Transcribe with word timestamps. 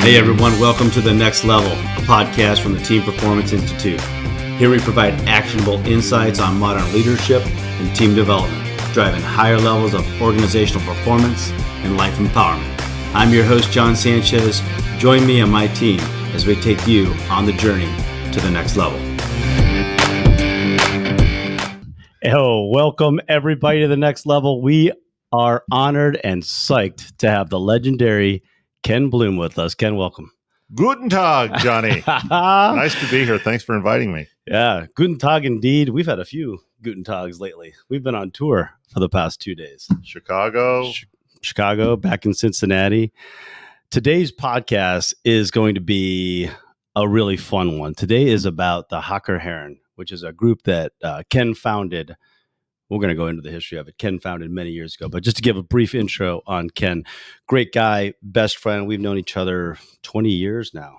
Hey 0.00 0.16
everyone, 0.16 0.58
welcome 0.58 0.90
to 0.92 1.02
The 1.02 1.12
Next 1.12 1.44
Level, 1.44 1.72
a 1.72 2.06
podcast 2.06 2.62
from 2.62 2.72
the 2.72 2.80
Team 2.80 3.02
Performance 3.02 3.52
Institute. 3.52 4.00
Here 4.56 4.70
we 4.70 4.78
provide 4.78 5.12
actionable 5.28 5.74
insights 5.86 6.40
on 6.40 6.58
modern 6.58 6.90
leadership 6.94 7.44
and 7.44 7.94
team 7.94 8.14
development, 8.14 8.66
driving 8.94 9.20
higher 9.20 9.58
levels 9.58 9.92
of 9.92 10.22
organizational 10.22 10.82
performance 10.86 11.50
and 11.84 11.98
life 11.98 12.14
empowerment. 12.14 12.64
I'm 13.14 13.30
your 13.30 13.44
host, 13.44 13.72
Jon 13.72 13.94
Sanchez. 13.94 14.62
Join 14.96 15.26
me 15.26 15.42
and 15.42 15.52
my 15.52 15.66
team 15.66 16.00
as 16.32 16.46
we 16.46 16.54
take 16.54 16.86
you 16.86 17.12
on 17.28 17.44
the 17.44 17.52
journey 17.52 17.94
to 18.32 18.40
the 18.40 18.50
next 18.50 18.78
level. 18.78 18.98
Oh, 22.24 22.68
welcome 22.68 23.20
everybody 23.28 23.80
to 23.80 23.88
the 23.88 23.98
next 23.98 24.24
level. 24.24 24.62
We 24.62 24.92
are 25.30 25.62
honored 25.70 26.18
and 26.24 26.42
psyched 26.42 27.18
to 27.18 27.30
have 27.30 27.50
the 27.50 27.60
legendary 27.60 28.42
Ken 28.82 29.10
Bloom 29.10 29.36
with 29.36 29.58
us. 29.58 29.74
Ken, 29.74 29.96
welcome. 29.96 30.32
Guten 30.74 31.08
Tag, 31.08 31.58
Johnny. 31.58 32.02
nice 32.06 32.98
to 33.00 33.10
be 33.10 33.24
here. 33.24 33.38
Thanks 33.38 33.64
for 33.64 33.76
inviting 33.76 34.12
me. 34.12 34.28
Yeah, 34.46 34.86
Guten 34.94 35.18
Tag 35.18 35.44
indeed. 35.44 35.88
We've 35.88 36.06
had 36.06 36.20
a 36.20 36.24
few 36.24 36.60
Guten 36.82 37.02
Tags 37.04 37.40
lately. 37.40 37.74
We've 37.88 38.02
been 38.02 38.14
on 38.14 38.30
tour 38.30 38.70
for 38.92 39.00
the 39.00 39.08
past 39.08 39.40
two 39.40 39.54
days. 39.54 39.88
Chicago. 40.02 40.90
Ch- 40.90 41.06
Chicago, 41.42 41.96
back 41.96 42.24
in 42.24 42.34
Cincinnati. 42.34 43.12
Today's 43.90 44.30
podcast 44.30 45.14
is 45.24 45.50
going 45.50 45.74
to 45.74 45.80
be 45.80 46.48
a 46.94 47.08
really 47.08 47.36
fun 47.36 47.78
one. 47.78 47.94
Today 47.94 48.28
is 48.28 48.44
about 48.44 48.88
the 48.88 49.00
Hacker 49.00 49.38
Herren, 49.38 49.80
which 49.96 50.12
is 50.12 50.22
a 50.22 50.32
group 50.32 50.62
that 50.64 50.92
uh, 51.02 51.22
Ken 51.30 51.54
founded 51.54 52.14
we're 52.90 52.98
going 52.98 53.10
to 53.10 53.14
go 53.14 53.28
into 53.28 53.40
the 53.40 53.50
history 53.50 53.78
of 53.78 53.88
it. 53.88 53.96
Ken 53.98 54.18
founded 54.18 54.50
many 54.50 54.70
years 54.70 54.96
ago, 54.96 55.08
but 55.08 55.22
just 55.22 55.36
to 55.36 55.42
give 55.42 55.56
a 55.56 55.62
brief 55.62 55.94
intro 55.94 56.42
on 56.46 56.68
Ken, 56.68 57.04
great 57.46 57.72
guy, 57.72 58.14
best 58.20 58.58
friend. 58.58 58.86
We've 58.86 59.00
known 59.00 59.16
each 59.16 59.36
other 59.36 59.78
20 60.02 60.28
years 60.28 60.74
now. 60.74 60.98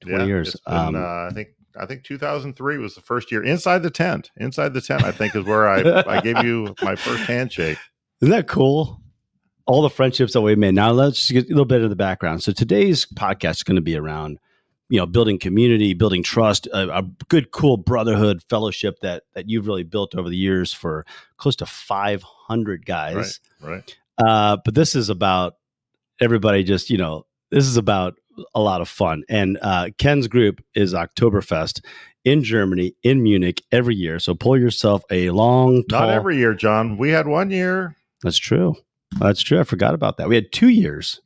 20 0.00 0.18
yeah, 0.18 0.26
years. 0.26 0.56
Been, 0.66 0.74
um, 0.74 0.96
uh, 0.96 1.26
I 1.26 1.30
think 1.34 1.48
I 1.78 1.86
think 1.86 2.04
2003 2.04 2.78
was 2.78 2.94
the 2.94 3.00
first 3.00 3.30
year 3.32 3.44
inside 3.44 3.82
the 3.82 3.90
tent. 3.90 4.30
Inside 4.36 4.74
the 4.74 4.80
tent, 4.80 5.04
I 5.04 5.12
think, 5.12 5.34
is 5.34 5.44
where 5.44 5.68
I 5.68 6.02
I 6.06 6.20
gave 6.20 6.42
you 6.44 6.74
my 6.82 6.94
first 6.94 7.24
handshake. 7.24 7.78
Isn't 8.20 8.30
that 8.30 8.46
cool? 8.46 9.00
All 9.66 9.82
the 9.82 9.90
friendships 9.90 10.32
that 10.32 10.40
we 10.40 10.54
made. 10.56 10.74
Now 10.74 10.92
let's 10.92 11.30
get 11.30 11.46
a 11.46 11.48
little 11.48 11.64
bit 11.64 11.82
of 11.82 11.90
the 11.90 11.96
background. 11.96 12.42
So 12.42 12.52
today's 12.52 13.06
podcast 13.06 13.56
is 13.56 13.62
going 13.64 13.76
to 13.76 13.82
be 13.82 13.96
around 13.96 14.38
you 14.88 14.98
know 14.98 15.06
building 15.06 15.38
community 15.38 15.94
building 15.94 16.22
trust 16.22 16.66
a, 16.68 16.98
a, 16.98 17.02
good 17.28 17.50
cool 17.50 17.76
brotherhood 17.76 18.42
fellowship 18.48 18.98
that 19.00 19.24
that 19.34 19.48
you've 19.48 19.66
really 19.66 19.82
built 19.82 20.14
over 20.14 20.28
the 20.28 20.36
years 20.36 20.72
for 20.72 21.04
close 21.36 21.56
to 21.56 21.66
500 21.66 22.86
guys. 22.86 23.40
Right 23.60 23.70
right. 23.70 23.96
Uh, 24.18 24.56
but 24.64 24.74
this 24.74 24.94
is 24.94 25.10
about 25.10 25.54
everybody 26.20 26.64
just 26.64 26.90
you 26.90 26.98
know 26.98 27.26
this 27.50 27.66
is 27.66 27.76
about 27.76 28.14
a 28.54 28.60
lot 28.60 28.80
of 28.80 28.88
fun. 28.88 29.24
And 29.28 29.58
uh, 29.62 29.90
ken's 29.98 30.28
group 30.28 30.62
is 30.74 30.94
oktoberfest 30.94 31.84
in 32.24 32.42
germany 32.42 32.94
in 33.02 33.22
munich 33.22 33.62
every 33.70 33.94
year. 33.94 34.18
So 34.18 34.34
pull 34.34 34.58
yourself 34.58 35.02
a 35.10 35.30
long 35.30 35.84
tall... 35.88 36.00
not 36.00 36.10
every 36.10 36.36
year 36.36 36.54
jon. 36.54 36.96
We 36.96 37.10
had 37.10 37.26
one 37.26 37.50
year. 37.50 37.96
That's 38.22 38.38
true. 38.38 38.74
That's 39.18 39.40
true. 39.40 39.58
I 39.58 39.64
forgot 39.64 39.94
about 39.94 40.18
that. 40.18 40.28
We 40.28 40.34
had 40.34 40.52
two 40.52 40.68
years 40.68 41.20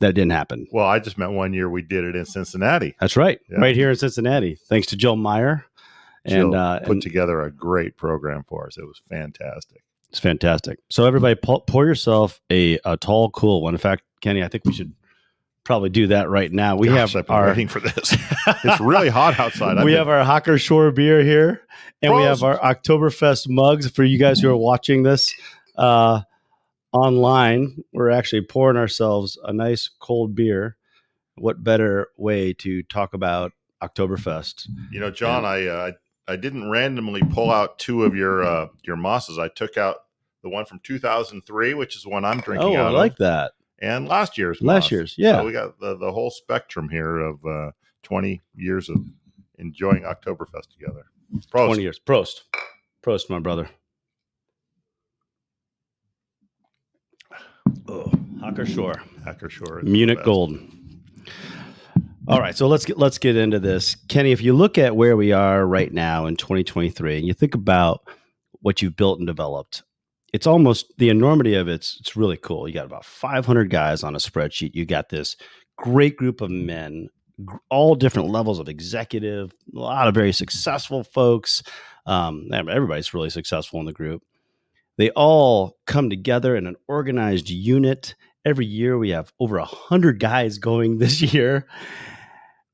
that 0.00 0.14
didn't 0.14 0.32
happen. 0.32 0.66
Well, 0.72 0.86
I 0.86 0.98
just 0.98 1.16
meant 1.16 1.32
one 1.32 1.52
year 1.52 1.70
we 1.70 1.82
did 1.82 2.04
it 2.04 2.16
in 2.16 2.24
Cincinnati. 2.24 2.96
That's 3.00 3.16
right, 3.16 3.38
yeah. 3.50 3.58
right 3.58 3.76
here 3.76 3.90
in 3.90 3.96
Cincinnati. 3.96 4.56
Thanks 4.68 4.88
to 4.88 4.96
Jill 4.96 5.16
Meyer, 5.16 5.64
and 6.24 6.54
uh, 6.54 6.80
put 6.80 6.92
and, 6.92 7.02
together 7.02 7.40
a 7.42 7.50
great 7.50 7.96
program 7.96 8.44
for 8.48 8.66
us. 8.66 8.76
It 8.76 8.84
was 8.84 9.00
fantastic. 9.08 9.82
It's 10.10 10.18
fantastic. 10.18 10.80
So 10.88 11.04
everybody, 11.04 11.36
pour, 11.36 11.62
pour 11.62 11.86
yourself 11.86 12.40
a, 12.50 12.78
a 12.84 12.96
tall, 12.96 13.30
cool 13.30 13.62
one. 13.62 13.74
In 13.74 13.78
fact, 13.78 14.02
Kenny, 14.20 14.42
I 14.42 14.48
think 14.48 14.64
we 14.64 14.72
should 14.72 14.92
probably 15.62 15.88
do 15.88 16.08
that 16.08 16.28
right 16.28 16.50
now. 16.50 16.76
We 16.76 16.88
Gosh, 16.88 17.14
have 17.14 17.30
our 17.30 17.46
waiting 17.46 17.68
for 17.68 17.78
this. 17.78 18.16
it's 18.64 18.80
really 18.80 19.08
hot 19.08 19.38
outside. 19.38 19.84
we 19.84 19.92
have 19.92 20.08
our 20.08 20.24
Hacker-Pschorr 20.24 20.94
beer 20.94 21.22
here, 21.22 21.62
and 22.02 22.14
we 22.14 22.22
have 22.22 22.42
our 22.42 22.58
Oktoberfest 22.58 23.48
mugs 23.48 23.88
for 23.88 24.02
you 24.02 24.18
guys 24.18 24.40
who 24.40 24.50
are 24.50 24.56
watching 24.56 25.04
this. 25.04 25.32
Uh, 25.76 26.22
online, 26.92 27.82
we're 27.92 28.10
actually 28.10 28.42
pouring 28.42 28.76
ourselves 28.76 29.38
a 29.44 29.52
nice 29.52 29.88
cold 30.00 30.34
beer. 30.34 30.76
What 31.36 31.64
better 31.64 32.08
way 32.16 32.52
to 32.54 32.82
talk 32.84 33.14
about 33.14 33.52
Oktoberfest? 33.82 34.68
You 34.90 35.00
know, 35.00 35.10
Jon, 35.10 35.38
and, 35.38 35.46
I 35.46 35.66
uh, 35.66 35.92
I 36.28 36.36
didn't 36.36 36.70
randomly 36.70 37.22
pull 37.32 37.50
out 37.50 37.78
two 37.78 38.04
of 38.04 38.14
your 38.14 38.42
uh, 38.42 38.68
your 38.84 38.96
mosses. 38.96 39.38
I 39.38 39.48
took 39.48 39.76
out 39.76 40.04
the 40.42 40.48
one 40.48 40.64
from 40.64 40.80
2003, 40.82 41.74
which 41.74 41.96
is 41.96 42.02
the 42.02 42.08
one 42.08 42.24
I'm 42.24 42.40
drinking. 42.40 42.76
Oh, 42.76 42.86
I 42.86 42.90
like 42.90 43.12
of, 43.12 43.18
that. 43.18 43.52
And 43.80 44.06
last 44.06 44.36
year's, 44.36 44.60
last 44.60 44.84
moss. 44.84 44.90
year's, 44.92 45.14
yeah. 45.16 45.38
So 45.38 45.46
we 45.46 45.52
got 45.52 45.80
the 45.80 45.96
the 45.96 46.12
whole 46.12 46.30
spectrum 46.30 46.88
here 46.88 47.18
of 47.18 47.44
uh, 47.44 47.70
20 48.02 48.42
years 48.54 48.88
of 48.88 48.96
enjoying 49.58 50.02
Oktoberfest 50.02 50.70
together. 50.70 51.06
Prost. 51.52 51.66
20 51.66 51.82
years. 51.82 51.98
Prost. 51.98 52.42
Prost, 53.02 53.30
my 53.30 53.38
brother. 53.38 53.70
Oh, 57.90 58.08
Hacker-Pschorr. 58.40 59.00
Hocker 59.24 59.50
Shore. 59.50 59.80
Munich 59.82 60.22
Gold. 60.24 60.56
All 62.28 62.38
right, 62.38 62.56
so 62.56 62.68
let's 62.68 62.84
get 62.84 62.98
let's 62.98 63.18
get 63.18 63.36
into 63.36 63.58
this, 63.58 63.96
Kenny. 64.08 64.30
If 64.30 64.42
you 64.42 64.52
look 64.52 64.78
at 64.78 64.94
where 64.94 65.16
we 65.16 65.32
are 65.32 65.66
right 65.66 65.92
now 65.92 66.26
in 66.26 66.36
2023, 66.36 67.18
and 67.18 67.26
you 67.26 67.34
think 67.34 67.56
about 67.56 68.02
what 68.60 68.80
you've 68.80 68.94
built 68.94 69.18
and 69.18 69.26
developed, 69.26 69.82
it's 70.32 70.46
almost 70.46 70.92
the 70.98 71.08
enormity 71.08 71.54
of 71.54 71.66
it's 71.66 71.96
it's 71.98 72.14
really 72.14 72.36
cool. 72.36 72.68
You 72.68 72.74
got 72.74 72.86
about 72.86 73.04
500 73.04 73.70
guys 73.70 74.04
on 74.04 74.14
a 74.14 74.18
spreadsheet. 74.18 74.76
You 74.76 74.86
got 74.86 75.08
this 75.08 75.36
great 75.76 76.16
group 76.16 76.40
of 76.40 76.50
men, 76.50 77.08
all 77.70 77.96
different 77.96 78.28
levels 78.28 78.60
of 78.60 78.68
executive, 78.68 79.52
a 79.74 79.78
lot 79.78 80.06
of 80.06 80.14
very 80.14 80.32
successful 80.32 81.02
folks. 81.02 81.64
Um, 82.06 82.48
everybody's 82.52 83.12
really 83.12 83.30
successful 83.30 83.80
in 83.80 83.86
the 83.86 83.92
group. 83.92 84.22
They 85.00 85.08
all 85.12 85.78
come 85.86 86.10
together 86.10 86.54
in 86.54 86.66
an 86.66 86.76
organized 86.86 87.48
unit. 87.48 88.14
Every 88.44 88.66
year 88.66 88.98
we 88.98 89.10
have 89.10 89.32
over 89.40 89.56
a 89.56 89.64
hundred 89.64 90.20
guys 90.20 90.58
going 90.58 90.98
this 90.98 91.22
year. 91.22 91.66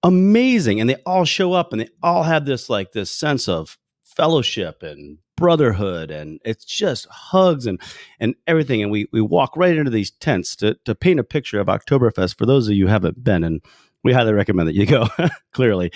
Amazing. 0.03 0.81
And 0.81 0.91
they 0.91 0.97
all 1.06 1.25
show 1.25 1.53
up 1.53 1.72
and 1.72 1.81
they 1.81 1.88
all 2.03 2.25
have 2.25 2.44
this 2.44 2.69
like 2.69 2.91
this 2.91 3.12
sense 3.12 3.48
of 3.48 3.78
fellowship 4.03 4.82
and 4.82 5.19
brotherhood 5.36 6.10
and 6.10 6.41
it's 6.44 6.65
just 6.65 7.06
hugs 7.10 7.66
and 7.66 7.78
and 8.19 8.34
everything 8.47 8.82
and 8.82 8.91
we 8.91 9.06
we 9.12 9.20
walk 9.20 9.54
right 9.54 9.76
into 9.76 9.91
these 9.91 10.10
tents 10.10 10.56
to 10.56 10.75
to 10.86 10.94
paint 10.94 11.20
a 11.20 11.25
picture 11.25 11.60
of 11.60 11.66
Oktoberfest 11.66 12.38
for 12.38 12.47
those 12.47 12.66
of 12.66 12.75
you 12.75 12.86
who 12.86 12.91
haven't 12.91 13.22
been 13.22 13.44
and 13.44 13.60
we 14.03 14.15
highly 14.15 14.32
recommend 14.32 14.66
that 14.66 14.75
you 14.75 14.86
go 14.86 15.06
clearly 15.53 15.92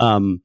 um 0.00 0.40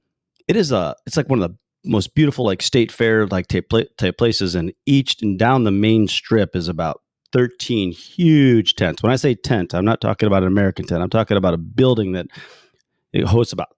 it 0.50 0.58
is 0.58 0.74
a 0.74 0.94
it's 1.06 1.16
like 1.16 1.30
one 1.30 1.42
of 1.42 1.50
the 1.50 1.58
most 1.86 2.16
beautiful 2.16 2.46
like 2.46 2.62
state 2.62 2.92
fair 2.92 3.28
like 3.28 3.48
type, 3.48 3.72
type 3.98 4.18
places 4.18 4.56
and 4.56 4.74
each 4.86 5.22
and 5.22 5.38
down 5.38 5.64
the 5.64 5.72
main 5.72 6.08
strip 6.08 6.56
is 6.56 6.68
about 6.68 7.02
13 7.34 7.92
huge 7.92 8.76
tents. 8.76 9.04
When 9.04 9.12
i 9.12 9.16
say 9.16 9.36
tent 9.36 9.74
i'm 9.74 9.86
not 9.86 10.02
talking 10.02 10.28
about 10.28 10.44
an 10.44 10.48
american 10.48 10.86
tent. 10.86 11.02
I'm 11.02 11.10
talking 11.10 11.38
about 11.38 11.54
a 11.54 11.58
building 11.58 12.14
that 12.14 12.28
it 13.12 13.26
hosts 13.26 13.54
about 13.54 13.70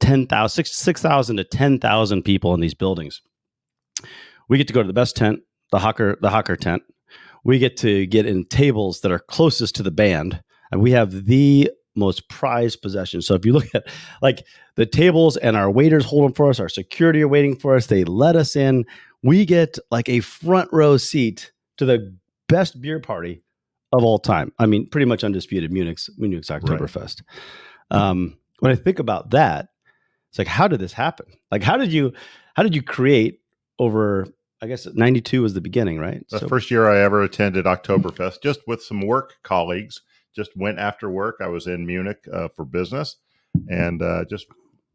10,000 0.00 0.64
6,000 0.64 1.36
to 1.36 1.44
10,000 1.44 2.22
people 2.22 2.54
in 2.54 2.60
these 2.60 2.74
buildings. 2.74 3.22
We 4.48 4.58
get 4.58 4.68
to 4.68 4.74
go 4.74 4.82
to 4.82 4.86
the 4.86 4.92
best 4.92 5.16
tent 5.16 5.40
the 5.72 5.80
hacker 5.80 6.16
the 6.20 6.30
hacker 6.30 6.56
tent. 6.56 6.82
We 7.44 7.58
get 7.58 7.76
to 7.78 8.06
get 8.06 8.26
in 8.26 8.44
tables 8.46 9.00
that 9.00 9.12
are 9.12 9.18
closest 9.18 9.76
to 9.76 9.82
the 9.82 9.90
band 9.90 10.42
and 10.70 10.80
we 10.80 10.92
have 10.92 11.26
the 11.26 11.70
most 11.96 12.28
prized 12.28 12.82
possessions. 12.82 13.26
So 13.26 13.34
if 13.34 13.44
you 13.44 13.52
look 13.52 13.66
at 13.74 13.86
like 14.22 14.46
the 14.76 14.86
tables 14.86 15.36
and 15.36 15.56
our 15.56 15.70
waiters 15.70 16.04
hold 16.04 16.24
them 16.24 16.32
for 16.32 16.50
us, 16.50 16.60
our 16.60 16.68
security 16.68 17.22
are 17.22 17.28
waiting 17.28 17.56
for 17.56 17.76
us, 17.76 17.86
they 17.86 18.04
let 18.04 18.36
us 18.36 18.56
in. 18.56 18.84
We 19.22 19.44
get 19.44 19.78
like 19.90 20.08
a 20.08 20.20
front 20.20 20.68
row 20.72 20.96
seat 20.96 21.52
to 21.78 21.84
the 21.84 22.14
best 22.48 22.80
beer 22.80 23.00
party 23.00 23.42
of 23.92 24.04
all 24.04 24.18
time. 24.18 24.52
I 24.58 24.66
mean, 24.66 24.88
pretty 24.88 25.06
much 25.06 25.24
undisputed 25.24 25.72
Munich's 25.72 26.10
Munich's 26.18 26.48
Oktoberfest. 26.48 27.22
Right. 27.90 28.00
Um, 28.00 28.36
when 28.60 28.72
I 28.72 28.76
think 28.76 28.98
about 28.98 29.30
that, 29.30 29.68
it's 30.30 30.38
like, 30.38 30.48
how 30.48 30.68
did 30.68 30.80
this 30.80 30.92
happen? 30.92 31.26
Like, 31.50 31.62
how 31.62 31.76
did 31.76 31.92
you 31.92 32.12
how 32.54 32.62
did 32.62 32.74
you 32.74 32.82
create 32.82 33.40
over? 33.78 34.26
I 34.62 34.66
guess 34.66 34.86
'92 34.86 35.42
was 35.42 35.52
the 35.52 35.60
beginning, 35.60 35.98
right? 35.98 36.24
The 36.30 36.40
so, 36.40 36.48
first 36.48 36.70
year 36.70 36.88
I 36.88 37.00
ever 37.00 37.22
attended 37.22 37.66
Oktoberfest, 37.66 38.42
just 38.42 38.60
with 38.66 38.82
some 38.82 39.02
work 39.02 39.34
colleagues 39.42 40.00
just 40.36 40.56
went 40.56 40.78
after 40.78 41.10
work. 41.10 41.36
I 41.40 41.48
was 41.48 41.66
in 41.66 41.86
Munich 41.86 42.18
uh, 42.32 42.48
for 42.48 42.64
business, 42.64 43.16
and 43.68 44.02
uh, 44.02 44.24
just 44.26 44.46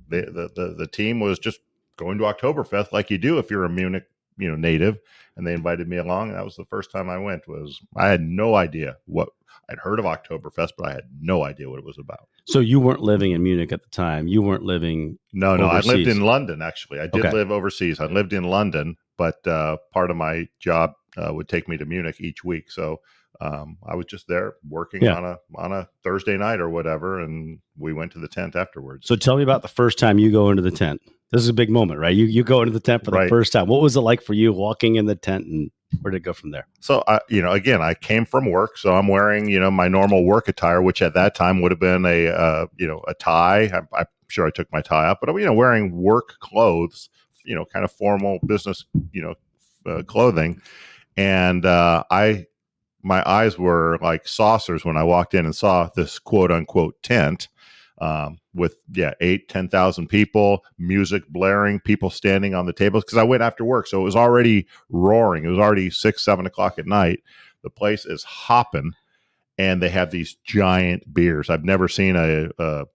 the, 0.07 0.21
the, 0.21 0.51
the 0.55 0.75
the 0.77 0.87
team 0.87 1.19
was 1.19 1.39
just 1.39 1.59
going 1.97 2.17
to 2.19 2.23
Oktoberfest 2.25 2.91
like 2.91 3.09
you 3.09 3.17
do 3.17 3.39
if 3.39 3.49
you're 3.51 3.65
a 3.65 3.69
Munich 3.69 4.05
you 4.37 4.49
know 4.49 4.55
native, 4.55 4.99
and 5.35 5.45
they 5.45 5.53
invited 5.53 5.87
me 5.87 5.97
along. 5.97 6.29
And 6.29 6.37
that 6.37 6.45
was 6.45 6.55
the 6.55 6.65
first 6.65 6.91
time 6.91 7.09
I 7.09 7.17
went. 7.17 7.47
Was 7.47 7.79
I 7.95 8.07
had 8.07 8.21
no 8.21 8.55
idea 8.55 8.97
what 9.05 9.29
I'd 9.69 9.79
heard 9.79 9.99
of 9.99 10.05
Oktoberfest, 10.05 10.71
but 10.77 10.87
I 10.87 10.93
had 10.93 11.03
no 11.19 11.43
idea 11.43 11.69
what 11.69 11.79
it 11.79 11.85
was 11.85 11.97
about. 11.97 12.27
So 12.45 12.59
you 12.59 12.79
weren't 12.79 13.01
living 13.01 13.31
in 13.31 13.43
Munich 13.43 13.71
at 13.71 13.83
the 13.83 13.89
time. 13.89 14.27
You 14.27 14.41
weren't 14.41 14.63
living. 14.63 15.17
No, 15.33 15.55
no, 15.55 15.69
overseas. 15.69 15.91
I 15.91 15.95
lived 15.95 16.07
in 16.09 16.21
London. 16.21 16.61
Actually, 16.61 16.99
I 16.99 17.07
did 17.07 17.25
okay. 17.25 17.31
live 17.31 17.51
overseas. 17.51 17.99
I 17.99 18.05
lived 18.05 18.33
in 18.33 18.43
London, 18.43 18.97
but 19.17 19.45
uh, 19.47 19.77
part 19.93 20.11
of 20.11 20.17
my 20.17 20.47
job 20.59 20.93
uh, 21.17 21.33
would 21.33 21.47
take 21.47 21.67
me 21.67 21.77
to 21.77 21.85
Munich 21.85 22.17
each 22.19 22.43
week. 22.43 22.71
So 22.71 23.01
um, 23.39 23.77
I 23.87 23.95
was 23.95 24.05
just 24.07 24.27
there 24.27 24.55
working 24.69 25.03
Yeah. 25.03 25.15
on 25.15 25.25
a 25.25 25.37
on 25.55 25.71
a 25.71 25.87
Thursday 26.03 26.37
night 26.37 26.59
or 26.59 26.69
whatever, 26.69 27.21
and 27.21 27.59
we 27.77 27.93
went 27.93 28.11
to 28.13 28.19
the 28.19 28.27
tent 28.27 28.55
afterwards. 28.55 29.07
So 29.07 29.15
tell 29.15 29.37
me 29.37 29.43
about 29.43 29.61
the 29.61 29.67
first 29.67 29.97
time 29.97 30.19
you 30.19 30.31
go 30.31 30.49
into 30.49 30.61
the 30.61 30.71
tent. 30.71 31.01
This 31.31 31.41
is 31.41 31.47
a 31.49 31.53
big 31.53 31.69
moment, 31.69 31.99
right? 31.99 32.15
You 32.15 32.25
you 32.25 32.43
go 32.43 32.61
into 32.61 32.73
the 32.73 32.79
tent 32.81 33.05
for 33.05 33.11
the 33.11 33.17
Right. 33.17 33.29
first 33.29 33.53
time. 33.53 33.67
What 33.67 33.81
was 33.81 33.95
it 33.95 34.01
like 34.01 34.21
for 34.21 34.33
you 34.33 34.51
walking 34.51 34.95
in 34.95 35.05
the 35.05 35.15
tent, 35.15 35.45
and 35.45 35.71
where 36.01 36.11
did 36.11 36.17
it 36.17 36.23
go 36.23 36.33
from 36.33 36.51
there? 36.51 36.67
So 36.81 37.03
I, 37.07 37.19
you 37.29 37.41
know, 37.41 37.51
again, 37.51 37.81
I 37.81 37.93
came 37.93 38.25
from 38.25 38.49
work, 38.51 38.77
so 38.77 38.95
I'm 38.95 39.07
wearing, 39.07 39.47
you 39.47 39.59
know, 39.59 39.71
my 39.71 39.87
normal 39.87 40.25
work 40.25 40.47
attire, 40.49 40.81
which 40.81 41.01
at 41.01 41.13
that 41.13 41.33
time 41.35 41.61
would 41.61 41.71
have 41.71 41.79
been 41.79 42.05
a, 42.05 42.27
uh, 42.27 42.65
you 42.77 42.87
know, 42.87 43.01
a 43.07 43.13
tie. 43.13 43.69
I'm, 43.73 43.87
I'm 43.93 44.05
sure 44.27 44.45
I 44.45 44.51
took 44.51 44.71
my 44.73 44.81
tie 44.81 45.07
off, 45.07 45.17
but 45.21 45.29
I'm 45.29 45.37
you 45.39 45.45
know, 45.45 45.53
wearing 45.53 45.91
work 45.95 46.35
clothes, 46.39 47.09
you 47.45 47.55
know, 47.55 47.65
kind 47.65 47.85
of 47.85 47.91
formal 47.91 48.39
business, 48.45 48.85
you 49.13 49.21
know, 49.21 49.35
uh, 49.91 50.03
clothing, 50.03 50.61
and 51.17 51.65
uh, 51.65 52.03
I, 52.11 52.45
my 53.03 53.23
eyes 53.29 53.57
were 53.57 53.97
like 54.01 54.27
saucers 54.27 54.85
when 54.85 54.97
I 54.97 55.03
walked 55.03 55.33
in 55.33 55.45
and 55.45 55.55
saw 55.55 55.89
this 55.95 56.19
quote 56.19 56.51
unquote 56.51 57.01
tent. 57.03 57.47
Um, 57.99 58.39
with 58.55 58.79
yeah 58.91 59.13
eight 59.21 59.47
ten 59.47 59.69
thousand 59.69 60.07
people 60.07 60.65
music 60.79 61.21
blaring 61.29 61.79
people 61.79 62.09
standing 62.09 62.55
on 62.55 62.65
the 62.65 62.73
tables 62.73 63.03
because 63.03 63.19
i 63.19 63.23
went 63.23 63.43
after 63.43 63.63
work 63.63 63.85
so 63.85 64.01
it 64.01 64.03
was 64.03 64.15
already 64.15 64.65
roaring. 64.89 65.45
It 65.45 65.49
was 65.49 65.59
already 65.59 65.89
six, 65.89 66.23
seven 66.23 66.45
o'clock 66.45 66.79
at 66.79 66.87
night. 66.87 67.23
The 67.63 67.69
place 67.69 68.05
is 68.05 68.23
hopping, 68.23 68.93
and 69.57 69.81
they 69.81 69.89
have 69.89 70.11
these 70.11 70.35
giant 70.43 71.11
beers. 71.13 71.49
I've 71.49 71.65
never 71.65 71.87
seen 71.87 72.15
a. 72.15 72.49
a 72.57 72.85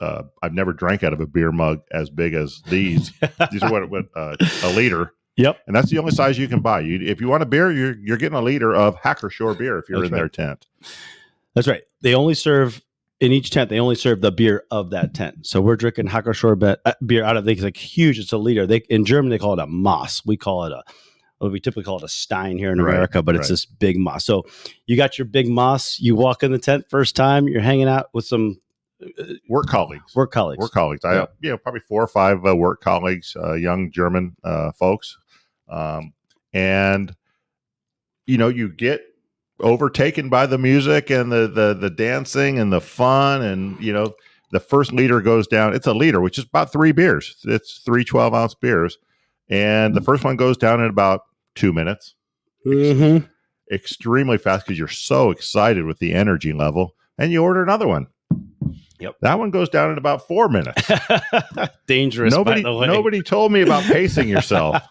uh, 0.00 0.22
I've 0.44 0.54
never 0.54 0.72
drank 0.72 1.02
out 1.02 1.12
of 1.12 1.20
a 1.20 1.26
beer 1.26 1.50
mug 1.50 1.80
as 1.90 2.08
big 2.08 2.32
as 2.32 2.62
these. 2.68 3.12
these 3.50 3.64
are 3.64 3.72
what, 3.72 3.90
what 3.90 4.04
uh, 4.14 4.36
a 4.62 4.70
liter, 4.70 5.12
Yep. 5.38 5.58
and 5.66 5.74
that's 5.76 5.88
the 5.90 5.98
only 5.98 6.10
size 6.12 6.36
you 6.38 6.48
can 6.48 6.60
buy. 6.60 6.80
You, 6.80 6.98
if 7.00 7.20
you 7.20 7.28
want 7.28 7.42
a 7.42 7.46
beer, 7.46 7.70
you're 7.72 7.96
you're 7.98 8.16
getting 8.18 8.36
a 8.36 8.42
liter 8.42 8.74
of 8.74 8.96
Hacker-Pschorr 8.96 9.56
beer 9.56 9.78
if 9.78 9.88
you're 9.88 10.00
That's 10.00 10.10
in 10.10 10.16
their 10.16 10.28
tent. 10.28 10.66
That's 11.54 11.66
right. 11.68 11.82
They 12.02 12.14
only 12.14 12.34
serve 12.34 12.82
in 13.20 13.32
each 13.32 13.50
tent. 13.50 13.70
They 13.70 13.80
only 13.80 13.94
serve 13.94 14.20
the 14.20 14.30
beer 14.32 14.64
of 14.70 14.90
that 14.90 15.14
tent. 15.20 15.46
So 15.46 15.60
we're 15.60 15.76
drinking 15.76 16.08
Hacker 16.08 16.54
bet 16.56 16.80
uh, 16.84 16.92
beer 17.06 17.24
out 17.24 17.36
of. 17.36 17.48
It's 17.48 17.62
like 17.62 17.76
huge. 17.76 18.18
It's 18.18 18.32
a 18.32 18.38
liter. 18.38 18.66
They 18.66 18.78
in 18.90 19.04
Germany 19.04 19.34
they 19.34 19.38
call 19.38 19.54
it 19.54 19.58
a 19.62 19.66
Moss. 19.66 20.24
We 20.26 20.36
call 20.36 20.64
it 20.64 20.72
a. 20.72 20.82
Well, 21.40 21.50
we 21.52 21.60
typically 21.60 21.84
call 21.84 21.98
it 21.98 22.02
a 22.02 22.08
Stein 22.08 22.58
here 22.58 22.72
in 22.72 22.80
Right, 22.82 22.92
America, 22.94 23.22
but 23.22 23.36
it's 23.36 23.42
right. 23.42 23.50
this 23.50 23.64
big 23.64 23.96
Moss. 23.96 24.24
So 24.24 24.44
you 24.86 24.96
got 24.96 25.18
your 25.18 25.24
big 25.24 25.46
Moss. 25.48 26.00
You 26.00 26.16
walk 26.16 26.42
in 26.42 26.50
the 26.50 26.58
tent 26.58 26.86
first 26.90 27.14
time. 27.14 27.46
You're 27.46 27.60
hanging 27.60 27.86
out 27.88 28.08
with 28.12 28.24
some 28.24 28.58
Work 29.48 29.66
colleagues. 29.68 30.16
work 30.16 30.32
colleagues. 30.32 30.58
work 30.60 30.72
colleagues. 30.72 31.04
I 31.04 31.14
Yeah. 31.14 31.26
you 31.40 31.50
know, 31.50 31.58
probably 31.58 31.80
four 31.80 32.02
or 32.02 32.08
five 32.08 32.44
uh, 32.44 32.56
work 32.56 32.80
colleagues, 32.80 33.36
uh, 33.40 33.52
young 33.52 33.92
German 33.92 34.34
uh, 34.42 34.72
folks, 34.72 35.16
um, 35.68 36.12
and 36.52 37.14
you 38.26 38.36
know, 38.38 38.48
you 38.48 38.68
get 38.68 39.02
overtaken 39.60 40.28
by 40.28 40.46
the 40.46 40.58
music 40.58 41.10
and 41.10 41.32
the 41.32 41.48
the 41.48 41.74
the 41.74 41.90
dancing 41.90 42.58
and 42.58 42.72
the 42.72 42.80
fun, 42.80 43.42
and 43.42 43.80
you 43.82 43.92
know, 43.92 44.14
the 44.52 44.60
first 44.60 44.92
liter 44.92 45.20
goes 45.20 45.46
down. 45.46 45.74
It's 45.74 45.86
a 45.86 45.94
liter, 45.94 46.20
which 46.20 46.38
is 46.38 46.44
about 46.44 46.72
three 46.72 46.92
beers. 46.92 47.36
It's 47.44 47.78
three 47.78 48.04
12 48.04 48.34
ounce 48.34 48.54
beers, 48.54 48.98
and 49.48 49.94
the 49.94 50.00
first 50.00 50.24
one 50.24 50.36
goes 50.36 50.56
down 50.56 50.80
in 50.80 50.88
about 50.90 51.22
two 51.54 51.72
minutes. 51.72 52.14
Mhm. 52.66 53.28
Extremely 53.72 54.38
fast 54.38 54.66
because 54.66 54.78
you're 54.78 54.88
so 54.88 55.30
excited 55.30 55.84
with 55.84 55.98
the 55.98 56.12
energy 56.14 56.52
level, 56.52 56.94
and 57.18 57.30
you 57.32 57.42
order 57.42 57.62
another 57.62 57.86
one. 57.86 58.06
Yep. 59.00 59.14
That 59.22 59.38
one 59.38 59.50
goes 59.50 59.68
down 59.68 59.92
in 59.92 59.98
about 59.98 60.26
four 60.26 60.48
minutes 60.48 60.82
Dangerous. 61.86 62.34
nobody 62.34 62.62
by 62.64 62.70
the 62.70 62.74
way. 62.76 62.86
nobody 62.88 63.22
told 63.22 63.52
me 63.52 63.60
about 63.62 63.84
pacing 63.84 64.28
yourself 64.28 64.82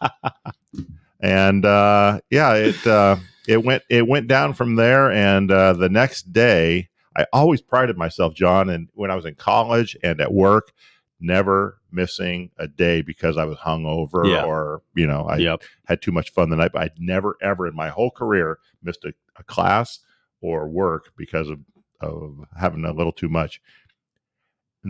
and 1.21 1.65
uh 1.65 2.19
yeah 2.29 2.53
it 2.53 2.85
uh 2.87 3.15
it 3.47 3.63
went 3.63 3.83
it 3.89 4.07
went 4.07 4.27
down 4.27 4.53
from 4.53 4.75
there 4.75 5.11
and 5.11 5.51
uh 5.51 5.73
the 5.73 5.89
next 5.89 6.31
day 6.33 6.87
i 7.15 7.25
always 7.33 7.61
prided 7.61 7.97
myself 7.97 8.33
jon 8.35 8.69
and 8.69 8.87
when 8.93 9.09
i 9.09 9.15
was 9.15 9.25
in 9.25 9.35
college 9.35 9.97
and 10.03 10.21
at 10.21 10.33
work 10.33 10.71
never 11.19 11.79
missing 11.91 12.51
a 12.57 12.67
day 12.67 13.01
because 13.01 13.37
i 13.37 13.43
was 13.45 13.57
hungover 13.57 14.29
Yeah. 14.31 14.45
or 14.45 14.81
you 14.95 15.07
know 15.07 15.23
i 15.27 15.37
Yep. 15.37 15.63
had 15.85 16.01
too 16.01 16.11
much 16.11 16.31
fun 16.31 16.49
the 16.49 16.55
night 16.55 16.71
but 16.73 16.83
i'd 16.83 16.99
never 16.99 17.35
ever 17.41 17.67
in 17.67 17.75
my 17.75 17.89
whole 17.89 18.11
career 18.11 18.59
missed 18.83 19.03
a, 19.03 19.13
a 19.37 19.43
class 19.43 19.99
or 20.41 20.67
work 20.67 21.11
because 21.17 21.49
of 21.49 21.59
of 21.99 22.45
having 22.59 22.85
a 22.85 22.93
little 22.93 23.11
too 23.11 23.29
much 23.29 23.59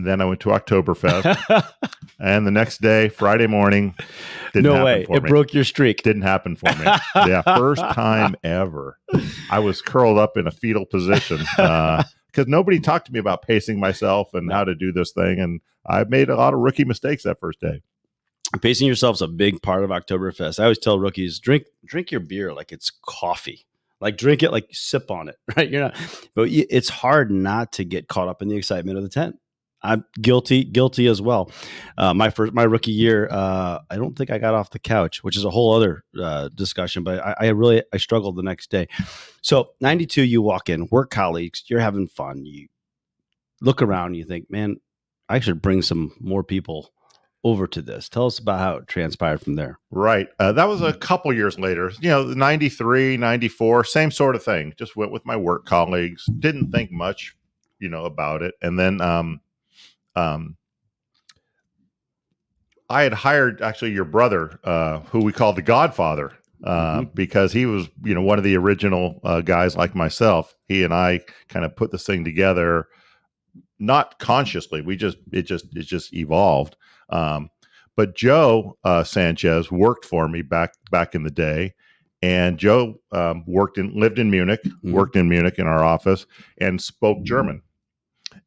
then 0.06 0.20
i 0.20 0.24
went 0.24 0.40
to 0.40 0.48
oktoberfest 0.50 1.72
and 2.20 2.46
the 2.46 2.50
next 2.50 2.80
day, 2.80 3.08
Friday 3.08 3.46
morning, 3.46 3.94
didn't 4.52 4.64
no 4.64 4.72
happen 4.74 4.84
way. 4.84 5.04
for 5.04 5.16
It 5.16 5.22
me. 5.22 5.28
broke 5.28 5.54
your 5.54 5.64
streak. 5.64 6.02
Didn't 6.02 6.22
happen 6.22 6.56
for 6.56 6.66
me. 6.76 6.84
yeah, 7.14 7.42
first 7.42 7.80
time 7.92 8.34
ever. 8.42 8.98
I 9.50 9.60
was 9.60 9.80
curled 9.82 10.18
up 10.18 10.36
in 10.36 10.46
a 10.46 10.50
fetal 10.50 10.84
position 10.84 11.40
uh, 11.58 12.02
because 12.26 12.48
nobody 12.48 12.80
talked 12.80 13.06
to 13.06 13.12
me 13.12 13.20
about 13.20 13.42
pacing 13.42 13.78
myself 13.78 14.34
and 14.34 14.50
how 14.52 14.64
to 14.64 14.74
do 14.74 14.90
this 14.92 15.12
thing, 15.12 15.38
and 15.38 15.60
I 15.86 16.04
made 16.04 16.28
a 16.28 16.36
lot 16.36 16.54
of 16.54 16.60
rookie 16.60 16.84
mistakes 16.84 17.22
that 17.22 17.38
first 17.40 17.60
day. 17.60 17.82
pacing 18.60 18.88
yourself's 18.88 19.20
a 19.20 19.28
big 19.28 19.62
part 19.62 19.84
of 19.84 19.90
Oktoberfest. 19.90 20.58
I 20.58 20.64
always 20.64 20.78
tell 20.78 20.98
rookies 20.98 21.38
drink 21.38 21.66
drink 21.84 22.10
your 22.10 22.20
beer 22.20 22.52
like 22.52 22.72
it's 22.72 22.90
coffee. 22.90 23.64
Like 24.00 24.16
drink 24.16 24.42
it 24.44 24.50
like 24.52 24.68
sip 24.72 25.10
on 25.10 25.28
it, 25.28 25.36
right? 25.56 25.68
You're 25.70 25.82
not, 25.82 25.96
but 26.34 26.48
it's 26.50 26.88
hard 26.88 27.30
not 27.30 27.72
to 27.72 27.84
get 27.84 28.08
caught 28.08 28.28
up 28.28 28.42
in 28.42 28.48
the 28.48 28.56
excitement 28.56 28.96
of 28.98 29.02
the 29.04 29.10
tent. 29.10 29.36
I'm 29.82 30.04
guilty, 30.20 30.64
guilty 30.64 31.06
as 31.06 31.22
well. 31.22 31.50
Uh, 31.96 32.12
my 32.14 32.30
first, 32.30 32.52
my 32.52 32.64
rookie 32.64 32.92
year, 32.92 33.28
uh, 33.30 33.78
I 33.90 33.96
don't 33.96 34.16
think 34.16 34.30
I 34.30 34.38
got 34.38 34.54
off 34.54 34.70
the 34.70 34.78
couch, 34.78 35.22
which 35.22 35.36
is 35.36 35.44
a 35.44 35.50
whole 35.50 35.72
other 35.72 36.04
uh, 36.20 36.48
discussion. 36.54 37.04
But 37.04 37.20
I, 37.20 37.34
I 37.38 37.46
really, 37.48 37.82
I 37.92 37.98
struggled 37.98 38.36
the 38.36 38.42
next 38.42 38.70
day. 38.70 38.88
So 39.42 39.70
'92, 39.80 40.22
you 40.22 40.42
walk 40.42 40.68
in, 40.68 40.88
work 40.90 41.10
colleagues, 41.10 41.64
you're 41.68 41.80
having 41.80 42.08
fun. 42.08 42.44
You 42.44 42.68
look 43.60 43.82
around, 43.82 44.14
you 44.14 44.24
think, 44.24 44.50
man, 44.50 44.80
I 45.28 45.40
should 45.40 45.62
bring 45.62 45.82
some 45.82 46.12
more 46.20 46.42
people 46.42 46.90
over 47.44 47.66
to 47.68 47.82
this. 47.82 48.08
Tell 48.08 48.26
us 48.26 48.38
about 48.38 48.58
how 48.58 48.76
it 48.76 48.88
transpired 48.88 49.40
from 49.40 49.54
there. 49.54 49.78
Right. 49.90 50.28
Uh, 50.38 50.52
that 50.52 50.66
was 50.66 50.82
a 50.82 50.92
couple 50.92 51.32
years 51.32 51.58
later. 51.58 51.92
You 52.00 52.10
know, 52.10 52.24
93, 52.24 53.16
94, 53.16 53.84
same 53.84 54.10
sort 54.10 54.34
of 54.34 54.42
thing. 54.42 54.74
Just 54.76 54.96
went 54.96 55.12
with 55.12 55.24
my 55.24 55.36
work 55.36 55.64
colleagues. 55.64 56.26
Didn't 56.38 56.72
think 56.72 56.90
much, 56.90 57.36
you 57.78 57.88
know, 57.88 58.04
about 58.04 58.42
it. 58.42 58.54
And 58.60 58.78
then 58.78 59.00
um 59.00 59.40
um 60.16 60.56
I 62.90 63.02
had 63.02 63.12
hired 63.12 63.60
actually 63.60 63.92
your 63.92 64.06
brother, 64.06 64.58
uh, 64.64 65.00
who 65.00 65.22
we 65.22 65.32
called 65.32 65.56
the 65.56 65.62
Godfather, 65.62 66.32
uh, 66.64 67.02
because 67.14 67.52
he 67.52 67.66
was, 67.66 67.88
you 68.02 68.14
know, 68.14 68.22
one 68.22 68.38
of 68.38 68.44
the 68.44 68.56
original 68.56 69.20
uh, 69.24 69.42
guys 69.42 69.76
like 69.76 69.94
myself. 69.94 70.54
He 70.68 70.82
and 70.84 70.94
I 70.94 71.20
kind 71.48 71.64
of 71.66 71.76
put 71.76 71.92
this 71.92 72.06
thing 72.06 72.24
together, 72.24 72.88
not 73.78 74.18
consciously. 74.18 74.80
We 74.80 74.96
just 74.96 75.18
it 75.32 75.42
just 75.42 75.66
it 75.76 75.82
just 75.82 76.14
evolved. 76.14 76.76
Um, 77.10 77.50
but 77.94 78.16
Joe 78.16 78.78
uh, 78.84 79.04
Sanchez 79.04 79.70
worked 79.70 80.04
for 80.06 80.26
me 80.28 80.40
back 80.42 80.72
back 80.90 81.14
in 81.14 81.24
the 81.24 81.30
day, 81.30 81.74
and 82.22 82.56
Joe 82.58 82.94
um, 83.12 83.44
worked 83.46 83.76
in 83.76 83.92
lived 83.94 84.18
in 84.18 84.30
Munich, 84.30 84.60
Mhm. 84.64 84.92
worked 84.92 85.16
in 85.16 85.28
Munich 85.28 85.58
in 85.58 85.66
our 85.66 85.84
office, 85.84 86.24
and 86.58 86.80
spoke 86.80 87.22
German. 87.22 87.60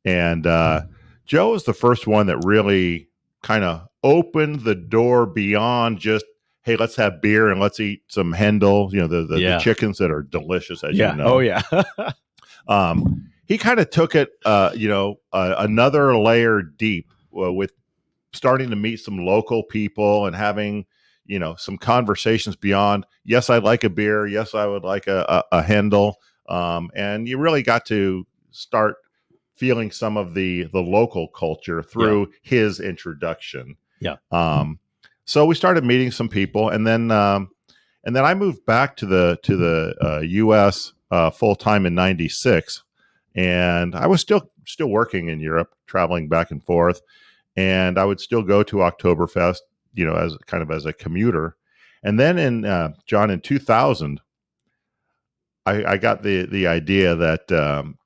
And 0.03 0.47
uh, 0.47 0.81
Joe 1.25 1.53
is 1.53 1.63
the 1.63 1.73
first 1.73 2.07
one 2.07 2.27
that 2.27 2.37
really 2.43 3.07
kind 3.41 3.63
of 3.63 3.87
opened 4.03 4.61
the 4.61 4.75
door 4.75 5.25
beyond 5.25 5.99
just 5.99 6.25
hey, 6.63 6.75
let's 6.75 6.95
have 6.95 7.21
beer 7.23 7.49
and 7.49 7.59
let's 7.59 7.79
eat 7.79 8.03
some 8.07 8.33
Hendl, 8.33 8.91
you 8.93 8.99
know, 8.99 9.07
the 9.07 9.25
the, 9.25 9.39
Yeah. 9.39 9.57
the 9.57 9.63
chickens 9.63 9.97
that 9.97 10.11
are 10.11 10.21
delicious 10.23 10.83
as 10.83 10.95
yeah. 10.95 11.11
you 11.11 11.17
know 11.17 11.25
Oh 11.25 11.39
yeah. 11.39 11.61
um, 12.67 13.27
he 13.45 13.57
kind 13.57 13.79
of 13.79 13.89
took 13.89 14.15
it, 14.15 14.29
uh, 14.45 14.71
you 14.75 14.87
know, 14.87 15.15
uh, 15.33 15.55
another 15.57 16.15
layer 16.15 16.61
deep 16.61 17.11
uh, 17.37 17.51
with 17.51 17.73
starting 18.33 18.69
to 18.69 18.75
meet 18.75 18.97
some 18.97 19.17
local 19.17 19.63
people 19.63 20.25
and 20.25 20.35
having, 20.35 20.85
you 21.25 21.37
know, 21.39 21.55
some 21.55 21.77
conversations 21.77 22.55
beyond. 22.55 23.05
Yes, 23.25 23.49
I 23.49 23.57
like 23.57 23.83
a 23.83 23.89
beer. 23.89 24.25
Yes, 24.25 24.53
I 24.55 24.67
would 24.67 24.83
like 24.83 25.07
a, 25.07 25.43
a, 25.51 25.57
a 25.59 25.63
Hendl. 25.63 26.13
Um, 26.47 26.91
and 26.95 27.27
you 27.27 27.37
really 27.39 27.61
got 27.63 27.85
to 27.87 28.25
start 28.51 28.95
feeling 29.61 29.91
some 29.91 30.17
of 30.17 30.33
the 30.33 30.63
the 30.73 30.79
local 30.79 31.27
culture 31.27 31.83
through 31.83 32.31
his 32.41 32.79
introduction. 32.79 33.75
Yeah. 33.99 34.15
Um, 34.31 34.79
so 35.25 35.45
we 35.45 35.53
started 35.53 35.83
meeting 35.83 36.09
some 36.09 36.29
people, 36.29 36.69
and 36.69 36.87
then 36.87 37.11
um, 37.11 37.51
and 38.03 38.15
then 38.15 38.25
I 38.25 38.33
moved 38.33 38.65
back 38.65 38.97
to 38.97 39.05
the 39.05 39.37
to 39.43 39.55
the 39.55 39.95
uh, 40.01 40.19
U.S. 40.21 40.93
Uh, 41.11 41.29
full 41.29 41.55
time 41.55 41.85
in 41.85 41.93
'96, 41.93 42.81
and 43.35 43.93
I 43.93 44.07
was 44.07 44.19
still 44.19 44.49
still 44.65 44.89
working 44.89 45.27
in 45.27 45.39
Europe, 45.39 45.75
traveling 45.85 46.27
back 46.27 46.49
and 46.49 46.63
forth, 46.63 46.99
and 47.55 47.99
I 47.99 48.05
would 48.05 48.19
still 48.19 48.41
go 48.41 48.63
to 48.63 48.77
Oktoberfest, 48.77 49.59
you 49.93 50.05
know, 50.05 50.15
as 50.15 50.35
kind 50.47 50.63
of 50.63 50.71
as 50.71 50.87
a 50.87 50.93
commuter. 50.93 51.55
And 52.01 52.19
then 52.19 52.39
in 52.39 52.65
uh, 52.65 52.93
Jon 53.05 53.29
in 53.29 53.41
2000, 53.41 54.19
I, 55.67 55.83
I 55.85 55.97
got 55.97 56.23
the 56.23 56.47
the 56.47 56.65
idea 56.65 57.15
that 57.15 57.51
um, 57.51 57.99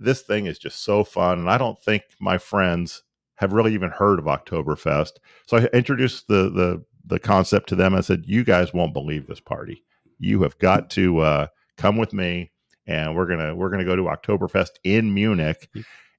this 0.00 0.22
thing 0.22 0.46
is 0.46 0.58
just 0.58 0.82
so 0.82 1.04
fun, 1.04 1.38
and 1.38 1.50
I 1.50 1.58
don't 1.58 1.80
think 1.80 2.02
my 2.20 2.38
friends 2.38 3.02
have 3.36 3.52
really 3.52 3.74
even 3.74 3.90
heard 3.90 4.18
of 4.18 4.24
Oktoberfest. 4.24 5.12
So 5.46 5.58
I 5.58 5.64
introduced 5.72 6.28
the 6.28 6.50
the 6.50 6.84
the 7.04 7.18
concept 7.18 7.68
to 7.70 7.76
them. 7.76 7.94
I 7.94 8.00
said, 8.00 8.24
"You 8.26 8.44
guys 8.44 8.74
won't 8.74 8.94
believe 8.94 9.26
this 9.26 9.40
party. 9.40 9.84
You 10.18 10.42
have 10.42 10.58
got 10.58 10.90
to 10.90 11.18
uh, 11.20 11.46
come 11.76 11.96
with 11.96 12.12
me 12.12 12.50
and 12.90 13.14
we're 13.14 13.26
gonna 13.26 13.54
we're 13.54 13.70
gonna 13.70 13.84
go 13.84 13.96
to 13.96 14.02
Oktoberfest 14.02 14.72
in 14.84 15.14
Munich. 15.14 15.68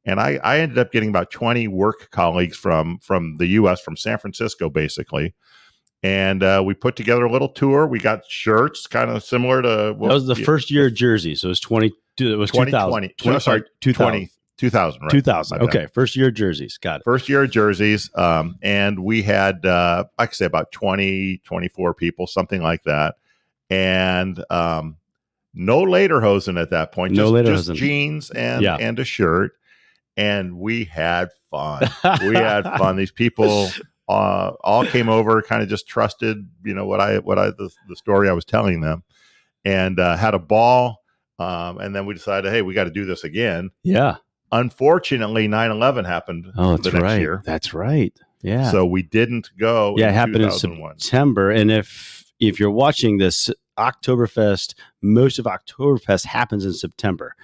And 0.04 0.20
I, 0.20 0.40
I 0.44 0.60
ended 0.60 0.80
up 0.80 0.92
getting 0.92 1.10
about 1.10 1.30
20 1.30 1.68
work 1.68 2.10
colleagues 2.10 2.58
from 2.58 2.98
from 3.00 3.36
the 3.38 3.46
U.S. 3.48 3.82
from 3.82 3.96
San 3.96 4.18
Francisco, 4.18 4.70
basically, 4.70 5.36
and 6.02 6.42
uh, 6.42 6.64
we 6.66 6.74
put 6.74 6.96
together 6.96 7.26
a 7.26 7.32
little 7.32 7.50
tour. 7.50 7.86
We 7.86 8.00
got 8.00 8.26
shirts, 8.28 8.88
kind 8.88 9.12
of 9.12 9.24
similar 9.24 9.62
to 9.62 9.94
what 9.96 10.08
that 10.08 10.14
was 10.16 10.26
the 10.28 10.36
first 10.36 10.72
year 10.72 10.88
of 10.88 10.96
Jersey, 10.96 11.36
so 11.36 11.48
it 11.48 11.50
was 11.50 11.60
20. 11.60 11.92
It 12.20 12.36
was 12.36 12.52
2020. 12.52 13.16
20, 13.18 13.40
sorry, 13.40 13.64
2000. 13.80 14.30
2000, 14.62 15.02
right? 15.02 15.10
2000. 15.10 15.62
Okay. 15.64 15.88
First 15.92 16.16
year 16.16 16.30
jerseys. 16.30 16.78
Got 16.78 17.02
it. 17.02 17.04
First 17.04 17.28
year 17.28 17.48
jerseys. 17.48 18.12
Um, 18.14 18.58
and 18.62 19.04
we 19.04 19.24
had, 19.24 19.66
uh, 19.66 20.04
I 20.20 20.28
could 20.28 20.36
say 20.36 20.46
about 20.46 20.72
20, 20.72 21.42
24 21.44 21.96
people, 21.96 22.28
something 22.28 22.62
like 22.62 22.84
that. 22.84 23.16
And, 23.72 24.44
um, 24.52 24.98
no 25.56 25.82
lederhosen 25.82 26.62
at 26.62 26.70
that 26.70 26.92
point. 26.92 27.14
No 27.14 27.32
just, 27.32 27.34
lederhosen. 27.34 27.68
just 27.70 27.80
jeans 27.80 28.30
and, 28.30 28.62
yeah. 28.62 28.78
and 28.80 29.00
a 29.00 29.04
shirt. 29.04 29.54
And 30.16 30.60
we 30.60 30.84
had 30.84 31.30
fun. 31.50 31.90
we 32.22 32.36
had 32.36 32.62
fun. 32.78 32.98
These 32.98 33.12
people, 33.12 33.70
uh, 34.08 34.52
all 34.64 34.86
came 34.86 35.10
over, 35.10 35.42
kind 35.42 35.64
of 35.64 35.70
just 35.70 35.88
trusted, 35.88 36.48
you 36.64 36.76
know, 36.76 36.86
what 36.86 37.02
I, 37.02 37.18
what 37.18 37.40
I, 37.40 37.48
the, 37.48 37.72
the 37.90 37.96
story 37.96 38.30
I 38.30 38.34
was 38.34 38.46
telling 38.46 38.82
them 38.82 39.04
and, 39.66 40.00
uh, 40.00 40.16
had 40.18 40.36
a 40.36 40.40
ball. 40.40 41.01
Um, 41.42 41.78
and 41.80 41.96
then 41.96 42.06
we 42.06 42.14
decided, 42.14 42.52
hey, 42.52 42.62
we 42.62 42.74
got 42.74 42.86
to 42.86 42.92
do 42.92 43.06
this 43.06 43.24
again. 43.24 43.72
Yeah. 43.84 44.18
Unfortunately, 44.52 45.48
9 45.48 45.72
11 45.72 46.06
happened 46.06 46.52
oh, 46.58 46.72
that's 46.72 46.84
the 46.84 46.92
next 46.92 47.04
right. 47.04 47.20
year. 47.20 47.42
That's 47.46 47.74
right. 47.74 48.14
Yeah. 48.42 48.70
So 48.70 48.86
we 48.86 49.02
didn't 49.02 49.50
go. 49.58 49.96
Yeah, 49.98 50.10
it 50.10 50.14
happened 50.14 50.44
in 50.44 50.52
September. 50.52 51.52
And 51.52 51.72
if 51.72 52.26
if 52.40 52.60
you're 52.60 52.72
watching 52.72 53.18
this, 53.18 53.50
Oktoberfest, 53.78 54.74
most 55.02 55.40
of 55.40 55.46
Oktoberfest 55.46 56.26
happens 56.26 56.66
in 56.66 56.74
September. 56.74 57.36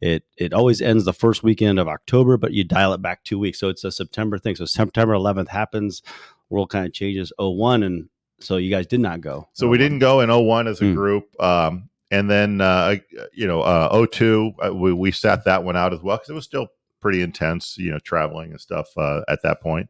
It 0.00 0.24
it 0.36 0.52
always 0.52 0.82
ends 0.82 1.04
the 1.04 1.12
first 1.12 1.42
weekend 1.42 1.78
of 1.78 1.88
October, 1.88 2.36
but 2.36 2.52
you 2.52 2.64
dial 2.64 2.92
it 2.92 3.02
back 3.02 3.24
two 3.24 3.38
weeks. 3.38 3.58
So 3.58 3.68
it's 3.68 3.84
a 3.84 3.90
September 3.90 4.38
thing. 4.38 4.56
So 4.56 4.66
September 4.66 5.14
11th 5.14 5.48
happens, 5.48 6.02
world 6.50 6.70
kind 6.70 6.86
of 6.86 6.92
changes 6.92 7.32
01 7.38 7.82
and 7.82 8.08
so 8.40 8.56
you 8.56 8.70
guys 8.70 8.86
did 8.86 9.00
not 9.00 9.20
go. 9.20 9.48
So 9.52 9.68
we 9.68 9.78
didn't 9.78 10.00
go 10.00 10.20
in 10.20 10.28
01 10.28 10.66
as 10.66 10.80
a 10.80 10.84
mm. 10.84 10.94
group. 10.94 11.40
Um, 11.40 11.88
and 12.12 12.30
then 12.30 12.60
uh, 12.60 12.96
you 13.32 13.46
know 13.46 13.62
uh, 13.62 14.06
02 14.06 14.52
uh, 14.64 14.72
we, 14.72 14.92
we 14.92 15.10
sat 15.10 15.44
that 15.46 15.64
one 15.64 15.76
out 15.76 15.92
as 15.92 16.00
well 16.00 16.18
because 16.18 16.28
it 16.28 16.34
was 16.34 16.44
still 16.44 16.68
pretty 17.00 17.22
intense 17.22 17.76
you 17.78 17.90
know 17.90 17.98
traveling 17.98 18.52
and 18.52 18.60
stuff 18.60 18.86
uh, 18.96 19.22
at 19.28 19.42
that 19.42 19.60
point. 19.60 19.88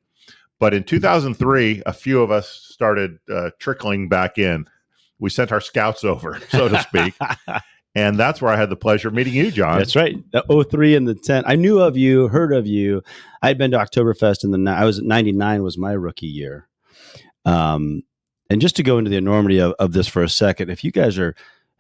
But 0.59 0.73
in 0.73 0.85
2003 0.85 1.83
a 1.85 1.93
few 1.93 2.23
of 2.23 2.31
us 2.31 2.49
started 2.49 3.19
uh, 3.31 3.51
trickling 3.59 4.09
back 4.09 4.39
in. 4.39 4.67
We 5.19 5.31
sent 5.31 5.53
our 5.53 5.61
scouts 5.61 6.03
over 6.05 6.41
so 6.49 6.69
to 6.71 6.81
speak. 6.81 7.15
And 7.95 8.19
that's 8.19 8.41
where 8.41 8.51
i 8.51 8.57
had 8.57 8.71
the 8.71 8.77
pleasure 8.77 9.09
of 9.09 9.15
meeting 9.15 9.35
you 9.35 9.51
jon. 9.51 9.77
That's 9.77 9.95
right. 9.95 10.17
The 10.33 10.67
03 10.71 10.97
and 10.97 11.07
the 11.07 11.15
10 11.15 11.45
i 11.47 11.57
knew 11.57 11.79
of 11.79 11.95
you 11.95 12.29
heard 12.29 12.55
of 12.55 12.67
you. 12.67 13.03
I'd 13.43 13.59
been 13.59 13.73
to 13.73 13.77
oktoberfest 13.77 14.45
in 14.45 14.51
the 14.51 14.71
i 14.71 14.87
was 14.87 15.03
99 15.03 15.63
was 15.63 15.77
my 15.77 15.93
rookie 15.93 16.27
year. 16.27 16.69
Um, 17.45 18.03
and 18.49 18.63
just 18.63 18.77
to 18.77 18.83
go 18.83 18.97
into 18.97 19.11
the 19.11 19.19
enormity 19.19 19.59
of, 19.59 19.75
of 19.79 19.93
this 19.93 20.09
for 20.09 20.23
a 20.23 20.29
second 20.29 20.71
if 20.71 20.83
you 20.85 20.91
guys 20.91 21.19
are 21.19 21.35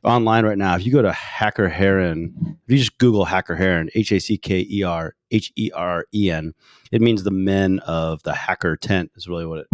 online 0.04 0.44
right 0.44 0.58
now, 0.58 0.74
if 0.74 0.84
you 0.84 0.92
go 0.92 1.02
to 1.02 1.12
Hacker 1.12 1.68
Herren, 1.68 2.58
if 2.66 2.72
you 2.72 2.78
just 2.78 2.98
Google 2.98 3.24
Hacker 3.24 3.54
Herren, 3.54 3.88
H 3.94 4.12
A 4.12 4.18
C 4.18 4.36
K 4.36 4.66
E 4.68 4.82
R 4.82 5.14
H 5.30 5.52
E 5.56 5.70
R 5.74 6.06
E 6.12 6.30
N, 6.30 6.54
it 6.90 7.00
means 7.00 7.22
the 7.22 7.30
men 7.30 7.78
of 7.80 8.22
the 8.22 8.34
hacker 8.34 8.76
tent, 8.76 9.10
is 9.16 9.28
really 9.28 9.46
what 9.46 9.60
it 9.60 9.66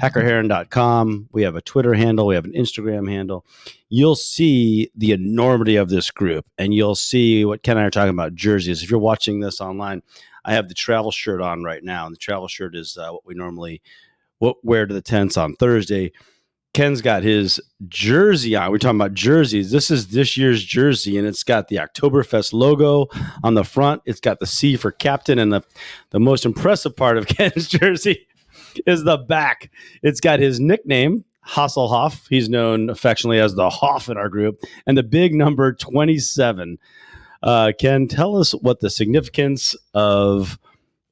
hackerherren.com. 0.00 1.28
We 1.32 1.42
have 1.42 1.56
a 1.56 1.62
Twitter 1.62 1.94
handle, 1.94 2.26
we 2.26 2.34
have 2.34 2.44
an 2.44 2.52
Instagram 2.52 3.08
handle. 3.08 3.46
You'll 3.88 4.16
see 4.16 4.90
the 4.96 5.12
enormity 5.12 5.76
of 5.76 5.88
this 5.88 6.10
group, 6.10 6.46
and 6.58 6.74
you'll 6.74 6.96
see 6.96 7.44
what 7.44 7.62
Ken 7.62 7.76
and 7.76 7.84
I 7.84 7.86
are 7.86 7.90
talking 7.90 8.10
about 8.10 8.34
jerseys. 8.34 8.82
If 8.82 8.90
you're 8.90 8.98
watching 8.98 9.40
this 9.40 9.60
online, 9.60 10.02
I 10.44 10.54
have 10.54 10.68
the 10.68 10.74
travel 10.74 11.12
shirt 11.12 11.40
on 11.40 11.62
right 11.62 11.82
now, 11.82 12.06
and 12.06 12.14
the 12.14 12.18
travel 12.18 12.48
shirt 12.48 12.74
is 12.74 12.96
uh, 12.96 13.10
what 13.10 13.24
we 13.24 13.34
normally 13.34 13.82
what 14.38 14.62
wear 14.64 14.86
to 14.86 14.92
the 14.92 15.00
tents 15.00 15.36
on 15.36 15.54
Thursday 15.54 16.12
Ken's 16.76 17.00
got 17.00 17.22
his 17.22 17.58
jersey 17.88 18.54
on. 18.54 18.70
We're 18.70 18.76
talking 18.76 19.00
about 19.00 19.14
jerseys. 19.14 19.70
This 19.70 19.90
is 19.90 20.08
this 20.08 20.36
year's 20.36 20.62
jersey, 20.62 21.16
and 21.16 21.26
it's 21.26 21.42
got 21.42 21.68
the 21.68 21.76
Oktoberfest 21.76 22.52
logo 22.52 23.06
on 23.42 23.54
the 23.54 23.64
front. 23.64 24.02
It's 24.04 24.20
got 24.20 24.40
the 24.40 24.46
C 24.46 24.76
for 24.76 24.90
captain, 24.90 25.38
and 25.38 25.50
the 25.50 25.62
the 26.10 26.20
most 26.20 26.44
impressive 26.44 26.94
part 26.94 27.16
of 27.16 27.26
Ken's 27.28 27.66
jersey 27.68 28.26
is 28.86 29.04
the 29.04 29.16
back. 29.16 29.70
It's 30.02 30.20
got 30.20 30.38
his 30.38 30.60
nickname, 30.60 31.24
Hasselhoff. 31.48 32.26
He's 32.28 32.50
known 32.50 32.90
affectionately 32.90 33.40
as 33.40 33.54
the 33.54 33.70
Hoff 33.70 34.10
in 34.10 34.18
our 34.18 34.28
group, 34.28 34.60
and 34.86 34.98
the 34.98 35.02
big 35.02 35.32
number 35.34 35.72
twenty 35.72 36.18
seven. 36.18 36.76
Uh, 37.42 37.72
Ken, 37.80 38.06
tell 38.06 38.36
us 38.36 38.52
what 38.52 38.80
the 38.80 38.90
significance 38.90 39.74
of 39.94 40.58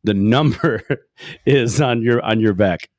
the 0.02 0.12
number 0.12 0.82
is 1.46 1.80
on 1.80 2.02
your 2.02 2.22
on 2.22 2.38
your 2.38 2.52
back. 2.52 2.90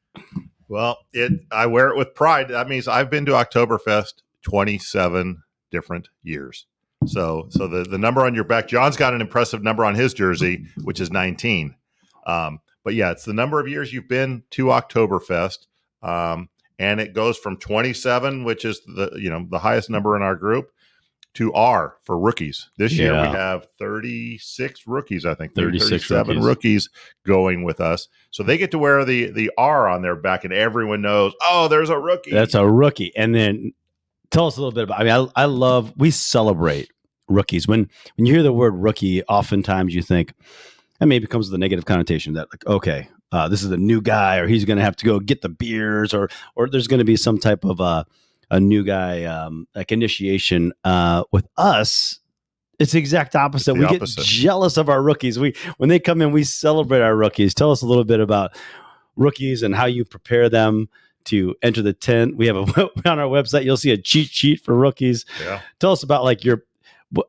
Well, 0.67 0.97
it 1.13 1.31
I 1.51 1.67
wear 1.67 1.89
it 1.89 1.97
with 1.97 2.15
pride. 2.15 2.49
That 2.49 2.67
means 2.67 2.87
I've 2.87 3.09
been 3.09 3.25
to 3.25 3.33
Oktoberfest 3.33 4.13
27 4.43 5.43
different 5.71 6.09
years. 6.23 6.65
So 7.05 7.47
so 7.49 7.67
the, 7.67 7.83
the 7.83 7.97
number 7.97 8.25
on 8.25 8.35
your 8.35 8.43
back, 8.43 8.67
John's 8.67 8.97
got 8.97 9.13
an 9.13 9.21
impressive 9.21 9.61
number 9.61 9.85
on 9.85 9.95
his 9.95 10.13
jersey, 10.13 10.65
which 10.83 10.99
is 10.99 11.11
19. 11.11 11.75
Um, 12.25 12.59
but 12.83 12.95
yeah, 12.95 13.11
it's 13.11 13.25
the 13.25 13.33
number 13.33 13.59
of 13.59 13.67
years 13.67 13.93
you've 13.93 14.07
been 14.07 14.43
to 14.51 14.65
Oktoberfest. 14.65 15.67
Um, 16.01 16.49
and 16.77 16.99
it 16.99 17.13
goes 17.13 17.37
from 17.37 17.57
27, 17.57 18.43
which 18.43 18.65
is 18.65 18.81
the 18.81 19.11
you 19.17 19.29
know 19.29 19.45
the 19.49 19.59
highest 19.59 19.89
number 19.89 20.15
in 20.15 20.21
our 20.21 20.35
group, 20.35 20.71
to 21.35 21.53
R 21.53 21.97
for 22.03 22.17
rookies. 22.17 22.69
This 22.77 22.93
year 22.93 23.13
we 23.13 23.27
have 23.27 23.67
36 23.77 24.87
rookies, 24.87 25.25
I 25.25 25.35
think. 25.35 25.53
36 25.53 25.89
37 25.89 26.37
rookies. 26.37 26.45
rookies. 26.45 26.89
going 27.25 27.63
with 27.63 27.79
us. 27.79 28.07
So 28.31 28.43
they 28.43 28.57
get 28.57 28.71
to 28.71 28.79
wear 28.79 29.05
the 29.05 29.31
the 29.31 29.51
R 29.57 29.87
on 29.87 30.01
their 30.01 30.15
back 30.15 30.43
and 30.43 30.53
everyone 30.53 31.01
knows, 31.01 31.33
"Oh, 31.41 31.67
there's 31.67 31.89
a 31.89 31.99
rookie." 31.99 32.31
That's 32.31 32.55
a 32.55 32.67
rookie. 32.67 33.15
And 33.15 33.35
then 33.35 33.73
tell 34.31 34.47
us 34.47 34.57
a 34.57 34.61
little 34.61 34.71
bit 34.71 34.85
about 34.85 34.99
I 34.99 35.03
mean 35.03 35.29
I, 35.35 35.43
I 35.43 35.45
love 35.45 35.93
we 35.97 36.11
celebrate 36.11 36.89
rookies. 37.27 37.67
When 37.67 37.89
when 38.15 38.25
you 38.25 38.33
hear 38.33 38.43
the 38.43 38.53
word 38.53 38.75
rookie, 38.75 39.23
oftentimes 39.23 39.93
you 39.93 40.01
think 40.01 40.33
that 40.99 41.07
maybe 41.07 41.27
comes 41.27 41.49
with 41.49 41.55
a 41.55 41.59
negative 41.59 41.85
connotation 41.85 42.33
that 42.33 42.47
like 42.51 42.65
okay, 42.65 43.09
uh, 43.31 43.49
this 43.49 43.63
is 43.63 43.71
a 43.71 43.77
new 43.77 44.01
guy 44.01 44.37
or 44.37 44.47
he's 44.47 44.65
going 44.65 44.77
to 44.77 44.83
have 44.83 44.95
to 44.95 45.05
go 45.05 45.19
get 45.19 45.41
the 45.41 45.49
beers 45.49 46.13
or 46.13 46.29
or 46.55 46.69
there's 46.69 46.87
going 46.87 46.99
to 46.99 47.05
be 47.05 47.17
some 47.17 47.37
type 47.37 47.65
of 47.65 47.81
uh 47.81 48.03
a 48.49 48.59
new 48.59 48.83
guy 48.83 49.23
um, 49.23 49.67
like 49.75 49.91
initiation. 49.91 50.73
Uh, 50.83 51.23
with 51.31 51.47
us, 51.57 52.19
it's 52.79 52.91
the 52.91 52.99
exact 52.99 53.35
opposite. 53.35 53.73
The 53.73 53.79
we 53.79 53.85
opposite. 53.85 54.17
get 54.17 54.25
jealous 54.25 54.77
of 54.77 54.89
our 54.89 55.01
rookies. 55.01 55.39
We 55.39 55.55
when 55.77 55.89
they 55.89 55.99
come 55.99 56.21
in, 56.21 56.31
we 56.31 56.43
celebrate 56.43 57.01
our 57.01 57.15
rookies. 57.15 57.53
Tell 57.53 57.71
us 57.71 57.81
a 57.81 57.85
little 57.85 58.03
bit 58.03 58.19
about 58.19 58.55
rookies 59.15 59.63
and 59.63 59.73
how 59.73 59.85
you 59.85 60.05
prepare 60.05 60.49
them 60.49 60.89
to 61.25 61.55
enter 61.61 61.81
the 61.81 61.93
tent. 61.93 62.37
We 62.37 62.47
have 62.47 62.55
a 62.55 62.59
on 63.09 63.19
our 63.19 63.27
website. 63.27 63.65
You'll 63.65 63.77
see 63.77 63.91
a 63.91 63.97
cheat 63.97 64.29
sheet 64.29 64.63
for 64.63 64.75
rookies. 64.75 65.25
Yeah. 65.41 65.61
Tell 65.79 65.91
us 65.91 66.03
about 66.03 66.23
like 66.23 66.43
your 66.43 66.63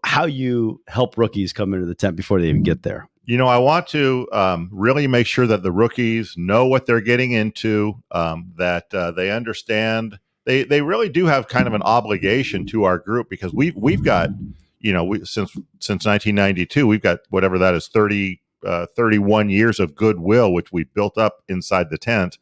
how 0.04 0.25
you 0.25 0.80
help 0.88 1.16
rookies 1.18 1.52
come 1.52 1.75
into 1.75 1.87
the 1.87 1.94
tent 1.94 2.16
before 2.16 2.40
they 2.40 2.49
even 2.49 2.62
get 2.62 2.82
there. 2.82 3.08
You 3.25 3.37
know, 3.37 3.49
I 3.49 3.58
want 3.58 3.88
to 3.88 4.28
um, 4.32 4.68
really 4.73 5.08
make 5.08 5.26
sure 5.26 5.49
that 5.49 5.64
the 5.64 5.73
rookies 5.73 6.35
know 6.37 6.66
what 6.66 6.87
they're 6.87 7.00
getting 7.00 7.32
into, 7.32 7.94
um, 8.12 8.52
that 8.56 8.94
uh, 8.94 9.11
they 9.11 9.32
understand 9.32 10.20
they 10.47 10.62
they 10.65 10.81
really 10.81 11.11
do 11.11 11.26
have 11.26 11.49
kind 11.49 11.67
of 11.67 11.75
an 11.75 11.83
obligation 11.83 12.65
to 12.67 12.85
our 12.85 12.99
group 12.99 13.29
because 13.29 13.53
we've 13.53 13.76
we've 13.76 14.03
got 14.03 14.31
you 14.79 14.93
know 14.93 15.05
we, 15.05 15.19
since 15.19 15.50
since 15.81 16.07
1992 16.07 16.87
we've 16.87 17.03
got 17.03 17.19
whatever 17.29 17.59
that 17.59 17.75
is 17.75 17.88
30 17.88 18.41
uh, 18.65 18.87
31 18.97 19.50
years 19.50 19.79
of 19.79 19.95
goodwill 19.95 20.53
which 20.53 20.73
we've 20.73 20.93
built 20.95 21.19
up 21.19 21.43
inside 21.49 21.91
the 21.91 21.99
tent. 21.99 22.38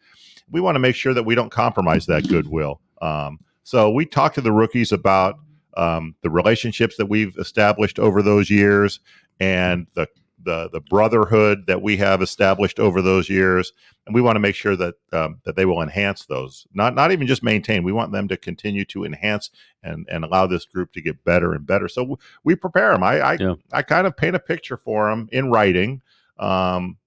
We 0.50 0.60
want 0.60 0.76
to 0.76 0.80
make 0.80 0.94
sure 0.94 1.14
that 1.14 1.24
we 1.24 1.34
don't 1.34 1.50
compromise 1.50 2.06
that 2.06 2.28
goodwill. 2.28 2.80
Um, 3.00 3.40
so 3.64 3.90
we 3.90 4.04
talk 4.04 4.34
to 4.34 4.40
the 4.42 4.52
rookies 4.52 4.92
about 4.92 5.38
um, 5.76 6.14
the 6.22 6.30
relationships 6.30 6.96
that 6.98 7.06
we've 7.06 7.36
established 7.38 7.98
over 7.98 8.22
those 8.22 8.50
years 8.50 9.00
and 9.40 9.86
the 9.94 10.06
the 10.44 10.68
the 10.72 10.80
brotherhood 10.80 11.66
that 11.66 11.82
we 11.82 11.96
have 11.96 12.22
established 12.22 12.78
over 12.78 13.02
those 13.02 13.28
years, 13.28 13.72
and 14.06 14.14
we 14.14 14.20
want 14.20 14.36
to 14.36 14.40
make 14.40 14.54
sure 14.54 14.76
that 14.76 14.94
um, 15.12 15.40
that 15.44 15.56
they 15.56 15.64
will 15.64 15.82
enhance 15.82 16.26
those. 16.26 16.66
Not 16.74 16.94
not 16.94 17.12
even 17.12 17.26
just 17.26 17.42
maintain. 17.42 17.84
We 17.84 17.92
want 17.92 18.12
them 18.12 18.28
to 18.28 18.36
continue 18.36 18.84
to 18.86 19.04
enhance 19.04 19.50
and 19.82 20.06
and 20.10 20.24
allow 20.24 20.46
this 20.46 20.64
group 20.64 20.92
to 20.92 21.00
get 21.00 21.24
better 21.24 21.52
and 21.52 21.66
better. 21.66 21.88
So 21.88 22.02
w- 22.02 22.18
we 22.44 22.54
prepare 22.54 22.92
them. 22.92 23.02
I 23.02 23.20
I, 23.20 23.32
yeah. 23.34 23.54
I 23.72 23.82
kind 23.82 24.06
of 24.06 24.16
paint 24.16 24.36
a 24.36 24.40
picture 24.40 24.76
for 24.76 25.10
them 25.10 25.28
in 25.32 25.50
writing. 25.50 26.02
Um, 26.38 26.98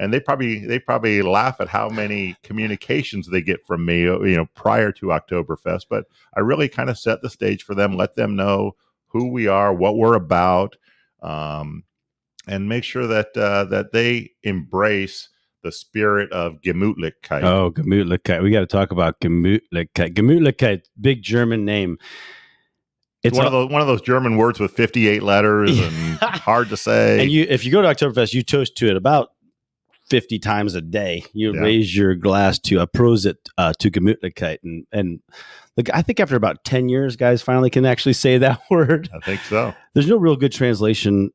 and 0.00 0.14
they 0.14 0.18
probably 0.18 0.64
they 0.66 0.78
probably 0.78 1.20
laugh 1.20 1.60
at 1.60 1.68
how 1.68 1.90
many 1.90 2.34
communications 2.42 3.28
they 3.28 3.42
get 3.42 3.64
from 3.66 3.84
me, 3.84 4.08
uh, 4.08 4.18
you 4.20 4.36
know, 4.36 4.46
prior 4.54 4.90
to 4.92 5.06
Oktoberfest. 5.06 5.86
But 5.90 6.06
I 6.34 6.40
really 6.40 6.68
kind 6.68 6.88
of 6.88 6.98
set 6.98 7.20
the 7.20 7.28
stage 7.28 7.64
for 7.64 7.74
them, 7.74 7.96
let 7.96 8.16
them 8.16 8.34
know 8.34 8.76
who 9.08 9.26
we 9.26 9.46
are, 9.46 9.74
what 9.74 9.96
we're 9.96 10.14
about, 10.14 10.76
um, 11.22 11.84
and 12.46 12.68
make 12.68 12.84
sure 12.84 13.06
that 13.06 13.36
uh, 13.36 13.64
that 13.64 13.92
they 13.92 14.30
embrace 14.42 15.28
the 15.62 15.72
spirit 15.72 16.32
of 16.32 16.60
Gemütlichkeit. 16.62 17.42
Oh, 17.42 17.70
Gemütlichkeit. 17.70 18.42
We 18.42 18.50
got 18.50 18.60
to 18.60 18.66
talk 18.66 18.92
about 18.92 19.20
Gemütlichkeit. 19.20 20.14
Gemütlichkeit, 20.14 20.82
big 21.00 21.22
German 21.22 21.64
name. 21.64 21.98
It's 23.22 23.36
one 23.36 23.46
of 23.46 23.52
those 23.52 23.70
one 23.70 23.82
of 23.82 23.86
those 23.86 24.00
German 24.00 24.36
words 24.38 24.58
with 24.58 24.72
58 24.72 25.22
letters 25.22 25.78
and 25.78 26.18
hard 26.22 26.70
to 26.70 26.76
say. 26.76 27.20
And 27.20 27.30
you, 27.30 27.46
if 27.48 27.64
you 27.64 27.70
go 27.70 27.82
to 27.82 27.88
Oktoberfest, 27.88 28.32
you 28.32 28.42
toast 28.42 28.76
to 28.76 28.88
it 28.88 28.96
about 28.96 29.28
50 30.08 30.38
times 30.38 30.74
a 30.74 30.80
day. 30.80 31.24
You 31.34 31.54
Yeah. 31.54 31.60
raise 31.60 31.94
your 31.94 32.14
glass 32.14 32.58
to 32.60 32.80
a 32.80 32.86
Prosit 32.86 33.36
uh, 33.58 33.72
to 33.78 33.90
Gemütlichkeit. 33.90 34.58
And, 34.64 34.86
and 34.90 35.20
like, 35.76 35.90
I 35.92 36.00
think 36.02 36.18
after 36.18 36.34
about 36.34 36.64
10 36.64 36.88
years, 36.88 37.16
guys 37.16 37.42
finally 37.42 37.70
can 37.70 37.84
actually 37.84 38.14
say 38.14 38.38
that 38.38 38.60
word. 38.70 39.10
I 39.14 39.20
think 39.20 39.40
so. 39.42 39.74
There's 39.94 40.08
no 40.08 40.16
real 40.16 40.36
good 40.36 40.52
translation, 40.52 41.30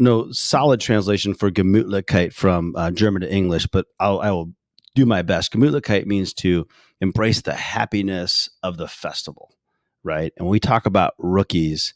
no 0.00 0.30
solid 0.32 0.80
translation 0.80 1.34
for 1.34 1.50
Gemütlichkeit 1.50 2.32
from 2.32 2.74
uh, 2.76 2.90
German 2.90 3.22
to 3.22 3.32
English, 3.32 3.66
but 3.66 3.86
I'll, 3.98 4.20
I 4.20 4.30
will 4.30 4.52
do 4.94 5.06
my 5.06 5.22
best. 5.22 5.52
Gemütlichkeit 5.52 6.06
means 6.06 6.32
to 6.34 6.66
embrace 7.00 7.42
the 7.42 7.54
happiness 7.54 8.48
of 8.62 8.76
the 8.76 8.88
festival, 8.88 9.54
right? 10.02 10.32
And 10.36 10.46
when 10.46 10.52
we 10.52 10.60
talk 10.60 10.86
about 10.86 11.14
rookies, 11.18 11.94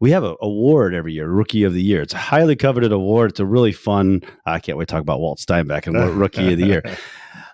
we 0.00 0.12
have 0.12 0.24
an 0.24 0.36
award 0.40 0.94
every 0.94 1.12
year, 1.12 1.28
Rookie 1.28 1.64
of 1.64 1.74
the 1.74 1.82
Year. 1.82 2.00
It's 2.00 2.14
a 2.14 2.18
highly 2.18 2.56
coveted 2.56 2.90
award. 2.90 3.32
It's 3.32 3.40
a 3.40 3.46
really 3.46 3.72
fun. 3.72 4.22
I 4.46 4.58
can't 4.58 4.78
wait 4.78 4.88
to 4.88 4.92
talk 4.92 5.02
about 5.02 5.20
Walt 5.20 5.38
Steinbeck 5.38 5.86
and 5.86 5.96
what 5.96 6.14
Rookie 6.14 6.52
of 6.52 6.58
the 6.58 6.66
Year. 6.66 6.82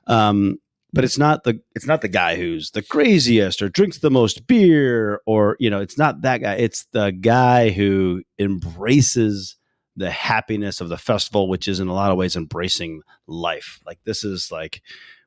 Um, 0.08 0.58
but 0.92 1.04
it's 1.04 1.18
not 1.18 1.42
the 1.44 1.60
it's 1.74 1.86
not 1.86 2.00
the 2.00 2.08
guy 2.08 2.36
who's 2.36 2.70
the 2.70 2.80
craziest 2.80 3.60
or 3.60 3.68
drinks 3.68 3.98
the 3.98 4.10
most 4.10 4.46
beer 4.46 5.20
or 5.26 5.56
you 5.58 5.68
know 5.68 5.80
it's 5.80 5.98
not 5.98 6.22
that 6.22 6.38
guy. 6.38 6.54
It's 6.54 6.86
the 6.92 7.10
guy 7.10 7.70
who 7.70 8.22
embraces 8.38 9.56
the 9.96 10.10
happiness 10.10 10.80
of 10.80 10.88
the 10.88 10.98
festival, 10.98 11.48
which 11.48 11.68
is 11.68 11.80
in 11.80 11.88
a 11.88 11.94
lot 11.94 12.10
of 12.10 12.18
ways 12.18 12.36
embracing 12.36 13.02
life. 13.26 13.80
Like 13.86 13.98
this 14.04 14.24
is 14.24 14.52
like 14.52 14.82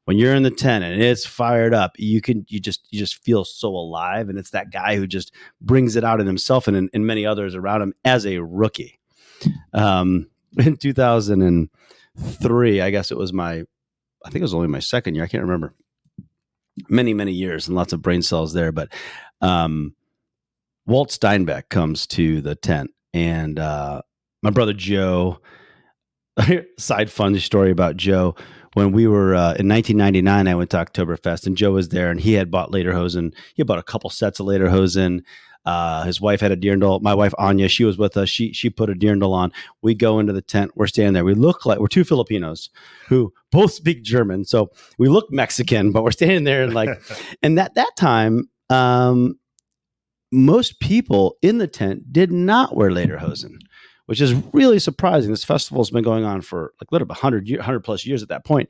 when 0.06 0.18
you're 0.18 0.34
in 0.34 0.44
the 0.44 0.52
tent 0.52 0.84
and 0.84 1.02
it's 1.02 1.26
fired 1.26 1.74
up, 1.74 1.94
you 1.98 2.22
can 2.22 2.46
you 2.50 2.60
just 2.60 2.88
you 2.90 2.98
just 2.98 3.24
feel 3.24 3.46
so 3.46 3.70
alive, 3.70 4.30
and 4.30 4.40
it's 4.40 4.52
that 4.52 4.72
guy 4.72 4.96
who 4.96 5.06
just 5.06 5.34
brings 5.62 5.96
it 5.96 6.04
out 6.04 6.20
in 6.20 6.28
himself 6.28 6.68
and 6.68 6.76
in, 6.76 6.90
in 6.94 7.06
many 7.06 7.26
others 7.26 7.56
around 7.56 7.82
him 7.82 7.94
as 8.04 8.26
a 8.26 8.40
rookie. 8.40 9.00
Um, 9.74 10.28
in 10.58 10.78
2003, 10.78 12.82
I 12.82 12.90
guess 12.90 13.12
it 13.12 13.18
was 13.18 13.32
my, 13.32 13.64
I 14.26 14.30
think 14.30 14.38
it 14.38 14.42
was 14.42 14.56
only 14.56 14.68
my 14.68 14.80
second 14.80 15.14
year. 15.14 15.24
I 15.24 15.28
can't 15.28 15.44
remember. 15.44 15.76
Many 16.88 17.14
many 17.14 17.34
years 17.34 17.68
and 17.68 17.76
lots 17.76 17.94
of 17.94 18.02
brain 18.02 18.22
cells 18.22 18.54
there, 18.54 18.72
but 18.72 18.92
um, 19.42 19.96
Walt 20.88 21.10
Steinbeck 21.10 21.70
comes 21.70 22.08
to 22.08 22.42
the 22.42 22.56
tent, 22.56 22.92
and 23.14 23.60
uh, 23.60 24.02
my 24.42 24.50
brother 24.50 24.74
Joe. 24.74 25.40
Side 26.78 27.12
fun 27.12 27.38
story 27.40 27.72
about 27.72 27.98
Joe 27.98 28.36
when 28.74 28.92
we 28.92 29.08
were 29.08 29.36
uh, 29.36 29.56
in 29.56 29.68
1999, 29.68 30.48
I 30.48 30.56
went 30.56 30.70
to 30.72 30.78
Oktoberfest 30.78 31.48
and 31.48 31.58
Joe 31.58 31.72
was 31.72 31.90
there 31.90 32.10
and 32.10 32.20
he 32.20 32.34
had 32.34 32.52
bought 32.52 32.72
Lederhosen. 32.72 33.34
He 33.54 33.62
had 33.62 33.68
bought 33.68 33.80
a 33.80 33.84
couple 33.84 34.10
sets 34.10 34.40
of 34.40 34.46
Lederhosen. 34.46 35.24
Uh, 35.66 36.04
his 36.04 36.22
wife 36.22 36.40
had 36.40 36.52
a 36.52 36.58
Dirndl. 36.58 37.02
My 37.02 37.14
wife 37.14 37.34
Anya, 37.38 37.68
she 37.68 37.84
was 37.84 37.98
with 37.98 38.16
us. 38.16 38.30
She 38.30 38.54
she 38.54 38.70
put 38.70 38.90
a 38.90 38.94
Dirndl 38.94 39.34
on. 39.34 39.52
We 39.82 39.94
go 39.94 40.20
into 40.20 40.34
the 40.34 40.42
tent. 40.42 40.72
We're 40.76 40.88
standing 40.88 41.14
there. 41.14 41.26
We 41.26 41.34
look 41.34 41.66
like 41.66 41.80
we're 41.80 41.88
two 41.88 42.06
Filipinos 42.06 42.70
who 43.08 43.34
both 43.52 43.74
speak 43.74 44.04
German, 44.04 44.46
so 44.46 44.72
we 44.98 45.10
look 45.10 45.32
Mexican, 45.32 45.92
but 45.92 46.04
we're 46.04 46.12
standing 46.12 46.46
there 46.46 46.64
and 46.64 46.74
like. 46.74 46.90
and 47.44 47.60
at 47.60 47.76
that 47.76 47.92
time, 47.98 48.50
um, 48.70 49.38
most 50.32 50.80
people 50.80 51.38
in 51.42 51.58
the 51.58 51.68
tent 51.68 52.12
did 52.14 52.32
not 52.32 52.76
wear 52.76 52.90
Lederhosen 52.90 53.60
which 54.10 54.22
is 54.22 54.34
really 54.54 54.80
surprising. 54.80 55.30
This 55.30 55.44
festival 55.44 55.84
has 55.84 55.92
been 55.92 56.04
going 56.04 56.24
on 56.24 56.42
for 56.42 56.74
like 56.82 56.92
literally 56.92 57.10
100, 57.10 57.48
year, 57.48 57.60
100 57.60 57.82
plus 57.82 58.08
years 58.08 58.24
at 58.24 58.30
that 58.30 58.44
point. 58.44 58.68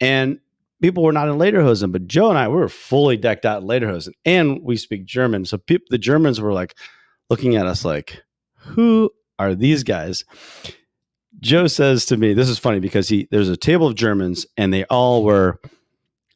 And 0.00 0.40
people 0.82 1.04
were 1.04 1.12
not 1.12 1.28
in 1.28 1.36
Lederhosen, 1.36 1.92
but 1.92 2.08
Joe 2.08 2.28
and 2.28 2.36
I, 2.36 2.48
we 2.48 2.56
were 2.56 2.68
fully 2.68 3.16
decked 3.16 3.46
out 3.46 3.62
in 3.62 3.68
Lederhosen 3.68 4.14
and 4.24 4.64
we 4.64 4.76
speak 4.76 5.04
German. 5.04 5.44
So 5.44 5.60
the 5.90 5.96
Germans 5.96 6.40
were 6.40 6.52
like 6.52 6.74
looking 7.30 7.54
at 7.54 7.66
us 7.66 7.84
like, 7.84 8.20
who 8.56 9.10
are 9.38 9.54
these 9.54 9.84
guys? 9.84 10.24
Joe 11.38 11.68
says 11.68 12.06
to 12.06 12.16
me, 12.16 12.34
this 12.34 12.48
is 12.48 12.58
funny 12.58 12.80
because 12.80 13.08
he, 13.08 13.28
there's 13.30 13.50
a 13.50 13.56
table 13.56 13.86
of 13.86 13.94
Germans 13.94 14.44
and 14.56 14.74
they 14.74 14.82
all 14.86 15.22
were 15.22 15.60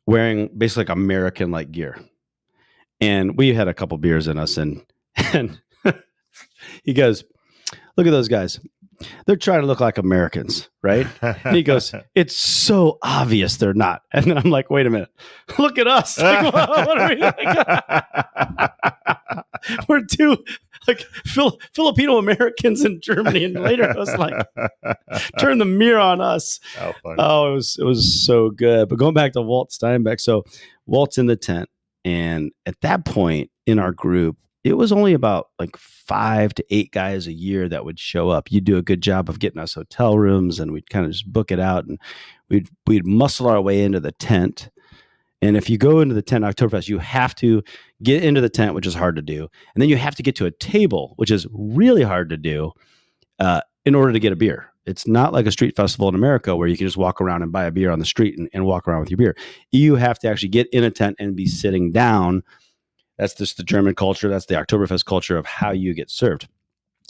wearing 0.07 0.49
basically 0.57 0.83
like 0.83 0.91
American 0.91 1.51
like 1.51 1.73
gear. 1.73 1.99
And 3.01 3.37
we 3.37 3.53
had 3.53 3.67
a 3.67 3.75
couple 3.75 3.99
beers 3.99 4.29
in 4.29 4.39
us 4.39 4.59
and, 4.59 4.85
and 5.33 5.61
he 6.85 6.93
goes, 6.93 7.25
look 7.99 8.07
at 8.07 8.11
those 8.11 8.29
guys. 8.29 8.61
They're 9.27 9.37
trying 9.37 9.61
to 9.61 9.67
look 9.67 9.81
like 9.81 9.99
Americans, 9.99 10.71
right? 10.83 11.07
And 11.21 11.55
he 11.57 11.63
goes, 11.63 11.93
It's 12.15 12.37
so 12.37 12.99
obvious 13.03 13.57
they're 13.57 13.75
not. 13.75 14.03
And 14.13 14.25
then 14.27 14.39
I'm 14.39 14.51
like, 14.51 14.71
Wait 14.71 14.87
a 14.87 14.91
minute. 14.91 15.11
Look 15.59 15.79
at 15.79 15.87
us. 15.87 16.19
Like, 16.29 16.53
what, 16.53 16.99
are 16.99 17.09
we 17.09 17.17
like? 17.17 18.73
We're 19.89 20.05
two 20.05 20.39
like 20.87 21.01
Phil, 21.27 21.59
Filipino 21.75 22.19
Americans 22.19 22.85
in 22.85 23.01
Germany. 23.01 23.45
And 23.45 23.55
later 23.55 23.91
I 23.91 23.97
was 23.97 24.17
like, 24.17 24.35
Turn 25.39 25.59
the 25.59 25.65
mirror 25.65 25.99
on 25.99 26.21
us. 26.21 26.61
Funny. 26.77 27.17
Oh, 27.19 27.51
it 27.51 27.55
was 27.55 27.77
it 27.79 27.85
was 27.85 28.25
so 28.25 28.51
good. 28.51 28.89
But 28.89 28.99
going 28.99 29.15
back 29.15 29.33
to 29.33 29.43
Walt 29.43 29.71
Steinbeck, 29.71 30.21
so 30.21 30.45
Walt's 30.87 31.19
in 31.19 31.27
the 31.27 31.37
tent, 31.37 31.69
and 32.05 32.53
at 32.67 32.81
that 32.81 33.05
point 33.05 33.51
in 33.67 33.79
our 33.79 33.93
group, 33.93 34.37
it 34.65 34.75
was 34.75 34.93
only 34.93 35.13
about 35.13 35.49
like 35.59 35.77
five 35.77 36.55
to 36.55 36.65
eight 36.71 36.91
guys 36.93 37.27
a 37.27 37.33
year 37.33 37.69
that 37.69 37.85
would 37.85 37.99
show 37.99 38.31
up. 38.31 38.51
You'd 38.51 38.65
do 38.65 38.77
a 38.77 38.83
good 38.83 39.03
job 39.03 39.29
of 39.29 39.39
getting 39.39 39.61
us 39.61 39.75
hotel 39.75 40.19
rooms, 40.19 40.59
and 40.59 40.73
we'd 40.73 40.91
kind 40.91 41.07
of 41.07 41.13
just 41.13 41.33
book 41.33 41.51
it 41.51 41.61
out, 41.61 41.87
and 41.87 41.99
we'd 42.49 42.69
we'd 42.87 43.07
muscle 43.07 43.49
our 43.49 43.61
way 43.61 43.83
into 43.83 44.01
the 44.01 44.13
tent. 44.13 44.71
And 45.41 45.57
if 45.57 45.71
you 45.71 45.79
go 45.79 46.01
into 46.01 46.17
the 46.17 46.23
tent 46.23 46.45
Oktoberfest, 46.45 46.89
you 46.89 46.99
have 46.99 47.35
to 47.37 47.63
get 48.03 48.25
into 48.25 48.41
the 48.41 48.49
tent, 48.49 48.75
which 48.75 48.87
is 48.87 48.95
hard 48.95 49.15
to 49.17 49.23
do, 49.23 49.49
and 49.75 49.83
then 49.83 49.89
you 49.89 49.97
have 49.97 50.17
to 50.17 50.23
get 50.23 50.37
to 50.37 50.47
a 50.47 50.51
table, 50.51 51.15
which 51.17 51.31
is 51.31 51.47
really 51.53 52.03
hard 52.03 52.31
to 52.31 52.37
do, 52.37 52.73
uh, 53.39 53.61
in 53.85 53.95
order 53.95 54.13
to 54.13 54.19
get 54.19 54.33
a 54.33 54.37
beer. 54.37 54.73
It's 54.87 55.07
not 55.07 55.35
like 55.35 55.47
a 55.47 55.53
street 55.53 55.77
festival 55.77 56.09
in 56.09 56.15
America 56.15 56.57
where 56.57 56.67
you 56.67 56.77
can 56.77 56.87
just 56.87 56.97
walk 56.97 57.21
around 57.21 57.43
and 57.43 57.53
buy 57.53 57.65
a 57.65 57.71
beer 57.71 57.91
on 57.91 57.99
the 57.99 58.07
street 58.07 58.39
and, 58.39 58.49
and 58.55 58.65
walk 58.65 58.89
around 58.89 59.01
with 59.01 59.11
your 59.11 59.19
beer. 59.19 59.37
You 59.71 59.97
have 59.97 60.19
to 60.21 60.29
actually 60.29 60.49
get 60.49 60.67
in 60.73 60.83
a 60.83 60.91
tent 60.91 61.17
and 61.19 61.37
be 61.37 61.47
sitting 61.47 61.93
down. 61.93 62.43
That's 63.19 63.35
just 63.35 63.57
the 63.57 63.65
German 63.65 63.95
culture. 63.95 64.29
That's 64.29 64.47
the 64.47 64.55
Oktoberfest 64.55 65.05
culture 65.05 65.37
of 65.37 65.45
how 65.47 65.73
you 65.73 65.93
get 65.95 66.11
served. 66.11 66.49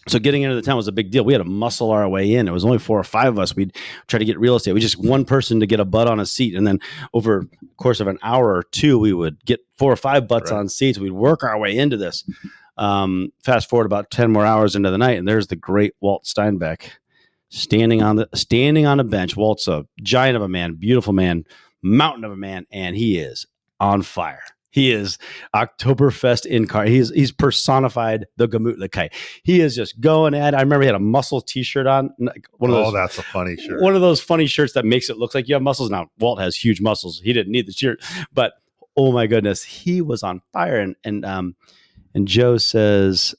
So 0.06 0.18
getting 0.18 0.42
into 0.42 0.54
the 0.56 0.62
town 0.62 0.76
was 0.76 0.88
a 0.88 0.92
big 0.92 1.10
deal. 1.10 1.22
We 1.24 1.34
had 1.34 1.40
to 1.40 1.44
muscle 1.44 1.90
our 1.90 2.08
way 2.08 2.32
in. 2.34 2.48
It 2.48 2.52
was 2.52 2.64
only 2.64 2.78
four 2.78 2.98
or 2.98 3.04
five 3.04 3.28
of 3.28 3.38
us. 3.38 3.54
We'd 3.54 3.76
try 4.06 4.18
to 4.18 4.24
get 4.24 4.38
real 4.38 4.56
estate. 4.56 4.72
We 4.72 4.80
just 4.80 4.96
one 4.98 5.26
person 5.26 5.60
to 5.60 5.66
get 5.66 5.80
a 5.80 5.84
butt 5.84 6.08
on 6.08 6.18
a 6.18 6.24
seat, 6.24 6.54
and 6.54 6.66
then 6.66 6.78
over 7.12 7.46
the 7.60 7.68
course 7.76 8.00
of 8.00 8.06
an 8.06 8.18
hour 8.22 8.54
or 8.54 8.62
two, 8.62 8.98
we 8.98 9.12
would 9.12 9.44
get 9.44 9.60
four 9.76 9.92
or 9.92 9.96
five 9.96 10.26
butts 10.26 10.50
Right. 10.50 10.58
on 10.58 10.68
seats. 10.70 10.98
We'd 10.98 11.10
work 11.12 11.44
our 11.44 11.58
way 11.58 11.76
into 11.76 11.98
this. 11.98 12.24
Um, 12.78 13.32
fast 13.44 13.68
forward 13.68 13.84
about 13.86 14.10
ten 14.10 14.30
more 14.30 14.46
hours 14.46 14.76
into 14.76 14.90
the 14.90 14.96
night, 14.98 15.18
and 15.18 15.28
there's 15.28 15.48
the 15.48 15.56
great 15.56 15.92
Walt 16.00 16.24
Steinbeck 16.24 16.88
standing 17.50 18.02
on 18.02 18.16
the 18.16 18.28
standing 18.34 18.86
on 18.86 19.00
a 19.00 19.04
bench. 19.04 19.36
Walt's 19.36 19.68
a 19.68 19.84
giant 20.02 20.36
of 20.36 20.42
a 20.42 20.48
man, 20.48 20.74
beautiful 20.74 21.12
man, 21.12 21.44
mountain 21.82 22.24
of 22.24 22.32
a 22.32 22.36
man, 22.36 22.66
and 22.70 22.96
he 22.96 23.18
is 23.18 23.46
on 23.80 24.00
fire. 24.02 24.42
He 24.70 24.92
is 24.92 25.18
Oktoberfest 25.54 26.46
incarnate. 26.46 26.92
He's 26.92 27.10
he's 27.10 27.32
personified 27.32 28.26
the 28.36 28.48
Gemütlichkeit. 28.48 29.12
He 29.42 29.60
is 29.60 29.74
just 29.74 30.00
going 30.00 30.34
at. 30.34 30.54
it. 30.54 30.56
I 30.56 30.60
remember 30.60 30.82
he 30.82 30.86
had 30.86 30.94
a 30.94 31.00
muscle 31.00 31.40
T-shirt 31.40 31.86
on, 31.86 32.10
like 32.18 32.46
one 32.58 32.70
of 32.70 32.76
oh, 32.76 32.84
those. 32.84 32.92
that's 32.92 33.18
a 33.18 33.22
funny 33.22 33.56
shirt. 33.56 33.80
One 33.80 33.94
of 33.94 34.00
those 34.00 34.20
funny 34.20 34.46
shirts 34.46 34.74
that 34.74 34.84
makes 34.84 35.08
it 35.08 35.16
look 35.16 35.34
like 35.34 35.48
you 35.48 35.54
have 35.54 35.62
muscles. 35.62 35.90
Now 35.90 36.10
Walt 36.18 36.40
has 36.40 36.54
huge 36.54 36.80
muscles. 36.80 37.20
He 37.22 37.32
didn't 37.32 37.52
need 37.52 37.66
the 37.66 37.72
shirt, 37.72 38.04
but 38.32 38.54
oh 38.96 39.12
my 39.12 39.26
goodness, 39.26 39.62
he 39.62 40.02
was 40.02 40.22
on 40.22 40.42
fire. 40.52 40.78
And 40.78 40.96
and 41.04 41.24
um 41.24 41.56
and 42.14 42.28
Joe 42.28 42.58
says, 42.58 43.34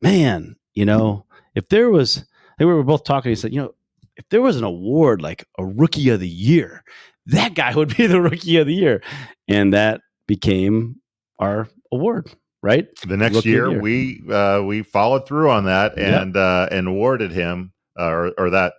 "Man, 0.00 0.56
you 0.74 0.84
know, 0.84 1.24
if 1.54 1.68
there 1.68 1.90
was, 1.90 2.18
I 2.18 2.56
think 2.58 2.68
we 2.68 2.74
were 2.74 2.82
both 2.82 3.04
talking. 3.04 3.30
He 3.30 3.36
said, 3.36 3.52
you 3.52 3.60
know, 3.60 3.74
if 4.16 4.28
there 4.28 4.42
was 4.42 4.56
an 4.56 4.64
award 4.64 5.22
like 5.22 5.46
a 5.58 5.64
Rookie 5.64 6.08
of 6.10 6.20
the 6.20 6.28
Year, 6.28 6.84
that 7.26 7.54
guy 7.54 7.74
would 7.74 7.96
be 7.96 8.06
the 8.06 8.20
Rookie 8.20 8.58
of 8.58 8.66
the 8.66 8.74
Year, 8.74 9.02
and 9.48 9.72
that 9.72 10.00
became 10.32 10.96
our 11.38 11.68
award, 11.92 12.32
right? 12.62 12.88
the 13.06 13.18
next 13.18 13.36
Rookie 13.36 13.50
year, 13.50 13.78
we 13.78 14.22
uh, 14.30 14.62
we 14.62 14.82
followed 14.82 15.28
through 15.28 15.50
on 15.50 15.66
that 15.66 15.98
and 15.98 16.38
uh, 16.38 16.68
and 16.70 16.88
awarded 16.88 17.30
him 17.32 17.72
uh, 17.98 18.08
or 18.08 18.32
or 18.38 18.48
that 18.48 18.72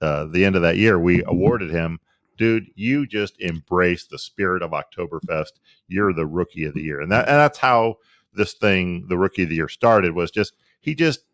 uh, 0.00 0.26
the 0.26 0.44
end 0.44 0.54
of 0.54 0.62
that 0.62 0.76
year 0.76 1.00
we 1.00 1.24
awarded 1.24 1.72
him. 1.72 1.98
Dude 2.38 2.68
you 2.76 3.08
just 3.08 3.40
embrace 3.40 4.06
the 4.06 4.20
spirit 4.20 4.62
of 4.62 4.70
Oktoberfest. 4.70 5.58
You're 5.88 6.12
the 6.12 6.26
rookie 6.26 6.64
of 6.64 6.74
the 6.74 6.82
year. 6.82 7.00
And 7.00 7.10
that 7.10 7.26
and 7.26 7.36
that's 7.36 7.58
how 7.58 7.96
this 8.32 8.54
thing 8.54 9.06
the 9.08 9.18
rookie 9.18 9.42
of 9.42 9.48
the 9.48 9.56
year 9.56 9.68
started 9.68 10.14
was 10.14 10.30
just 10.30 10.52
he 10.80 10.94
just 10.94 11.24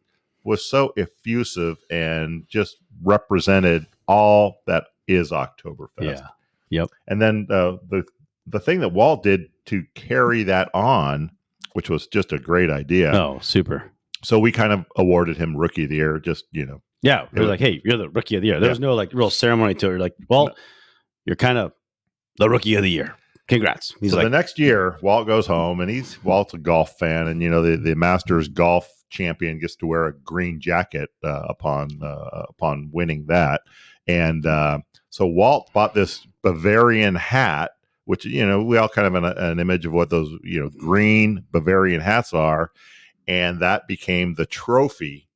was 0.42 0.64
so 0.64 0.94
effusive 0.96 1.76
and 1.90 2.48
just 2.48 2.78
represented 3.02 3.86
all 4.08 4.62
that 4.66 4.84
is 5.06 5.32
Oktoberfest. 5.32 5.90
Yeah. 5.98 6.28
Yep. 6.68 6.88
and 7.06 7.22
then 7.22 7.46
uh, 7.48 7.76
the 7.90 8.04
the 8.46 8.60
thing 8.60 8.80
that 8.80 8.90
Walt 8.90 9.22
did 9.22 9.46
to 9.66 9.82
carry 9.94 10.42
that 10.44 10.70
on, 10.74 11.30
which 11.72 11.90
was 11.90 12.06
just 12.06 12.32
a 12.32 12.38
great 12.38 12.70
idea. 12.70 13.12
Oh, 13.12 13.38
super. 13.40 13.90
So 14.24 14.38
we 14.38 14.52
kind 14.52 14.72
of 14.72 14.84
awarded 14.96 15.36
him 15.36 15.56
Rookie 15.56 15.84
of 15.84 15.90
the 15.90 15.96
Year. 15.96 16.18
Just 16.18 16.44
you 16.52 16.64
know, 16.66 16.82
Yeah, 17.02 17.26
they're 17.32 17.42
Yeah. 17.44 17.48
like, 17.50 17.60
"Hey, 17.60 17.80
you're 17.84 17.98
the 17.98 18.08
rookie 18.08 18.36
of 18.36 18.42
the 18.42 18.48
year." 18.48 18.60
There 18.60 18.70
was 18.70 18.80
no 18.80 18.94
like 18.94 19.12
real 19.12 19.30
ceremony 19.30 19.74
to 19.74 19.86
it. 19.86 19.90
You're 19.90 19.98
like, 19.98 20.14
"Well, 20.28 20.46
No. 20.46 20.54
you're 21.26 21.36
kind 21.36 21.58
of 21.58 21.72
the 22.38 22.48
rookie 22.48 22.74
of 22.74 22.82
the 22.82 22.90
year." 22.90 23.14
Congrats. 23.48 23.94
He's 24.00 24.10
so 24.10 24.16
like, 24.16 24.24
the 24.26 24.30
next 24.30 24.58
year, 24.58 24.96
Walt 25.02 25.26
goes 25.28 25.46
home, 25.46 25.78
and 25.80 25.88
he's 25.90 26.22
Walt's 26.24 26.54
a 26.54 26.58
golf 26.58 26.98
fan, 26.98 27.28
and 27.28 27.40
you 27.42 27.48
know 27.50 27.62
the 27.62 27.76
the 27.76 27.94
Masters 27.94 28.48
golf 28.48 28.90
champion 29.10 29.60
gets 29.60 29.76
to 29.76 29.86
wear 29.86 30.06
a 30.06 30.18
green 30.20 30.58
jacket 30.60 31.10
uh, 31.22 31.42
upon 31.48 31.90
uh, 32.02 32.46
upon 32.48 32.88
winning 32.92 33.26
that, 33.28 33.60
and 34.08 34.46
uh, 34.46 34.78
so 35.10 35.26
Walt 35.26 35.70
bought 35.72 35.94
this 35.94 36.26
Bavarian 36.42 37.14
hat, 37.14 37.70
which 38.06 38.24
you 38.24 38.46
know 38.46 38.62
we 38.62 38.78
all 38.78 38.88
kind 38.88 39.06
of 39.06 39.14
an, 39.14 39.24
an 39.24 39.60
image 39.60 39.84
of 39.84 39.92
what 39.92 40.10
those 40.10 40.30
you 40.42 40.60
know 40.60 40.70
green 40.78 41.44
Bavarian 41.52 42.00
hats 42.00 42.32
are, 42.32 42.72
and 43.28 43.60
that 43.60 43.86
became 43.86 44.34
the 44.34 44.46
trophy 44.46 45.28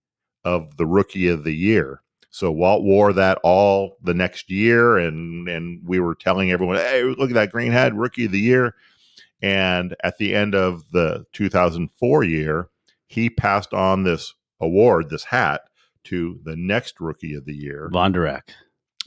of 0.45 0.77
the 0.79 0.87
Rookie 0.87 1.29
of 1.29 1.45
the 1.45 1.55
Year. 1.55 2.03
So 2.31 2.51
Walt 2.51 2.85
wore 2.85 3.13
that 3.13 3.39
all 3.43 3.99
the 4.03 4.15
next 4.15 4.51
year, 4.51 4.97
and 4.97 5.49
and 5.49 5.81
we 5.87 6.01
were 6.01 6.15
telling 6.15 6.51
everyone, 6.51 6.77
"Hey, 6.77 7.03
look 7.03 7.31
at 7.31 7.35
that 7.35 7.53
green 7.53 7.73
hat, 7.73 7.95
Rookie 7.95 8.25
of 8.25 8.33
the 8.33 8.41
Year." 8.41 8.75
And 9.43 9.97
at 10.05 10.19
the 10.19 10.35
end 10.35 10.55
of 10.55 10.91
the 10.93 11.25
2004 11.33 12.25
year, 12.25 12.69
he 13.07 13.31
passed 13.31 13.73
on 13.73 14.03
this 14.05 14.35
award, 14.61 15.09
this 15.09 15.25
hat, 15.25 15.63
to 16.05 16.39
the 16.45 16.57
next 16.57 17.01
Rookie 17.01 17.35
of 17.35 17.47
the 17.47 17.55
Year, 17.55 17.89
Von 17.91 18.13
Durack. 18.13 18.51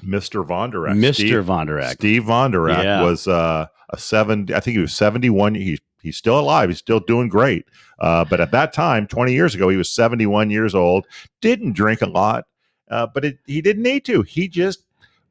Mr. 0.06 0.46
Vonderak. 0.46 0.96
Mr. 0.98 1.13
Steve, 1.16 1.44
Von 1.46 1.68
Durack. 1.68 1.94
Steve 1.94 2.24
Vonderak 2.24 2.84
Yeah. 2.84 3.02
was 3.04 3.28
uh, 3.28 3.68
a 3.89 3.98
seven. 3.98 4.48
I 4.54 4.60
think 4.60 4.76
he 4.76 4.82
was 4.82 4.94
71. 4.94 5.56
He, 5.56 5.80
he's 6.02 6.18
still 6.18 6.39
alive. 6.39 6.70
He's 6.70 6.78
still 6.80 7.00
doing 7.00 7.30
great. 7.30 7.66
Uh, 8.00 8.26
but 8.26 8.42
at 8.42 8.52
that 8.52 8.74
time, 8.74 9.08
20 9.08 9.34
years 9.34 9.56
ago, 9.56 9.70
he 9.70 9.78
was 9.78 9.89
71 9.89 10.50
years 10.50 10.76
old. 10.76 11.06
Didn't 11.42 11.74
drink 11.74 12.02
a 12.02 12.08
lot, 12.08 12.46
uh, 12.89 13.08
but 13.13 13.24
it, 13.26 13.38
he 13.46 13.62
didn't 13.62 13.84
need 13.84 14.04
to. 14.06 14.22
He 14.24 14.48
just 14.48 14.84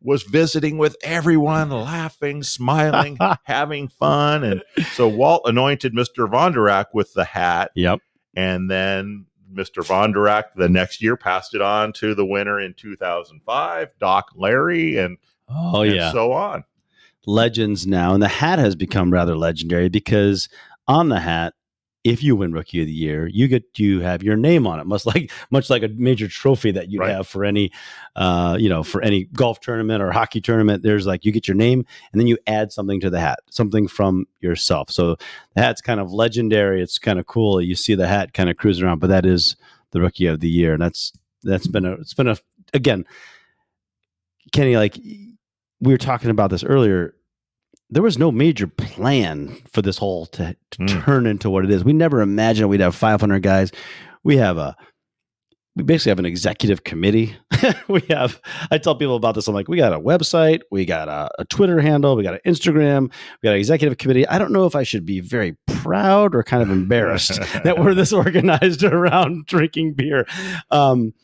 was 0.05 0.23
visiting 0.25 0.79
with 0.79 0.97
everyone, 1.05 1.71
laughing, 1.71 2.43
smiling, 2.43 3.17
having 3.45 3.89
fun. 3.89 4.43
And 4.43 4.63
so 4.95 5.07
Walt 5.07 5.43
anointed 5.45 5.95
Mr. 5.95 6.29
Vonderak 6.29 6.87
with 6.93 7.13
the 7.15 7.25
hat. 7.25 7.71
Yep. 7.77 8.01
And 8.35 8.69
then 8.71 9.27
Mr. 9.55 9.85
Vonderak 9.87 10.45
the 10.57 10.69
next 10.69 11.03
year 11.03 11.17
passed 11.17 11.55
it 11.55 11.61
on 11.61 11.93
to 11.95 12.15
the 12.15 12.25
winner 12.27 12.61
in 12.61 12.75
2005, 12.75 13.89
Doc 13.99 14.31
Larry, 14.35 14.97
and, 14.99 15.19
Oh, 15.49 15.83
and 15.83 15.95
yeah. 15.95 16.13
so 16.13 16.33
on. 16.33 16.65
legends 17.27 17.87
now, 17.87 18.15
and 18.15 18.23
the 18.23 18.29
hat 18.29 18.59
has 18.59 18.75
become 18.75 19.13
rather 19.13 19.37
legendary 19.37 19.89
because 19.89 20.49
on 20.89 21.09
the 21.09 21.21
hat, 21.21 21.55
if 22.05 22.23
you 22.23 22.35
win 22.35 22.53
Rookie 22.53 22.81
of 22.81 22.87
the 22.89 22.93
Year, 22.93 23.29
you 23.29 23.47
get 23.47 23.79
you 23.79 24.01
have 24.01 24.23
your 24.23 24.37
name 24.37 24.67
on 24.67 24.81
it, 24.81 24.87
much 24.87 25.07
like 25.07 25.31
much 25.51 25.71
like 25.71 25.83
a 25.83 25.89
major 25.89 26.27
trophy 26.29 26.73
that 26.73 26.91
you 26.91 27.01
Right. 27.01 27.11
have 27.15 27.29
for 27.29 27.45
any, 27.45 27.71
uh, 28.17 28.57
you 28.59 28.69
know, 28.69 28.83
for 28.83 29.01
any 29.03 29.25
golf 29.25 29.61
tournament 29.61 30.03
or 30.03 30.11
hockey 30.11 30.41
tournament. 30.41 30.83
There's 30.83 31.07
like 31.07 31.25
you 31.25 31.31
get 31.33 31.47
your 31.47 31.57
name, 31.57 31.85
and 32.13 32.21
then 32.21 32.27
you 32.27 32.39
add 32.47 32.73
something 32.73 33.01
to 33.01 33.11
the 33.11 33.21
hat, 33.21 33.39
something 33.51 33.87
from 33.87 34.27
yourself. 34.41 34.91
So 34.91 35.17
the 35.55 35.63
hat's 35.63 35.81
kind 35.81 36.01
of 36.01 36.13
legendary. 36.13 36.83
It's 36.83 36.99
kind 36.99 37.19
of 37.21 37.27
cool. 37.27 37.61
You 37.61 37.75
see 37.77 37.95
the 37.95 38.09
hat 38.09 38.33
kind 38.35 38.51
of 38.51 38.57
cruising 38.57 38.85
around, 38.85 38.99
but 38.99 39.11
that 39.11 39.25
is 39.25 39.57
the 39.93 40.01
Rookie 40.01 40.27
of 40.27 40.41
the 40.41 40.49
Year, 40.49 40.73
and 40.73 40.83
that's 40.83 41.13
that's 41.45 41.67
been 41.69 41.85
a 41.85 41.93
it's 41.93 42.15
been 42.15 42.29
a 42.29 42.37
again, 42.75 43.05
Kenny, 44.53 44.77
like 44.77 44.99
we 45.81 45.93
were 45.93 45.99
talking 45.99 46.31
about 46.31 46.51
this 46.51 46.65
earlier 46.65 47.15
there 47.93 48.03
was 48.03 48.19
no 48.19 48.33
major 48.33 48.67
plan 48.67 49.57
for 49.71 49.83
this 49.83 49.99
whole 49.99 50.27
to, 50.27 50.57
to 50.73 50.79
Mm. 50.79 51.05
turn 51.05 51.27
into 51.27 51.51
what 51.51 51.65
it 51.65 51.71
is. 51.71 51.85
We 51.85 51.93
never 51.93 52.21
imagined 52.23 52.69
we'd 52.71 52.81
have 52.81 52.95
500 52.97 53.43
guys. 53.43 53.71
We 54.25 54.39
have 54.39 54.57
a 54.59 54.75
we 55.75 55.83
basically 55.85 56.11
have 56.11 56.19
an 56.19 56.27
executive 56.27 56.85
committee. 56.85 57.35
we 57.89 58.03
have 58.11 58.41
I 58.71 58.77
tell 58.79 58.95
people 58.95 59.17
about 59.17 59.35
this. 59.35 59.49
I'm 59.49 59.55
like, 59.55 59.69
we 59.69 59.79
got 59.79 59.93
a 59.95 59.99
website, 60.01 60.61
we 60.71 60.85
got 60.85 61.09
a, 61.09 61.31
a 61.39 61.45
Twitter 61.47 61.81
handle, 61.81 62.15
we 62.17 62.23
got 62.23 62.35
an 62.35 62.41
Instagram, 62.47 63.11
we 63.43 63.47
got 63.47 63.53
an 63.53 63.59
executive 63.59 63.97
committee. 63.99 64.27
I 64.29 64.39
don't 64.39 64.53
know 64.53 64.67
if 64.67 64.75
I 64.77 64.83
should 64.83 65.07
be 65.07 65.21
very 65.21 65.57
proud 65.67 66.35
or 66.35 66.43
kind 66.43 66.63
of 66.63 66.71
embarrassed 66.71 67.41
that 67.65 67.79
we're 67.79 67.95
this 67.95 68.13
organized 68.13 68.83
around 68.85 69.47
drinking 69.47 69.95
beer. 69.95 70.27
Um, 70.71 71.15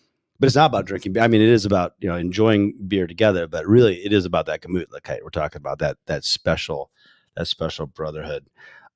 but 0.41 0.47
it's 0.47 0.57
not 0.57 0.67
about 0.67 0.87
drinking 0.87 1.13
beer. 1.13 1.23
I 1.23 1.29
mean, 1.29 1.41
it 1.41 1.49
is 1.49 1.65
about 1.65 1.95
you 2.01 2.09
know 2.09 2.17
enjoying 2.17 2.75
beer 2.87 3.07
together. 3.07 3.47
But 3.47 3.67
really, 3.67 3.97
it 3.97 4.13
is 4.13 4.25
about 4.25 4.47
that 4.47 4.63
Gemütlichkeit. 4.63 5.23
We're 5.23 5.31
talking 5.31 5.61
about 5.61 5.79
that 5.81 5.99
that 6.07 6.25
special 6.25 6.91
that 7.37 7.47
special 7.47 7.87
brotherhood. 7.87 8.47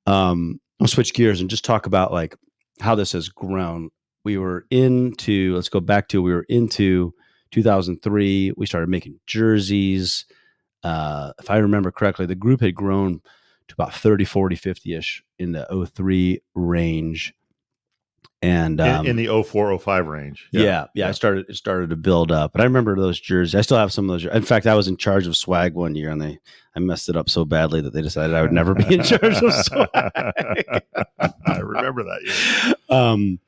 Um, 0.05 0.59
I'll 0.79 0.87
switch 0.87 1.13
gears 1.13 1.41
and 1.41 1.49
just 1.49 1.65
talk 1.65 1.85
about 1.85 2.11
like 2.11 2.35
how 2.79 2.95
this 2.95 3.11
has 3.13 3.29
grown. 3.29 3.89
We 4.23 4.37
were 4.37 4.65
into 4.69 5.55
let's 5.55 5.69
go 5.69 5.81
back 5.81 6.07
to 6.09 6.21
we 6.21 6.33
were 6.33 6.45
into 6.49 7.13
2003. 7.51 8.53
We 8.55 8.65
started 8.65 8.89
making 8.89 9.19
jerseys. 9.27 10.25
Uh, 10.83 11.31
if 11.39 11.49
I 11.49 11.57
remember 11.57 11.91
correctly, 11.91 12.25
the 12.25 12.35
group 12.35 12.61
had 12.61 12.75
grown 12.75 13.21
to 13.67 13.73
about 13.73 13.93
30, 13.93 14.25
40, 14.25 14.55
50 14.55 14.95
ish 14.95 15.23
in 15.39 15.53
the 15.53 15.89
03 15.95 16.41
range. 16.55 17.33
And 18.43 18.81
um, 18.81 19.05
in, 19.05 19.11
in 19.11 19.15
the 19.15 19.27
0405 19.43 20.07
range. 20.07 20.49
yeah, 20.51 20.61
yeah, 20.61 20.85
yeah. 20.93 21.07
I 21.07 21.11
started 21.11 21.45
it 21.49 21.55
started 21.55 21.91
to 21.91 21.95
build 21.95 22.29
up. 22.29 22.51
But 22.51 22.59
I 22.59 22.65
remember 22.65 22.93
those 22.95 23.19
jerseys. 23.19 23.55
I 23.55 23.61
still 23.61 23.77
have 23.77 23.93
some 23.93 24.09
of 24.09 24.21
those. 24.21 24.31
In 24.31 24.43
fact, 24.43 24.67
I 24.67 24.75
was 24.75 24.89
in 24.89 24.97
charge 24.97 25.27
of 25.27 25.37
swag 25.37 25.75
one 25.75 25.95
year, 25.95 26.09
and 26.09 26.21
they 26.21 26.39
I 26.75 26.79
messed 26.79 27.07
it 27.07 27.15
up 27.15 27.29
so 27.29 27.45
badly 27.45 27.79
that 27.81 27.93
they 27.93 28.01
decided 28.01 28.35
I 28.35 28.41
would 28.41 28.51
never 28.51 28.73
be 28.73 28.95
in 28.95 29.03
charge 29.03 29.41
of 29.41 29.53
swag. 29.65 29.87
I 29.93 31.59
remember 31.59 32.03
that. 32.03 32.21
year. 32.65 32.75
um, 32.89 33.39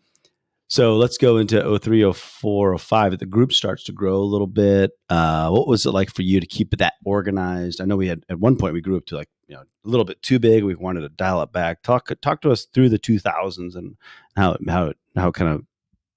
so 0.76 0.98
let's 0.98 1.18
go 1.18 1.38
into 1.38 1.80
03, 1.80 2.12
04, 2.12 2.78
05. 2.78 3.18
The 3.18 3.26
group 3.26 3.54
starts 3.54 3.86
to 3.86 3.94
grow 3.94 4.18
a 4.18 4.18
little 4.18 4.46
bit. 4.46 4.92
Uh, 5.08 5.50
what 5.50 5.70
was 5.70 5.86
it 5.86 5.92
like 5.92 6.14
for 6.14 6.22
you 6.22 6.42
to 6.42 6.46
keep 6.46 6.72
that 6.72 6.96
organized? 7.06 7.80
I 7.80 7.86
know 7.86 7.96
we 7.96 8.10
had 8.10 8.26
at 8.28 8.42
one 8.42 8.58
point 8.58 8.74
we 8.74 8.82
grew 8.82 8.98
up 8.98 9.06
to 9.06 9.16
like 9.16 9.30
you 9.48 9.56
know 9.56 9.62
a 9.62 9.88
little 9.88 10.04
bit 10.04 10.22
too 10.22 10.38
big. 10.38 10.66
We 10.66 10.76
wanted 10.76 11.02
to 11.02 11.10
dial 11.10 11.42
it 11.44 11.54
back. 11.54 11.82
Talk 11.82 12.10
talk 12.22 12.42
to 12.42 12.52
us 12.52 12.66
through 12.66 12.90
the 12.90 13.00
2000s 13.00 13.74
and 13.78 13.96
how 14.36 14.58
how 14.68 14.88
it, 14.88 14.98
how 15.16 15.30
it 15.30 15.36
kind 15.36 15.56
of 15.56 15.66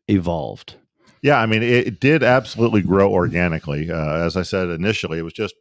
evolved. 0.08 0.74
Yeah, 1.22 1.38
I 1.38 1.46
mean, 1.46 1.62
it, 1.62 1.86
it 1.86 2.00
did 2.00 2.24
absolutely 2.24 2.82
grow 2.82 3.12
organically. 3.12 3.92
Uh, 3.92 4.24
as 4.24 4.36
I 4.36 4.42
said 4.42 4.70
initially, 4.70 5.20
it 5.20 5.22
was 5.22 5.34
just 5.34 5.54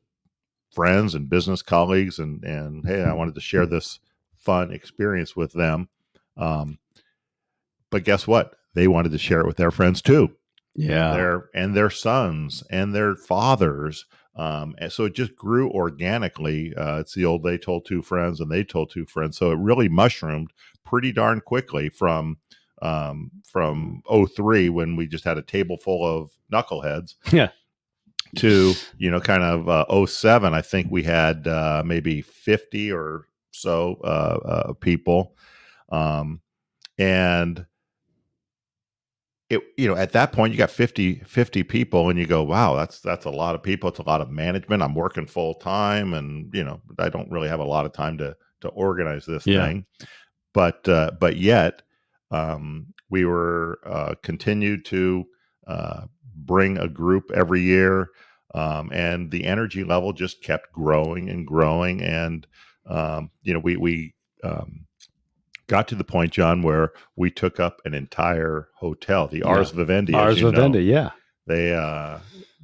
friends 0.74 1.14
and 1.14 1.30
business 1.30 1.62
colleagues, 1.62 2.18
and 2.18 2.44
and 2.44 2.84
hey, 2.84 3.04
I 3.04 3.14
wanted 3.14 3.36
to 3.36 3.42
share 3.42 3.68
this 3.68 4.00
fun 4.38 4.72
experience 4.72 5.36
with 5.36 5.54
them. 5.54 5.88
Um, 6.36 6.80
but 7.92 8.04
guess 8.04 8.26
what? 8.26 8.57
They 8.78 8.88
wanted 8.88 9.12
to 9.14 9.18
share 9.18 9.42
it 9.42 9.48
with 9.48 9.58
their 9.58 9.72
friends 9.72 10.04
too. 10.04 10.30
Yeah. 10.76 11.14
their 11.14 11.50
and 11.56 11.76
their 11.76 11.90
sons 11.90 12.64
and 12.70 12.94
their 12.94 13.16
fathers. 13.16 14.06
Um, 14.36 14.76
and 14.78 14.92
so 14.92 15.06
it 15.06 15.16
just 15.16 15.36
grew 15.36 15.72
organically. 15.72 16.76
Uh, 16.76 17.00
it's 17.00 17.16
the 17.16 17.26
old 17.26 17.42
they 17.42 17.58
told 17.58 17.88
two 17.88 18.04
friends 18.04 18.40
and 18.40 18.52
they 18.52 18.64
told 18.64 18.92
two 18.92 19.08
friends. 19.08 19.36
So 19.36 19.50
it 19.50 19.58
really 19.58 19.90
mushroomed 19.90 20.52
pretty 20.86 21.12
darn 21.12 21.42
quickly 21.42 21.90
from 21.90 22.38
um, 22.84 23.32
from 23.52 24.04
03 24.08 24.70
when 24.70 24.96
we 24.96 25.08
just 25.08 25.24
had 25.24 25.40
a 25.40 25.42
table 25.42 25.78
full 25.78 26.06
of 26.06 26.32
knuckleheads. 26.54 27.16
Yeah. 27.34 27.50
To 28.36 28.74
you 28.98 29.10
know, 29.10 29.22
kind 29.22 29.42
of 29.42 29.70
uh, 29.70 30.06
07, 30.06 30.54
I 30.54 30.62
think 30.62 30.92
we 30.92 31.02
had 31.02 31.48
uh, 31.48 31.82
maybe 31.84 32.22
50 32.22 32.92
or 32.92 33.26
so 33.52 34.00
uh, 34.04 34.40
uh, 34.46 34.74
people, 34.74 35.34
um, 35.90 36.42
and 37.00 37.66
it 39.50 39.62
you 39.78 39.88
know 39.88 39.96
at 39.96 40.12
that 40.12 40.32
point 40.34 40.52
you 40.52 40.58
got 40.58 40.70
50 40.70 41.20
50 41.26 41.64
people 41.64 42.10
and 42.10 42.20
you 42.20 42.26
go 42.26 42.44
wow 42.44 42.76
that's 42.76 43.00
that's 43.00 43.26
a 43.26 43.30
lot 43.30 43.56
of 43.56 43.64
people. 43.64 43.90
It's 43.90 44.00
a 44.00 44.04
lot 44.04 44.22
of 44.22 44.30
management. 44.30 44.84
I'm 44.84 44.96
working 44.96 45.26
full 45.26 45.54
time 45.56 46.14
and 46.14 46.54
you 46.54 46.64
know 46.64 46.82
i 47.00 47.10
don't 47.10 47.32
really 47.32 47.48
have 47.48 47.60
a 47.60 47.66
lot 47.66 47.86
of 47.86 47.94
time 47.94 48.18
to 48.18 48.36
to 48.62 48.68
organize 48.70 49.26
this 49.26 49.46
Yeah. 49.46 49.66
thing. 49.68 49.86
But 50.54 50.88
uh 50.90 51.12
but 51.20 51.38
yet 51.38 51.82
um 52.32 52.88
we 53.10 53.26
were 53.26 53.80
uh 53.86 54.16
continued 54.22 54.84
to 54.86 55.26
uh 55.68 56.02
bring 56.36 56.78
a 56.78 56.88
group 56.88 57.32
every 57.34 57.62
year 57.62 58.10
um 58.54 58.90
and 58.92 59.32
the 59.32 59.46
energy 59.46 59.84
level 59.84 60.12
just 60.14 60.44
kept 60.44 60.72
growing 60.74 61.30
and 61.30 61.46
growing 61.48 62.02
and 62.02 62.48
um 62.86 63.30
you 63.44 63.54
know 63.54 63.60
we 63.60 63.78
we 63.78 64.14
um 64.44 64.87
got 65.68 65.88
to 65.88 65.96
the 65.96 66.04
point 66.04 66.32
jon 66.34 66.62
where 66.62 66.92
we 67.16 67.30
took 67.30 67.60
up 67.60 67.82
an 67.86 67.94
entire 67.94 68.70
hotel 68.76 69.28
the 69.28 69.40
Yeah. 69.40 69.46
ars 69.46 69.72
vivendi 69.72 70.14
Ours 70.14 70.38
you 70.40 70.44
know. 70.46 70.52
Vivendi, 70.52 70.84
yeah. 70.84 71.12
they 71.46 71.74
uh 71.74 72.20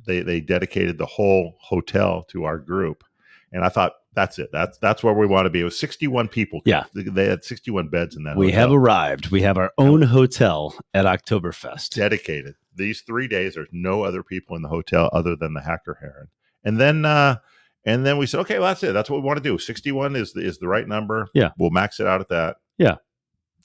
they 0.05 0.21
they 0.21 0.39
dedicated 0.41 0.97
the 0.97 1.05
whole 1.05 1.57
hotel 1.61 2.23
to 2.29 2.43
our 2.45 2.57
group 2.57 3.03
and 3.51 3.63
i 3.63 3.69
thought 3.69 3.93
that's 4.15 4.37
it 4.37 4.49
that's 4.51 4.77
that's 4.77 5.03
where 5.03 5.13
we 5.13 5.25
want 5.25 5.45
to 5.45 5.49
be 5.49 5.61
it 5.61 5.63
was 5.63 5.79
61 5.79 6.27
people 6.27 6.61
Yeah. 6.65 6.83
they, 6.93 7.25
had 7.25 7.43
61 7.43 7.87
beds 7.89 8.15
in 8.15 8.23
that 8.25 8.37
We 8.37 8.51
have 8.51 8.71
arrived. 8.71 9.31
We 9.31 9.41
have 9.41 9.57
our 9.57 9.71
own 9.79 10.03
hotel 10.03 10.75
at 10.93 11.05
Oktoberfest. 11.05 11.89
dedicated 11.95 12.53
these 12.75 13.01
three 13.01 13.27
days 13.27 13.55
there's 13.55 13.69
no 13.71 14.03
other 14.03 14.21
people 14.23 14.55
in 14.55 14.61
the 14.61 14.69
hotel 14.69 15.09
other 15.13 15.35
than 15.35 15.53
the 15.55 15.61
hacker 15.61 15.97
herren 15.99 16.27
and 16.63 16.79
then 16.79 17.05
uh 17.05 17.37
and 17.85 18.05
then 18.05 18.17
we 18.17 18.25
said 18.27 18.39
okay 18.41 18.59
well, 18.59 18.67
that's 18.67 18.83
it 18.83 18.93
that's 18.93 19.09
what 19.09 19.21
we 19.21 19.25
want 19.25 19.37
to 19.37 19.43
do 19.43 19.57
61 19.57 20.15
is 20.15 20.33
the, 20.33 20.41
is 20.41 20.57
the 20.59 20.67
right 20.67 20.87
number 20.87 21.27
Yeah. 21.33 21.49
we'll 21.57 21.69
max 21.71 21.99
it 21.99 22.05
out 22.07 22.21
at 22.21 22.29
that 22.29 22.57
Yeah. 22.77 22.95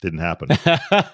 didn't 0.01 0.21
happen 0.21 0.49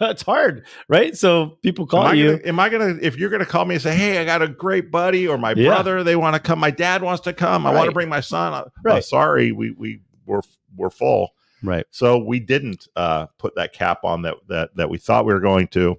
it's 0.01 0.23
hard, 0.23 0.67
right? 0.89 1.17
So 1.17 1.59
people 1.63 1.87
call 1.87 2.07
am 2.09 2.17
you. 2.17 2.31
gonna, 2.37 2.43
am 2.49 2.61
I 2.61 2.69
gonna 2.69 2.99
if 3.01 3.17
you're 3.17 3.31
gonna 3.31 3.47
call 3.47 3.65
me 3.65 3.77
and 3.77 3.83
say 3.83 3.95
hey 3.95 4.19
i 4.19 4.25
got 4.25 4.43
a 4.43 4.49
great 4.49 4.91
buddy 4.91 5.27
or 5.27 5.39
my 5.39 5.55
Yeah. 5.57 5.69
brother 5.69 6.03
they 6.03 6.17
want 6.17 6.35
to 6.35 6.41
come 6.41 6.59
my 6.59 6.71
dad 6.71 7.03
wants 7.03 7.23
to 7.23 7.33
come 7.33 7.67
i 7.67 7.73
want 7.73 7.89
to 7.89 7.93
bring 7.95 8.09
my 8.09 8.21
son 8.21 8.53
Uh, 8.53 8.65
Right. 8.83 9.03
sorry 9.05 9.53
we 9.53 9.71
we 9.73 10.01
were 10.27 10.43
were 10.77 10.91
full. 10.91 11.35
Right. 11.63 11.87
So 11.91 12.19
we 12.19 12.41
didn't 12.41 12.89
uh, 12.97 13.27
put 13.39 13.55
that 13.55 13.73
cap 13.73 14.05
on 14.05 14.21
that 14.23 14.35
that 14.49 14.77
that 14.77 14.91
we 14.91 14.99
thought 14.99 15.25
we 15.25 15.33
were 15.33 15.41
going 15.41 15.69
to, 15.69 15.97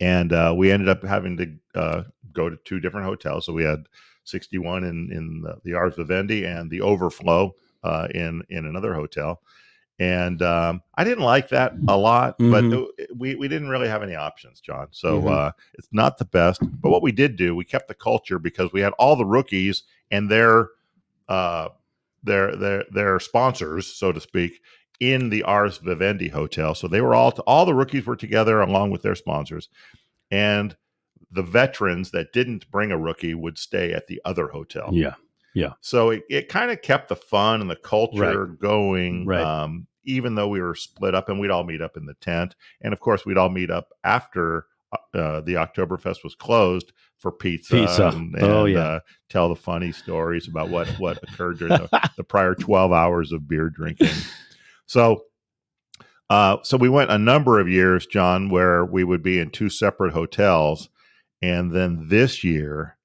and 0.00 0.32
uh, 0.32 0.52
we 0.56 0.72
ended 0.72 0.88
up 0.88 1.04
having 1.04 1.36
to 1.36 1.80
uh, 1.80 2.02
go 2.32 2.48
to 2.50 2.56
two 2.64 2.80
different 2.80 3.06
hotels. 3.06 3.46
So 3.46 3.52
we 3.52 3.62
had 3.62 3.84
61 4.24 4.82
in 4.84 5.12
in 5.12 5.42
the, 5.42 5.58
the 5.64 5.74
Ars 5.74 5.94
Vivendi 5.96 6.44
and 6.44 6.70
the 6.70 6.80
Overflow 6.80 7.54
uh, 7.84 8.08
in 8.14 8.42
in 8.48 8.66
another 8.66 8.94
hotel. 8.94 9.42
And 10.00 10.42
um, 10.42 10.82
I 10.96 11.04
didn't 11.04 11.22
like 11.22 11.48
that 11.50 11.74
a 11.86 11.96
lot, 11.96 12.36
Mhm. 12.38 12.50
but 12.50 12.60
th- 12.62 13.08
we 13.16 13.36
we 13.36 13.46
didn't 13.46 13.68
really 13.68 13.86
have 13.88 14.02
any 14.02 14.16
options, 14.16 14.60
John. 14.60 14.88
So 14.90 15.22
Mhm. 15.22 15.30
uh, 15.30 15.52
it's 15.74 15.88
not 15.92 16.18
the 16.18 16.24
best. 16.24 16.60
But 16.80 16.90
what 16.90 17.02
we 17.02 17.12
did 17.12 17.36
do, 17.36 17.54
we 17.54 17.64
kept 17.64 17.86
the 17.88 17.94
culture 17.94 18.38
because 18.40 18.72
we 18.72 18.80
had 18.80 18.92
all 18.98 19.14
the 19.14 19.24
rookies 19.24 19.84
and 20.10 20.28
their 20.28 20.70
uh, 21.28 21.68
their 22.24 22.56
their 22.56 22.84
their 22.90 23.20
sponsors, 23.20 23.86
so 23.86 24.10
to 24.10 24.20
speak, 24.20 24.60
in 24.98 25.28
the 25.30 25.42
Ars 25.44 25.78
Vivendi 25.78 26.28
hotel. 26.28 26.74
So 26.74 26.88
they 26.88 27.00
were 27.00 27.14
all 27.14 27.30
all 27.46 27.64
the 27.64 27.74
rookies 27.74 28.04
were 28.04 28.16
together 28.16 28.60
along 28.60 28.90
with 28.90 29.02
their 29.02 29.14
sponsors, 29.14 29.68
and 30.30 30.76
the 31.30 31.42
veterans 31.42 32.10
that 32.10 32.32
didn't 32.32 32.70
bring 32.70 32.90
a 32.92 32.98
rookie 32.98 33.34
would 33.34 33.58
stay 33.58 33.92
at 33.92 34.06
the 34.08 34.20
other 34.24 34.48
hotel. 34.48 34.90
Yeah. 34.92 35.14
So 35.80 36.10
it, 36.10 36.24
it 36.28 36.48
kind 36.48 36.70
of 36.70 36.82
kept 36.82 37.08
the 37.08 37.16
fun 37.16 37.60
and 37.60 37.70
the 37.70 37.76
culture 37.76 38.46
going, 38.46 39.26
Right. 39.26 39.40
um, 39.42 39.86
even 40.04 40.34
though 40.34 40.48
we 40.48 40.60
were 40.60 40.74
split 40.74 41.14
up 41.14 41.28
and 41.28 41.40
we'd 41.40 41.50
all 41.50 41.64
meet 41.64 41.80
up 41.80 41.96
in 41.96 42.04
the 42.06 42.14
tent. 42.14 42.54
And 42.82 42.92
of 42.92 43.00
course, 43.00 43.24
we'd 43.24 43.38
all 43.38 43.48
meet 43.48 43.70
up 43.70 43.88
after 44.04 44.66
uh, 45.14 45.40
the 45.40 45.54
Oktoberfest 45.54 46.22
was 46.22 46.34
closed 46.34 46.92
for 47.18 47.32
pizza. 47.32 47.74
Pizza. 47.74 48.08
And, 48.08 48.36
Oh, 48.42 48.64
yeah. 48.66 48.78
uh, 48.80 49.00
tell 49.30 49.48
the 49.48 49.56
funny 49.56 49.90
stories 49.92 50.46
about 50.46 50.68
what, 50.68 50.86
what 51.00 51.18
occurred 51.22 51.58
during 51.58 51.72
the, 51.78 52.10
the 52.16 52.24
prior 52.24 52.54
12 52.54 52.92
hours 52.92 53.32
of 53.32 53.48
beer 53.48 53.70
drinking. 53.70 54.10
So, 54.86 55.24
uh, 56.30 56.58
so 56.62 56.76
we 56.76 56.88
went 56.88 57.10
a 57.10 57.18
number 57.18 57.58
of 57.60 57.68
years, 57.68 58.06
Jon, 58.06 58.50
where 58.50 58.84
we 58.84 59.04
would 59.04 59.22
be 59.22 59.38
in 59.38 59.50
two 59.50 59.68
separate 59.68 60.12
hotels. 60.12 60.88
And 61.42 61.72
then 61.72 62.08
this 62.08 62.42
year, 62.44 62.96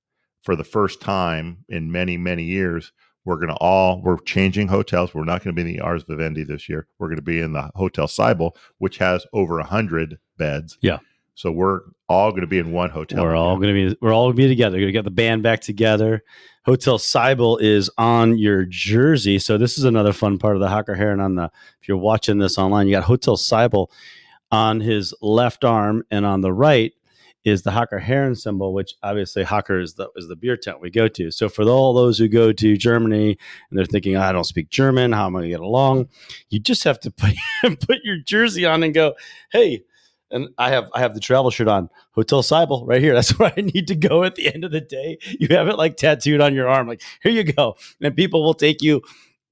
for 0.49 0.55
the 0.55 0.63
first 0.63 0.99
time 0.99 1.63
in 1.69 1.91
many, 1.91 2.17
many 2.17 2.41
years, 2.41 2.91
we're 3.23 3.35
going 3.35 3.49
to 3.49 3.55
all, 3.57 4.01
we're 4.01 4.17
changing 4.21 4.67
hotels. 4.67 5.13
We're 5.13 5.23
not 5.23 5.43
going 5.43 5.55
to 5.55 5.63
be 5.63 5.69
in 5.69 5.77
the 5.77 5.79
Ars 5.79 6.01
Vivendi 6.07 6.43
this 6.43 6.67
year. 6.67 6.87
We're 6.97 7.05
going 7.05 7.17
to 7.17 7.21
be 7.21 7.39
in 7.39 7.53
the 7.53 7.69
Hotel 7.75 8.07
Seibel, 8.07 8.55
which 8.79 8.97
has 8.97 9.27
over 9.31 9.59
a 9.59 9.61
100 9.61 10.17
beds. 10.39 10.79
Yeah. 10.81 10.97
So 11.35 11.51
we're 11.51 11.81
all 12.07 12.31
going 12.31 12.41
to 12.41 12.47
be 12.47 12.57
in 12.57 12.71
one 12.71 12.89
hotel. 12.89 13.23
We're 13.23 13.35
all 13.35 13.57
going 13.57 13.75
to 13.75 13.91
be 13.91 13.97
we're 14.01 14.11
all 14.11 14.29
going 14.29 14.37
to 14.37 14.41
be 14.41 14.47
together. 14.47 14.77
We're 14.77 14.85
going 14.85 14.87
to 14.87 14.93
get 14.93 15.03
the 15.03 15.11
band 15.11 15.43
back 15.43 15.61
together. 15.61 16.23
Hotel 16.65 16.97
Seibel 16.97 17.61
is 17.61 17.91
on 17.99 18.39
your 18.39 18.65
jersey, 18.65 19.37
so 19.37 19.55
this 19.59 19.77
is 19.77 19.83
another 19.83 20.13
fun 20.13 20.39
part 20.39 20.55
of 20.55 20.61
the 20.61 20.67
Hacker 20.67 20.95
Herren. 20.95 21.19
On 21.19 21.35
the 21.35 21.51
if 21.79 21.87
you're 21.87 21.95
watching 21.95 22.39
this 22.39 22.57
online, 22.57 22.87
you 22.87 22.93
got 22.93 23.03
Hotel 23.03 23.37
Seibel 23.37 23.91
on 24.51 24.79
his 24.79 25.13
left 25.21 25.63
arm, 25.63 26.03
and 26.09 26.25
on 26.25 26.41
the 26.41 26.51
right 26.51 26.91
is 27.45 27.63
the 27.63 27.71
Hacker 27.71 27.99
Herren 27.99 28.35
symbol, 28.35 28.73
which 28.73 28.95
obviously 29.01 29.43
Hacker 29.43 29.79
is 29.79 29.93
the 29.93 30.09
is 30.15 30.27
the 30.27 30.35
beer 30.35 30.57
tent 30.57 30.81
we 30.81 30.89
go 30.89 31.07
to. 31.07 31.31
So 31.31 31.49
for 31.49 31.63
all 31.63 31.93
those 31.93 32.17
who 32.17 32.27
go 32.27 32.51
to 32.51 32.77
Germany 32.77 33.37
and 33.69 33.77
they're 33.77 33.85
thinking, 33.85 34.17
I 34.17 34.31
don't 34.31 34.43
speak 34.43 34.69
German, 34.69 35.11
how 35.11 35.27
am 35.27 35.35
I 35.35 35.39
going 35.39 35.51
to 35.51 35.57
get 35.57 35.61
along? 35.61 36.09
You 36.49 36.59
just 36.59 36.83
have 36.83 36.99
to 37.01 37.11
put 37.11 37.35
put 37.61 37.99
your 38.03 38.17
jersey 38.17 38.65
on 38.65 38.83
and 38.83 38.93
go, 38.93 39.13
hey. 39.51 39.83
And 40.31 40.49
I 40.59 40.69
have 40.69 40.91
I 40.93 40.99
have 40.99 41.15
the 41.15 41.19
travel 41.19 41.49
shirt 41.49 41.67
on. 41.67 41.89
Hotel 42.11 42.43
Seibel 42.43 42.87
right 42.87 43.01
here. 43.01 43.13
That's 43.15 43.39
where 43.39 43.51
I 43.57 43.61
need 43.61 43.87
to 43.87 43.95
go 43.95 44.23
at 44.23 44.35
the 44.35 44.53
end 44.53 44.63
of 44.63 44.71
the 44.71 44.81
day. 44.81 45.17
You 45.39 45.47
have 45.55 45.67
it 45.67 45.75
like 45.75 45.97
tattooed 45.97 46.39
on 46.39 46.53
your 46.53 46.69
arm. 46.69 46.87
Like, 46.87 47.01
here 47.23 47.31
you 47.31 47.43
go. 47.43 47.77
And 47.99 48.15
people 48.15 48.43
will 48.43 48.53
take 48.53 48.83
you, 48.83 49.01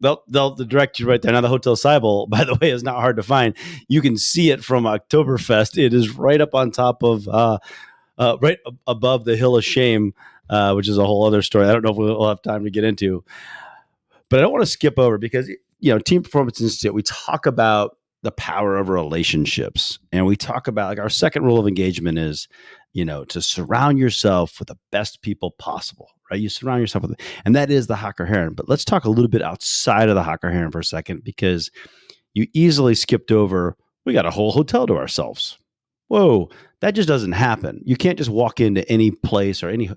they'll, 0.01 0.23
they'll 0.27 0.55
direct 0.55 0.99
you 0.99 1.07
right 1.07 1.21
there. 1.21 1.31
Now, 1.31 1.41
the 1.41 1.47
Hotel 1.47 1.75
Seibel, 1.75 2.29
by 2.29 2.43
the 2.43 2.55
way, 2.55 2.71
is 2.71 2.83
not 2.83 2.95
hard 2.95 3.17
to 3.17 3.23
find. 3.23 3.55
You 3.88 4.01
can 4.01 4.17
see 4.17 4.51
it 4.51 4.63
from 4.63 4.83
Oktoberfest. 4.83 5.81
It 5.81 5.93
is 5.93 6.15
right 6.15 6.41
up 6.41 6.53
on 6.53 6.71
top 6.71 7.03
of, 7.03 7.27
uh, 7.27 7.60
uh, 8.17 8.38
right 8.41 8.57
above 8.88 9.25
the 9.25 9.38
Hill 9.38 9.57
of 9.57 9.63
Shame, 9.63 10.13
uh, 10.49 10.73
which 10.73 10.88
is 10.88 10.97
a 10.97 11.05
whole 11.05 11.25
other 11.25 11.41
story. 11.41 11.67
I 11.67 11.71
don't 11.71 11.83
know 11.83 11.91
if 11.91 11.97
we'll 11.97 12.27
have 12.27 12.41
time 12.41 12.63
to 12.63 12.71
get 12.71 12.83
into. 12.83 13.23
But 14.29 14.39
I 14.39 14.41
don't 14.41 14.51
want 14.51 14.63
to 14.63 14.71
skip 14.71 14.97
over 14.99 15.17
because, 15.17 15.47
you 15.79 15.93
know, 15.93 15.99
Team 15.99 16.23
Performance 16.23 16.60
Institute, 16.60 16.93
we 16.93 17.03
talk 17.03 17.45
about 17.45 17.97
the 18.23 18.31
power 18.31 18.77
of 18.77 18.89
relationships. 18.89 19.99
And 20.12 20.25
we 20.25 20.36
talk 20.36 20.67
about 20.67 20.89
like 20.89 20.99
our 20.99 21.10
second 21.10 21.43
rule 21.43 21.60
of 21.60 21.67
engagement 21.67 22.17
is, 22.17 22.47
you 22.93 23.05
know, 23.05 23.23
to 23.25 23.41
surround 23.41 23.99
yourself 23.99 24.60
with 24.60 24.67
the 24.67 24.77
best 24.91 25.21
people 25.21 25.51
possible, 25.51 26.10
right? 26.29 26.39
You 26.39 26.49
surround 26.49 26.81
yourself 26.81 27.03
with, 27.03 27.19
and 27.45 27.55
that 27.55 27.71
is 27.71 27.87
the 27.87 27.95
Hacker 27.95 28.25
Herren. 28.25 28.53
But 28.53 28.69
let's 28.69 28.85
talk 28.85 29.05
a 29.05 29.09
little 29.09 29.29
bit 29.29 29.41
outside 29.41 30.09
of 30.09 30.15
the 30.15 30.23
Hacker 30.23 30.51
Herren 30.51 30.71
for 30.71 30.79
a 30.79 30.83
second 30.83 31.23
because 31.23 31.71
you 32.33 32.47
easily 32.53 32.95
skipped 32.95 33.31
over, 33.31 33.75
we 34.05 34.13
got 34.13 34.25
a 34.25 34.31
whole 34.31 34.51
hotel 34.51 34.87
to 34.87 34.97
ourselves. 34.97 35.57
Whoa, 36.07 36.49
that 36.81 36.91
just 36.91 37.07
doesn't 37.07 37.33
happen. 37.33 37.81
You 37.83 37.97
can't 37.97 38.17
just 38.17 38.29
walk 38.29 38.59
into 38.61 38.87
any 38.89 39.11
place 39.11 39.61
or 39.61 39.69
any, 39.69 39.89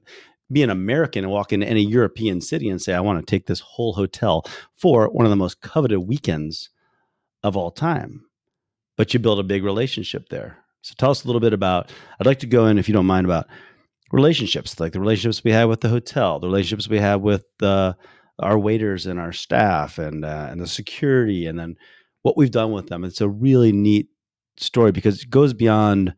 be 0.50 0.62
an 0.62 0.70
American 0.70 1.24
and 1.24 1.32
walk 1.32 1.52
into 1.52 1.66
any 1.66 1.82
European 1.82 2.40
city 2.40 2.68
and 2.68 2.82
say, 2.82 2.94
I 2.94 3.00
want 3.00 3.24
to 3.24 3.30
take 3.30 3.46
this 3.46 3.60
whole 3.60 3.92
hotel 3.92 4.44
for 4.74 5.08
one 5.08 5.26
of 5.26 5.30
the 5.30 5.36
most 5.36 5.60
coveted 5.60 6.00
weekends 6.00 6.70
of 7.42 7.56
all 7.56 7.70
time. 7.70 8.24
But 8.96 9.14
you 9.14 9.20
build 9.20 9.38
a 9.38 9.44
big 9.44 9.62
relationship 9.62 10.28
there. 10.28 10.58
So 10.82 10.94
tell 10.98 11.10
us 11.10 11.24
a 11.24 11.26
little 11.26 11.40
bit 11.40 11.52
about, 11.52 11.92
I'd 12.18 12.26
like 12.26 12.40
to 12.40 12.46
go 12.46 12.66
in, 12.66 12.78
if 12.78 12.88
you 12.88 12.94
don't 12.94 13.06
mind, 13.06 13.26
about 13.26 13.46
relationships, 14.12 14.78
like 14.80 14.92
the 14.92 15.00
relationships 15.00 15.44
we 15.44 15.52
have 15.52 15.68
with 15.68 15.80
the 15.80 15.88
hotel, 15.88 16.38
the 16.38 16.46
relationships 16.46 16.88
we 16.88 16.98
have 16.98 17.20
with 17.20 17.44
uh, 17.62 17.92
our 18.38 18.58
waiters 18.58 19.06
and 19.06 19.20
our 19.20 19.32
staff 19.32 19.98
and, 19.98 20.24
uh, 20.24 20.48
and 20.50 20.60
the 20.60 20.66
security, 20.66 21.46
and 21.46 21.58
then 21.58 21.76
what 22.22 22.36
we've 22.36 22.50
done 22.50 22.72
with 22.72 22.88
them. 22.88 23.04
It's 23.04 23.20
a 23.20 23.28
really 23.28 23.72
neat 23.72 24.08
story 24.56 24.92
because 24.92 25.22
it 25.22 25.30
goes 25.30 25.52
beyond 25.52 26.14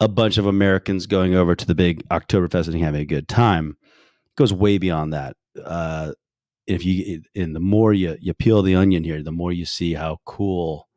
a 0.00 0.08
bunch 0.08 0.38
of 0.38 0.46
Americans 0.46 1.06
going 1.06 1.34
over 1.34 1.54
to 1.54 1.66
the 1.66 1.74
big 1.74 2.06
Oktoberfest 2.08 2.68
and 2.68 2.80
having 2.82 3.00
a 3.00 3.06
good 3.06 3.28
time. 3.28 3.76
It 4.26 4.36
goes 4.36 4.52
way 4.52 4.78
beyond 4.78 5.12
that. 5.12 5.36
Uh, 5.62 6.12
if 6.66 6.84
you 6.84 7.22
and 7.34 7.54
the 7.54 7.60
more 7.60 7.92
you 7.94 8.16
you 8.20 8.34
peel 8.34 8.60
the 8.60 8.74
onion 8.74 9.04
here, 9.04 9.22
the 9.22 9.32
more 9.32 9.52
you 9.52 9.64
see 9.64 9.94
how 9.94 10.18
cool 10.24 10.88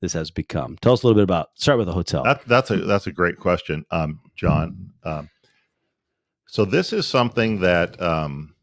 this 0.00 0.12
has 0.12 0.30
become. 0.30 0.76
Tell 0.82 0.92
us 0.92 1.02
a 1.02 1.06
little 1.06 1.18
bit 1.18 1.24
about. 1.24 1.48
Start 1.54 1.78
with 1.78 1.86
the 1.86 1.94
hotel. 1.94 2.22
That, 2.22 2.46
that's 2.46 2.70
a 2.70 2.76
that's 2.76 3.06
a 3.06 3.12
great 3.12 3.38
question, 3.38 3.84
um, 3.90 4.20
Jon. 4.36 4.90
Um, 5.02 5.30
so 6.54 6.64
this 6.64 6.92
is 6.92 7.04
something 7.04 7.58
that, 7.60 8.00
um, 8.00 8.54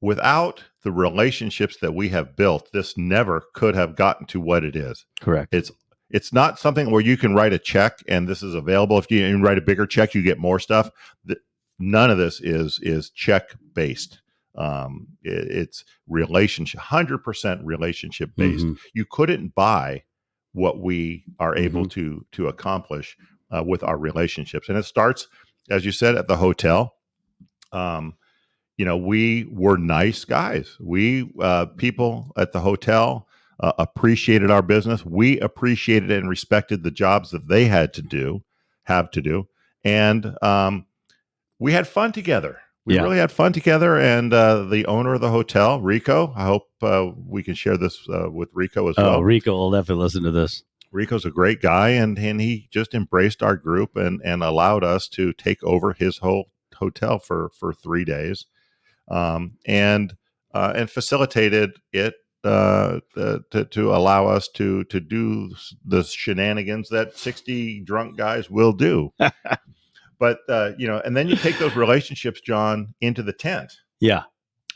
without 0.00 0.62
the 0.84 0.92
relationships 0.92 1.76
that 1.80 1.92
we 1.92 2.08
have 2.10 2.36
built, 2.36 2.70
this 2.72 2.96
never 2.96 3.42
could 3.52 3.74
have 3.74 3.96
gotten 3.96 4.26
to 4.28 4.40
what 4.40 4.62
it 4.64 4.76
is. 4.76 5.04
Correct. 5.20 5.52
It's 5.52 5.72
it's 6.10 6.32
not 6.32 6.60
something 6.60 6.92
where 6.92 7.00
you 7.00 7.16
can 7.16 7.34
write 7.34 7.52
a 7.52 7.58
check 7.58 7.98
and 8.06 8.28
this 8.28 8.44
is 8.44 8.54
available. 8.54 8.96
If 8.98 9.10
you, 9.10 9.36
write 9.42 9.58
a 9.58 9.62
bigger 9.62 9.86
check, 9.86 10.14
you 10.14 10.22
get 10.22 10.38
more 10.38 10.60
stuff. 10.60 10.88
None 11.80 12.10
of 12.12 12.18
this 12.18 12.40
is 12.40 12.78
is 12.82 13.10
check 13.10 13.48
based. 13.74 14.20
Um, 14.54 15.08
it- 15.24 15.50
it's 15.50 15.84
relationship, 16.06 16.78
hundred 16.80 17.24
percent 17.24 17.60
relationship 17.64 18.30
based 18.36 18.66
Mhm. 18.66 18.78
you 18.94 19.04
couldn't 19.10 19.52
buy 19.56 20.04
what 20.52 20.78
we 20.78 21.24
are 21.40 21.56
able 21.56 21.86
to 21.88 22.24
to 22.32 22.46
accomplish 22.46 23.16
uh, 23.50 23.64
with 23.66 23.82
our 23.82 23.98
relationships 23.98 24.68
and 24.68 24.78
it 24.78 24.84
starts 24.84 25.26
as 25.70 25.84
you 25.84 25.92
said 25.92 26.16
at 26.16 26.28
the 26.28 26.36
hotel. 26.36 26.94
Um, 27.72 28.14
you 28.76 28.84
know 28.84 28.96
we 28.96 29.44
were 29.52 29.76
nice 29.76 30.24
guys. 30.24 30.76
We 30.80 31.30
uh, 31.40 31.66
people 31.66 32.32
at 32.36 32.52
the 32.52 32.60
hotel 32.60 33.28
uh, 33.60 33.72
appreciated 33.78 34.50
our 34.50 34.62
business. 34.62 35.04
We 35.06 35.38
appreciated 35.40 36.10
and 36.10 36.28
respected 36.28 36.82
the 36.82 36.90
jobs 36.90 37.30
that 37.30 37.46
they 37.48 37.66
had 37.66 37.92
to 37.94 38.02
do 38.02 38.42
have 38.82 39.10
to 39.12 39.22
do. 39.22 39.48
And 39.84 40.36
um, 40.42 40.86
we 41.60 41.72
had 41.72 41.86
fun 41.86 42.10
together. 42.12 42.58
We 42.84 42.96
Yeah. 42.96 43.02
really 43.02 43.18
had 43.18 43.30
fun 43.32 43.52
together. 43.52 43.96
And 43.96 44.34
uh, 44.34 44.64
the 44.64 44.84
owner 44.86 45.14
of 45.14 45.20
the 45.20 45.30
hotel 45.30 45.80
rico 45.80 46.32
i 46.36 46.44
hope 46.44 46.66
uh, 46.82 47.10
we 47.26 47.42
can 47.44 47.54
share 47.54 47.76
this 47.76 48.06
uh, 48.08 48.28
with 48.30 48.48
rico 48.52 48.88
as 48.88 48.96
Oh, 48.98 49.04
well. 49.04 49.22
Rico 49.22 49.52
will 49.52 49.70
definitely 49.70 50.02
listen 50.02 50.24
to 50.24 50.32
this. 50.32 50.64
Rico's 50.94 51.24
a 51.24 51.30
great 51.30 51.60
guy 51.60 51.90
and, 51.90 52.16
and 52.18 52.40
he 52.40 52.68
just 52.70 52.94
embraced 52.94 53.42
our 53.42 53.56
group 53.56 53.96
and, 53.96 54.20
and 54.24 54.42
allowed 54.42 54.84
us 54.84 55.08
to 55.08 55.32
take 55.32 55.62
over 55.64 55.92
his 55.92 56.18
whole 56.18 56.50
hotel 56.76 57.18
for, 57.18 57.50
for 57.58 57.74
three 57.74 58.04
days 58.04 58.46
um, 59.08 59.58
and 59.66 60.16
uh, 60.54 60.72
and 60.76 60.88
facilitated 60.88 61.72
it 61.92 62.14
uh, 62.44 63.00
to, 63.16 63.64
to 63.70 63.94
allow 63.94 64.26
us 64.26 64.48
to 64.48 64.84
to 64.84 65.00
do 65.00 65.50
the 65.84 66.04
shenanigans 66.04 66.88
that 66.90 67.16
60 67.16 67.80
drunk 67.80 68.16
guys 68.16 68.48
will 68.50 68.72
do 68.72 69.12
but 70.18 70.38
uh, 70.48 70.72
you 70.78 70.86
know 70.86 71.00
and 71.04 71.16
then 71.16 71.26
you 71.28 71.36
take 71.36 71.58
those 71.58 71.74
relationships 71.74 72.40
jon 72.40 72.94
into 73.00 73.22
the 73.22 73.32
tent 73.32 73.72
Yeah. 74.00 74.24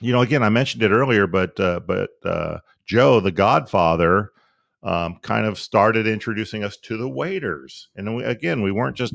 you 0.00 0.12
know 0.12 0.20
again 0.22 0.42
i 0.42 0.48
mentioned 0.48 0.82
it 0.82 0.90
earlier 0.90 1.26
but 1.26 1.58
uh, 1.60 1.80
but 1.80 2.10
uh, 2.24 2.58
joe 2.86 3.20
the 3.20 3.32
godfather 3.32 4.32
um, 4.82 5.18
kind 5.22 5.46
of 5.46 5.58
started 5.58 6.06
introducing 6.06 6.64
us 6.64 6.76
to 6.76 6.96
the 6.96 7.08
waiters 7.08 7.88
and 7.96 8.06
then 8.06 8.14
we, 8.14 8.24
again 8.24 8.62
we 8.62 8.72
weren't 8.72 8.96
just 8.96 9.14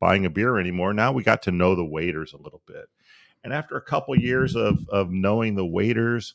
buying 0.00 0.26
a 0.26 0.30
beer 0.30 0.58
anymore 0.58 0.92
now 0.92 1.12
we 1.12 1.22
got 1.22 1.42
to 1.42 1.50
know 1.50 1.74
the 1.74 1.84
waiters 1.84 2.32
a 2.34 2.42
little 2.42 2.62
bit 2.66 2.86
and 3.44 3.52
after 3.52 3.76
a 3.76 3.82
couple 3.82 4.14
years 4.18 4.54
of 4.56 4.78
of 4.90 5.10
knowing 5.10 5.54
the 5.54 5.66
waiters 5.66 6.34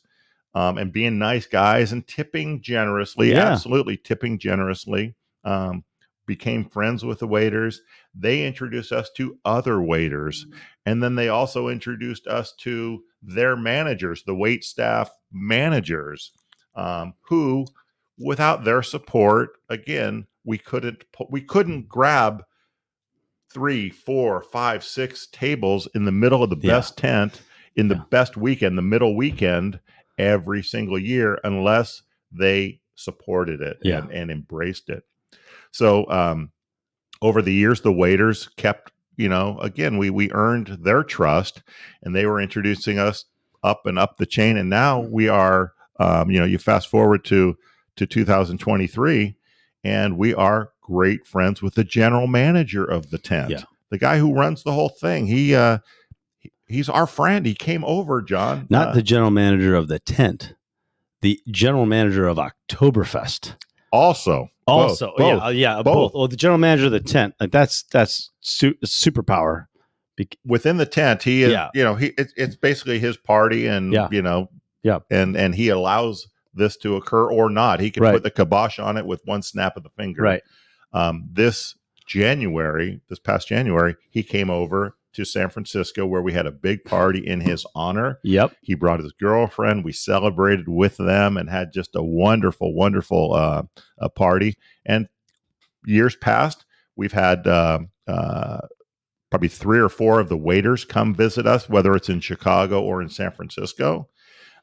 um, 0.54 0.78
and 0.78 0.92
being 0.92 1.18
nice 1.18 1.46
guys 1.46 1.92
and 1.92 2.06
tipping 2.06 2.60
generously, 2.62 3.30
Yeah. 3.32 3.50
absolutely 3.50 3.96
tipping 3.96 4.38
generously. 4.38 5.14
Um, 5.44 5.84
became 6.26 6.64
friends 6.64 7.04
with 7.04 7.18
the 7.18 7.26
waiters. 7.26 7.82
They 8.14 8.46
introduced 8.46 8.92
us 8.92 9.10
to 9.16 9.36
other 9.44 9.82
waiters. 9.82 10.46
And 10.86 11.02
then 11.02 11.14
they 11.16 11.28
also 11.28 11.68
introduced 11.68 12.26
us 12.28 12.54
to 12.60 13.02
their 13.22 13.56
managers, 13.56 14.22
the 14.22 14.34
wait 14.34 14.64
staff 14.64 15.10
managers, 15.32 16.32
um, 16.76 17.12
who, 17.20 17.66
without 18.18 18.64
their 18.64 18.82
support, 18.82 19.58
again, 19.68 20.26
we 20.44 20.58
couldn't 20.58 21.04
we 21.30 21.40
couldn't 21.40 21.88
grab 21.88 22.44
three, 23.52 23.88
four, 23.90 24.42
five, 24.42 24.84
six 24.84 25.28
tables 25.28 25.88
in 25.94 26.04
the 26.04 26.12
middle 26.12 26.42
of 26.42 26.50
the 26.50 26.58
Yeah. 26.60 26.74
best 26.74 26.98
tent 26.98 27.42
in 27.76 27.88
the 27.88 27.94
Yeah. 27.96 28.02
best 28.10 28.36
weekend, 28.36 28.76
the 28.76 28.82
middle 28.82 29.16
weekend 29.16 29.80
every 30.18 30.62
single 30.62 30.98
year, 30.98 31.38
unless 31.44 32.02
they 32.32 32.80
supported 32.96 33.60
it 33.60 33.78
Yeah. 33.82 33.98
and, 33.98 34.10
and 34.12 34.30
embraced 34.30 34.88
it. 34.90 35.04
So 35.70 36.08
um, 36.10 36.50
over 37.22 37.42
the 37.42 37.52
years, 37.52 37.80
the 37.80 37.92
waiters 37.92 38.48
kept, 38.56 38.92
you 39.16 39.28
know, 39.28 39.58
again, 39.60 39.98
we 39.98 40.10
we 40.10 40.30
earned 40.32 40.78
their 40.82 41.02
trust, 41.02 41.62
and 42.02 42.14
they 42.14 42.26
were 42.26 42.40
introducing 42.40 42.98
us 42.98 43.24
up 43.62 43.86
and 43.86 43.98
up 43.98 44.18
the 44.18 44.26
chain, 44.26 44.56
and 44.56 44.68
now 44.68 45.00
we 45.00 45.28
are, 45.28 45.72
um, 46.00 46.30
you 46.30 46.38
know, 46.38 46.44
you 46.46 46.58
fast 46.58 46.88
forward 46.88 47.24
to 47.24 47.56
to 47.96 48.06
2023, 48.06 49.36
and 49.84 50.16
we 50.18 50.34
are 50.34 50.70
great 50.82 51.26
friends 51.26 51.62
with 51.62 51.74
the 51.74 51.84
general 51.84 52.26
manager 52.26 52.84
of 52.84 53.10
the 53.10 53.18
tent, 53.18 53.50
Yeah. 53.50 53.62
the 53.90 53.98
guy 53.98 54.18
who 54.18 54.34
runs 54.34 54.62
the 54.62 54.72
whole 54.72 54.88
thing. 54.88 55.26
He 55.26 55.54
uh, 55.54 55.78
he's 56.66 56.88
our 56.88 57.06
friend. 57.06 57.46
He 57.46 57.54
came 57.54 57.84
over, 57.84 58.20
Jon. 58.22 58.66
Not 58.70 58.88
uh, 58.88 58.92
the 58.94 59.02
general 59.02 59.30
manager 59.30 59.74
of 59.74 59.88
the 59.88 59.98
tent, 59.98 60.54
the 61.22 61.40
general 61.48 61.86
manager 61.86 62.26
of 62.26 62.38
Oktoberfest. 62.38 63.56
also 63.92 64.48
Also, 64.66 65.12
both. 65.16 65.38
yeah, 65.38 65.44
uh, 65.44 65.48
yeah, 65.50 65.74
both. 65.76 65.84
both. 65.84 66.14
Well, 66.14 66.28
the 66.28 66.36
general 66.36 66.58
manager 66.58 66.86
of 66.86 66.92
the 66.92 67.00
tent, 67.00 67.34
like 67.40 67.50
that's 67.52 67.82
that's 67.84 68.30
su- 68.40 68.74
superpower. 68.84 69.66
Within 70.46 70.76
the 70.76 70.86
tent 70.86 71.22
he 71.24 71.42
is 71.42 71.50
Yeah. 71.52 71.70
you 71.74 71.82
know 71.82 71.94
he 71.96 72.12
it's, 72.18 72.32
it's 72.36 72.54
basically 72.56 72.98
his 73.00 73.16
party 73.16 73.66
and 73.66 73.92
Yeah. 73.92 74.08
you 74.12 74.22
know 74.22 74.48
Yeah. 74.84 75.00
and 75.10 75.36
and 75.36 75.54
he 75.56 75.68
allows 75.70 76.28
this 76.54 76.76
to 76.78 76.96
occur 76.96 77.30
or 77.30 77.50
not 77.50 77.80
he 77.80 77.90
can 77.90 78.02
Right. 78.02 78.12
put 78.14 78.22
the 78.22 78.30
kibosh 78.30 78.78
on 78.78 78.96
it 78.96 79.06
with 79.06 79.20
one 79.24 79.42
snap 79.42 79.76
of 79.76 79.82
the 79.82 79.90
finger 79.90 80.22
Right. 80.22 80.42
um 80.92 81.28
this 81.32 81.74
january 82.06 83.00
this 83.08 83.18
past 83.18 83.48
january 83.48 83.96
he 84.10 84.22
came 84.22 84.50
over 84.50 84.96
to 85.14 85.24
san 85.24 85.48
francisco 85.50 86.04
where 86.06 86.22
we 86.22 86.32
had 86.32 86.46
a 86.46 86.50
big 86.52 86.84
party 86.84 87.24
in 87.26 87.40
his 87.40 87.64
honor 87.74 88.18
Yep. 88.24 88.56
he 88.62 88.74
brought 88.74 89.00
his 89.00 89.12
girlfriend 89.12 89.84
we 89.84 89.92
celebrated 89.92 90.68
with 90.68 90.96
them 90.96 91.36
and 91.36 91.48
had 91.48 91.72
just 91.72 91.94
a 91.96 92.02
wonderful 92.02 92.74
wonderful 92.74 93.32
uh, 93.34 93.62
a 93.98 94.08
party 94.08 94.56
and 94.84 95.08
years 95.86 96.16
past 96.16 96.64
we've 96.96 97.12
had 97.12 97.46
uh, 97.46 97.78
uh, 98.06 98.60
probably 99.30 99.48
three 99.48 99.78
or 99.78 99.88
four 99.88 100.20
of 100.20 100.28
the 100.28 100.36
waiters 100.36 100.84
come 100.84 101.14
visit 101.14 101.46
us 101.46 101.68
whether 101.68 101.94
it's 101.94 102.08
in 102.08 102.20
chicago 102.20 102.82
or 102.82 103.00
in 103.02 103.08
san 103.08 103.30
francisco 103.32 104.08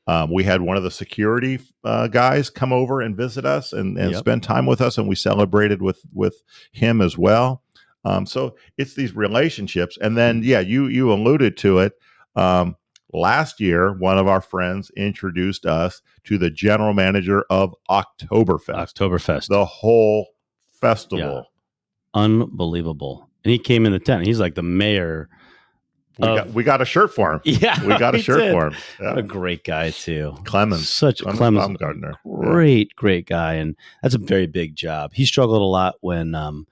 um, 0.08 0.32
we 0.32 0.44
had 0.44 0.62
one 0.62 0.78
of 0.78 0.84
the 0.84 0.92
security 0.92 1.60
uh, 1.84 2.08
guys 2.08 2.50
come 2.50 2.74
over 2.74 3.02
and 3.02 3.16
visit 3.16 3.46
us 3.46 3.74
and, 3.74 3.98
and 3.98 4.12
Yep. 4.12 4.20
spend 4.20 4.44
time 4.44 4.66
with 4.66 4.82
us 4.82 4.98
and 4.98 5.08
we 5.08 5.16
celebrated 5.16 5.82
with 5.82 6.02
with 6.14 6.42
him 6.72 7.02
as 7.02 7.18
well 7.18 7.64
um, 8.06 8.26
so 8.26 8.56
it's 8.78 8.96
these 8.96 9.16
relationships 9.16 9.98
and 10.02 10.18
then 10.18 10.42
yeah 10.44 10.60
you 10.60 10.88
you 10.88 11.12
alluded 11.12 11.58
to 11.58 11.80
it 11.80 11.94
um, 12.36 12.76
last 13.14 13.60
year 13.60 13.94
one 14.00 14.18
of 14.18 14.28
our 14.28 14.42
friends 14.42 14.92
introduced 14.98 15.66
us 15.66 16.02
to 16.24 16.38
the 16.38 16.50
general 16.50 16.94
manager 16.94 17.46
of 17.50 17.74
oktoberfest 17.90 18.94
Oktoberfest. 18.94 19.48
the 19.48 19.66
whole 19.66 20.28
festival 20.80 21.46
Unbelievable. 22.14 23.30
And 23.44 23.52
he 23.52 23.58
came 23.60 23.86
in 23.86 23.92
the 23.92 24.00
tent. 24.00 24.26
He's 24.26 24.40
like 24.40 24.56
the 24.56 24.64
mayor. 24.64 25.30
We, 26.21 26.27
Of- 26.27 26.38
got, 26.38 26.47
we 26.53 26.63
got 26.63 26.81
a 26.81 26.86
shirt 26.86 27.13
for 27.13 27.34
him 27.34 27.41
Yeah. 27.45 27.84
we 27.86 27.97
got 27.97 28.15
a 28.15 28.19
shirt 28.19 28.39
did. 28.39 28.51
for 28.53 28.67
him 28.67 28.75
yeah. 28.99 29.15
a 29.17 29.21
great 29.21 29.63
guy 29.63 29.89
too. 29.91 30.36
clemens 30.45 30.88
Such 30.89 31.19
clemens, 31.21 31.38
Clemens, 31.39 31.65
baumgartner 31.65 32.13
Yeah. 32.25 32.31
great, 32.51 32.95
great 32.95 33.25
guy, 33.27 33.53
and 33.55 33.75
that's 34.01 34.15
a 34.15 34.19
very 34.19 34.47
big 34.47 34.75
job. 34.75 35.12
He 35.13 35.25
struggled 35.25 35.62
a 35.62 35.65
lot 35.65 35.95
when 36.01 36.36
um, 36.36 36.67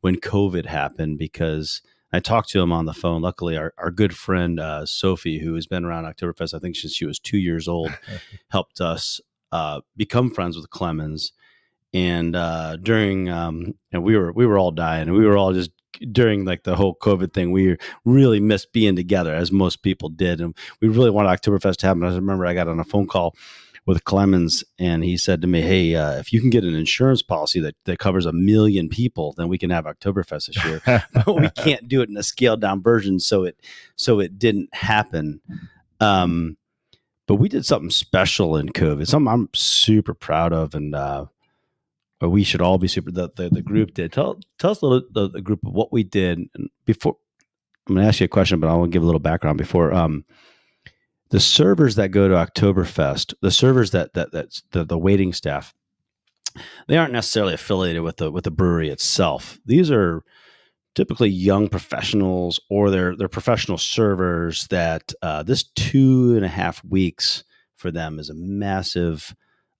when 0.00 0.16
COVID 0.16 0.66
happened 0.66 1.18
because 1.18 1.80
I 2.12 2.20
talked 2.20 2.48
to 2.50 2.60
him 2.60 2.70
on 2.72 2.84
the 2.86 2.92
phone. 2.94 3.22
Luckily, 3.22 3.56
our, 3.56 3.74
our 3.76 3.90
good 3.90 4.14
friend 4.16 4.60
uh, 4.60 4.86
Sophie, 4.86 5.40
who 5.40 5.54
has 5.56 5.66
been 5.66 5.84
around 5.84 6.04
Oktoberfest, 6.04 6.54
I 6.54 6.60
think 6.60 6.76
since 6.76 6.94
she 6.94 7.06
was 7.06 7.18
two 7.18 7.38
years 7.38 7.66
old, 7.66 7.90
helped 8.50 8.80
us 8.80 9.20
uh, 9.50 9.80
become 9.96 10.30
friends 10.30 10.56
with 10.56 10.70
Clemens. 10.70 11.32
And 11.92 12.36
uh, 12.36 12.76
during, 12.76 13.28
um, 13.30 13.74
and 13.92 14.04
we 14.04 14.16
were 14.16 14.30
we 14.32 14.46
were 14.46 14.58
all 14.58 14.70
dying, 14.70 15.08
and 15.08 15.16
we 15.16 15.24
were 15.26 15.36
all 15.36 15.52
just 15.52 15.70
during 16.12 16.44
like 16.44 16.64
the 16.64 16.76
whole 16.76 16.96
COVID 16.96 17.32
thing. 17.32 17.52
We 17.52 17.76
really 18.04 18.40
missed 18.40 18.72
being 18.72 18.96
together, 18.96 19.34
as 19.34 19.52
most 19.52 19.82
people 19.82 20.08
did, 20.08 20.40
and 20.40 20.56
we 20.80 20.88
really 20.88 21.10
wanted 21.10 21.28
Oktoberfest 21.28 21.76
to 21.76 21.86
happen. 21.86 22.04
I 22.04 22.14
remember 22.14 22.46
I 22.46 22.54
got 22.54 22.68
on 22.68 22.80
a 22.80 22.84
phone 22.84 23.06
call 23.06 23.34
with 23.86 24.04
Clemens, 24.04 24.64
and 24.78 25.04
he 25.04 25.16
said 25.16 25.42
to 25.42 25.46
me, 25.46 25.60
"Hey, 25.60 25.94
uh, 25.94 26.12
if 26.12 26.32
you 26.32 26.40
can 26.40 26.50
get 26.50 26.64
an 26.64 26.74
insurance 26.74 27.22
policy 27.22 27.60
that, 27.60 27.76
that 27.84 27.98
covers 27.98 28.26
a 28.26 28.32
million 28.32 28.88
people, 28.88 29.34
then 29.36 29.48
we 29.48 29.58
can 29.58 29.70
have 29.70 29.84
Oktoberfest 29.84 30.46
this 30.46 30.64
year. 30.64 30.80
but 31.12 31.34
we 31.34 31.50
can't 31.50 31.88
do 31.88 32.00
it 32.00 32.08
in 32.08 32.16
a 32.16 32.22
scaled 32.22 32.60
down 32.60 32.82
version, 32.82 33.20
so 33.20 33.44
it 33.44 33.60
so 33.96 34.20
it 34.20 34.38
didn't 34.38 34.74
happen. 34.74 35.40
Um, 36.00 36.56
but 37.26 37.36
we 37.36 37.48
did 37.48 37.64
something 37.64 37.90
special 37.90 38.56
in 38.56 38.68
COVID, 38.68 39.06
something 39.06 39.32
I'm 39.32 39.48
super 39.54 40.14
proud 40.14 40.52
of, 40.52 40.74
and 40.74 40.94
uh, 40.94 41.26
or 42.20 42.28
we 42.28 42.44
should 42.44 42.60
all 42.60 42.78
be 42.78 42.88
super. 42.88 43.10
The, 43.10 43.30
the 43.36 43.48
the 43.50 43.62
group 43.62 43.94
did 43.94 44.12
tell 44.12 44.38
tell 44.58 44.70
us 44.70 44.82
a 44.82 44.86
little 44.86 45.08
the, 45.10 45.30
the 45.30 45.42
group 45.42 45.60
of 45.66 45.72
what 45.72 45.92
we 45.92 46.02
did 46.02 46.38
and 46.38 46.70
before. 46.84 47.16
I'm 47.86 47.96
going 47.96 48.04
to 48.04 48.08
ask 48.08 48.20
you 48.20 48.24
a 48.24 48.28
question, 48.28 48.60
but 48.60 48.70
I 48.70 48.74
want 48.74 48.90
to 48.90 48.96
give 48.96 49.02
a 49.02 49.06
little 49.06 49.20
background 49.20 49.58
before. 49.58 49.92
Um, 49.92 50.24
the 51.28 51.40
servers 51.40 51.96
that 51.96 52.08
go 52.08 52.28
to 52.28 52.34
Oktoberfest, 52.34 53.34
the 53.42 53.50
servers 53.50 53.90
that 53.90 54.14
that 54.14 54.32
that's 54.32 54.62
the 54.70 54.84
the 54.84 54.98
waiting 54.98 55.32
staff, 55.32 55.74
they 56.88 56.96
aren't 56.96 57.12
necessarily 57.12 57.54
affiliated 57.54 58.02
with 58.02 58.16
the 58.16 58.30
with 58.30 58.44
the 58.44 58.50
brewery 58.50 58.88
itself. 58.88 59.58
These 59.66 59.90
are 59.90 60.22
typically 60.94 61.28
young 61.28 61.68
professionals 61.68 62.60
or 62.70 62.90
they're 62.90 63.16
they're 63.16 63.28
professional 63.28 63.78
servers 63.78 64.66
that 64.68 65.12
uh, 65.22 65.42
this 65.42 65.64
two 65.74 66.34
and 66.36 66.44
a 66.44 66.48
half 66.48 66.84
weeks 66.84 67.44
for 67.76 67.90
them 67.90 68.18
is 68.18 68.30
a 68.30 68.34
massive 68.34 69.34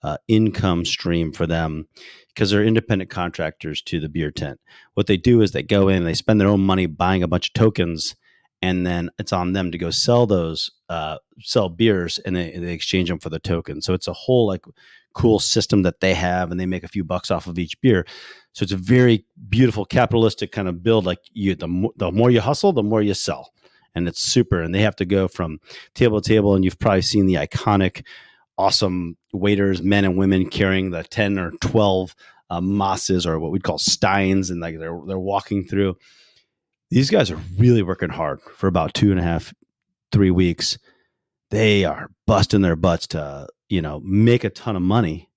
uh, 0.05 0.19
income 0.29 0.85
stream 0.85 1.33
for 1.33 1.47
them 1.47 1.89
because 2.29 2.51
they're 2.51 2.63
independent 2.63 3.11
contractors 3.11 3.81
to 3.83 3.99
the 3.99 4.09
beer 4.09 4.31
tent. 4.31 4.61
What 4.93 5.07
they 5.07 5.17
do 5.17 5.41
is 5.41 5.53
they 5.53 5.63
go 5.63 5.89
in, 5.89 6.05
they 6.05 6.15
spend 6.15 6.41
their 6.41 6.49
own 6.49 6.61
money 6.61 6.87
buying 6.87 7.23
a 7.23 7.29
bunch 7.29 7.49
of 7.49 7.55
tokens, 7.55 8.15
and 8.61 8.87
then 8.87 9.09
it's 9.19 9.33
on 9.33 9.55
them 9.55 9.73
to 9.73 9.79
go 9.79 9.91
sell 9.91 10.27
those 10.27 10.71
uh, 10.91 11.17
sell 11.41 11.71
beers, 11.71 12.19
and 12.19 12.37
they, 12.37 12.57
they 12.59 12.73
exchange 12.73 13.09
them 13.09 13.19
for 13.19 13.31
the 13.31 13.39
token. 13.39 13.81
So 13.81 13.95
it's 13.95 14.07
a 14.07 14.13
whole 14.13 14.47
like 14.47 14.67
cool 15.15 15.39
system 15.39 15.83
that 15.83 16.01
they 16.01 16.13
have, 16.13 16.51
and 16.51 16.61
they 16.61 16.67
make 16.67 16.85
a 16.85 16.89
few 16.89 17.05
bucks 17.05 17.31
off 17.31 17.47
of 17.47 17.59
each 17.59 17.81
beer. 17.81 18.05
So 18.53 18.63
it's 18.63 18.73
a 18.73 18.77
very 18.77 19.25
beautiful 19.49 19.87
capitalistic 19.87 20.53
kind 20.53 20.69
of 20.69 20.83
build. 20.83 21.07
Like 21.07 21.21
you, 21.33 21.55
the 21.55 21.89
the 21.97 22.13
more 22.13 22.31
you 22.31 22.43
hustle, 22.43 22.75
the 22.75 22.83
more 22.83 23.01
you 23.01 23.15
sell, 23.15 23.53
and 23.95 24.07
it's 24.07 24.21
super. 24.21 24.61
And 24.61 24.75
they 24.75 24.83
have 24.83 24.97
to 24.97 25.07
go 25.07 25.29
from 25.29 25.61
table 25.95 26.21
to 26.21 26.29
table, 26.29 26.55
and 26.55 26.63
you've 26.63 26.79
probably 26.79 27.03
seen 27.03 27.25
the 27.25 27.35
iconic, 27.35 28.05
awesome 28.59 29.17
waiters, 29.33 29.83
men 29.83 30.05
and 30.05 30.17
women 30.17 30.49
carrying 30.49 30.91
the 30.91 31.03
ten 31.05 31.39
or 31.39 31.53
twelve 31.61 32.15
uh, 32.51 32.61
mosses 32.61 33.27
or 33.27 33.39
what 33.39 33.51
we'd 33.51 33.65
call 33.65 33.79
steins, 33.79 34.51
and 34.51 34.61
like 34.61 34.79
they're 34.79 35.01
they're 35.07 35.19
walking 35.19 35.65
through. 35.65 35.97
These 36.91 37.11
guys 37.11 37.31
are 37.31 37.41
really 37.59 37.83
working 37.83 38.11
hard 38.11 38.41
for 38.57 38.67
about 38.67 38.95
two 38.95 39.11
and 39.11 39.19
a 39.19 39.23
half, 39.23 39.53
three 40.13 40.31
weeks. 40.31 40.79
They 41.51 41.85
are 41.85 42.11
busting 42.27 42.63
their 42.63 42.77
butts 42.77 43.07
to 43.09 43.49
you 43.69 43.83
know 43.83 44.01
make 44.05 44.45
a 44.45 44.51
ton 44.51 44.77
of 44.77 44.83
money, 44.83 45.31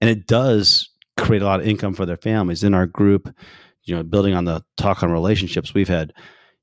and 0.00 0.08
it 0.10 0.26
does 0.26 0.90
create 1.18 1.42
a 1.42 1.44
lot 1.44 1.60
of 1.60 1.66
income 1.66 1.94
for 1.94 2.06
their 2.06 2.16
families. 2.16 2.64
In 2.64 2.74
our 2.74 2.86
group, 2.86 3.34
you 3.84 3.94
know, 3.94 4.02
building 4.02 4.34
on 4.34 4.44
the 4.44 4.64
talk 4.76 5.02
on 5.02 5.10
relationships, 5.10 5.74
we've 5.74 5.88
had 5.88 6.12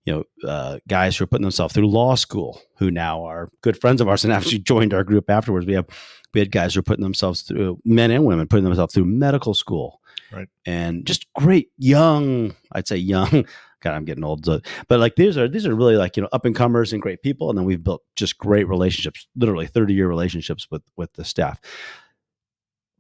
you 0.10 0.26
know 0.44 0.50
uh, 0.50 0.80
guys 0.88 1.16
who 1.16 1.24
are 1.24 1.28
putting 1.28 1.44
themselves 1.44 1.74
through 1.74 1.88
law 1.88 2.16
school 2.16 2.62
who 2.78 2.90
now 2.90 3.24
are 3.24 3.50
good 3.62 3.80
friends 3.80 4.02
of 4.02 4.08
ours 4.08 4.24
and 4.24 4.34
actually 4.34 4.60
joined 4.60 4.94
our 4.94 5.04
group 5.04 5.30
afterwards. 5.30 5.66
We 5.66 5.74
have 5.74 5.88
we 6.34 6.40
had 6.40 6.52
guys 6.52 6.74
who 6.74 6.80
are 6.80 6.84
putting 6.84 7.04
themselves 7.04 7.44
through 7.44 7.80
men 7.86 8.12
and 8.12 8.26
women 8.26 8.48
putting 8.48 8.66
themselves 8.66 8.94
through 8.94 9.06
medical 9.06 9.54
school, 9.54 10.00
Right. 10.32 10.48
And 10.66 11.06
just 11.06 11.26
great 11.34 11.70
young, 11.78 12.56
I'd 12.72 12.88
say 12.88 12.98
young. 12.98 13.46
God, 13.82 13.94
I'm 13.94 14.04
getting 14.04 14.26
old, 14.26 14.46
so, 14.46 14.60
but 14.90 15.00
like 15.00 15.16
these 15.16 15.38
are 15.38 15.48
these 15.48 15.66
are 15.66 15.74
really 15.74 15.96
like 15.96 16.18
you 16.18 16.24
know 16.24 16.30
up 16.34 16.44
and 16.44 16.54
comers 16.54 16.92
and 16.92 17.02
great 17.02 17.22
people, 17.22 17.50
and 17.50 17.58
then 17.58 17.64
we've 17.64 17.84
built 17.84 18.04
just 18.18 18.38
great 18.38 18.68
relationships, 18.68 19.26
literally 19.38 19.68
30 19.68 19.94
year 19.94 20.10
relationships 20.10 20.68
with 20.70 20.82
with 20.98 21.14
the 21.14 21.24
staff. 21.24 21.62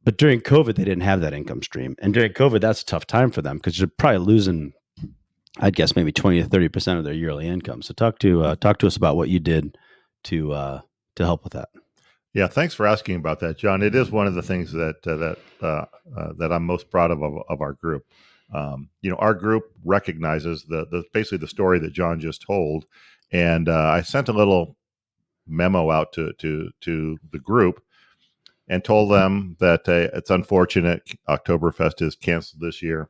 But 0.05 0.17
during 0.17 0.39
COVID, 0.39 0.75
they 0.75 0.85
didn't 0.85 1.01
have 1.01 1.19
that 1.19 1.33
income 1.33 1.61
stream, 1.63 1.97
and 2.01 2.13
during 2.13 2.31
COVID, 2.31 2.61
that's 2.61 2.81
a 2.81 2.85
tough 2.85 3.05
time 3.05 3.29
for 3.29 3.41
them 3.41 3.57
because 3.57 3.77
you're 3.77 3.89
probably 3.89 4.19
losing 4.19 4.71
I'd 5.59 5.75
guess 5.75 5.95
maybe 5.95 6.11
twenty 6.11 6.41
to 6.41 6.47
thirty 6.47 6.69
percent 6.69 6.99
of 6.99 7.05
their 7.05 7.13
yearly 7.13 7.47
income. 7.47 7.81
So 7.81 7.93
talk 7.93 8.19
to 8.19 8.43
uh, 8.43 8.55
talk 8.55 8.79
to 8.79 8.87
us 8.87 8.95
about 8.95 9.17
what 9.17 9.29
you 9.29 9.39
did 9.39 9.77
to 10.25 10.53
uh, 10.53 10.81
to 11.15 11.23
help 11.25 11.43
with 11.43 11.53
that. 11.53 11.69
Yeah, 12.33 12.47
thanks 12.47 12.73
for 12.73 12.85
asking 12.85 13.15
about 13.15 13.39
that, 13.39 13.57
Jon. 13.57 13.81
It 13.81 13.95
is 13.95 14.11
one 14.11 14.27
of 14.27 14.35
the 14.35 14.41
things 14.41 14.71
that 14.71 14.95
uh, 15.05 15.15
that 15.17 15.37
uh, 15.61 15.85
uh, 16.17 16.33
that 16.37 16.53
I'm 16.53 16.65
most 16.65 16.89
proud 16.89 17.11
of 17.11 17.21
of, 17.21 17.33
of 17.49 17.61
our 17.61 17.73
group. 17.73 18.05
Um, 18.53 18.89
you 19.01 19.09
know, 19.09 19.17
our 19.17 19.33
group 19.33 19.65
recognizes 19.83 20.63
the 20.63 20.85
the 20.89 21.03
basically 21.13 21.39
the 21.39 21.47
story 21.47 21.79
that 21.79 21.93
Jon 21.93 22.19
just 22.19 22.41
told, 22.41 22.85
and 23.31 23.67
uh, 23.67 23.89
I 23.89 24.01
sent 24.01 24.29
a 24.29 24.33
little 24.33 24.77
memo 25.47 25.91
out 25.91 26.13
to 26.13 26.33
to 26.33 26.69
to 26.81 27.17
the 27.31 27.39
group 27.39 27.81
and 28.67 28.83
told 28.83 29.11
them 29.11 29.57
that 29.59 29.89
uh, 29.89 30.15
it's 30.15 30.29
unfortunate 30.29 31.01
Oktoberfest 31.27 32.01
is 32.01 32.15
canceled 32.15 32.61
this 32.61 32.81
year, 32.81 33.09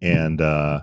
and 0.00 0.40
uh, 0.40 0.80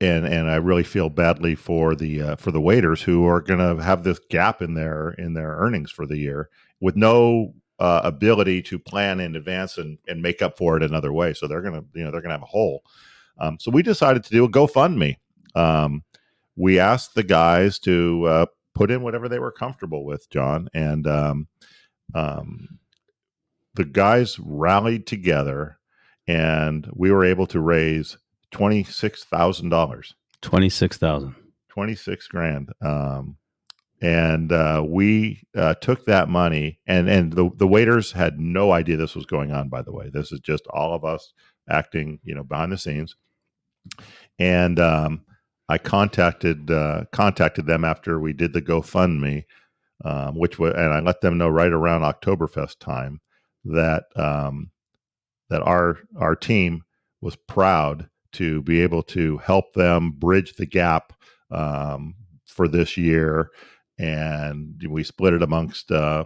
and 0.00 0.26
and 0.26 0.50
I 0.50 0.56
really 0.56 0.82
feel 0.82 1.10
badly 1.10 1.54
for 1.54 1.94
the 1.94 2.22
uh, 2.22 2.36
for 2.36 2.50
the 2.50 2.60
waiters 2.60 3.02
who 3.02 3.26
are 3.26 3.40
going 3.40 3.58
to 3.58 3.82
have 3.82 4.02
this 4.02 4.18
gap 4.30 4.62
in 4.62 4.74
their 4.74 5.10
in 5.12 5.34
their 5.34 5.56
earnings 5.56 5.90
for 5.90 6.06
the 6.06 6.16
year 6.16 6.48
with 6.80 6.96
no 6.96 7.54
uh, 7.78 8.00
ability 8.04 8.62
to 8.62 8.78
plan 8.78 9.20
in 9.20 9.36
advance 9.36 9.78
and 9.78 9.98
and 10.08 10.22
make 10.22 10.42
up 10.42 10.56
for 10.56 10.76
it 10.76 10.82
another 10.82 11.12
way. 11.12 11.34
So 11.34 11.46
they're 11.46 11.62
gonna 11.62 11.84
you 11.94 12.04
know 12.04 12.10
they're 12.10 12.22
gonna 12.22 12.34
have 12.34 12.42
a 12.42 12.46
hole. 12.46 12.82
Um, 13.38 13.58
so 13.58 13.70
we 13.70 13.82
decided 13.82 14.24
to 14.24 14.30
do 14.30 14.44
a 14.44 14.50
GoFundMe. 14.50 15.16
Um, 15.54 16.04
we 16.56 16.78
asked 16.78 17.14
the 17.14 17.22
guys 17.22 17.78
to 17.80 18.24
uh, 18.26 18.46
put 18.74 18.90
in 18.90 19.02
whatever 19.02 19.28
they 19.28 19.38
were 19.38 19.52
comfortable 19.52 20.04
with, 20.04 20.28
Jon, 20.30 20.68
and 20.74 21.06
um, 21.06 21.48
um, 22.14 22.78
the 23.74 23.84
guys 23.84 24.38
rallied 24.38 25.06
together, 25.06 25.78
and 26.26 26.88
we 26.92 27.10
were 27.10 27.24
able 27.24 27.46
to 27.48 27.60
raise 27.60 28.18
twenty 28.50 28.84
six 28.84 29.24
thousand 29.24 29.68
dollars. 29.70 30.14
Twenty 30.42 30.68
six 30.68 30.96
thousand. 30.96 31.34
Twenty 31.68 31.94
six 31.94 32.26
grand. 32.26 32.70
Um, 32.82 33.36
and 34.02 34.50
uh, 34.50 34.82
we 34.86 35.42
uh, 35.54 35.74
took 35.74 36.06
that 36.06 36.28
money, 36.28 36.78
and 36.86 37.08
and 37.08 37.32
the 37.32 37.50
the 37.56 37.66
waiters 37.66 38.12
had 38.12 38.40
no 38.40 38.72
idea 38.72 38.96
this 38.96 39.14
was 39.14 39.26
going 39.26 39.52
on. 39.52 39.68
By 39.68 39.82
the 39.82 39.92
way, 39.92 40.10
this 40.12 40.32
is 40.32 40.40
just 40.40 40.66
all 40.68 40.94
of 40.94 41.04
us 41.04 41.32
acting, 41.68 42.18
you 42.24 42.34
know, 42.34 42.42
behind 42.42 42.72
the 42.72 42.78
scenes. 42.78 43.16
And 44.38 44.78
um, 44.80 45.24
I 45.68 45.78
contacted 45.78 46.70
uh, 46.70 47.04
contacted 47.12 47.66
them 47.66 47.84
after 47.84 48.18
we 48.18 48.32
did 48.32 48.52
the 48.52 48.62
GoFundMe, 48.62 49.44
um, 50.04 50.34
which 50.36 50.58
was, 50.58 50.74
and 50.74 50.92
I 50.92 51.00
let 51.00 51.20
them 51.20 51.38
know 51.38 51.48
right 51.48 51.72
around 51.72 52.02
Oktoberfest 52.02 52.78
time 52.78 53.20
that 53.66 54.04
um, 54.16 54.70
that 55.50 55.62
our 55.62 55.98
our 56.18 56.34
team 56.34 56.82
was 57.20 57.36
proud 57.36 58.08
to 58.32 58.62
be 58.62 58.80
able 58.80 59.02
to 59.04 59.38
help 59.38 59.72
them 59.74 60.12
bridge 60.12 60.54
the 60.54 60.66
gap 60.66 61.12
um, 61.50 62.14
for 62.46 62.68
this 62.68 62.96
year, 62.96 63.50
and 63.98 64.82
we 64.88 65.02
split 65.04 65.34
it 65.34 65.42
amongst 65.42 65.90
uh, 65.90 66.24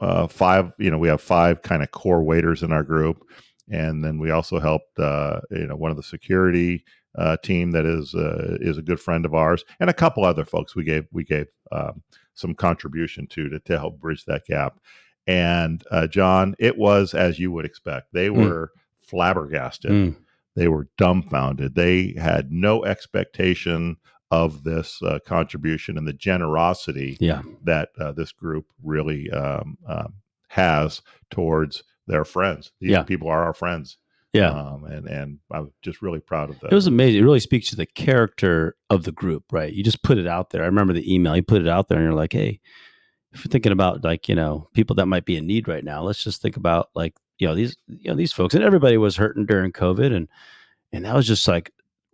uh, 0.00 0.26
five. 0.28 0.72
You 0.78 0.90
know, 0.90 0.98
we 0.98 1.08
have 1.08 1.20
five 1.20 1.62
kind 1.62 1.82
of 1.82 1.90
core 1.90 2.22
waiters 2.22 2.62
in 2.62 2.72
our 2.72 2.82
group, 2.82 3.24
and 3.70 4.04
then 4.04 4.18
we 4.18 4.30
also 4.30 4.58
helped 4.60 4.98
uh, 4.98 5.40
you 5.50 5.66
know 5.66 5.76
one 5.76 5.90
of 5.90 5.96
the 5.96 6.02
security 6.02 6.84
uh, 7.16 7.36
team 7.42 7.70
that 7.72 7.86
is 7.86 8.14
uh, 8.14 8.58
is 8.60 8.78
a 8.78 8.82
good 8.82 9.00
friend 9.00 9.24
of 9.24 9.34
ours, 9.34 9.64
and 9.80 9.88
a 9.90 9.94
couple 9.94 10.24
other 10.24 10.44
folks 10.44 10.74
we 10.76 10.84
gave 10.84 11.06
we 11.12 11.24
gave 11.24 11.46
um, 11.72 12.02
some 12.34 12.54
contribution 12.54 13.26
to, 13.28 13.48
to 13.48 13.58
to 13.60 13.78
help 13.78 13.98
bridge 13.98 14.24
that 14.26 14.44
gap. 14.46 14.78
And 15.26 15.82
uh, 15.90 16.06
Jon, 16.06 16.54
it 16.58 16.76
was 16.78 17.12
as 17.14 17.38
you 17.38 17.50
would 17.50 17.64
expect. 17.64 18.12
They 18.12 18.28
Mm. 18.28 18.36
were 18.46 18.70
flabbergasted. 19.00 19.90
Mm. 19.90 20.16
They 20.56 20.68
were 20.68 20.88
dumbfounded. 20.98 21.74
They 21.74 22.14
had 22.18 22.50
no 22.50 22.84
expectation 22.84 23.98
of 24.30 24.64
this 24.64 25.00
uh, 25.02 25.18
contribution 25.24 25.96
and 25.96 26.08
the 26.08 26.12
generosity 26.12 27.16
Yeah. 27.20 27.42
that 27.64 27.90
uh, 28.00 28.10
this 28.12 28.32
group 28.32 28.66
really 28.82 29.30
um, 29.30 29.78
um, 29.86 30.14
has 30.48 31.02
towards 31.30 31.84
their 32.08 32.24
friends. 32.24 32.72
These 32.80 32.90
Yeah. 32.90 33.02
people 33.04 33.28
are 33.28 33.44
our 33.44 33.54
friends. 33.54 33.98
Yeah. 34.32 34.50
Um, 34.50 34.84
and 34.84 35.06
and 35.08 35.38
I'm 35.50 35.72
just 35.82 36.02
really 36.02 36.18
proud 36.20 36.50
of 36.50 36.58
that. 36.60 36.72
It 36.72 36.74
was 36.74 36.86
amazing. 36.88 37.20
It 37.20 37.24
really 37.24 37.40
speaks 37.40 37.70
to 37.70 37.76
the 37.76 37.86
character 37.86 38.76
of 38.90 39.04
the 39.04 39.12
group, 39.12 39.44
right? 39.52 39.72
You 39.72 39.82
just 39.84 40.02
put 40.02 40.18
it 40.18 40.26
out 40.26 40.50
there. 40.50 40.62
I 40.62 40.66
remember 40.66 40.92
the 40.92 41.14
email. 41.14 41.34
You 41.36 41.42
put 41.42 41.62
it 41.62 41.68
out 41.68 41.88
there, 41.88 41.96
and 41.98 42.04
you're 42.06 42.14
like, 42.14 42.34
"Hey, 42.34 42.60
if 43.32 43.44
you're 43.44 43.50
thinking 43.50 43.72
about 43.72 44.04
like 44.04 44.28
you 44.28 44.34
know 44.34 44.68
people 44.74 44.96
that 44.96 45.06
might 45.06 45.24
be 45.24 45.36
in 45.36 45.46
need 45.46 45.68
right 45.68 45.84
now, 45.84 46.02
let's 46.02 46.22
just 46.22 46.42
think 46.42 46.56
about 46.58 46.90
like 46.94 47.14
you 47.38 47.46
know 47.46 47.54
these 47.54 47.76
you 47.86 48.10
know 48.10 48.16
these 48.16 48.32
folks." 48.32 48.54
And 48.54 48.64
everybody 48.64 48.96
was 48.96 49.16
hurting 49.16 49.46
during 49.46 49.72
COVID, 49.72 50.14
and 50.14 50.28
and 50.92 51.04
that 51.04 51.14
was 51.14 51.26
just 51.26 51.46
like 51.48 51.72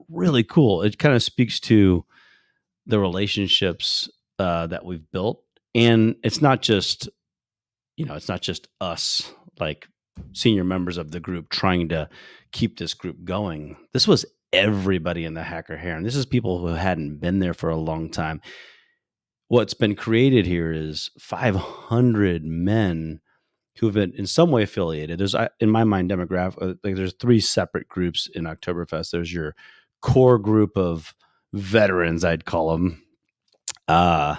really 0.09 0.45
cool. 0.45 0.83
It 0.83 0.99
kind 0.99 1.15
of 1.15 1.23
speaks 1.23 1.61
to 1.61 2.05
the 2.87 2.99
relationships 2.99 4.09
uh, 4.39 4.67
that 4.69 4.85
we've 4.85 5.09
built, 5.13 5.43
and 5.75 6.17
it's 6.23 6.41
not 6.41 6.63
just 6.63 7.09
you 7.97 8.05
know 8.05 8.15
it's 8.15 8.29
not 8.29 8.43
just 8.43 8.69
us 8.81 9.33
like 9.61 9.87
senior 10.33 10.65
members 10.65 10.99
of 10.99 11.11
the 11.11 11.21
group 11.21 11.49
trying 11.49 11.89
to 11.91 12.09
keep 12.53 12.79
this 12.79 12.95
group 12.95 13.25
going. 13.25 13.77
This 13.93 14.07
was 14.07 14.25
everybody 14.53 15.25
in 15.25 15.35
the 15.35 15.43
Hacker 15.43 15.77
Herren 15.77 16.03
This 16.03 16.17
is 16.17 16.27
people 16.27 16.59
who 16.59 16.67
hadn't 16.67 17.21
been 17.21 17.39
there 17.39 17.55
for 17.55 17.71
a 17.71 17.77
long 17.77 18.11
time. 18.11 18.41
What's 19.49 19.75
been 19.75 19.95
created 19.95 20.47
here 20.47 20.73
is 20.73 21.11
500 21.19 22.45
men 22.45 23.21
who've 23.79 23.95
been 23.95 24.13
in 24.13 24.27
some 24.27 24.51
way 24.51 24.63
affiliated. 24.63 25.19
There's, 25.19 25.35
I- 25.35 25.51
in 25.61 25.71
my 25.71 25.85
mind, 25.85 26.11
demographic. 26.11 26.63
uh, 26.63 26.75
Like 26.85 26.97
there's 26.97 27.15
three 27.15 27.41
separate 27.41 27.89
groups 27.89 28.29
in 28.35 28.45
Oktoberfest. 28.45 29.11
There's 29.11 29.33
your 29.33 29.55
core 30.01 30.39
group 30.39 30.77
of 30.77 31.15
veterans, 31.53 32.25
I'd 32.25 32.45
call 32.45 32.73
them, 32.73 33.03
uh, 33.89 34.37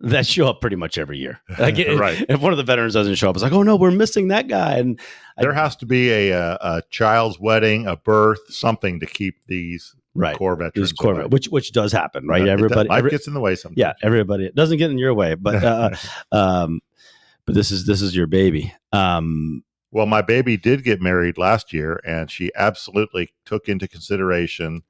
that 0.00 0.26
show 0.26 0.48
up 0.48 0.60
pretty 0.60 0.76
much 0.76 0.98
every 0.98 1.18
year. 1.18 1.40
Like, 1.58 1.78
it- 1.78 1.98
Right. 1.98 2.24
If 2.28 2.40
one 2.40 2.52
of 2.52 2.56
the 2.58 2.64
veterans 2.64 2.92
doesn't 2.94 3.14
show 3.14 3.30
up, 3.30 3.36
it's 3.36 3.42
like, 3.42 3.52
oh 3.52 3.62
no, 3.62 3.76
we're 3.76 3.90
missing 3.90 4.28
that 4.28 4.48
guy. 4.48 4.76
And 4.76 5.00
there 5.38 5.52
has 5.52 5.76
to 5.76 5.86
be 5.86 6.10
a, 6.10 6.30
a, 6.32 6.58
a 6.60 6.82
child's 6.90 7.38
wedding, 7.40 7.86
a 7.86 7.96
birth, 7.96 8.40
something 8.48 9.00
to 9.00 9.06
keep 9.06 9.36
these 9.46 9.94
right, 10.14 10.36
core 10.36 10.56
veterans. 10.56 10.92
alive. 11.00 11.32
which 11.32 11.46
which 11.46 11.72
does 11.72 11.90
happen, 11.92 12.26
right? 12.26 12.42
Uh, 12.42 12.44
it 12.44 12.46
does- 12.48 12.52
Everybody, 12.54 12.88
life 12.88 12.98
every- 12.98 13.10
gets 13.12 13.26
in 13.26 13.34
the 13.34 13.40
way 13.40 13.54
sometimes. 13.54 13.78
yeah, 13.78 13.92
everybody. 14.02 14.44
It 14.46 14.54
doesn't 14.54 14.78
get 14.78 14.90
in 14.90 14.98
your 14.98 15.14
way, 15.14 15.34
but 15.34 15.64
uh, 15.64 15.90
um, 16.32 16.80
but 17.46 17.54
this 17.54 17.70
is 17.70 17.86
this 17.86 18.02
is 18.02 18.14
your 18.16 18.26
baby. 18.26 18.74
Um, 18.92 19.64
Well, 19.90 20.06
my 20.06 20.22
baby 20.22 20.56
did 20.56 20.82
get 20.84 21.00
married 21.00 21.38
last 21.38 21.72
year, 21.72 22.00
and 22.06 22.30
she 22.30 22.50
absolutely 22.56 23.32
took 23.44 23.68
into 23.68 23.86
consideration 23.86 24.82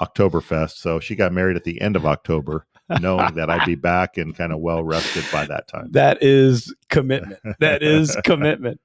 Oktoberfest. 0.00 0.72
So 0.76 1.00
she 1.00 1.14
got 1.14 1.32
married 1.32 1.56
at 1.56 1.64
the 1.64 1.80
end 1.80 1.96
of 1.96 2.04
October, 2.04 2.66
knowing 3.00 3.34
that 3.34 3.48
I'd 3.50 3.64
be 3.66 3.74
back 3.92 4.18
and 4.18 4.34
kind 4.34 4.52
of 4.52 4.58
well 4.60 4.82
rested 4.84 5.24
by 5.32 5.46
that 5.46 5.68
time. 5.68 5.88
that 5.92 6.22
is 6.22 6.74
commitment. 6.90 7.38
That 7.60 7.82
is 7.82 8.16
commitment. 8.24 8.80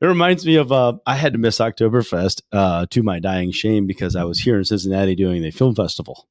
It 0.00 0.04
reminds 0.06 0.44
me 0.44 0.56
of 0.56 0.72
uh, 0.72 0.94
I 1.06 1.14
had 1.14 1.32
to 1.34 1.38
miss 1.38 1.58
Oktoberfest 1.58 2.42
uh, 2.50 2.86
to 2.90 3.02
my 3.04 3.20
dying 3.20 3.52
shame 3.52 3.86
because 3.86 4.16
I 4.16 4.24
was 4.24 4.40
here 4.40 4.58
in 4.58 4.64
Cincinnati 4.64 5.14
doing 5.14 5.42
the 5.42 5.52
film 5.52 5.76
festival, 5.76 6.26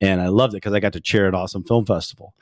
and 0.00 0.20
I 0.22 0.28
loved 0.28 0.54
it 0.54 0.58
because 0.58 0.72
I 0.72 0.80
got 0.80 0.94
to 0.94 1.00
chair 1.00 1.28
an 1.28 1.34
awesome 1.34 1.62
film 1.62 1.84
festival. 1.84 2.32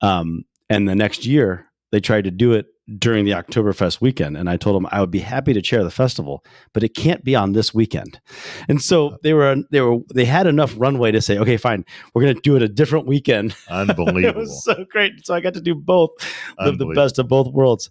Um, 0.00 0.46
and 0.70 0.88
the 0.88 0.94
next 0.94 1.26
year 1.26 1.66
they 1.90 2.00
tried 2.00 2.24
to 2.24 2.30
do 2.30 2.52
it 2.52 2.66
during 2.96 3.24
the 3.24 3.32
Oktoberfest 3.32 4.00
weekend, 4.00 4.36
and 4.36 4.48
I 4.48 4.56
told 4.56 4.76
them 4.76 4.88
I 4.90 5.00
would 5.00 5.10
be 5.10 5.18
happy 5.18 5.52
to 5.52 5.60
chair 5.60 5.84
the 5.84 5.90
festival, 5.90 6.44
but 6.72 6.82
it 6.82 6.94
can't 6.94 7.22
be 7.22 7.34
on 7.34 7.52
this 7.52 7.74
weekend. 7.74 8.20
And 8.68 8.80
so 8.80 9.18
they 9.22 9.34
were 9.34 9.56
they 9.70 9.80
were 9.80 9.98
they 10.14 10.24
had 10.24 10.46
enough 10.46 10.74
runway 10.78 11.12
to 11.12 11.20
say, 11.20 11.36
okay, 11.38 11.56
fine, 11.56 11.84
we're 12.14 12.22
going 12.22 12.34
to 12.34 12.40
do 12.40 12.56
it 12.56 12.62
a 12.62 12.68
different 12.68 13.06
weekend. 13.06 13.54
Unbelievable. 13.68 14.24
it 14.24 14.36
was 14.36 14.64
so 14.64 14.86
great. 14.90 15.26
So 15.26 15.34
I 15.34 15.40
got 15.40 15.54
to 15.54 15.60
do 15.60 15.74
both, 15.74 16.10
live 16.58 16.78
the 16.78 16.86
best 16.94 17.18
of 17.18 17.28
both 17.28 17.48
worlds. 17.52 17.90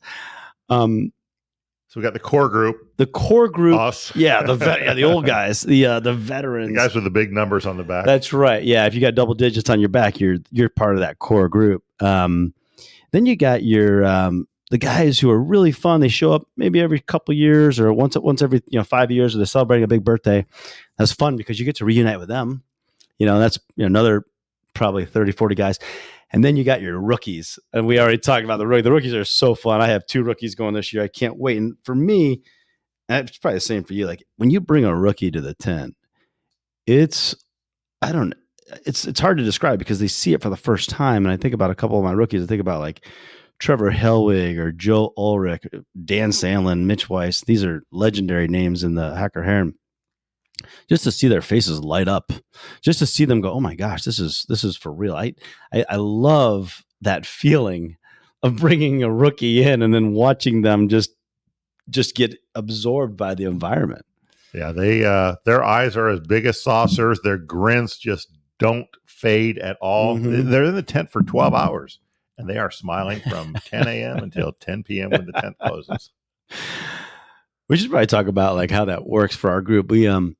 Um, 0.69 1.11
So 1.89 1.99
we 1.99 2.03
got 2.03 2.13
the 2.13 2.19
core 2.19 2.49
group, 2.49 2.77
the 2.97 3.05
core 3.05 3.47
group, 3.47 3.79
us. 3.79 4.13
yeah, 4.15 4.41
the 4.43 4.55
vet, 4.55 4.81
yeah, 4.81 4.93
the 4.93 5.03
old 5.05 5.25
guys, 5.35 5.61
the 5.61 5.85
uh, 5.85 5.99
the 5.99 6.11
The 6.11 6.17
veterans. 6.17 6.75
guys 6.75 6.95
with 6.95 7.03
the 7.03 7.09
big 7.09 7.31
numbers 7.31 7.65
on 7.65 7.77
the 7.77 7.83
back. 7.83 8.05
That's 8.05 8.33
right. 8.33 8.63
Yeah, 8.63 8.85
if 8.87 8.93
you 8.95 8.99
got 9.01 9.15
double 9.15 9.35
digits 9.35 9.69
on 9.69 9.79
your 9.79 9.89
back, 9.89 10.19
you're 10.19 10.37
you're 10.51 10.69
part 10.69 10.95
of 10.95 10.99
that 11.01 11.19
core 11.19 11.47
group. 11.49 11.83
Um, 12.01 12.53
then 13.13 13.25
you 13.25 13.35
got 13.37 13.63
your 13.63 14.03
um, 14.03 14.47
the 14.69 14.77
guys 14.77 15.19
who 15.19 15.29
are 15.29 15.39
really 15.39 15.71
fun. 15.71 16.01
They 16.01 16.09
show 16.09 16.33
up 16.33 16.47
maybe 16.57 16.81
every 16.81 16.99
couple 16.99 17.33
years 17.33 17.79
or 17.79 17.93
once 17.93 18.17
once 18.17 18.41
every 18.41 18.61
you 18.67 18.77
know 18.77 18.83
five 18.83 19.11
years, 19.11 19.33
or 19.33 19.37
they're 19.37 19.45
celebrating 19.45 19.83
a 19.83 19.87
big 19.87 20.03
birthday. 20.03 20.45
That's 20.97 21.11
fun 21.11 21.37
because 21.37 21.59
you 21.59 21.65
get 21.65 21.77
to 21.77 21.85
reunite 21.85 22.19
with 22.19 22.27
them. 22.27 22.63
You 23.17 23.25
know, 23.25 23.39
that's 23.39 23.59
you 23.75 23.83
know, 23.83 23.87
another 23.87 24.25
probably 24.73 25.05
30, 25.05 25.31
40 25.31 25.55
guys. 25.55 25.79
And 26.31 26.43
then 26.43 26.57
you 26.57 26.63
got 26.63 26.81
your 26.81 26.99
rookies. 26.99 27.57
And 27.73 27.87
we 27.87 27.99
already 27.99 28.17
talked 28.17 28.43
about 28.43 28.57
the 28.57 28.67
rookies. 28.67 28.83
The 28.83 28.91
rookies 28.91 29.13
are 29.13 29.25
so 29.25 29.55
fun. 29.55 29.81
I 29.81 29.87
have 29.87 30.05
two 30.05 30.23
rookies 30.23 30.55
going 30.55 30.73
this 30.73 30.93
year. 30.93 31.03
I 31.03 31.07
can't 31.07 31.37
wait. 31.37 31.57
And 31.57 31.75
for 31.83 31.95
me, 31.95 32.43
and 33.09 33.27
it's 33.27 33.37
probably 33.37 33.55
the 33.55 33.61
same 33.61 33.83
for 33.83 33.93
you. 33.93 34.05
Like 34.05 34.23
when 34.35 34.49
you 34.49 34.59
bring 34.59 34.85
a 34.85 34.95
rookie 34.95 35.31
to 35.31 35.41
the 35.41 35.53
tent, 35.53 35.95
it's 36.85 37.35
I 38.01 38.11
don't 38.11 38.33
it's 38.85 39.05
it's 39.05 39.19
hard 39.19 39.37
to 39.37 39.43
describe 39.43 39.79
because 39.79 39.99
they 39.99 40.07
see 40.07 40.33
it 40.33 40.41
for 40.41 40.49
the 40.49 40.57
first 40.57 40.89
time. 40.89 41.25
And 41.25 41.31
I 41.31 41.37
think 41.37 41.53
about 41.53 41.71
a 41.71 41.75
couple 41.75 41.97
of 41.97 42.03
my 42.03 42.11
rookies. 42.11 42.43
I 42.43 42.47
think 42.47 42.61
about 42.61 42.81
like 42.81 43.05
Trevor 43.59 43.91
Hellwig 43.91 44.57
or 44.57 44.71
Joe 44.71 45.13
Ulrich, 45.17 45.63
Dan 46.05 46.29
Sandlin, 46.29 46.85
Mitch 46.85 47.09
Weiss. 47.09 47.41
These 47.41 47.63
are 47.63 47.83
legendary 47.91 48.47
names 48.47 48.83
in 48.83 48.95
the 48.95 49.15
Hacker 49.15 49.43
Herren. 49.43 49.73
Just 50.89 51.03
to 51.03 51.11
see 51.11 51.27
their 51.27 51.41
faces 51.41 51.81
light 51.81 52.07
up, 52.07 52.31
just 52.81 52.99
to 52.99 53.05
see 53.05 53.25
them 53.25 53.41
go, 53.41 53.51
oh 53.51 53.59
my 53.59 53.75
gosh, 53.75 54.03
this 54.03 54.19
is 54.19 54.45
this 54.49 54.63
is 54.63 54.75
for 54.75 54.91
real. 54.91 55.15
I 55.15 55.33
I, 55.73 55.85
I 55.89 55.95
love 55.97 56.83
that 57.01 57.25
feeling 57.25 57.97
of 58.43 58.55
bringing 58.57 59.03
a 59.03 59.11
rookie 59.11 59.63
in 59.63 59.81
and 59.81 59.93
then 59.93 60.13
watching 60.13 60.61
them 60.61 60.87
just 60.89 61.11
just 61.89 62.15
get 62.15 62.35
absorbed 62.55 63.17
by 63.17 63.35
the 63.35 63.45
environment. 63.45 64.05
Yeah, 64.53 64.71
they 64.71 65.05
uh 65.05 65.35
their 65.45 65.63
eyes 65.63 65.95
are 65.95 66.09
as 66.09 66.19
big 66.21 66.45
as 66.45 66.61
saucers. 66.61 67.19
Their 67.23 67.37
grins 67.37 67.97
just 67.97 68.29
don't 68.59 68.87
fade 69.05 69.59
at 69.59 69.77
all. 69.79 70.17
Mhm. 70.17 70.49
They're 70.49 70.63
in 70.63 70.75
the 70.75 70.81
tent 70.81 71.11
for 71.11 71.21
12 71.21 71.53
hours 71.53 71.99
and 72.37 72.49
they 72.49 72.57
are 72.57 72.71
smiling 72.71 73.21
from 73.29 73.53
10 73.65 73.87
a.m. 73.87 74.17
until 74.17 74.51
10 74.53 74.83
p.m. 74.83 75.09
when 75.11 75.25
the 75.25 75.33
tent 75.33 75.57
closes. 75.59 76.11
We 77.69 77.77
should 77.77 77.89
probably 77.89 78.07
talk 78.07 78.27
about 78.27 78.55
like 78.55 78.71
how 78.71 78.85
that 78.85 79.05
works 79.07 79.35
for 79.35 79.49
our 79.49 79.61
group. 79.61 79.89
We 79.91 80.07
um 80.07 80.35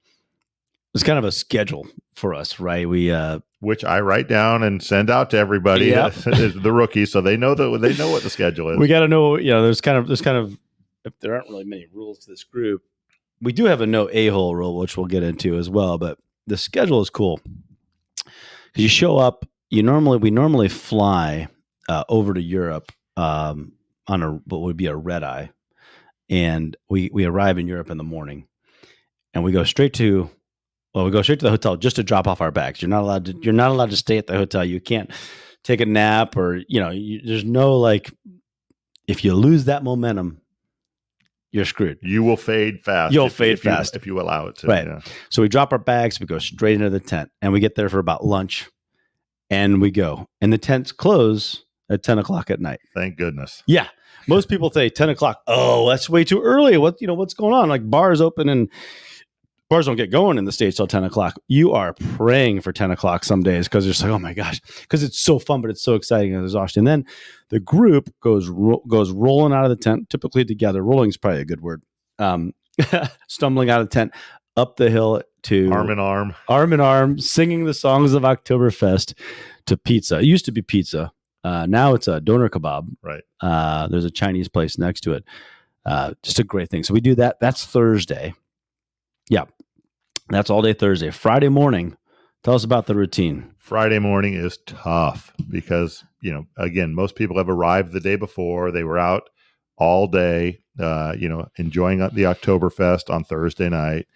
it's 0.93 1.04
kind 1.04 1.20
of 1.20 1.26
a 1.26 1.32
schedule 1.32 1.88
for 2.16 2.34
us, 2.34 2.60
right? 2.60 2.88
We 2.88 3.12
uh 3.12 3.39
Which 3.60 3.84
I 3.84 4.00
write 4.00 4.28
down 4.28 4.64
and 4.64 4.82
send 4.82 5.10
out 5.10 5.30
to 5.32 5.38
everybody, 5.38 5.88
Yep. 5.88 6.14
the 6.64 6.72
rookies, 6.74 7.12
so 7.12 7.22
they 7.22 7.36
know 7.38 7.54
that 7.56 7.80
they 7.82 7.95
know 7.98 8.10
what 8.10 8.24
the 8.24 8.30
schedule 8.30 8.70
is. 8.70 8.78
we 8.80 8.88
got 8.88 9.02
to 9.02 9.08
know, 9.08 9.38
you 9.38 9.52
know, 9.52 9.62
there's 9.64 9.82
kind 9.82 9.98
of 9.98 10.08
there's 10.08 10.22
kind 10.22 10.38
of 10.38 10.58
if 11.06 11.18
there 11.20 11.36
aren't 11.36 11.50
really 11.50 11.66
many 11.66 11.88
rules 11.93 12.20
to 12.20 12.30
this 12.32 12.43
group. 12.43 12.84
We 13.41 13.54
do 13.54 13.66
have 13.66 13.82
a 13.82 13.86
no 13.88 14.10
a-hole 14.12 14.56
rule 14.56 14.78
which 14.78 14.98
we'll 14.98 15.06
get 15.06 15.22
into 15.24 15.58
as 15.58 15.70
well, 15.70 15.98
but 15.98 16.18
the 16.48 16.58
schedule 16.58 17.02
is 17.02 17.10
cool. 17.10 17.39
Cuz 18.26 18.84
you 18.84 18.88
show 18.89 19.18
up, 19.18 19.45
you 19.70 19.84
normally 19.84 20.18
we 20.18 20.32
normally 20.32 20.70
fly 20.70 21.48
uh, 21.88 22.04
over 22.10 22.34
to 22.34 22.42
Europe 22.42 22.92
um 23.16 23.74
on 24.08 24.24
a 24.24 24.32
what 24.46 24.62
would 24.62 24.78
be 24.78 24.86
a 24.88 24.96
red 24.96 25.24
eye. 25.24 25.50
And 26.30 26.76
we 26.90 27.10
we 27.14 27.26
arrive 27.26 27.58
in 27.58 27.68
Europe 27.68 27.90
in 27.90 27.98
the 27.98 28.04
morning 28.04 28.48
and 29.34 29.44
we 29.44 29.52
go 29.52 29.64
straight 29.64 29.94
to 29.96 30.30
well, 30.94 31.06
we 31.06 31.12
go 31.12 31.22
straight 31.22 31.40
to 31.40 31.46
the 31.46 31.52
hotel 31.52 31.76
just 31.78 31.98
to 31.98 32.04
drop 32.04 32.28
off 32.28 32.42
our 32.42 32.52
bags. 32.52 32.82
You're 32.82 32.90
not 32.90 33.04
allowed 33.04 33.26
to. 33.26 33.36
You're 33.42 33.54
not 33.54 33.70
allowed 33.72 33.92
to 33.92 33.98
stay 33.98 34.18
at 34.18 34.26
the 34.28 34.36
hotel. 34.36 34.66
You 34.66 34.80
can't 34.80 35.12
take 35.64 35.80
a 35.80 35.86
nap 35.86 36.36
or 36.36 36.62
you 36.68 36.80
know. 36.80 36.90
You, 36.90 37.22
there's 37.24 37.44
no 37.44 37.78
like. 37.78 38.12
If 39.08 39.24
you 39.24 39.36
lose 39.36 39.66
that 39.66 39.84
momentum, 39.84 40.42
you're 41.52 41.66
screwed. 41.66 42.00
you 42.02 42.24
will 42.24 42.36
fade 42.36 42.84
fast. 42.84 43.14
You'll 43.14 43.28
if- 43.28 43.34
fade 43.34 43.54
if 43.54 43.64
you- 43.66 43.72
fast. 43.72 43.96
if 43.96 44.06
you 44.08 44.20
allow 44.20 44.48
it 44.48 44.56
to. 44.58 44.68
Right. 44.68 44.88
yeah. 44.88 45.02
So 45.30 45.42
we 45.44 45.50
drop 45.50 45.72
our 45.72 45.78
bags. 45.80 46.20
We 46.20 46.26
go 46.26 46.40
straight 46.40 46.76
into 46.76 46.90
the 46.90 47.00
tent, 47.00 47.30
and 47.42 47.54
we 47.54 47.60
get 47.60 47.76
there 47.76 47.90
for 47.90 48.00
about 48.00 48.26
lunch, 48.26 48.68
and 49.52 49.80
we 49.82 49.92
go. 49.92 50.26
And 50.42 50.52
the 50.52 50.58
tents 50.58 50.92
close 50.92 51.64
at 51.90 52.04
ten 52.04 52.20
o'clock 52.20 52.50
at 52.50 52.60
night. 52.60 52.80
Thank 52.94 53.18
goodness. 53.18 53.64
Yeah. 53.68 53.88
Most 54.30 54.50
people 54.50 54.70
say 54.70 54.90
10 54.90 55.08
o'clock. 55.10 55.42
Oh, 55.48 55.88
that's 55.88 56.10
way 56.10 56.26
too 56.26 56.42
early. 56.42 56.76
What, 56.78 57.00
you 57.00 57.08
know, 57.08 57.14
what's 57.14 57.34
going 57.34 57.54
on? 57.54 57.70
Like 57.70 57.90
bars 57.90 58.20
open 58.20 58.50
and 58.50 58.70
bars 59.70 59.86
don't 59.86 59.96
get 59.96 60.12
going 60.12 60.38
in 60.38 60.44
the 60.44 60.52
States 60.52 60.76
till 60.76 60.88
10 60.88 61.06
o'clock. 61.06 61.40
You 61.48 61.72
are 61.72 61.94
praying 61.94 62.60
for 62.60 62.74
10 62.74 62.92
o'clock 62.92 63.24
some 63.24 63.42
days 63.42 63.70
because 63.70 63.86
you're 63.86 63.94
just 63.94 64.04
like, 64.04 64.12
oh 64.12 64.20
my 64.20 64.34
gosh, 64.34 64.60
because 64.82 65.02
it's 65.02 65.18
so 65.18 65.40
fun, 65.40 65.62
but 65.62 65.70
it's 65.70 65.82
so 65.82 65.96
exciting 65.96 66.36
and 66.36 66.44
exhausting. 66.44 66.82
And 66.82 66.88
then 66.88 67.06
the 67.50 67.62
group 67.62 68.14
goes, 68.22 68.50
ro- 68.50 68.84
goes 68.90 69.12
rolling 69.12 69.54
out 69.54 69.64
of 69.64 69.70
the 69.70 69.78
tent, 69.78 70.10
typically 70.10 70.44
together. 70.44 70.84
Rolling 70.84 71.08
is 71.10 71.16
probably 71.18 71.42
a 71.42 71.46
good 71.46 71.62
word. 71.62 71.82
Um, 72.20 72.54
stumbling 73.30 73.70
out 73.70 73.80
of 73.80 73.90
the 73.90 73.94
tent 73.94 74.12
up 74.58 74.76
the 74.76 74.90
hill 74.90 75.22
to 75.44 75.72
Arm 75.72 75.90
in 75.90 76.00
arm. 76.00 76.36
arm 76.50 76.74
in 76.74 76.82
arm, 76.82 77.18
singing 77.20 77.64
the 77.64 77.74
songs 77.74 78.14
of 78.14 78.24
Oktoberfest 78.24 79.14
to 79.68 79.78
pizza. 79.78 80.18
It 80.18 80.26
used 80.26 80.44
to 80.46 80.52
be 80.52 80.62
pizza. 80.62 81.14
Uh, 81.48 81.66
now 81.66 81.93
it's 81.93 82.10
a 82.10 82.20
doner 82.20 82.50
kebab. 82.50 82.89
Right. 83.02 83.24
Uh, 83.39 83.88
there's 83.88 84.04
a 84.04 84.12
Chinese 84.12 84.50
place 84.50 84.78
next 84.78 85.02
to 85.02 85.14
it. 85.14 85.24
Uh, 85.86 86.14
just 86.22 86.39
a 86.39 86.43
great 86.43 86.70
thing. 86.70 86.84
So 86.84 86.93
we 86.93 87.00
do 87.00 87.16
that. 87.16 87.39
That's 87.39 87.66
Thursday. 87.66 88.34
Yeah. 89.30 89.45
That's 90.28 90.50
all 90.50 90.62
day 90.62 90.74
Thursday. 90.74 91.10
Friday 91.10 91.48
morning. 91.48 91.95
Tell 92.43 92.54
us 92.54 92.66
about 92.66 92.86
the 92.86 92.95
routine. 92.95 93.56
Friday 93.60 93.98
morning 93.98 94.34
is 94.34 94.60
tough 94.66 95.32
because, 95.50 96.04
you 96.22 96.34
know, 96.34 96.45
again, 96.58 96.93
most 96.93 97.16
people 97.16 97.38
have 97.38 97.50
arrived 97.50 97.93
the 97.93 98.02
day 98.02 98.18
before. 98.18 98.70
They 98.72 98.84
were 98.84 99.00
out 99.00 99.30
all 99.78 100.06
day, 100.06 100.60
uh, 100.78 101.16
you 101.18 101.30
know, 101.30 101.48
enjoying 101.56 102.00
the 102.00 102.24
Oktoberfest 102.24 103.10
on 103.10 103.24
Thursday 103.24 103.70
night. 103.70 104.08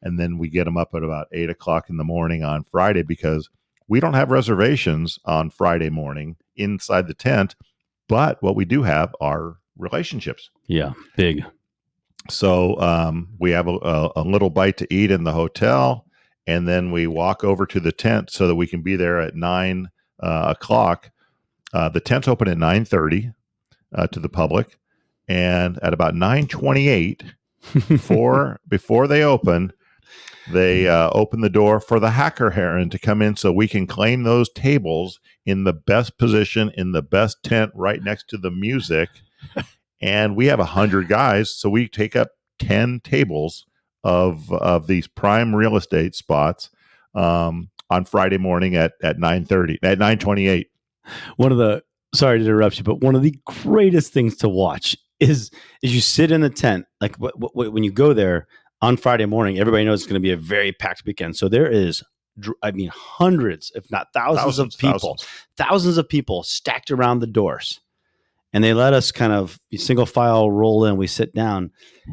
And 0.00 0.18
then 0.18 0.38
we 0.38 0.48
get 0.48 0.64
them 0.64 0.78
up 0.78 0.94
at 0.94 1.02
about 1.02 1.28
eight 1.32 1.50
o'clock 1.50 1.90
in 1.90 1.98
the 1.98 2.04
morning 2.04 2.44
on 2.44 2.64
Friday 2.64 3.02
because 3.02 3.50
we 3.88 4.00
don't 4.00 4.14
have 4.14 4.30
reservations 4.30 5.18
on 5.26 5.50
Friday 5.50 5.90
morning 5.90 6.36
inside 6.58 7.06
the 7.06 7.14
tent. 7.14 7.54
But 8.08 8.42
what 8.42 8.56
we 8.56 8.64
do 8.64 8.82
have 8.82 9.14
are 9.20 9.56
relationships. 9.76 10.50
Yeah. 10.66 10.92
Big. 11.16 11.44
So 12.30 12.78
um, 12.80 13.28
we 13.38 13.50
have 13.52 13.68
a, 13.68 14.10
a, 14.16 14.22
little 14.22 14.50
bite 14.50 14.76
to 14.78 14.94
eat 14.94 15.10
in 15.10 15.24
the 15.24 15.32
hotel, 15.32 16.04
and 16.46 16.68
then 16.68 16.90
we 16.90 17.06
walk 17.06 17.42
over 17.42 17.64
to 17.66 17.80
the 17.80 17.92
tent 17.92 18.30
so 18.30 18.46
that 18.46 18.54
we 18.54 18.66
can 18.66 18.82
be 18.82 18.96
there 18.96 19.20
at 19.20 19.34
nine 19.34 19.88
uh, 20.20 20.54
o'clock. 20.56 21.10
Uh, 21.72 21.88
the 21.88 22.00
tent's 22.00 22.28
open 22.28 22.48
at 22.48 22.58
nine 22.58 22.84
thirty 22.84 23.32
uh, 23.94 24.06
to 24.08 24.20
the 24.20 24.28
public, 24.28 24.78
and 25.26 25.78
at 25.82 25.94
about 25.94 26.14
nine 26.14 26.46
twenty 26.46 26.88
eight, 26.88 27.24
before 28.68 29.06
they 29.06 29.22
open, 29.22 29.72
they 30.52 30.88
uh, 30.88 31.10
open 31.10 31.40
the 31.40 31.50
door 31.50 31.80
for 31.80 32.00
the 32.00 32.10
hacker 32.10 32.50
herren 32.50 32.90
to 32.90 32.98
come 32.98 33.22
in 33.22 33.36
so 33.36 33.52
we 33.52 33.68
can 33.68 33.86
claim 33.86 34.22
those 34.22 34.48
tables 34.50 35.20
in 35.46 35.64
the 35.64 35.72
best 35.72 36.18
position 36.18 36.70
in 36.76 36.92
the 36.92 37.02
best 37.02 37.42
tent 37.42 37.72
right 37.74 38.02
next 38.02 38.28
to 38.30 38.38
the 38.38 38.50
music. 38.50 39.08
And 40.00 40.36
we 40.36 40.46
have 40.46 40.60
a 40.60 40.64
hundred 40.64 41.08
guys 41.08 41.50
so 41.50 41.68
we 41.68 41.88
take 41.88 42.14
up 42.14 42.30
10 42.60 43.00
tables 43.02 43.66
of 44.04 44.52
of 44.52 44.86
these 44.86 45.08
prime 45.08 45.54
real 45.54 45.76
estate 45.76 46.14
spots 46.14 46.70
um, 47.14 47.68
on 47.90 48.04
friday 48.04 48.38
morning 48.38 48.76
at 48.76 48.92
at 49.02 49.18
9.30 49.18 49.78
at 49.82 49.98
9.28 49.98 50.66
one 51.36 51.52
of 51.52 51.58
the 51.58 51.82
sorry 52.14 52.38
to 52.38 52.44
interrupt 52.44 52.78
you, 52.78 52.84
but 52.84 53.00
one 53.00 53.14
of 53.14 53.22
the 53.22 53.36
greatest 53.44 54.12
things 54.12 54.36
to 54.36 54.48
watch 54.48 54.96
is 55.20 55.50
is 55.82 55.94
you 55.94 56.00
sit 56.00 56.30
in 56.30 56.40
the 56.40 56.50
tent 56.50 56.86
like 57.00 57.16
wh- 57.16 57.36
wh- 57.38 57.72
when 57.72 57.82
you 57.82 57.90
go 57.90 58.12
there 58.12 58.46
on 58.80 58.96
Friday 58.96 59.26
morning. 59.26 59.58
Everybody 59.58 59.84
knows 59.84 60.00
it's 60.00 60.06
going 60.06 60.20
to 60.20 60.26
be 60.26 60.30
a 60.32 60.36
very 60.36 60.72
packed 60.72 61.04
weekend, 61.04 61.36
so 61.36 61.48
there 61.48 61.70
is. 61.70 62.02
I 62.62 62.70
mean, 62.70 62.88
hundreds, 62.94 63.72
if 63.74 63.90
not 63.90 64.08
thousands, 64.14 64.60
of 64.60 64.70
people, 64.78 65.16
thousands. 65.16 65.26
thousands 65.56 65.98
of 65.98 66.08
people 66.08 66.44
stacked 66.44 66.90
around 66.92 67.18
the 67.18 67.26
doors. 67.26 67.80
And 68.52 68.62
they 68.64 68.72
let 68.74 68.94
us 68.94 69.10
kind 69.10 69.32
of 69.32 69.58
single 69.76 70.06
file 70.06 70.48
roll 70.50 70.84
in. 70.86 70.96
We 70.96 71.06
sit 71.08 71.34
down, 71.34 71.70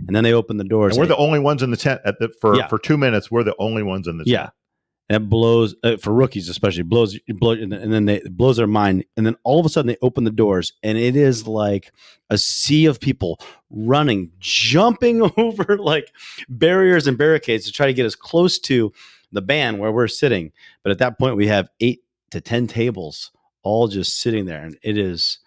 and 0.07 0.15
then 0.15 0.23
they 0.23 0.33
open 0.33 0.57
the 0.57 0.63
doors. 0.63 0.97
and 0.97 0.99
we're 1.01 1.07
the 1.07 1.15
only 1.15 1.39
ones 1.39 1.61
in 1.61 1.69
the 1.69 1.77
tent 1.77 2.01
at 2.05 2.17
the 2.19 2.29
for 2.41 2.57
Yeah. 2.57 2.67
for 2.67 2.77
two 2.79 2.97
minutes 2.97 3.29
we're 3.31 3.43
the 3.43 3.55
only 3.59 3.83
ones 3.83 4.07
in 4.07 4.17
the 4.17 4.23
yeah, 4.25 4.37
tent 4.39 4.49
and 4.49 4.64
it 5.09 5.29
blows 5.29 5.75
uh, 5.83 5.97
for 5.97 6.11
rookies 6.13 6.49
especially 6.49 6.81
blows 6.83 7.17
blow, 7.27 7.51
and 7.51 7.71
then- 7.71 8.05
they 8.05 8.21
blows 8.29 8.57
their 8.57 8.65
mind 8.67 9.05
and 9.17 9.25
then 9.25 9.35
all 9.43 9.59
of 9.59 9.65
a 9.65 9.69
sudden 9.69 9.87
they 9.87 9.97
open 10.01 10.23
the 10.23 10.31
doors 10.31 10.73
and 10.83 10.97
it 10.97 11.15
is 11.15 11.47
like 11.47 11.91
a 12.31 12.37
sea 12.37 12.85
of 12.87 12.99
people 12.99 13.39
running 13.69 14.31
jumping 14.39 15.21
over 15.37 15.77
like 15.77 16.11
barriers 16.49 17.05
and 17.07 17.17
barricades 17.17 17.65
to 17.65 17.71
try 17.71 17.85
to 17.85 17.93
get 17.93 18.05
as 18.05 18.15
close 18.15 18.57
to 18.59 18.91
the 19.31 19.41
band 19.41 19.79
where 19.79 19.91
we're 19.91 20.07
sitting. 20.07 20.51
But 20.83 20.91
at 20.91 20.99
that 20.99 21.19
point 21.19 21.35
we 21.35 21.47
have 21.47 21.69
eight 21.81 22.01
to 22.31 22.41
ten 22.41 22.65
tables 22.67 23.31
all 23.63 23.87
just 23.87 24.19
sitting 24.19 24.45
there 24.45 24.63
and 24.63 24.77
it 24.83 24.97
is 24.97 25.39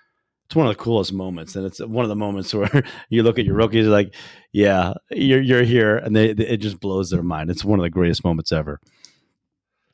it's 0.47 0.57
one 0.57 0.67
of 0.67 0.77
the 0.77 0.83
coolest 0.83 1.13
moments 1.13 1.57
and 1.57 1.67
it's 1.67 1.79
one 1.81 2.05
of 2.05 2.09
the 2.09 2.17
moments 2.17 2.55
where 2.55 2.83
you 3.11 3.23
look 3.23 3.39
at 3.39 3.45
your 3.45 3.55
rookies 3.57 3.87
like 3.87 4.15
yeah 4.53 4.95
you're, 5.11 5.43
you're 5.43 5.63
here 5.65 5.97
and 5.99 6.15
they, 6.17 6.33
they- 6.33 6.47
it 6.47 6.57
just 6.59 6.81
blows 6.81 7.11
their 7.11 7.23
mind. 7.23 7.51
It's 7.51 7.65
one 7.65 7.79
of 7.79 7.83
the 7.83 7.91
greatest 7.91 8.25
moments 8.25 8.53
ever 8.53 8.81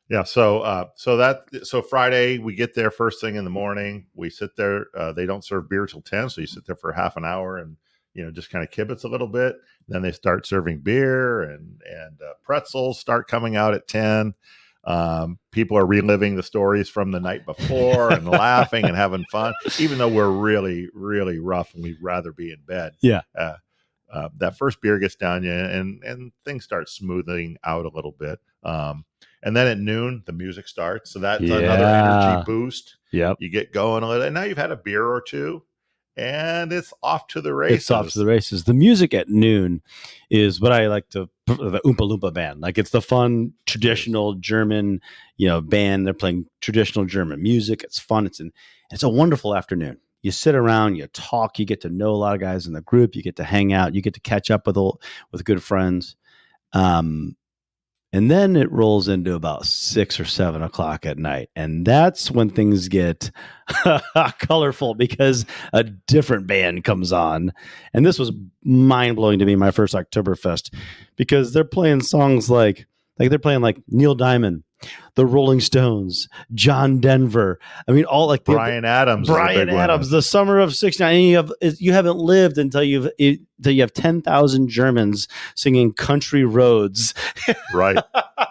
Yeah. 0.09 0.25
So, 0.25 0.61
uh, 0.61 0.89
so 0.97 1.17
that 1.17 1.45
so 1.63 1.81
Friday 1.81 2.39
we 2.39 2.55
get 2.55 2.75
there 2.75 2.91
first 2.91 3.21
thing 3.21 3.37
in 3.37 3.45
the 3.45 3.51
morning. 3.51 4.07
We 4.15 4.31
sit 4.31 4.57
there. 4.57 4.87
Uh, 4.97 5.13
they 5.13 5.27
don't 5.27 5.45
serve 5.45 5.69
beer 5.69 5.87
till 5.87 6.03
ten, 6.03 6.29
so 6.29 6.41
you 6.41 6.47
sit 6.47 6.67
there 6.67 6.77
for 6.77 6.93
half 6.93 7.17
an 7.17 7.25
hour 7.25 7.59
and 7.59 7.77
you 8.13 8.25
know 8.25 8.31
just 8.31 8.51
kind 8.51 8.63
of 8.63 8.71
kibitz 8.71 9.05
a 9.05 9.09
little 9.09 9.29
bit. 9.29 9.57
Then 9.89 10.03
they 10.03 10.13
start 10.13 10.47
serving 10.47 10.81
beer 10.81 11.43
and 11.43 11.81
and 11.89 12.21
uh, 12.21 12.35
pretzels 12.43 12.99
start 12.99 13.29
coming 13.29 13.57
out 13.57 13.75
at 13.75 13.89
ten. 13.89 14.35
Um, 14.87 15.39
people 15.51 15.79
are 15.79 15.87
reliving 15.87 16.37
the 16.37 16.43
stories 16.43 16.91
from 16.91 17.11
the 17.11 17.21
night 17.21 17.47
before 17.47 18.13
and 18.13 18.29
laughing 18.29 18.85
and 18.85 18.95
having 18.95 19.25
fun, 19.31 19.55
even 19.79 19.97
though 19.97 20.09
we're 20.09 20.29
really 20.29 20.89
really 20.93 21.39
rough 21.39 21.73
and 21.75 21.83
we'd 21.83 22.03
rather 22.03 22.33
be 22.33 22.53
in 22.53 22.61
bed. 22.67 22.93
Yeah. 23.01 23.23
Uh, 23.37 23.57
uh, 24.13 24.29
that 24.37 24.57
first 24.59 24.81
beer 24.83 24.99
gets 24.99 25.17
down 25.17 25.43
you 25.43 25.51
and 25.51 26.05
and 26.05 26.33
things 26.45 26.65
start 26.65 26.89
smoothing 26.91 27.57
out 27.65 27.87
a 27.87 27.91
little 27.95 28.13
bit. 28.13 28.39
Um, 28.63 29.07
and 29.45 29.55
then 29.55 29.67
at 29.67 29.79
noon, 29.79 30.23
the 30.27 30.33
music 30.33 30.67
starts. 30.67 31.11
So 31.11 31.21
that's 31.21 31.43
another 31.43 31.85
energy 31.85 32.45
boost. 32.47 32.97
yep 33.13 33.37
You 33.39 33.51
get 33.51 33.73
going 33.73 34.03
a 34.03 34.09
little. 34.09 34.25
And 34.25 34.35
now 34.35 34.43
you've 34.43 34.59
had 34.59 34.73
a 34.73 34.77
beer 34.77 35.07
or 35.07 35.21
two, 35.21 35.63
and 36.17 36.73
it's 36.73 36.93
off 37.03 37.27
to 37.29 37.41
the 37.41 37.55
races. 37.55 37.77
It's 37.77 37.91
off 37.91 38.11
to 38.13 38.19
the 38.19 38.27
races. 38.27 38.65
The 38.65 38.75
music 38.75 39.13
at 39.15 39.29
noon 39.29 39.83
is 40.31 40.61
what 40.61 40.73
I 40.73 40.87
like 40.87 41.11
to 41.11 41.29
the 41.47 41.81
Oompa 41.85 42.11
Loompa 42.11 42.33
band. 42.33 42.63
Like 42.63 42.79
it's 42.79 42.91
the 42.91 43.03
fun 43.03 43.53
traditional 43.67 44.35
German, 44.35 45.01
you 45.37 45.47
know, 45.47 45.61
band. 45.61 46.07
They're 46.07 46.15
playing 46.15 46.47
traditional 46.63 47.05
German 47.05 47.43
music. 47.43 47.83
It's 47.83 47.99
fun. 47.99 48.27
It's 48.27 48.41
an 48.41 48.51
it's 48.91 49.03
a 49.03 49.09
wonderful 49.09 49.55
afternoon. 49.55 49.99
You 50.23 50.31
sit 50.31 50.55
around, 50.55 50.97
you 50.97 51.07
talk, 51.09 51.59
you 51.59 51.67
get 51.67 51.83
to 51.83 51.91
know 51.91 52.11
a 52.11 52.17
lot 52.17 52.35
of 52.35 52.41
guys 52.41 52.67
in 52.67 52.73
the 52.73 52.81
group. 52.81 53.15
You 53.15 53.23
get 53.23 53.37
to 53.37 53.45
hang 53.45 53.75
out. 53.75 53.95
You 53.95 54.01
get 54.01 54.15
to 54.15 54.21
catch 54.21 54.51
up 54.51 54.67
with 54.67 54.79
old, 54.79 55.03
with 55.33 55.45
good 55.45 55.63
friends. 55.63 56.17
Um, 56.73 57.37
And 58.15 58.31
then 58.31 58.55
it 58.55 58.71
rolls 58.71 59.09
into 59.09 59.35
about 59.35 59.67
six 59.67 60.21
or 60.21 60.25
seven 60.25 60.63
o'clock 60.63 61.05
at 61.05 61.19
night. 61.19 61.51
And 61.57 61.85
that's 61.85 62.31
when 62.31 62.49
things 62.49 62.87
get 62.87 63.33
colorful 64.39 64.95
because 64.95 65.45
a 65.73 65.83
different 65.83 66.47
band 66.47 66.85
comes 66.85 67.11
on. 67.11 67.53
And 67.93 68.07
this 68.07 68.21
was 68.21 68.31
mind 68.63 69.17
blowing 69.17 69.41
to 69.41 69.45
me, 69.45 69.57
my 69.57 69.73
first 69.73 69.95
Oktoberfest, 69.95 70.73
because 71.17 71.53
they're 71.53 71.65
playing 71.65 72.03
songs 72.03 72.49
like, 72.49 72.87
like 73.19 73.31
they're 73.31 73.39
playing 73.41 73.63
like 73.63 73.79
Neil 73.89 74.15
Diamond, 74.15 74.63
the 75.15 75.25
Rolling 75.27 75.61
Stones, 75.61 76.29
John 76.55 76.99
Denver. 77.01 77.59
I 77.89 77.93
mean, 77.93 78.05
all 78.05 78.27
like 78.27 78.45
the, 78.45 78.53
Bryan 78.53 78.85
Adams. 78.85 79.29
Bryan 79.29 79.67
big 79.67 79.75
one. 79.75 79.85
Adams, 79.85 80.11
the 80.11 80.23
summer 80.23 80.59
of 80.61 80.75
'69. 80.75 81.21
You 81.23 81.37
have 81.37 81.53
you 81.61 81.93
haven't 81.93 82.17
lived 82.19 82.59
until 82.59 82.83
you've 82.83 83.09
until 83.19 83.73
you 83.73 83.81
have 83.83 83.93
ten 83.93 84.23
thousand 84.23 84.69
Germans 84.69 85.29
singing 85.55 85.93
"Country 85.93 86.45
Roads," 86.45 87.15
Right. 87.75 87.99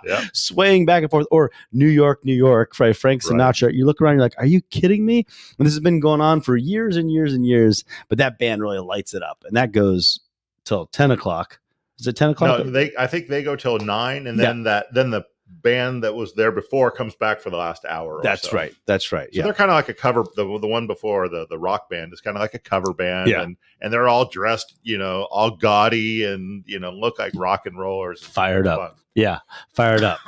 Yeah. 0.06 0.24
swaying 0.34 0.86
back 0.86 1.04
and 1.04 1.12
forth, 1.12 1.28
or 1.32 1.52
"New 1.72 1.88
York, 1.88 2.24
New 2.24 2.34
York" 2.36 2.78
by 2.78 2.94
Frank 2.94 3.24
Right. 3.24 3.34
Sinatra. 3.40 3.74
You 3.74 3.86
look 3.86 4.02
around, 4.02 4.14
you're 4.16 4.22
like, 4.24 4.36
"Are 4.38 4.46
you 4.46 4.62
kidding 4.62 5.06
me?" 5.06 5.26
And 5.58 5.66
this 5.66 5.74
has 5.74 5.80
been 5.82 6.00
going 6.00 6.22
on 6.22 6.42
for 6.42 6.56
years 6.58 6.98
and 6.98 7.12
years 7.12 7.34
and 7.34 7.46
years. 7.46 7.84
But 8.10 8.18
that 8.20 8.40
band 8.40 8.62
really 8.62 8.80
lights 8.80 9.14
it 9.14 9.24
up, 9.24 9.44
and 9.46 9.56
that 9.58 9.72
goes 9.72 10.20
till 10.66 10.86
ten 10.88 11.12
o'clock. 11.12 11.60
Is 12.00 12.08
it 12.08 12.16
ten 12.16 12.32
o'clock? 12.32 12.66
No, 12.66 12.72
they. 12.72 12.92
I 12.98 13.08
think 13.08 13.28
they 13.28 13.44
go 13.44 13.56
till 13.56 13.78
nine, 13.80 14.28
and 14.28 14.38
Yeah. 14.38 14.46
then 14.46 14.64
that. 14.64 14.94
Then 14.94 15.10
the 15.12 15.24
band 15.64 16.04
that 16.04 16.14
was 16.14 16.34
there 16.36 16.52
before 16.52 16.92
comes 16.92 17.16
back 17.16 17.40
for 17.42 17.50
the 17.50 17.58
last 17.58 17.86
hour. 17.86 18.18
or 18.18 18.22
That's 18.24 18.50
so. 18.50 18.56
right. 18.56 18.74
That's 18.86 19.12
right. 19.12 19.28
So 19.34 19.38
yeah. 19.40 19.44
they're 19.46 19.54
kind 19.54 19.72
of 19.72 19.76
like 19.76 19.90
a 19.90 19.94
cover. 19.94 20.24
The 20.36 20.44
the 20.60 20.68
one 20.68 20.86
before 20.86 21.30
the 21.30 21.48
the 21.50 21.58
rock 21.58 21.90
band 21.90 22.14
is 22.14 22.22
kind 22.22 22.38
of 22.38 22.42
like 22.42 22.54
a 22.54 22.60
cover 22.60 22.94
band, 22.94 23.30
Yeah. 23.30 23.42
and 23.42 23.58
and 23.82 23.92
they're 23.92 24.08
all 24.08 24.30
dressed, 24.30 24.78
you 24.84 24.98
know, 24.98 25.24
all 25.32 25.52
gaudy 25.52 26.24
and 26.26 26.64
you 26.68 26.80
know 26.80 26.92
look 26.92 27.18
like 27.18 27.34
rock 27.36 27.66
and 27.66 27.78
rollers. 27.80 28.22
Fired 28.22 28.68
up. 28.68 28.80
Fun. 28.80 28.92
Yeah, 29.16 29.40
fired 29.74 30.04
up. 30.04 30.20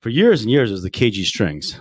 For 0.00 0.08
years 0.08 0.42
and 0.42 0.50
years, 0.50 0.70
it 0.70 0.74
was 0.74 0.82
the 0.82 0.90
Cagey 0.90 1.24
Strings. 1.24 1.78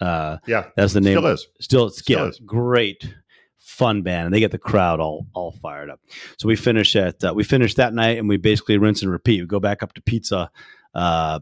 Uh, 0.00 0.38
Yeah, 0.46 0.66
that's 0.76 0.92
the 0.94 1.00
name. 1.00 1.12
still 1.18 1.26
is. 1.26 1.46
Still, 1.60 1.86
it's 1.86 1.98
Still 1.98 2.18
yeah, 2.20 2.26
is. 2.28 2.40
great, 2.44 3.14
fun 3.58 4.02
band, 4.02 4.26
and 4.26 4.34
they 4.34 4.40
get 4.40 4.50
the 4.50 4.58
crowd 4.58 4.98
all 4.98 5.26
all 5.34 5.52
fired 5.52 5.90
up. 5.90 6.00
So 6.38 6.48
we 6.48 6.56
finish 6.56 6.96
at 6.96 7.22
uh, 7.22 7.32
we 7.34 7.44
finish 7.44 7.74
that 7.74 7.92
night, 7.94 8.18
and 8.18 8.28
we 8.28 8.38
basically 8.38 8.78
rinse 8.78 9.02
and 9.02 9.10
repeat. 9.12 9.40
We 9.40 9.46
go 9.46 9.60
back 9.60 9.82
up 9.82 9.92
to 9.94 10.02
pizza, 10.02 10.50
uh, 10.94 11.40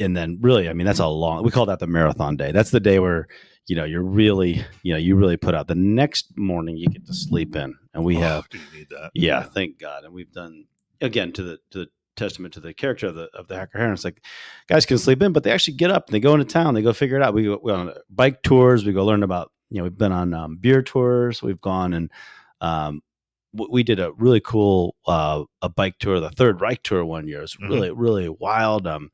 and 0.00 0.16
then 0.16 0.38
really, 0.40 0.68
I 0.68 0.72
mean, 0.72 0.86
that's 0.86 0.98
a 1.00 1.06
long. 1.06 1.42
We 1.42 1.50
call 1.50 1.66
that 1.66 1.78
the 1.78 1.86
marathon 1.86 2.36
day. 2.36 2.52
That's 2.52 2.70
the 2.70 2.80
day 2.80 2.98
where 2.98 3.28
you 3.66 3.76
know 3.76 3.84
you're 3.84 4.02
really 4.02 4.64
you 4.82 4.92
know 4.92 4.98
you 4.98 5.16
really 5.16 5.36
put 5.36 5.54
out. 5.54 5.68
The 5.68 5.74
next 5.74 6.36
morning, 6.36 6.76
you 6.76 6.88
get 6.88 7.06
to 7.06 7.14
sleep 7.14 7.54
in, 7.56 7.74
and 7.94 8.04
we 8.04 8.16
Oh, 8.16 8.20
have 8.20 8.48
do 8.48 8.58
you 8.58 8.64
need 8.78 8.88
that? 8.90 9.10
yeah, 9.14 9.42
thank 9.42 9.78
God. 9.78 10.04
And 10.04 10.12
we've 10.14 10.32
done 10.32 10.66
again 11.00 11.32
to 11.32 11.42
the 11.42 11.58
to 11.70 11.78
the 11.80 11.86
testament 12.16 12.52
to 12.54 12.60
the 12.60 12.74
character 12.74 13.06
of 13.06 13.14
the 13.14 13.28
of 13.34 13.46
the 13.48 13.56
hacker 13.56 13.78
herren. 13.78 13.92
It's 13.94 14.04
like 14.04 14.22
guys 14.68 14.86
can 14.86 14.98
sleep 14.98 15.22
in, 15.22 15.32
but 15.32 15.44
they 15.44 15.52
actually 15.52 15.76
get 15.76 15.90
up 15.90 16.08
and 16.08 16.14
they 16.14 16.20
go 16.20 16.34
into 16.34 16.44
town. 16.46 16.74
They 16.74 16.82
go 16.82 16.92
figure 16.92 17.16
it 17.16 17.22
out. 17.22 17.34
We 17.34 17.44
go, 17.44 17.60
we 17.62 17.70
go 17.72 17.76
on 17.78 17.92
bike 18.10 18.42
tours. 18.42 18.84
We 18.84 18.92
go 18.92 19.04
learn 19.04 19.22
about 19.22 19.52
you 19.70 19.78
know 19.78 19.84
we've 19.84 19.98
been 19.98 20.12
on 20.12 20.32
um, 20.34 20.56
beer 20.56 20.82
tours. 20.82 21.42
We've 21.42 21.60
gone 21.60 21.92
and 21.92 22.10
um, 22.60 23.02
w- 23.54 23.70
we 23.72 23.82
did 23.84 24.00
a 24.00 24.12
really 24.12 24.40
cool 24.40 24.96
uh, 25.06 25.44
a 25.62 25.68
bike 25.68 25.98
tour, 25.98 26.18
the 26.20 26.30
Third 26.30 26.60
Reich 26.60 26.82
tour 26.82 27.04
one 27.04 27.28
year. 27.28 27.38
It 27.38 27.42
was 27.42 27.56
Mhm. 27.56 27.68
really 27.68 27.90
really 27.90 28.28
wild. 28.28 28.86
Um, 28.86 29.10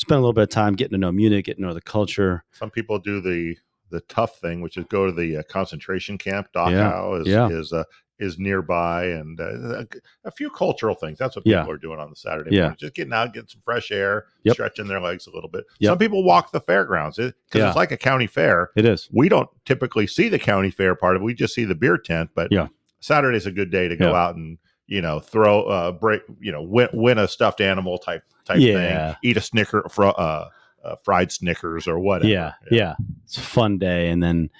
spent 0.00 0.16
a 0.16 0.20
little 0.20 0.32
bit 0.32 0.42
of 0.42 0.48
time 0.50 0.74
getting 0.74 0.92
to 0.92 0.98
know 0.98 1.12
Munich, 1.12 1.44
getting 1.46 1.62
to 1.62 1.68
know 1.68 1.74
the 1.74 1.80
culture. 1.80 2.44
Some 2.52 2.70
people 2.70 2.98
do 2.98 3.20
the 3.20 3.56
the 3.90 4.00
tough 4.02 4.38
thing, 4.38 4.60
which 4.60 4.76
is 4.76 4.84
go 4.88 5.06
to 5.06 5.12
the 5.12 5.38
uh, 5.38 5.42
concentration 5.48 6.16
camp. 6.16 6.48
Yeah, 6.54 6.62
Dachau 6.62 7.20
is 7.22 7.26
yeah. 7.28 7.48
is 7.48 7.72
uh, 7.72 7.84
is 8.20 8.38
nearby, 8.38 9.06
and 9.06 9.40
uh, 9.40 9.80
a, 9.80 9.86
a 10.24 10.30
few 10.30 10.50
cultural 10.50 10.94
things. 10.94 11.18
That's 11.18 11.34
what 11.36 11.46
Yeah. 11.46 11.60
people 11.60 11.72
are 11.72 11.78
doing 11.78 11.98
on 11.98 12.10
the 12.10 12.16
Saturday. 12.16 12.54
Yeah. 12.54 12.62
morning. 12.62 12.76
just 12.78 12.94
getting 12.94 13.12
out, 13.14 13.32
getting 13.32 13.48
some 13.48 13.62
fresh 13.64 13.90
air, 13.90 14.26
Yep. 14.44 14.54
stretching 14.54 14.86
their 14.88 15.00
legs 15.00 15.26
a 15.26 15.30
little 15.30 15.48
bit. 15.48 15.64
Yep. 15.78 15.90
Some 15.90 15.98
people 15.98 16.22
walk 16.22 16.52
the 16.52 16.60
fairgrounds 16.60 17.16
because 17.16 17.32
Yeah. 17.54 17.68
it's 17.68 17.76
like 17.76 17.92
a 17.92 17.96
county 17.96 18.26
fair. 18.26 18.70
It 18.76 18.84
is. 18.84 19.08
We 19.10 19.28
don't 19.30 19.48
typically 19.64 20.06
see 20.06 20.28
the 20.28 20.38
county 20.38 20.70
fair 20.70 20.94
part 20.94 21.16
of 21.16 21.22
it. 21.22 21.24
We 21.24 21.32
just 21.34 21.54
see 21.54 21.64
the 21.64 21.74
beer 21.74 21.96
tent. 21.96 22.30
But 22.34 22.52
Yeah. 22.52 22.66
Saturday's 23.00 23.46
a 23.46 23.50
good 23.52 23.70
day 23.70 23.88
to 23.88 23.96
go 23.96 24.10
Yeah. 24.10 24.22
out 24.22 24.36
and 24.36 24.58
you 24.90 25.00
know 25.00 25.20
throw 25.20 25.62
uh 25.62 25.92
break 25.92 26.20
you 26.40 26.52
know 26.52 26.62
win, 26.62 26.88
win 26.92 27.16
a 27.16 27.26
stuffed 27.26 27.62
animal 27.62 27.96
type 27.96 28.22
type 28.44 28.58
Yeah. 28.58 29.12
thing. 29.12 29.16
Eat 29.22 29.36
a 29.38 29.40
snicker 29.40 29.88
fr- 29.88 30.04
uh, 30.04 30.48
uh, 30.84 30.96
fried 31.04 31.30
Snickers 31.32 31.86
or 31.88 31.98
whatever. 31.98 32.28
Yeah, 32.28 32.52
yeah, 32.70 32.94
It's 33.24 33.36
a 33.38 33.40
fun 33.42 33.78
day, 33.78 34.08
and 34.10 34.22
then 34.22 34.36
and 34.36 34.50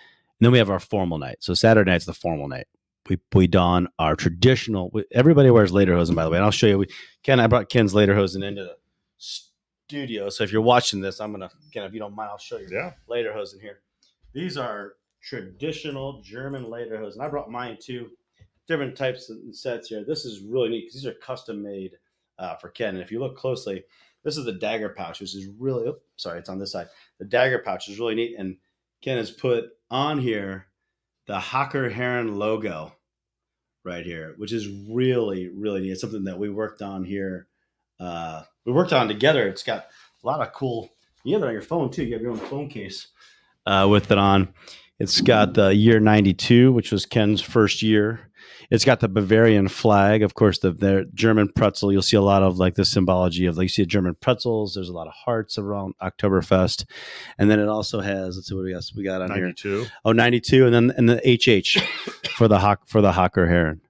then 0.40 0.52
we 0.52 0.58
have 0.58 0.70
our 0.70 0.78
formal 0.80 1.18
night. 1.18 1.38
So 1.40 1.52
Saturday 1.54 1.90
night's 1.90 2.04
the 2.06 2.14
formal 2.14 2.46
night. 2.48 2.66
We 3.08 3.18
we 3.34 3.46
don 3.48 3.88
our 3.98 4.14
traditional. 4.16 4.92
Everybody 5.12 5.50
wears 5.50 5.72
lederhosen, 5.72 6.14
by 6.14 6.24
the 6.24 6.30
way, 6.30 6.36
and 6.36 6.44
I'll 6.44 6.50
show 6.52 6.66
you. 6.68 6.78
We, 6.78 6.86
Ken, 7.22 7.40
I 7.40 7.46
brought 7.48 7.68
Ken's 7.68 7.92
lederhosen 7.94 8.44
into 8.44 8.62
the 8.64 8.76
studio. 9.16 10.28
So 10.28 10.44
if 10.44 10.52
you're 10.52 10.62
watching 10.62 11.00
this, 11.00 11.20
I'm 11.20 11.32
gonna 11.32 11.50
Ken, 11.72 11.84
if 11.84 11.92
you 11.92 11.98
don't 11.98 12.14
mind, 12.14 12.30
I'll 12.30 12.38
show 12.38 12.58
you 12.58 12.68
Yeah. 12.70 12.92
lederhosen 13.08 13.60
here. 13.60 13.80
These 14.32 14.56
are 14.56 14.94
traditional 15.22 16.20
German 16.22 16.64
lederhosen. 16.66 17.20
I 17.20 17.28
brought 17.28 17.50
mine 17.50 17.78
too. 17.80 18.10
Different 18.70 18.96
types 18.96 19.30
and 19.30 19.54
sets 19.54 19.88
here. 19.88 20.04
This 20.06 20.24
is 20.24 20.42
really 20.42 20.68
neat 20.68 20.82
because 20.82 20.94
these 20.94 21.06
are 21.06 21.14
custom 21.14 21.60
made 21.60 21.98
uh, 22.38 22.54
for 22.54 22.68
Ken. 22.68 22.94
And 22.94 23.02
if 23.02 23.10
you 23.10 23.18
look 23.18 23.36
closely, 23.36 23.82
this 24.22 24.36
is 24.36 24.44
the 24.44 24.52
dagger 24.52 24.90
pouch, 24.90 25.18
which 25.18 25.34
is 25.34 25.48
really. 25.58 25.88
Oh, 25.88 25.98
sorry, 26.14 26.38
it's 26.38 26.48
on 26.48 26.60
this 26.60 26.70
side. 26.70 26.86
The 27.18 27.24
dagger 27.24 27.58
pouch 27.58 27.88
is 27.88 27.98
really 27.98 28.14
neat, 28.14 28.36
and 28.38 28.58
Ken 29.02 29.16
has 29.16 29.32
put 29.32 29.64
on 29.90 30.20
here 30.20 30.66
the 31.26 31.40
Hacker 31.40 31.90
Herren 31.90 32.38
logo 32.38 32.92
right 33.84 34.06
here, 34.06 34.34
which 34.36 34.52
is 34.52 34.68
really 34.68 35.48
really 35.48 35.80
neat. 35.80 35.90
It's 35.90 36.00
something 36.00 36.22
that 36.22 36.38
we 36.38 36.48
worked 36.48 36.80
on 36.80 37.02
here. 37.02 37.48
Uh, 37.98 38.44
we 38.64 38.72
worked 38.72 38.92
on 38.92 39.08
together. 39.08 39.48
It's 39.48 39.64
got 39.64 39.86
a 40.22 40.26
lot 40.28 40.46
of 40.46 40.52
cool. 40.52 40.88
You 41.24 41.34
have 41.34 41.42
it 41.42 41.46
on 41.46 41.52
your 41.52 41.62
phone 41.62 41.90
too. 41.90 42.04
You 42.04 42.12
have 42.12 42.22
your 42.22 42.30
own 42.30 42.38
phone 42.38 42.68
case 42.68 43.08
uh, 43.66 43.88
with 43.90 44.12
it 44.12 44.18
on. 44.18 44.54
It's 45.00 45.20
got 45.22 45.54
the 45.54 45.74
year 45.74 45.98
92, 45.98 46.72
which 46.72 46.92
was 46.92 47.04
Ken's 47.04 47.40
first 47.40 47.82
year. 47.82 48.29
It's 48.70 48.84
got 48.84 49.00
the 49.00 49.08
Bavarian 49.08 49.68
flag, 49.68 50.22
of 50.22 50.34
course, 50.34 50.60
the, 50.60 50.70
the 50.70 51.10
German 51.12 51.48
pretzel. 51.54 51.92
You'll 51.92 52.02
see 52.02 52.16
a 52.16 52.22
lot 52.22 52.42
of 52.42 52.58
like 52.58 52.76
the 52.76 52.84
symbology 52.84 53.46
of 53.46 53.56
like 53.56 53.64
you 53.64 53.68
see 53.68 53.84
German 53.84 54.14
pretzels. 54.14 54.74
There's 54.74 54.88
a 54.88 54.92
lot 54.92 55.08
of 55.08 55.12
hearts 55.12 55.58
around 55.58 55.94
Oktoberfest. 56.00 56.84
And 57.36 57.50
then 57.50 57.58
it 57.58 57.68
also 57.68 58.00
has, 58.00 58.36
let's 58.36 58.48
see 58.48 58.54
what 58.54 58.64
we 58.64 58.72
got, 58.72 58.84
we 58.96 59.02
got 59.02 59.22
on 59.22 59.30
here. 59.30 59.42
92. 59.42 59.86
Oh, 60.04 60.12
92. 60.12 60.66
And 60.66 60.74
then 60.74 60.92
and 60.96 61.08
the 61.08 61.16
HH 61.16 61.80
for 62.36 62.46
the 62.46 62.60
Hock 62.60 62.86
for 62.86 63.00
the 63.00 63.12
Hacker 63.12 63.48
Herren. 63.48 63.80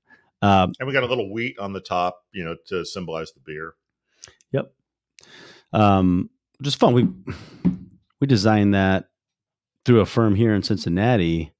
Um, 0.42 0.72
And 0.80 0.86
we 0.86 0.94
got 0.94 1.02
a 1.02 1.06
little 1.06 1.30
wheat 1.30 1.58
on 1.58 1.74
the 1.74 1.80
top, 1.80 2.24
you 2.32 2.44
know, 2.44 2.56
to 2.68 2.84
symbolize 2.86 3.32
the 3.32 3.40
beer. 3.44 3.74
Yep. 4.52 4.72
Um, 5.74 6.30
just 6.62 6.78
fun. 6.78 6.94
We 6.94 7.08
we 8.20 8.26
designed 8.26 8.74
that 8.74 9.10
through 9.84 10.00
a 10.00 10.06
firm 10.06 10.34
here 10.34 10.54
in 10.54 10.62
Cincinnati. 10.62 11.52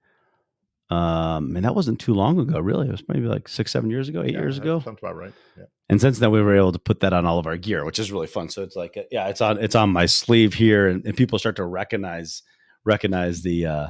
Um, 0.90 1.54
and 1.54 1.64
that 1.64 1.74
wasn't 1.76 2.00
too 2.00 2.14
long 2.14 2.38
ago, 2.40 2.58
really. 2.58 2.88
It 2.88 2.90
was 2.90 3.04
maybe 3.08 3.26
like 3.26 3.46
six, 3.48 3.70
seven 3.70 3.90
years 3.90 4.08
ago, 4.08 4.22
eight 4.22 4.32
Yeah, 4.32 4.40
years 4.40 4.58
ago. 4.58 4.80
Sounds 4.80 4.98
about 5.00 5.16
right. 5.16 5.32
Yeah. 5.56 5.64
And 5.88 6.00
since 6.00 6.18
then, 6.18 6.32
we 6.32 6.42
were 6.42 6.56
able 6.56 6.72
to 6.72 6.78
put 6.80 7.00
that 7.00 7.12
on 7.12 7.26
all 7.26 7.38
of 7.38 7.46
our 7.46 7.56
gear, 7.56 7.84
which 7.84 7.98
is 8.00 8.10
really 8.10 8.26
fun. 8.26 8.48
So 8.48 8.62
it's 8.62 8.74
like, 8.76 8.96
uh, 8.96 9.02
yeah, 9.10 9.28
it's 9.28 9.40
on 9.40 9.58
it's 9.58 9.74
on 9.76 9.90
my 9.90 10.06
sleeve 10.06 10.54
here, 10.54 10.88
and, 10.88 11.04
and 11.06 11.16
people 11.16 11.38
start 11.38 11.56
to 11.56 11.64
recognize 11.64 12.42
recognize 12.84 13.42
the 13.42 13.66
uh, 13.66 13.86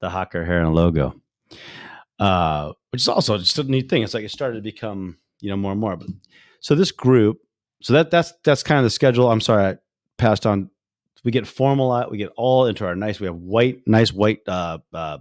the 0.00 0.08
Hacker 0.10 0.44
Herren 0.44 0.72
logo, 0.72 1.14
uh, 2.18 2.72
which 2.90 3.02
is 3.02 3.08
also 3.08 3.36
just 3.38 3.58
a 3.58 3.64
neat 3.64 3.88
thing. 3.90 4.02
It's 4.02 4.14
like 4.14 4.24
it 4.24 4.30
started 4.30 4.56
to 4.56 4.62
become 4.62 5.18
you 5.40 5.50
know 5.50 5.56
more 5.56 5.72
and 5.72 5.80
more. 5.80 5.96
But 5.96 6.08
so 6.60 6.74
this 6.74 6.92
group, 6.92 7.38
so 7.82 7.92
that 7.92 8.10
that's 8.10 8.32
that's 8.44 8.62
kind 8.62 8.78
of 8.78 8.84
the 8.84 8.90
schedule. 8.90 9.30
I'm 9.30 9.40
sorry, 9.40 9.64
I 9.64 9.78
passed 10.16 10.46
on. 10.46 10.70
We 11.24 11.30
get 11.32 11.46
formal 11.46 11.92
out. 11.92 12.10
We 12.10 12.16
get 12.18 12.32
all 12.36 12.66
into 12.66 12.86
our 12.86 12.94
nice. 12.94 13.20
We 13.20 13.26
have 13.26 13.36
white, 13.36 13.80
nice 13.86 14.12
white 14.12 14.40
uh, 14.46 14.78
uh, 14.92 15.18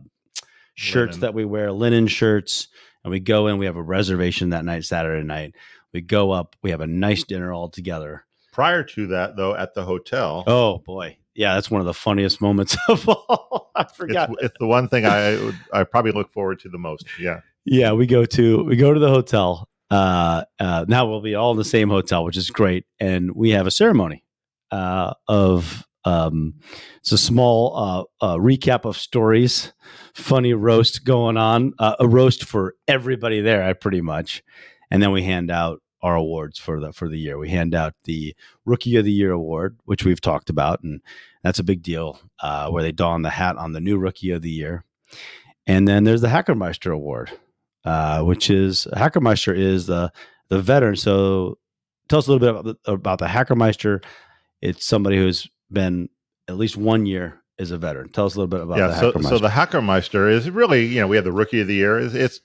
shirts 0.77 1.15
Linen. 1.15 1.21
that 1.21 1.33
we 1.33 1.43
wear, 1.43 1.71
linen 1.71 2.07
shirts, 2.07 2.69
and 3.03 3.11
we 3.11 3.19
go 3.19 3.47
in. 3.47 3.57
We 3.57 3.65
have 3.65 3.75
a 3.75 3.81
reservation 3.83 4.51
that 4.51 4.63
night, 4.63 4.85
Saturday 4.85 5.25
night. 5.25 5.55
We 5.93 6.01
go 6.01 6.31
up. 6.31 6.55
We 6.63 6.69
have 6.71 6.81
a 6.81 6.87
nice 6.87 7.23
dinner 7.23 7.51
all 7.51 7.69
together. 7.69 8.25
Prior 8.53 8.83
to 8.83 9.07
that, 9.07 9.35
though, 9.35 9.55
at 9.55 9.73
the 9.73 9.83
hotel, 9.83 10.43
Oh 10.47 10.79
boy, 10.79 11.17
yeah, 11.35 11.55
that's 11.55 11.69
one 11.69 11.81
of 11.81 11.85
the 11.85 11.93
funniest 11.93 12.41
moments 12.41 12.77
of 12.87 13.07
all. 13.09 13.71
I 13.75 13.85
forgot. 13.85 14.29
it's, 14.31 14.43
it's 14.43 14.55
the 14.59 14.67
one 14.67 14.87
thing 14.87 15.05
I 15.05 15.51
I 15.73 15.83
probably 15.83 16.11
look 16.11 16.31
forward 16.31 16.59
to 16.61 16.69
the 16.69 16.77
most. 16.79 17.05
Yeah. 17.19 17.41
Yeah, 17.65 17.91
we 17.91 18.05
go 18.07 18.25
to 18.25 18.63
we 18.63 18.75
go 18.75 18.93
to 18.93 18.99
the 18.99 19.09
hotel. 19.09 19.67
Uh, 19.89 20.43
uh, 20.59 20.85
now 20.87 21.05
we'll 21.07 21.21
be 21.21 21.35
all 21.35 21.51
in 21.51 21.57
the 21.57 21.65
same 21.65 21.89
hotel, 21.89 22.23
which 22.23 22.37
is 22.37 22.49
great, 22.49 22.85
and 22.99 23.35
we 23.35 23.51
have 23.51 23.67
a 23.67 23.71
ceremony 23.71 24.23
uh, 24.71 25.13
of 25.27 25.86
um, 26.07 26.55
it's 26.97 27.11
a 27.11 27.17
small 27.17 27.75
uh, 27.75 28.25
uh, 28.25 28.35
recap 28.37 28.85
of 28.85 28.97
stories, 28.97 29.73
funny 30.13 30.53
roast 30.53 31.03
going 31.03 31.37
on, 31.37 31.73
uh, 31.79 31.95
a 31.99 32.07
roast 32.07 32.45
for 32.45 32.75
everybody 32.87 33.41
there, 33.41 33.63
I 33.63 33.73
pretty 33.73 34.01
much, 34.01 34.43
and 34.89 35.01
then 35.01 35.11
we 35.11 35.23
hand 35.23 35.51
out 35.51 35.81
our 36.01 36.15
awards 36.15 36.59
for 36.59 36.79
the 36.79 36.93
for 36.93 37.09
the 37.09 37.17
year. 37.17 37.37
We 37.37 37.49
hand 37.49 37.75
out 37.75 37.93
the 38.03 38.35
Rookie 38.65 38.95
of 38.95 39.05
the 39.05 39.11
Year 39.11 39.31
award, 39.31 39.79
which 39.85 40.05
we've 40.05 40.21
talked 40.21 40.49
about, 40.49 40.83
and 40.83 41.01
that's 41.43 41.59
a 41.59 41.63
big 41.63 41.81
deal, 41.81 42.19
uh, 42.41 42.69
where 42.69 42.83
they 42.83 42.91
don 42.91 43.21
the 43.21 43.29
hat 43.29 43.57
on 43.57 43.73
the 43.73 43.81
new 43.81 43.97
Rookie 43.97 44.31
of 44.31 44.41
the 44.41 44.51
Year, 44.51 44.85
and 45.65 45.87
then 45.87 46.03
there's 46.03 46.21
the 46.21 46.27
Hackermeister 46.27 46.93
Award 46.93 47.31
uh, 47.87 48.21
which 48.21 48.49
is 48.49 48.85
Hackermeister 48.93 49.57
is 49.57 49.87
the 49.87 50.11
the 50.49 50.61
veteran. 50.61 50.97
So 50.97 51.57
tell 52.09 52.19
us 52.19 52.27
a 52.27 52.31
little 52.31 52.45
bit 52.45 52.49
about 52.49 52.83
the, 52.83 52.91
about 52.91 53.19
the 53.19 53.27
Hackermeister. 53.27 54.03
it's 54.61 54.85
somebody 54.85 55.15
who's 55.15 55.47
been 55.71 56.09
at 56.47 56.57
least 56.57 56.77
one 56.77 57.05
year 57.05 57.41
as 57.59 57.71
a 57.71 57.77
veteran. 57.77 58.09
Tell 58.09 58.25
us 58.25 58.35
a 58.35 58.39
little 58.39 58.47
bit 58.47 58.61
about 58.61 58.77
yeah. 58.77 58.87
the 58.87 58.99
So, 58.99 59.11
Hackermeister. 59.11 59.29
so 59.29 59.37
the 59.39 59.49
Hackermeister 59.49 60.31
is 60.31 60.49
really, 60.49 60.85
you 60.85 60.99
know, 61.01 61.07
we 61.07 61.15
have 61.15 61.25
the 61.25 61.31
rookie 61.31 61.61
of 61.61 61.67
the 61.67 61.75
year. 61.75 61.99
It's, 61.99 62.13
it's, 62.13 62.41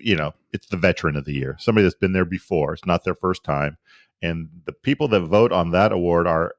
you 0.00 0.14
know, 0.14 0.32
it's 0.52 0.66
the 0.66 0.76
veteran 0.76 1.16
of 1.16 1.24
the 1.24 1.32
year, 1.32 1.56
somebody 1.58 1.82
that's 1.82 1.94
been 1.94 2.12
there 2.12 2.24
before. 2.24 2.74
It's 2.74 2.86
not 2.86 3.04
their 3.04 3.14
first 3.14 3.42
time. 3.42 3.78
And 4.20 4.48
the 4.66 4.72
people 4.72 5.08
that 5.08 5.20
vote 5.20 5.52
on 5.52 5.70
that 5.72 5.92
award 5.92 6.26
are 6.26 6.54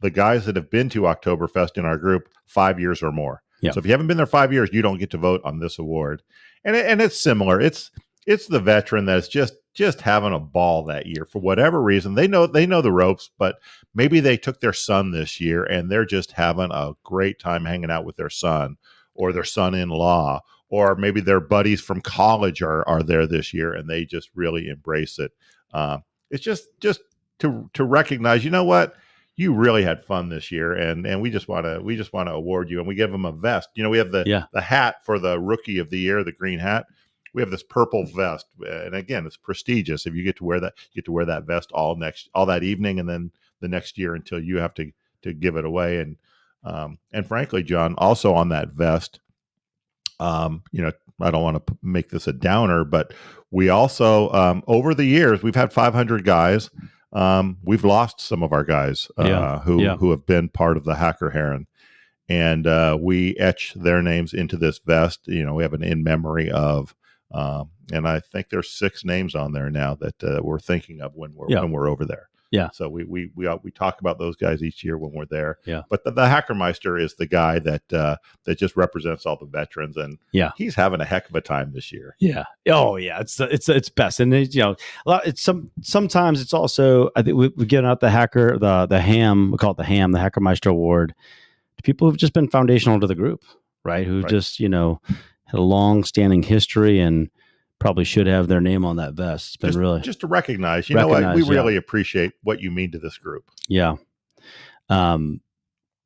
the 0.00 0.10
guys 0.10 0.46
that 0.46 0.56
have 0.56 0.70
been 0.70 0.88
to 0.90 1.02
Oktoberfest 1.02 1.76
in 1.78 1.84
our 1.84 1.96
group 1.96 2.28
five 2.46 2.80
years 2.80 3.02
or 3.02 3.12
more. 3.12 3.42
Yeah. 3.60 3.70
So 3.70 3.78
if 3.78 3.86
you 3.86 3.92
haven't 3.92 4.08
been 4.08 4.16
there 4.16 4.26
five 4.26 4.52
years, 4.52 4.70
you 4.72 4.82
don't 4.82 4.98
get 4.98 5.10
to 5.10 5.18
vote 5.18 5.40
on 5.44 5.60
this 5.60 5.78
award. 5.78 6.22
And 6.64 6.74
it, 6.76 6.86
and 6.86 7.00
it's 7.00 7.18
similar. 7.18 7.60
It's 7.60 7.90
it's 8.26 8.46
the 8.46 8.60
veteran 8.60 9.04
that's 9.04 9.28
just 9.28 9.54
just 9.74 10.00
having 10.00 10.32
a 10.32 10.38
ball 10.38 10.84
that 10.84 11.06
year 11.06 11.24
for 11.24 11.40
whatever 11.40 11.82
reason. 11.82 12.14
They 12.14 12.28
know 12.28 12.46
they 12.46 12.64
know 12.66 12.80
the 12.80 12.92
ropes, 12.92 13.30
but 13.38 13.56
maybe 13.94 14.20
they 14.20 14.36
took 14.36 14.60
their 14.60 14.72
son 14.72 15.10
this 15.10 15.40
year 15.40 15.64
and 15.64 15.90
they're 15.90 16.04
just 16.06 16.32
having 16.32 16.70
a 16.70 16.92
great 17.02 17.38
time 17.38 17.64
hanging 17.64 17.90
out 17.90 18.04
with 18.04 18.16
their 18.16 18.30
son 18.30 18.76
or 19.14 19.32
their 19.32 19.44
son-in-law 19.44 20.40
or 20.68 20.94
maybe 20.96 21.20
their 21.20 21.40
buddies 21.40 21.80
from 21.80 22.00
college 22.00 22.62
are 22.62 22.86
are 22.88 23.02
there 23.02 23.26
this 23.26 23.52
year 23.52 23.74
and 23.74 23.88
they 23.90 24.04
just 24.04 24.30
really 24.34 24.68
embrace 24.68 25.18
it. 25.18 25.32
Uh, 25.72 25.98
it's 26.30 26.42
just 26.44 26.68
just 26.80 27.00
to 27.40 27.68
to 27.74 27.84
recognize, 27.84 28.44
you 28.44 28.50
know 28.50 28.64
what, 28.64 28.94
you 29.36 29.52
really 29.52 29.82
had 29.82 30.04
fun 30.04 30.28
this 30.28 30.52
year, 30.52 30.72
and 30.72 31.04
and 31.06 31.20
we 31.20 31.30
just 31.30 31.48
want 31.48 31.66
to 31.66 31.80
we 31.82 31.96
just 31.96 32.12
want 32.12 32.28
to 32.28 32.32
award 32.32 32.70
you, 32.70 32.78
and 32.78 32.86
we 32.86 32.94
give 32.94 33.10
them 33.10 33.24
a 33.24 33.32
vest. 33.32 33.68
You 33.74 33.82
know, 33.82 33.90
we 33.90 33.98
have 33.98 34.12
the 34.12 34.22
Yeah. 34.26 34.44
the 34.52 34.60
hat 34.60 35.04
for 35.04 35.18
the 35.18 35.40
rookie 35.40 35.78
of 35.78 35.90
the 35.90 35.98
year, 35.98 36.22
the 36.22 36.30
green 36.32 36.60
hat. 36.60 36.86
We 37.34 37.42
have 37.42 37.50
this 37.50 37.62
purple 37.64 38.06
vest, 38.06 38.46
and 38.60 38.94
again, 38.94 39.26
it's 39.26 39.36
prestigious. 39.36 40.06
If 40.06 40.14
you 40.14 40.22
get 40.22 40.36
to 40.36 40.44
wear 40.44 40.60
that, 40.60 40.74
you 40.92 41.02
get 41.02 41.06
to 41.06 41.12
wear 41.12 41.24
that 41.26 41.44
vest 41.44 41.70
all 41.72 41.96
next 41.96 42.30
all 42.34 42.46
that 42.46 42.62
evening, 42.62 42.98
and 43.00 43.08
then 43.08 43.30
the 43.60 43.68
next 43.68 43.98
year 43.98 44.14
until 44.14 44.40
you 44.40 44.58
have 44.58 44.74
to 44.74 44.92
to 45.22 45.32
give 45.34 45.56
it 45.56 45.64
away. 45.64 45.98
And 45.98 46.16
um, 46.64 46.98
and 47.12 47.26
frankly, 47.26 47.62
Jon, 47.62 47.94
also 47.98 48.32
on 48.34 48.48
that 48.50 48.70
vest, 48.70 49.20
um, 50.20 50.62
you 50.72 50.82
know, 50.82 50.92
I 51.20 51.30
don't 51.30 51.42
want 51.42 51.66
to 51.66 51.76
make 51.82 52.10
this 52.10 52.26
a 52.26 52.32
downer, 52.32 52.84
but 52.84 53.12
we 53.50 53.68
also 53.68 54.30
um, 54.32 54.62
over 54.66 54.94
the 54.94 55.04
years 55.04 55.42
we've 55.42 55.54
had 55.54 55.72
500 55.72 56.24
guys. 56.24 56.70
Um, 57.12 57.58
we've 57.62 57.84
lost 57.84 58.20
some 58.20 58.42
of 58.42 58.52
our 58.52 58.64
guys 58.64 59.08
uh, 59.18 59.24
Yeah, 59.24 59.58
who 59.60 59.82
yeah. 59.82 59.96
who 59.96 60.10
have 60.10 60.26
been 60.26 60.48
part 60.48 60.76
of 60.76 60.84
the 60.84 60.96
Hacker 60.96 61.30
Herren, 61.30 61.68
and 62.28 62.66
uh, 62.66 62.98
we 63.00 63.36
etch 63.36 63.72
their 63.76 64.02
names 64.02 64.34
into 64.34 64.56
this 64.56 64.78
vest. 64.78 65.20
You 65.26 65.44
know, 65.44 65.54
we 65.54 65.62
have 65.62 65.74
an 65.74 65.84
in 65.84 66.02
memory 66.02 66.50
of, 66.50 66.94
um, 67.34 67.70
and 67.92 68.08
I 68.08 68.20
think 68.20 68.48
there's 68.48 68.70
six 68.70 69.04
names 69.04 69.34
on 69.34 69.52
there 69.52 69.68
now 69.70 69.94
that 69.96 70.22
uh, 70.24 70.40
we're 70.42 70.58
thinking 70.60 71.00
of 71.02 71.14
when 71.14 71.34
we're 71.34 71.48
Yeah. 71.50 71.60
when 71.60 71.72
we're 71.72 71.88
over 71.88 72.04
there. 72.06 72.28
Yeah. 72.50 72.68
So 72.72 72.88
we 72.88 73.02
we 73.02 73.30
we 73.34 73.48
uh, 73.48 73.56
we 73.64 73.72
talk 73.72 74.00
about 74.00 74.18
those 74.20 74.36
guys 74.36 74.62
each 74.62 74.84
year 74.84 74.96
when 74.96 75.10
we're 75.12 75.24
there. 75.26 75.58
Yeah. 75.64 75.82
But 75.90 76.04
the, 76.04 76.12
the 76.12 76.26
Hackermeister 76.26 77.02
is 77.02 77.16
the 77.16 77.26
guy 77.26 77.58
that 77.58 77.92
uh, 77.92 78.16
that 78.44 78.58
just 78.58 78.76
represents 78.76 79.26
all 79.26 79.36
the 79.36 79.46
veterans, 79.46 79.96
and 79.96 80.18
Yeah. 80.30 80.52
he's 80.56 80.76
having 80.76 81.00
a 81.00 81.04
heck 81.04 81.28
of 81.28 81.34
a 81.34 81.40
time 81.40 81.72
this 81.72 81.90
year. 81.90 82.14
Yeah. 82.20 82.44
Oh, 82.68 82.94
yeah. 82.96 83.18
It's 83.20 83.40
it's 83.40 83.68
it's 83.68 83.88
best, 83.88 84.20
and 84.20 84.32
it, 84.32 84.54
you 84.54 84.62
know, 84.62 84.76
a 85.04 85.10
lot. 85.10 85.26
It's 85.26 85.42
some 85.42 85.72
sometimes 85.82 86.40
it's 86.40 86.54
also. 86.54 87.10
I 87.16 87.22
think 87.22 87.36
we, 87.36 87.48
we 87.56 87.66
give 87.66 87.84
out 87.84 87.98
the 87.98 88.10
hacker 88.10 88.56
the 88.56 88.86
the 88.86 89.00
ham. 89.00 89.50
We 89.50 89.58
call 89.58 89.72
it 89.72 89.76
the 89.78 89.82
ham, 89.84 90.12
the 90.12 90.20
Hackermeister 90.20 90.70
Award 90.70 91.12
to 91.76 91.82
people 91.82 92.08
who've 92.08 92.16
just 92.18 92.34
been 92.34 92.48
foundational 92.48 93.00
to 93.00 93.08
the 93.08 93.16
group, 93.16 93.42
right? 93.84 94.06
Who 94.06 94.20
Right. 94.20 94.30
just 94.30 94.60
you 94.60 94.68
know 94.68 95.00
had 95.54 95.60
a 95.60 95.62
long 95.62 96.04
standing 96.04 96.42
history 96.42 97.00
and 97.00 97.30
probably 97.78 98.04
should 98.04 98.26
have 98.26 98.48
their 98.48 98.60
name 98.60 98.84
on 98.84 98.96
that 98.96 99.14
vest. 99.14 99.48
It's 99.48 99.56
been 99.56 99.68
just, 99.68 99.78
really 99.78 100.00
just 100.00 100.20
to 100.20 100.26
recognize, 100.26 100.88
you 100.88 100.96
know 100.96 101.06
what, 101.06 101.20
we 101.20 101.24
Recognize, 101.26 101.48
yeah. 101.48 101.54
really 101.54 101.76
appreciate 101.76 102.32
what 102.42 102.60
you 102.60 102.70
mean 102.70 102.92
to 102.92 102.98
this 102.98 103.18
group. 103.18 103.50
Yeah. 103.68 103.96
Um, 104.88 105.40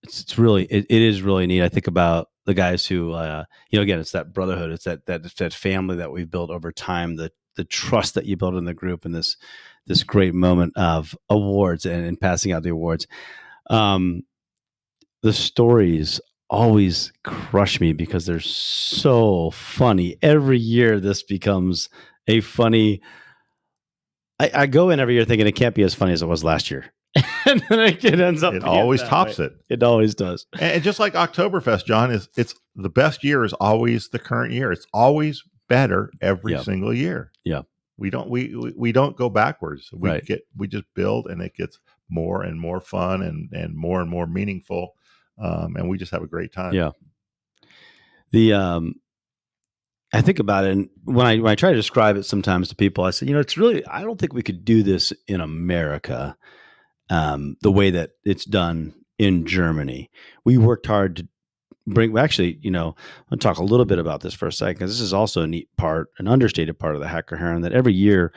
it's, 0.03 0.21
it's 0.23 0.39
really, 0.39 0.65
it, 0.65 0.87
it 0.89 1.03
is 1.03 1.23
really 1.23 1.47
neat. 1.47 1.63
I 1.63 1.69
think 1.69 1.87
about 1.87 2.31
the 2.47 2.55
guys 2.55 2.87
who, 2.87 3.13
uh, 3.13 3.45
you 3.71 3.79
know, 3.79 3.83
again, 3.83 4.01
it's 4.01 4.13
that 4.13 4.33
brotherhood. 4.33 4.71
It's 4.71 4.85
that, 4.85 5.07
that, 5.07 5.23
that 5.23 5.53
family 5.53 5.97
that 5.97 6.11
we've 6.11 6.31
built 6.31 6.51
over 6.51 6.73
time, 6.73 7.17
the, 7.17 7.33
the 7.57 7.65
trust 7.65 8.15
that 8.15 8.27
you 8.27 8.37
build 8.37 8.55
in 8.55 8.65
the 8.65 8.75
group 8.75 9.05
and 9.05 9.15
this, 9.15 9.37
this 9.87 10.03
great 10.03 10.35
moment 10.35 10.75
of 10.77 11.17
awards 11.29 11.87
and, 11.87 12.05
and 12.05 12.21
passing 12.21 12.53
out 12.53 12.63
the 12.63 12.71
awards. 12.71 13.07
Um, 13.71 14.23
the 15.23 15.33
stories 15.33 16.21
always 16.51 17.13
crush 17.25 17.81
me 17.81 17.93
because 17.93 18.27
they're 18.27 18.41
so 18.41 19.51
funny. 19.51 20.17
Every 20.23 20.59
year 20.59 20.99
this 21.01 21.23
becomes 21.23 21.89
a 22.27 22.41
funny, 22.41 23.01
I, 24.41 24.51
I 24.55 24.67
go 24.67 24.91
in 24.91 25.01
every 25.01 25.15
year 25.15 25.25
thinking 25.25 25.47
it 25.47 25.53
can't 25.57 25.75
be 25.75 25.83
as 25.83 25.95
funny 25.95 26.13
as 26.13 26.23
it 26.23 26.27
was 26.27 26.45
last 26.45 26.71
year. 26.71 26.87
and 27.47 27.63
then 27.69 27.79
it 27.81 28.05
ends 28.21 28.43
up 28.43 28.55
It 28.55 28.65
always 28.65 29.03
tops 29.03 29.39
way. 29.39 29.47
it. 29.47 29.53
It 29.69 29.83
always 29.83 30.15
does. 30.15 30.47
And, 30.61 30.83
just 30.83 31.01
like 31.01 31.15
Oktoberfest, 31.15 31.87
Jon, 31.87 32.11
is 32.11 32.29
it's 32.37 32.55
the 32.77 32.91
best 32.91 33.25
year 33.25 33.45
is 33.45 33.53
always 33.55 34.09
the 34.11 34.19
current 34.19 34.53
year. 34.53 34.71
It's 34.71 34.87
always 34.93 35.43
better 35.69 36.11
every 36.21 36.53
Yeah. 36.53 36.63
single 36.63 36.95
year. 36.95 37.33
Yeah. 37.45 37.63
We 37.97 38.11
don't 38.11 38.31
we 38.31 38.55
we, 38.55 38.73
we 38.77 38.93
don't 38.93 39.17
go 39.17 39.29
backwards. 39.29 39.91
We 39.93 40.09
Right. 40.11 40.25
get 40.25 40.43
we 40.57 40.69
just 40.69 40.85
build 40.95 41.27
and 41.27 41.43
it 41.43 41.55
gets 41.57 41.79
more 42.09 42.43
and 42.43 42.61
more 42.61 42.81
fun 42.81 43.23
and 43.23 43.51
and 43.53 43.75
more 43.75 44.01
and 44.01 44.09
more 44.09 44.27
meaningful. 44.27 44.95
Um, 45.41 45.77
and 45.77 45.89
we 45.89 45.99
just 45.99 46.13
have 46.13 46.23
a 46.23 46.27
great 46.27 46.53
time. 46.53 46.73
Yeah. 46.73 46.91
The 48.33 48.53
um 48.53 48.95
I 50.13 50.23
think 50.23 50.39
about 50.39 50.65
it 50.65 50.73
and 50.73 50.89
when 51.05 51.27
I 51.27 51.37
when 51.39 51.53
I 51.53 51.55
try 51.55 51.71
to 51.71 51.77
describe 51.77 52.17
it 52.17 52.25
sometimes 52.25 52.69
to 52.69 52.77
people, 52.77 53.05
I 53.05 53.11
say, 53.11 53.27
you 53.27 53.35
know, 53.35 53.41
it's 53.41 53.57
really 53.57 53.87
I 53.87 54.03
don't 54.03 54.19
think 54.19 54.33
we 54.33 54.43
could 54.43 54.65
do 54.65 54.83
this 54.83 55.13
in 55.27 55.41
America 55.41 56.37
um 57.11 57.57
the 57.63 57.73
way 57.73 57.91
that 57.91 58.11
it's 58.25 58.45
done 58.45 58.95
in 59.19 59.47
Germany. 59.47 60.11
We 60.45 60.59
worked 60.59 60.87
hard 60.87 61.17
to 61.17 61.29
bring 61.87 62.17
actually, 62.19 62.59
you 62.61 62.71
know, 62.71 62.95
I'll 63.31 63.39
talk 63.39 63.59
a 63.59 63.65
little 63.65 63.87
bit 63.87 63.99
about 63.99 64.21
this 64.21 64.35
for 64.35 64.47
a 64.47 64.53
second 64.53 64.75
because 64.75 64.91
this 64.91 65.01
is 65.01 65.15
also 65.15 65.43
a 65.43 65.47
neat 65.47 65.69
part, 65.77 66.09
an 66.19 66.29
understated 66.29 66.79
part 66.79 66.95
of 66.95 67.01
the 67.01 67.09
Hacker 67.09 67.37
Herren 67.37 67.63
that 67.63 67.73
every 67.73 67.95
year 67.95 68.33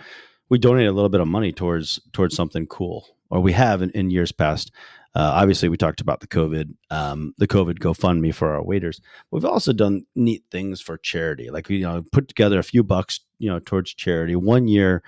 we 0.52 0.60
donate 0.60 0.86
a 0.86 0.92
little 0.92 1.10
bit 1.10 1.22
of 1.22 1.30
money 1.30 1.54
towards 1.54 2.00
towards 2.12 2.36
something 2.36 2.68
cool, 2.68 3.08
or 3.30 3.40
we 3.40 3.54
have 3.54 3.82
in, 3.82 3.90
in 3.92 4.12
years 4.12 4.34
past. 4.34 4.72
Uh, 5.16 5.32
obviously, 5.34 5.70
we 5.70 5.78
talked 5.78 6.02
about 6.02 6.20
the 6.20 6.28
COVID, 6.28 6.74
um, 6.90 7.34
the 7.38 7.48
COVID 7.48 7.80
GoFundMe 7.80 8.36
for 8.36 8.54
our 8.54 8.64
waiters. 8.64 9.02
We've 9.32 9.46
also 9.46 9.74
done 9.74 10.06
neat 10.14 10.44
things 10.52 10.82
for 10.82 10.98
charity, 10.98 11.50
like 11.50 11.70
you 11.70 11.80
know 11.80 12.04
put 12.12 12.28
together 12.28 12.60
a 12.60 12.64
few 12.64 12.84
bucks, 12.84 13.22
you 13.40 13.50
know, 13.50 13.60
towards 13.60 13.94
charity. 13.94 14.36
One 14.36 14.68
year, 14.68 15.04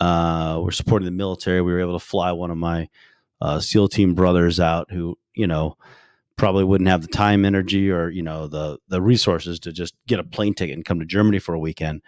uh, 0.00 0.60
we're 0.62 0.72
supporting 0.72 1.06
the 1.06 1.12
military. 1.12 1.62
We 1.62 1.72
were 1.72 1.80
able 1.80 1.98
to 1.98 2.04
fly 2.04 2.32
one 2.32 2.50
of 2.50 2.58
my 2.58 2.88
uh, 3.40 3.60
SEAL 3.60 3.88
team 3.88 4.14
brothers 4.14 4.58
out, 4.58 4.90
who 4.90 5.16
you 5.32 5.46
know 5.46 5.76
probably 6.36 6.64
wouldn't 6.64 6.88
have 6.88 7.02
the 7.02 7.08
time, 7.08 7.44
energy, 7.44 7.88
or 7.88 8.10
you 8.10 8.24
know 8.24 8.48
the 8.48 8.78
the 8.88 9.00
resources 9.00 9.60
to 9.60 9.72
just 9.72 9.94
get 10.08 10.18
a 10.18 10.24
plane 10.24 10.54
ticket 10.54 10.74
and 10.74 10.84
come 10.84 10.98
to 10.98 11.06
Germany 11.06 11.38
for 11.38 11.54
a 11.54 11.60
weekend. 11.60 12.02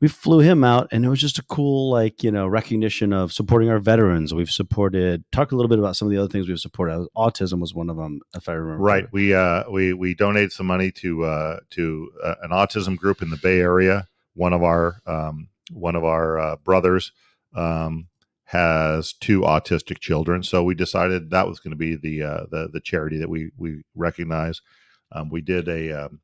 We 0.00 0.06
flew 0.06 0.38
him 0.38 0.62
out, 0.62 0.88
and 0.92 1.04
it 1.04 1.08
was 1.08 1.20
just 1.20 1.38
a 1.38 1.42
cool, 1.42 1.90
like 1.90 2.22
you 2.22 2.30
know, 2.30 2.46
recognition 2.46 3.12
of 3.12 3.32
supporting 3.32 3.68
our 3.68 3.80
veterans. 3.80 4.32
We've 4.32 4.50
supported. 4.50 5.24
Talk 5.32 5.50
a 5.50 5.56
little 5.56 5.68
bit 5.68 5.80
about 5.80 5.96
some 5.96 6.06
of 6.06 6.12
the 6.12 6.18
other 6.18 6.28
things 6.28 6.48
we've 6.48 6.60
supported. 6.60 7.08
Autism 7.16 7.60
was 7.60 7.74
one 7.74 7.90
of 7.90 7.96
them, 7.96 8.20
if 8.34 8.48
I 8.48 8.52
remember. 8.52 8.82
Right. 8.82 9.06
We 9.12 9.34
uh 9.34 9.64
we 9.68 9.92
we 9.92 10.14
donated 10.14 10.52
some 10.52 10.66
money 10.66 10.92
to 10.92 11.24
uh 11.24 11.60
to 11.70 12.10
uh, 12.22 12.34
an 12.42 12.50
autism 12.50 12.96
group 12.96 13.22
in 13.22 13.30
the 13.30 13.38
Bay 13.38 13.58
Area. 13.58 14.06
One 14.34 14.52
of 14.52 14.62
our 14.62 15.00
um 15.06 15.48
one 15.72 15.96
of 15.96 16.04
our 16.04 16.38
uh, 16.38 16.56
brothers 16.56 17.10
um 17.56 18.06
has 18.44 19.12
two 19.12 19.40
autistic 19.40 19.98
children, 19.98 20.42
so 20.44 20.62
we 20.62 20.74
decided 20.74 21.30
that 21.30 21.48
was 21.48 21.58
going 21.58 21.72
to 21.72 21.76
be 21.76 21.96
the 21.96 22.22
uh 22.22 22.46
the 22.50 22.68
the 22.72 22.80
charity 22.80 23.18
that 23.18 23.28
we 23.28 23.50
we 23.56 23.82
recognize. 23.96 24.62
Um, 25.10 25.28
we 25.28 25.40
did 25.40 25.68
a 25.68 26.04
um, 26.04 26.20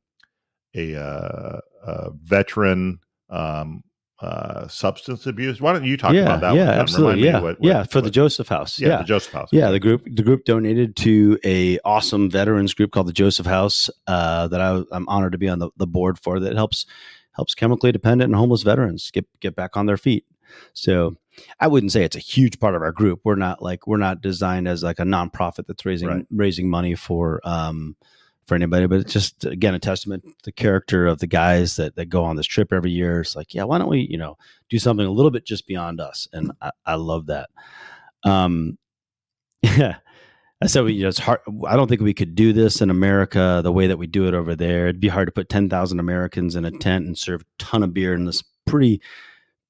a, 0.75 0.95
uh, 0.95 1.59
a 1.85 2.11
veteran 2.11 2.99
um 3.29 3.83
uh 4.21 4.65
substance 4.67 5.25
abuse. 5.25 5.59
Why 5.59 5.73
don't 5.73 5.83
you 5.83 5.97
talk 5.97 6.13
yeah, 6.13 6.21
about 6.21 6.41
that? 6.41 6.55
yeah, 6.55 6.67
one, 6.67 6.79
absolutely, 6.79 7.23
yeah, 7.25 7.41
what- 7.41 7.57
yeah, 7.61 7.79
what- 7.79 7.91
for 7.91 7.99
the 8.01 8.09
Joseph 8.09 8.47
House, 8.47 8.79
yeah, 8.79 8.87
yeah, 8.89 8.97
the 8.99 9.03
Joseph 9.03 9.33
House. 9.33 9.49
Yeah, 9.51 9.71
the 9.71 9.79
group 9.79 10.03
the 10.05 10.23
group 10.23 10.45
donated 10.45 10.95
to 10.97 11.37
a 11.43 11.79
awesome 11.83 12.29
veterans 12.29 12.73
group 12.73 12.91
called 12.91 13.07
the 13.07 13.13
Joseph 13.13 13.45
House 13.45 13.89
uh, 14.07 14.47
that 14.47 14.61
I, 14.61 14.81
I'm 14.91 15.07
honored 15.09 15.33
to 15.33 15.37
be 15.37 15.49
on 15.49 15.59
the, 15.59 15.69
the 15.77 15.87
board 15.87 16.17
for. 16.17 16.39
That 16.39 16.55
helps 16.55 16.85
helps 17.33 17.53
chemically 17.53 17.91
dependent 17.91 18.29
and 18.29 18.35
homeless 18.35 18.63
veterans 18.63 19.11
get 19.11 19.27
get 19.41 19.53
back 19.55 19.75
on 19.75 19.85
their 19.85 19.97
feet. 19.97 20.25
So 20.71 21.17
I 21.59 21.67
wouldn't 21.67 21.91
say 21.91 22.05
it's 22.05 22.15
a 22.15 22.19
huge 22.19 22.59
part 22.61 22.75
of 22.75 22.81
our 22.81 22.93
group. 22.93 23.19
We're 23.25 23.35
not 23.35 23.61
like 23.61 23.85
we're 23.85 23.97
not 23.97 24.21
designed 24.21 24.69
as 24.69 24.81
like 24.83 24.99
a 24.99 25.03
nonprofit 25.03 25.67
that's 25.67 25.85
raising 25.85 26.07
Right. 26.07 26.25
raising 26.31 26.69
money 26.69 26.95
for 26.95 27.41
um, 27.43 27.97
for 28.47 28.55
anybody. 28.55 28.87
But 28.87 29.01
it's 29.01 29.13
just 29.13 29.45
again 29.45 29.75
a 29.75 29.79
testament 29.79 30.23
to 30.23 30.33
the 30.43 30.51
character 30.51 31.07
of 31.07 31.19
the 31.19 31.27
guys 31.27 31.75
that 31.75 31.95
that 31.95 32.05
go 32.05 32.23
on 32.23 32.35
this 32.35 32.47
trip 32.47 32.71
every 32.71 32.91
year. 32.91 33.21
It's 33.21 33.35
like 33.35 33.53
yeah, 33.53 33.63
why 33.63 33.77
don't 33.77 33.89
we 33.89 34.07
you 34.09 34.17
know 34.17 34.37
do 34.69 34.79
something 34.79 35.05
a 35.05 35.11
little 35.11 35.31
bit 35.31 35.45
just 35.45 35.67
beyond 35.67 35.99
us? 35.99 36.27
And 36.33 36.51
I, 36.61 36.71
I 36.85 36.95
love 36.95 37.27
that. 37.27 37.49
Um, 38.23 38.77
yeah. 39.61 39.97
I 40.61 40.67
said, 40.67 40.87
you 40.87 41.03
know, 41.03 41.09
it's 41.09 41.19
hard. 41.19 41.41
I 41.67 41.75
don't 41.75 41.87
think 41.87 42.01
we 42.01 42.13
could 42.13 42.33
do 42.33 42.53
this 42.53 42.81
in 42.81 42.89
America 42.89 43.59
the 43.61 43.73
way 43.73 43.87
that 43.87 43.97
we 43.97 44.07
do 44.07 44.27
it 44.27 44.33
over 44.33 44.55
there. 44.55 44.87
It'd 44.87 45.01
be 45.01 45.09
hard 45.09 45.27
to 45.27 45.33
put 45.33 45.49
10,000 45.49 45.99
Americans 45.99 46.55
in 46.55 46.63
a 46.63 46.71
tent 46.71 47.05
and 47.05 47.17
serve 47.17 47.41
a 47.41 47.45
ton 47.59 47.83
of 47.83 47.93
beer 47.93 48.13
in 48.13 48.23
this 48.23 48.41
pretty, 48.65 49.01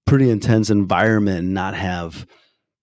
pretty 0.05 0.29
intense 0.29 0.69
environment 0.69 1.39
and 1.39 1.53
not 1.55 1.73
have 1.73 2.27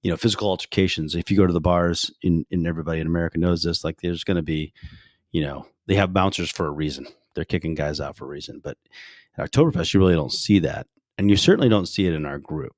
you 0.02 0.10
know, 0.10 0.16
physical 0.16 0.48
altercations. 0.48 1.14
If 1.14 1.30
you 1.30 1.36
go 1.36 1.46
to 1.46 1.52
the 1.52 1.60
bars, 1.60 2.10
in, 2.22 2.44
in 2.50 2.66
everybody 2.66 3.00
in 3.00 3.06
America 3.06 3.38
knows 3.38 3.62
this, 3.62 3.84
like 3.84 4.00
there's 4.00 4.24
going 4.24 4.36
to 4.36 4.42
be, 4.42 4.72
you 5.32 5.42
know, 5.42 5.66
they 5.86 5.94
have 5.94 6.12
bouncers 6.12 6.50
for 6.50 6.66
a 6.66 6.70
reason. 6.70 7.06
They're 7.34 7.44
kicking 7.44 7.74
guys 7.74 8.00
out 8.00 8.16
for 8.16 8.26
a 8.26 8.28
reason. 8.28 8.60
But 8.62 8.76
at 9.36 9.50
Oktoberfest, 9.50 9.92
you 9.94 10.00
really 10.00 10.14
don't 10.14 10.32
see 10.32 10.60
that, 10.60 10.86
and 11.18 11.30
you 11.30 11.36
certainly 11.36 11.68
don't 11.68 11.86
see 11.86 12.06
it 12.06 12.14
in 12.14 12.26
our 12.26 12.38
group. 12.38 12.74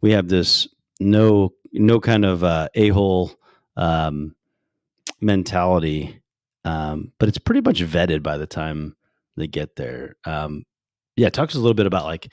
We 0.00 0.12
have 0.12 0.28
this 0.28 0.66
no 1.00 1.52
no 1.72 2.00
kind 2.00 2.24
of 2.24 2.42
uh, 2.42 2.68
a 2.74 2.88
hole 2.88 3.32
um, 3.76 4.34
mentality, 5.20 6.20
um, 6.64 7.12
but 7.18 7.28
it's 7.28 7.38
pretty 7.38 7.60
much 7.60 7.82
vetted 7.82 8.22
by 8.22 8.38
the 8.38 8.46
time 8.46 8.96
they 9.36 9.46
get 9.46 9.76
there. 9.76 10.16
Um, 10.24 10.64
yeah, 11.16 11.28
talk 11.28 11.48
to 11.50 11.52
us 11.52 11.56
a 11.56 11.60
little 11.60 11.74
bit 11.74 11.86
about 11.86 12.04
like 12.04 12.32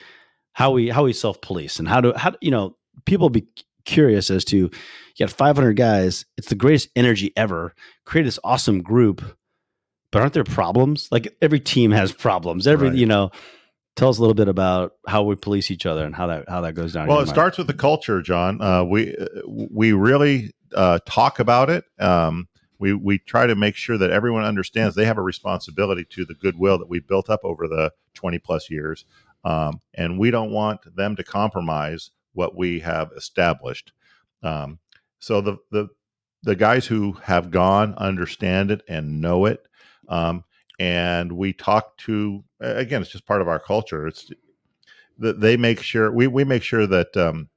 how 0.52 0.70
we 0.70 0.88
how 0.88 1.04
we 1.04 1.12
self 1.12 1.40
police 1.40 1.78
and 1.78 1.88
how 1.88 2.00
do 2.00 2.12
how 2.16 2.32
you 2.40 2.50
know 2.50 2.76
people 3.04 3.28
be 3.28 3.46
curious 3.86 4.30
as 4.30 4.44
to 4.46 4.56
you 4.56 4.70
got 5.18 5.30
500 5.30 5.74
guys. 5.74 6.26
It's 6.36 6.48
the 6.48 6.54
greatest 6.54 6.90
energy 6.94 7.32
ever. 7.36 7.74
Create 8.04 8.24
this 8.24 8.38
awesome 8.44 8.82
group, 8.82 9.22
but 10.12 10.20
aren't 10.20 10.34
there 10.34 10.44
problems? 10.44 11.08
Like 11.10 11.34
every 11.40 11.60
team 11.60 11.90
has 11.92 12.12
problems. 12.12 12.66
Every 12.66 12.88
Right. 12.88 12.98
you 12.98 13.06
know. 13.06 13.30
Tell 13.94 14.10
us 14.10 14.18
a 14.18 14.20
little 14.20 14.34
bit 14.34 14.48
about 14.48 14.92
how 15.08 15.22
we 15.22 15.36
police 15.36 15.70
each 15.70 15.86
other 15.86 16.04
and 16.04 16.14
how 16.14 16.26
that 16.26 16.46
how 16.50 16.60
that 16.60 16.74
goes 16.74 16.92
down. 16.92 17.06
Well, 17.08 17.16
it 17.16 17.20
mind. 17.20 17.30
starts 17.30 17.56
with 17.56 17.66
the 17.66 17.72
culture, 17.72 18.20
Jon. 18.20 18.60
Uh, 18.60 18.84
we 18.84 19.16
uh, 19.16 19.24
we 19.46 19.92
really 19.92 20.52
uh, 20.74 20.98
talk 21.06 21.38
about 21.38 21.70
it. 21.70 21.82
Um, 21.98 22.46
we 22.78 22.92
we 22.92 23.16
try 23.16 23.46
to 23.46 23.54
make 23.54 23.74
sure 23.74 23.96
that 23.96 24.10
everyone 24.10 24.44
understands 24.44 24.96
they 24.96 25.06
have 25.06 25.16
a 25.16 25.22
responsibility 25.22 26.04
to 26.10 26.26
the 26.26 26.34
goodwill 26.34 26.76
that 26.76 26.90
we 26.90 27.00
built 27.00 27.30
up 27.30 27.40
over 27.42 27.66
the 27.66 27.90
twenty 28.12 28.38
plus 28.38 28.68
years, 28.68 29.06
um, 29.44 29.80
and 29.94 30.18
we 30.18 30.30
don't 30.30 30.50
want 30.50 30.94
them 30.94 31.16
to 31.16 31.24
compromise 31.24 32.10
what 32.36 32.56
we 32.56 32.80
have 32.80 33.10
established. 33.16 33.92
Um, 34.42 34.78
so 35.18 35.40
the 35.40 35.56
the 35.70 35.88
the 36.42 36.56
guys 36.56 36.86
who 36.86 37.12
have 37.24 37.50
gone 37.50 37.94
understand 37.96 38.70
it 38.70 38.82
and 38.88 39.20
know 39.20 39.46
it. 39.46 39.66
Um, 40.08 40.44
and 40.78 41.32
we 41.32 41.52
talk 41.52 41.96
to 41.96 42.44
again 42.60 43.02
it's 43.02 43.10
just 43.10 43.26
part 43.26 43.40
of 43.40 43.48
our 43.48 43.58
culture 43.58 44.06
it's 44.06 44.30
that 45.18 45.40
they 45.40 45.56
make 45.56 45.80
sure 45.80 46.12
we 46.12 46.26
we 46.26 46.44
make 46.44 46.62
sure 46.62 46.86
that 46.86 47.16
um, 47.16 47.48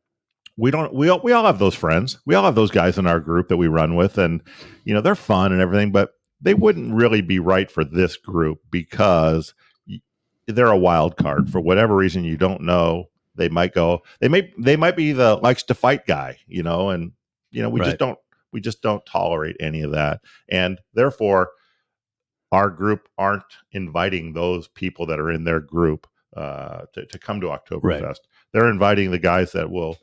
we 0.57 0.71
don't 0.71 0.93
we 0.93 1.09
all, 1.09 1.19
we 1.21 1.31
all 1.31 1.45
have 1.45 1.59
those 1.59 1.75
friends 1.75 2.19
we 2.25 2.35
all 2.35 2.45
have 2.45 2.55
those 2.55 2.71
guys 2.71 2.97
in 2.97 3.05
our 3.05 3.19
group 3.19 3.49
that 3.49 3.57
we 3.57 3.67
run 3.67 3.95
with 3.95 4.17
and 4.17 4.41
you 4.85 4.93
know 4.93 5.01
they're 5.01 5.15
fun 5.15 5.51
and 5.51 5.61
everything 5.61 5.91
but 5.91 6.13
they 6.41 6.53
wouldn't 6.53 6.93
really 6.93 7.21
be 7.21 7.39
right 7.39 7.69
for 7.69 7.83
this 7.83 8.15
group 8.15 8.59
because 8.71 9.53
they're 10.47 10.67
a 10.67 10.77
wild 10.77 11.17
card 11.17 11.49
for 11.49 11.59
whatever 11.59 11.95
reason 11.95 12.23
you 12.23 12.37
don't 12.37 12.61
know 12.61 13.09
they 13.39 13.49
might 13.49 13.73
go 13.73 14.01
they 14.19 14.27
may 14.27 14.53
they 14.59 14.75
might 14.75 14.95
be 14.95 15.11
the 15.11 15.35
likes 15.37 15.63
to 15.63 15.73
fight 15.73 16.05
guy 16.05 16.37
you 16.47 16.61
know 16.61 16.89
and 16.91 17.11
you 17.51 17.61
know 17.63 17.69
we 17.69 17.79
Right. 17.79 17.87
just 17.87 17.97
don't 17.97 18.19
we 18.51 18.61
just 18.61 18.81
don't 18.83 19.03
tolerate 19.05 19.55
any 19.59 19.81
of 19.81 19.91
that 19.91 20.21
and 20.49 20.79
therefore 20.93 21.49
our 22.51 22.69
group 22.69 23.07
aren't 23.17 23.43
inviting 23.71 24.33
those 24.33 24.67
people 24.67 25.05
that 25.07 25.19
are 25.19 25.31
in 25.31 25.43
their 25.43 25.59
group 25.59 26.07
uh, 26.35 26.81
to, 26.93 27.05
to 27.05 27.19
come 27.19 27.39
to 27.41 27.47
Oktoberfest. 27.47 28.19
They're 28.53 28.69
inviting 28.71 29.11
the 29.11 29.19
guys 29.19 29.51
that 29.51 29.69
will 29.69 29.97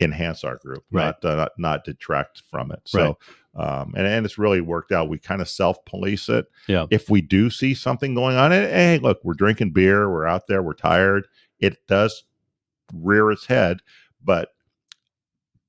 enhance 0.00 0.44
our 0.44 0.56
group, 0.56 0.84
Right. 0.90 1.14
not, 1.22 1.24
uh, 1.24 1.36
not 1.36 1.52
not 1.58 1.84
detract 1.84 2.42
from 2.50 2.72
it. 2.72 2.80
So, 2.86 3.18
um, 3.54 3.92
and 3.96 4.06
and 4.06 4.24
it's 4.26 4.38
really 4.38 4.60
worked 4.62 4.92
out. 4.92 5.08
We 5.10 5.18
kind 5.18 5.40
of 5.42 5.48
self 5.48 5.84
police 5.84 6.28
it. 6.30 6.46
Yeah. 6.68 6.86
If 6.90 7.10
we 7.10 7.20
do 7.20 7.50
see 7.50 7.74
something 7.74 8.14
going 8.14 8.36
on, 8.36 8.52
eh, 8.52 8.68
hey, 8.68 8.98
look, 8.98 9.20
we're 9.22 9.34
drinking 9.34 9.72
beer, 9.72 10.10
we're 10.10 10.26
out 10.26 10.46
there, 10.48 10.62
we're 10.62 10.72
tired. 10.74 11.28
It 11.60 11.86
does 11.86 12.24
rear 12.92 13.30
its 13.30 13.46
head, 13.46 13.80
but 14.22 14.50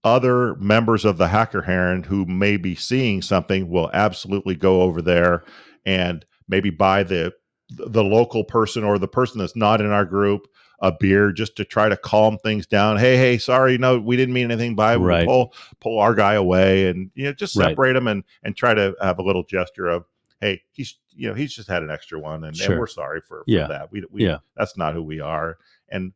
other 0.03 0.55
members 0.55 1.05
of 1.05 1.17
the 1.17 1.27
hacker 1.29 1.61
herren 1.61 2.03
who 2.03 2.25
may 2.25 2.57
be 2.57 2.75
seeing 2.75 3.21
something 3.21 3.69
will 3.69 3.89
absolutely 3.93 4.55
go 4.55 4.81
over 4.81 5.01
there 5.01 5.43
and 5.85 6.25
maybe 6.49 6.69
buy 6.69 7.03
the 7.03 7.33
the 7.69 8.03
local 8.03 8.43
person 8.43 8.83
or 8.83 8.99
the 8.99 9.07
person 9.07 9.39
that's 9.39 9.55
not 9.55 9.79
in 9.81 9.89
our 9.91 10.05
group 10.05 10.47
a 10.81 10.91
beer 10.91 11.31
just 11.31 11.55
to 11.55 11.63
try 11.63 11.87
to 11.87 11.95
calm 11.95 12.37
things 12.39 12.67
down. 12.67 12.97
Hey, 12.97 13.15
hey, 13.15 13.37
sorry, 13.37 13.77
no, 13.77 13.97
we 13.97 14.17
didn't 14.17 14.33
mean 14.33 14.51
anything 14.51 14.75
by 14.75 14.97
Right. 14.97 15.25
pull 15.25 15.53
pull 15.79 15.99
our 15.99 16.13
guy 16.13 16.33
away 16.33 16.87
and 16.89 17.09
you 17.15 17.23
know 17.23 17.33
just 17.33 17.55
Right. 17.55 17.69
separate 17.69 17.93
them 17.93 18.07
and 18.07 18.23
and 18.43 18.57
try 18.57 18.73
to 18.73 18.93
have 19.01 19.17
a 19.19 19.23
little 19.23 19.43
gesture 19.43 19.87
of 19.87 20.03
hey, 20.41 20.61
he's 20.73 20.97
you 21.15 21.29
know 21.29 21.33
he's 21.33 21.53
just 21.53 21.69
had 21.69 21.83
an 21.83 21.89
extra 21.89 22.19
one 22.19 22.43
and, 22.43 22.59
and 22.59 22.77
we're 22.77 22.87
sorry 22.87 23.21
for, 23.21 23.39
for 23.39 23.43
Yeah. 23.47 23.67
that. 23.67 23.91
We 23.91 24.03
we 24.11 24.25
Yeah. 24.25 24.39
that's 24.57 24.77
not 24.77 24.93
who 24.93 25.01
we 25.01 25.21
are. 25.21 25.57
And 25.87 26.11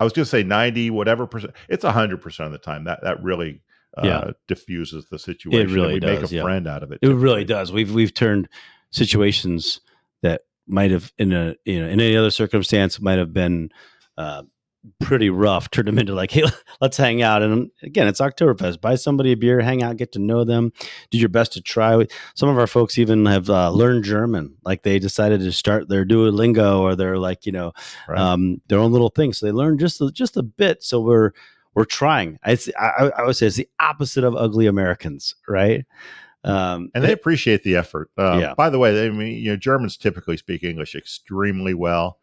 I 0.00 0.04
was 0.04 0.12
going 0.12 0.24
to 0.24 0.30
say 0.30 0.42
90 0.42 0.90
whatever 0.90 1.26
percent. 1.26 1.54
It's 1.68 1.84
100% 1.84 2.46
of 2.46 2.52
the 2.52 2.58
time 2.58 2.84
that 2.84 3.00
that 3.02 3.22
really 3.22 3.62
uh, 3.96 4.02
Yeah. 4.04 4.30
diffuses 4.46 5.06
the 5.10 5.18
situation. 5.18 5.60
and 5.60 5.70
really 5.70 5.94
we 5.94 6.00
make 6.00 6.22
a 6.22 6.34
yeah. 6.34 6.42
friend 6.42 6.66
out 6.68 6.82
of 6.82 6.92
it. 6.92 6.98
It 7.02 7.08
really 7.08 7.44
does. 7.44 7.72
We've 7.72 7.92
we've 7.92 8.14
turned 8.14 8.48
situations 8.90 9.80
that 10.22 10.42
might 10.66 10.90
have 10.90 11.12
in 11.18 11.32
a 11.32 11.56
you 11.64 11.80
know 11.80 11.86
in 11.86 12.00
any 12.00 12.16
other 12.16 12.30
circumstance 12.30 13.00
might 13.00 13.18
have 13.18 13.32
been 13.32 13.70
uh, 14.16 14.42
pretty 15.00 15.30
rough. 15.30 15.70
Turned 15.70 15.88
them 15.88 15.98
into 15.98 16.14
like, 16.14 16.30
hey, 16.32 16.44
let's 16.80 16.96
hang 16.96 17.22
out. 17.22 17.42
And 17.42 17.70
again, 17.82 18.06
it's 18.06 18.20
Oktoberfest. 18.20 18.80
Buy 18.80 18.94
somebody 18.94 19.32
a 19.32 19.36
beer, 19.36 19.60
hang 19.60 19.82
out, 19.82 19.96
get 19.96 20.12
to 20.12 20.18
know 20.18 20.44
them, 20.44 20.72
do 21.10 21.18
your 21.18 21.28
best 21.28 21.52
to 21.54 21.60
try. 21.62 22.06
Some 22.34 22.48
of 22.48 22.58
our 22.58 22.66
folks 22.66 22.98
even 22.98 23.26
have 23.26 23.48
uh, 23.50 23.70
learned 23.70 24.04
German. 24.04 24.56
Like 24.64 24.82
they 24.82 24.98
decided 24.98 25.40
to 25.40 25.52
start 25.52 25.88
their 25.88 26.04
Duolingo 26.04 26.80
or 26.80 26.94
their 26.96 27.18
like 27.18 27.46
you 27.46 27.52
know 27.52 27.72
Right. 28.08 28.18
um, 28.18 28.60
their 28.68 28.78
own 28.78 28.92
little 28.92 29.10
thing. 29.10 29.32
So 29.32 29.46
they 29.46 29.52
learn 29.52 29.78
just 29.78 30.00
a, 30.00 30.10
just 30.12 30.36
a 30.36 30.42
bit. 30.42 30.82
So 30.82 31.00
we're 31.00 31.32
we're 31.74 31.84
trying. 31.84 32.38
I, 32.44 32.58
I 32.78 33.10
I 33.18 33.22
would 33.24 33.36
say 33.36 33.46
it's 33.46 33.56
the 33.56 33.68
opposite 33.80 34.24
of 34.24 34.34
ugly 34.34 34.66
Americans, 34.66 35.34
right? 35.48 35.84
Um, 36.44 36.90
and 36.94 37.02
they 37.04 37.12
appreciate 37.12 37.62
the 37.64 37.76
effort. 37.76 38.10
Uh, 38.16 38.38
Yeah. 38.40 38.54
By 38.54 38.70
the 38.70 38.78
way, 38.78 38.92
they, 38.94 39.06
I 39.06 39.10
mean, 39.10 39.36
you 39.36 39.50
know, 39.50 39.56
Germans 39.56 39.96
typically 39.96 40.36
speak 40.36 40.62
English 40.62 40.94
extremely 40.94 41.74
well. 41.74 42.18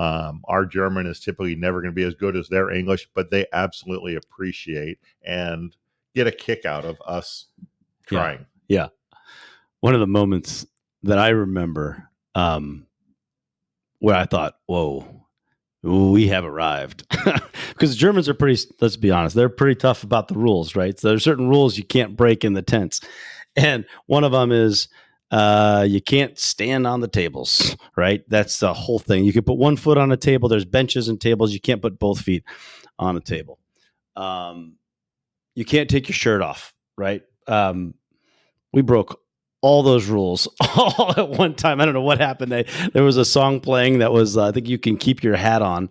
Um, 0.00 0.40
our 0.44 0.64
German 0.64 1.06
is 1.06 1.20
typically 1.20 1.54
never 1.54 1.82
going 1.82 1.92
to 1.92 1.94
be 1.94 2.06
as 2.06 2.14
good 2.14 2.34
as 2.34 2.48
their 2.48 2.70
English, 2.70 3.06
but 3.12 3.30
they 3.30 3.44
absolutely 3.52 4.14
appreciate 4.14 4.98
and 5.22 5.76
get 6.14 6.26
a 6.26 6.32
kick 6.32 6.64
out 6.64 6.86
of 6.86 6.96
us 7.06 7.48
trying. 8.06 8.46
Yeah. 8.66 8.78
trying. 8.78 8.90
one 9.80 9.92
of 9.92 10.00
the 10.00 10.06
moments 10.06 10.66
that 11.02 11.18
I 11.18 11.28
remember 11.28 12.08
um, 12.34 12.86
where 13.98 14.16
I 14.16 14.24
thought, 14.24 14.54
"Whoa, 14.64 15.26
we 15.82 16.28
have 16.28 16.46
arrived," 16.46 17.06
because 17.68 17.94
Germans 17.94 18.26
are 18.26 18.34
pretty. 18.34 18.58
Let's 18.80 18.96
be 18.96 19.10
honest, 19.10 19.36
they're 19.36 19.50
pretty 19.50 19.78
tough 19.78 20.02
about 20.02 20.28
the 20.28 20.34
rules, 20.34 20.74
right? 20.74 20.98
So 20.98 21.08
there's 21.10 21.24
certain 21.24 21.50
rules 21.50 21.76
you 21.76 21.84
can't 21.84 22.16
break 22.16 22.42
in 22.42 22.54
the 22.54 22.62
tents, 22.62 23.02
and 23.54 23.84
one 24.06 24.24
of 24.24 24.32
them 24.32 24.50
is 24.50 24.88
uh, 25.30 25.86
you 25.88 26.00
can't 26.00 26.38
stand 26.38 26.86
on 26.86 27.00
the 27.00 27.08
tables, 27.08 27.76
right? 27.96 28.22
That's 28.28 28.58
the 28.58 28.74
whole 28.74 28.98
thing. 28.98 29.24
You 29.24 29.32
can 29.32 29.44
put 29.44 29.58
one 29.58 29.76
foot 29.76 29.98
on 29.98 30.10
a 30.10 30.16
table. 30.16 30.48
There's 30.48 30.64
benches 30.64 31.08
and 31.08 31.20
tables. 31.20 31.52
You 31.52 31.60
can't 31.60 31.80
put 31.80 31.98
both 31.98 32.20
feet 32.20 32.44
on 32.98 33.16
a 33.16 33.20
table. 33.20 33.58
Um, 34.16 34.76
you 35.54 35.64
can't 35.64 35.88
take 35.88 36.08
your 36.08 36.14
shirt 36.14 36.42
off, 36.42 36.74
right? 36.96 37.22
Um, 37.46 37.94
we 38.72 38.82
broke 38.82 39.20
all 39.62 39.82
those 39.82 40.06
rules 40.06 40.48
all 40.76 41.12
at 41.16 41.28
one 41.30 41.54
time. 41.54 41.80
I 41.80 41.84
don't 41.84 41.94
know 41.94 42.00
what 42.00 42.18
happened. 42.18 42.50
They, 42.50 42.64
there 42.92 43.02
was 43.02 43.16
a 43.16 43.24
song 43.24 43.60
playing 43.60 43.98
that 43.98 44.12
was, 44.12 44.36
uh, 44.36 44.46
I 44.46 44.52
think 44.52 44.68
you 44.68 44.78
can 44.78 44.96
keep 44.96 45.22
your 45.22 45.36
hat 45.36 45.62
on. 45.62 45.90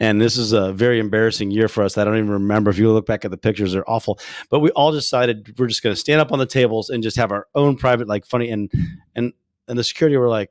And 0.00 0.20
this 0.20 0.36
is 0.36 0.52
a 0.52 0.72
very 0.72 0.98
embarrassing 0.98 1.50
year 1.50 1.68
for 1.68 1.84
us. 1.84 1.96
I 1.96 2.04
don't 2.04 2.16
even 2.16 2.30
remember. 2.30 2.70
If 2.70 2.78
you 2.78 2.90
look 2.92 3.06
back 3.06 3.24
at 3.24 3.30
the 3.30 3.36
pictures, 3.36 3.72
they're 3.72 3.88
awful. 3.88 4.18
But 4.50 4.60
we 4.60 4.70
all 4.70 4.92
decided 4.92 5.54
we're 5.58 5.68
just 5.68 5.82
going 5.82 5.94
to 5.94 6.00
stand 6.00 6.20
up 6.20 6.32
on 6.32 6.38
the 6.38 6.46
tables 6.46 6.90
and 6.90 7.02
just 7.02 7.16
have 7.16 7.30
our 7.30 7.46
own 7.54 7.76
private, 7.76 8.08
like 8.08 8.26
funny. 8.26 8.50
And, 8.50 8.70
and, 9.14 9.32
and 9.68 9.78
the 9.78 9.84
security 9.84 10.16
were 10.16 10.28
like, 10.28 10.50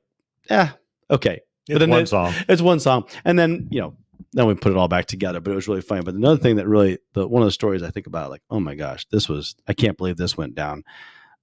yeah, 0.50 0.72
okay. 1.12 1.42
It's 1.68 1.80
then 1.80 1.90
one 1.90 2.06
song. 2.06 2.34
It's 2.48 2.62
one 2.62 2.80
song. 2.80 3.08
And 3.26 3.38
then, 3.38 3.68
you 3.72 3.82
know, 3.82 3.96
then 4.34 4.48
we 4.48 4.56
put 4.56 4.72
it 4.72 4.78
all 4.78 4.88
back 4.88 5.06
together, 5.06 5.40
but 5.40 5.52
it 5.52 5.56
was 5.56 5.68
really 5.68 5.82
funny. 5.82 6.02
But 6.02 6.16
another 6.16 6.38
thing 6.38 6.56
that 6.58 6.68
really, 6.68 6.98
the 7.14 7.28
one 7.28 7.42
of 7.42 7.48
the 7.48 7.52
stories 7.52 7.84
I 7.84 7.90
think 7.90 8.08
about, 8.08 8.32
like, 8.32 8.42
oh 8.50 8.60
my 8.60 8.76
gosh, 8.76 9.06
this 9.12 9.30
was, 9.30 9.56
I 9.68 9.74
can't 9.74 9.98
believe 9.98 10.18
this 10.18 10.36
went 10.38 10.56
down. 10.56 10.84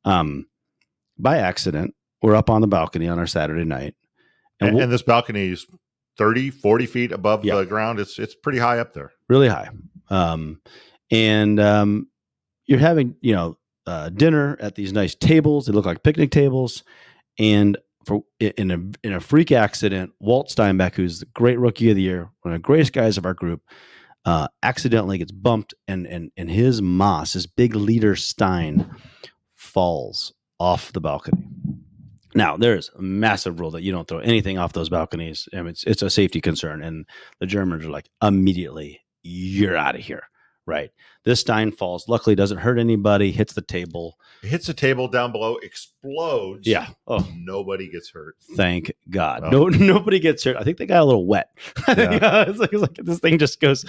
Um, 0.04 0.46
by 1.22 1.38
accident, 1.38 1.94
we're 2.22 2.34
up 2.34 2.50
on 2.50 2.60
the 2.60 2.66
balcony 2.66 3.08
on 3.08 3.18
our 3.18 3.26
Saturday 3.26 3.64
night. 3.64 3.94
And, 4.60 4.74
we'll- 4.74 4.84
and 4.84 4.92
this 4.92 5.02
balcony 5.02 5.48
is 5.50 5.66
30, 6.18 6.50
40 6.50 6.86
feet 6.86 7.12
above 7.12 7.44
Yeah. 7.44 7.56
the 7.56 7.66
ground. 7.66 7.98
It's 7.98 8.18
it's 8.18 8.34
pretty 8.34 8.58
high 8.58 8.78
up 8.78 8.92
there. 8.92 9.12
really 9.28 9.48
high. 9.48 9.70
Um, 10.10 10.60
and 11.10 11.58
um, 11.60 12.08
you're 12.66 12.78
having, 12.78 13.14
you 13.20 13.32
know, 13.34 13.56
uh, 13.86 14.08
dinner 14.10 14.56
at 14.60 14.74
these 14.74 14.92
nice 14.92 15.14
tables. 15.14 15.66
They 15.66 15.72
look 15.72 15.86
like 15.86 16.02
picnic 16.02 16.30
tables. 16.30 16.82
And 17.38 17.78
for 18.06 18.22
in 18.38 18.70
a 18.70 19.06
in 19.06 19.12
a 19.14 19.20
freak 19.20 19.50
accident, 19.52 20.12
Walt 20.20 20.48
Steinbeck, 20.50 20.94
who's 20.94 21.20
the 21.20 21.26
great 21.26 21.58
rookie 21.58 21.90
of 21.90 21.96
the 21.96 22.02
year, 22.02 22.28
one 22.42 22.52
of 22.54 22.58
the 22.60 22.62
greatest 22.62 22.92
guys 22.92 23.16
of 23.18 23.24
our 23.24 23.34
group, 23.34 23.62
uh, 24.24 24.48
accidentally 24.62 25.16
gets 25.18 25.32
bumped, 25.32 25.74
and 25.88 26.06
and 26.06 26.30
and 26.36 26.50
his 26.50 26.82
Moss, 26.82 27.32
his 27.32 27.46
big 27.46 27.74
leader 27.74 28.14
Stein, 28.16 28.90
falls 29.54 30.32
off 30.61 30.92
the 30.92 31.00
balcony. 31.00 31.42
Now, 32.34 32.56
there's 32.56 32.90
a 32.96 33.02
massive 33.02 33.58
rule 33.58 33.72
that 33.72 33.82
you 33.82 33.90
don't 33.90 34.06
throw 34.06 34.18
anything 34.20 34.56
off 34.58 34.72
those 34.72 34.88
balconies. 34.88 35.48
I 35.52 35.56
mean, 35.56 35.68
it's 35.68 35.82
it's 35.84 36.02
a 36.02 36.11
safety 36.11 36.40
concern, 36.40 36.80
and 36.82 37.04
the 37.40 37.46
Germans 37.46 37.84
are 37.84 37.90
like 37.90 38.08
immediately, 38.22 39.00
you're 39.24 39.76
out 39.76 39.96
of 39.96 40.02
here, 40.02 40.22
Right. 40.66 40.90
This 41.24 41.40
Stein 41.40 41.72
falls. 41.72 42.08
Luckily, 42.08 42.36
doesn't 42.36 42.58
hurt 42.58 42.78
anybody. 42.78 43.32
Hits 43.32 43.54
the 43.54 43.61
table. 43.62 44.16
It 44.44 44.48
hits 44.48 44.68
the 44.68 44.74
table 44.74 45.08
down 45.08 45.32
below, 45.32 45.56
explodes. 45.56 46.68
Yeah. 46.68 46.88
Oh, 47.08 47.26
Nobody 47.34 47.90
gets 47.90 48.11
hurt. 48.11 48.36
thank 48.56 48.92
God. 49.11 49.42
Well. 49.42 49.50
No, 49.50 49.64
nobody 49.68 50.20
gets 50.20 50.44
hurt. 50.44 50.56
I 50.56 50.62
think 50.62 50.78
they 50.78 50.86
got 50.86 51.02
a 51.02 51.04
little 51.04 51.26
wet. 51.26 51.48
Yeah. 51.88 51.94
uh, 52.22 52.44
it's, 52.48 52.58
like, 52.61 52.72
it's 52.72 52.82
like 52.82 52.94
this 52.94 53.18
thing 53.18 53.38
just 53.38 53.61
goes, 53.61 53.84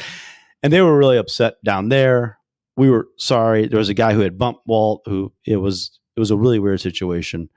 and 0.64 0.74
they 0.74 0.82
were 0.82 0.98
really 0.98 1.18
upset 1.18 1.56
down 1.64 1.90
there. 1.90 2.40
We 2.76 2.90
were 2.90 3.08
sorry. 3.18 3.68
There 3.68 3.78
was 3.80 3.90
a 3.90 3.94
guy 3.94 4.14
who 4.14 4.22
had 4.22 4.40
bumped 4.40 4.66
Walt. 4.66 5.04
Who 5.06 5.32
it 5.46 5.58
was. 5.58 6.00
It 6.16 6.20
was 6.20 6.32
a 6.32 6.38
really 6.38 6.60
weird 6.60 6.82
situation, 6.82 7.50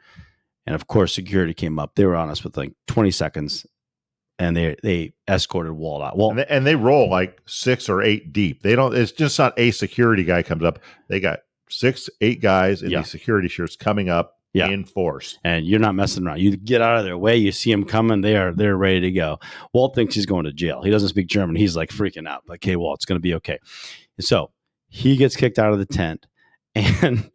and 0.66 0.74
of 0.74 0.86
course, 0.86 1.14
security 1.14 1.54
came 1.54 1.78
up. 1.78 1.94
They 1.94 2.04
were 2.06 2.16
on 2.16 2.30
us 2.30 2.44
with 2.44 2.56
like 2.56 2.72
twenty 2.86 3.10
seconds, 3.10 3.66
and 4.38 4.56
they 4.56 4.76
they 4.82 5.12
escorted 5.28 5.72
Walt 5.72 6.02
out. 6.02 6.16
Walt 6.16 6.32
And 6.32 6.38
they, 6.40 6.46
and 6.46 6.66
they 6.66 6.76
roll 6.76 7.10
like 7.10 7.40
six 7.46 7.88
or 7.88 8.02
eight 8.02 8.32
deep. 8.32 8.62
They 8.62 8.74
don't. 8.76 8.94
It's 8.96 9.12
just 9.12 9.38
not 9.38 9.58
a 9.58 9.70
security 9.72 10.24
guy 10.24 10.42
comes 10.42 10.64
up. 10.64 10.78
They 11.08 11.20
got 11.20 11.40
six, 11.70 12.08
eight 12.20 12.40
guys 12.40 12.82
in 12.82 12.90
Yeah. 12.90 13.00
these 13.00 13.10
security 13.10 13.48
shirts 13.48 13.74
coming 13.74 14.08
up 14.08 14.38
Yeah. 14.52 14.68
in 14.68 14.84
force. 14.84 15.38
and 15.42 15.66
you're 15.66 15.80
not 15.80 15.94
messing 15.96 16.24
around. 16.26 16.38
You 16.40 16.56
get 16.56 16.80
out 16.82 16.98
of 16.98 17.04
their 17.04 17.18
way. 17.18 17.36
You 17.36 17.50
see 17.50 17.72
them 17.72 17.84
coming. 17.84 18.20
They 18.20 18.36
are 18.36 18.52
they're 18.52 18.76
ready 18.76 19.00
to 19.00 19.10
go. 19.10 19.40
Walt 19.72 19.94
thinks 19.96 20.14
he's 20.14 20.26
going 20.26 20.44
to 20.44 20.52
jail. 20.52 20.82
He 20.82 20.90
doesn't 20.90 21.08
speak 21.08 21.26
German. 21.26 21.56
He's 21.56 21.74
like 21.76 21.90
freaking 21.90 22.28
out. 22.28 22.42
Like, 22.46 22.62
hey, 22.62 22.76
Walt, 22.76 22.98
it's 22.98 23.04
going 23.06 23.16
to 23.18 23.22
be 23.22 23.34
okay. 23.34 23.58
So 24.20 24.52
he 24.88 25.16
gets 25.16 25.34
kicked 25.34 25.58
out 25.58 25.72
of 25.72 25.80
the 25.80 25.86
tent, 25.86 26.26
and 26.76 27.28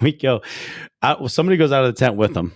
we 0.00 0.12
go. 0.12 0.42
Out, 1.02 1.30
somebody 1.30 1.56
goes 1.56 1.72
out 1.72 1.84
of 1.84 1.94
the 1.94 1.98
tent 1.98 2.16
with 2.16 2.36
him. 2.36 2.52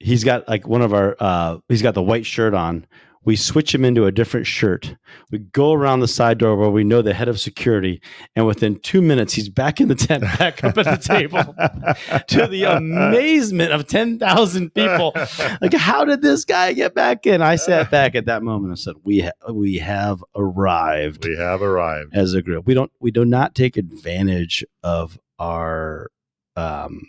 He's 0.00 0.22
got 0.24 0.48
like 0.48 0.66
one 0.66 0.82
of 0.82 0.92
our. 0.94 1.16
uh 1.18 1.58
He's 1.68 1.82
got 1.82 1.94
the 1.94 2.02
white 2.02 2.26
shirt 2.26 2.54
on. 2.54 2.86
We 3.24 3.34
switch 3.36 3.74
him 3.74 3.84
into 3.84 4.06
a 4.06 4.12
different 4.12 4.46
shirt. 4.46 4.94
We 5.30 5.38
go 5.40 5.72
around 5.74 6.00
the 6.00 6.08
side 6.08 6.38
door 6.38 6.56
where 6.56 6.70
we 6.70 6.82
know 6.82 7.02
the 7.02 7.12
head 7.12 7.28
of 7.28 7.38
security, 7.38 8.00
and 8.34 8.46
within 8.46 8.78
two 8.80 9.02
minutes, 9.02 9.34
he's 9.34 9.50
back 9.50 9.82
in 9.82 9.88
the 9.88 9.94
tent, 9.96 10.22
back 10.22 10.64
up 10.64 10.78
at 10.78 10.84
the 10.86 10.96
table 10.96 11.42
to 12.28 12.46
the 12.46 12.62
amazement 12.64 13.72
of 13.72 13.86
10,000 13.86 14.72
people. 14.72 15.12
Like, 15.60 15.74
how 15.74 16.06
did 16.06 16.22
this 16.22 16.46
guy 16.46 16.72
get 16.72 16.94
back 16.94 17.26
in? 17.26 17.42
I 17.42 17.56
sat 17.56 17.90
back 17.90 18.14
at 18.14 18.26
that 18.26 18.42
moment 18.42 18.70
and 18.70 18.78
said, 18.78 18.94
"We 19.02 19.20
ha- 19.20 19.52
we 19.52 19.76
have 19.78 20.24
arrived 20.34 21.26
we 21.26 21.36
have 21.36 21.60
arrived. 21.60 22.16
as 22.16 22.32
a 22.32 22.40
group. 22.40 22.66
We 22.66 22.72
don't 22.72 22.92
we 22.98 23.10
do 23.10 23.26
not 23.26 23.54
take 23.54 23.76
advantage 23.76 24.64
of 24.82 25.18
our. 25.38 26.08
Um, 26.56 27.02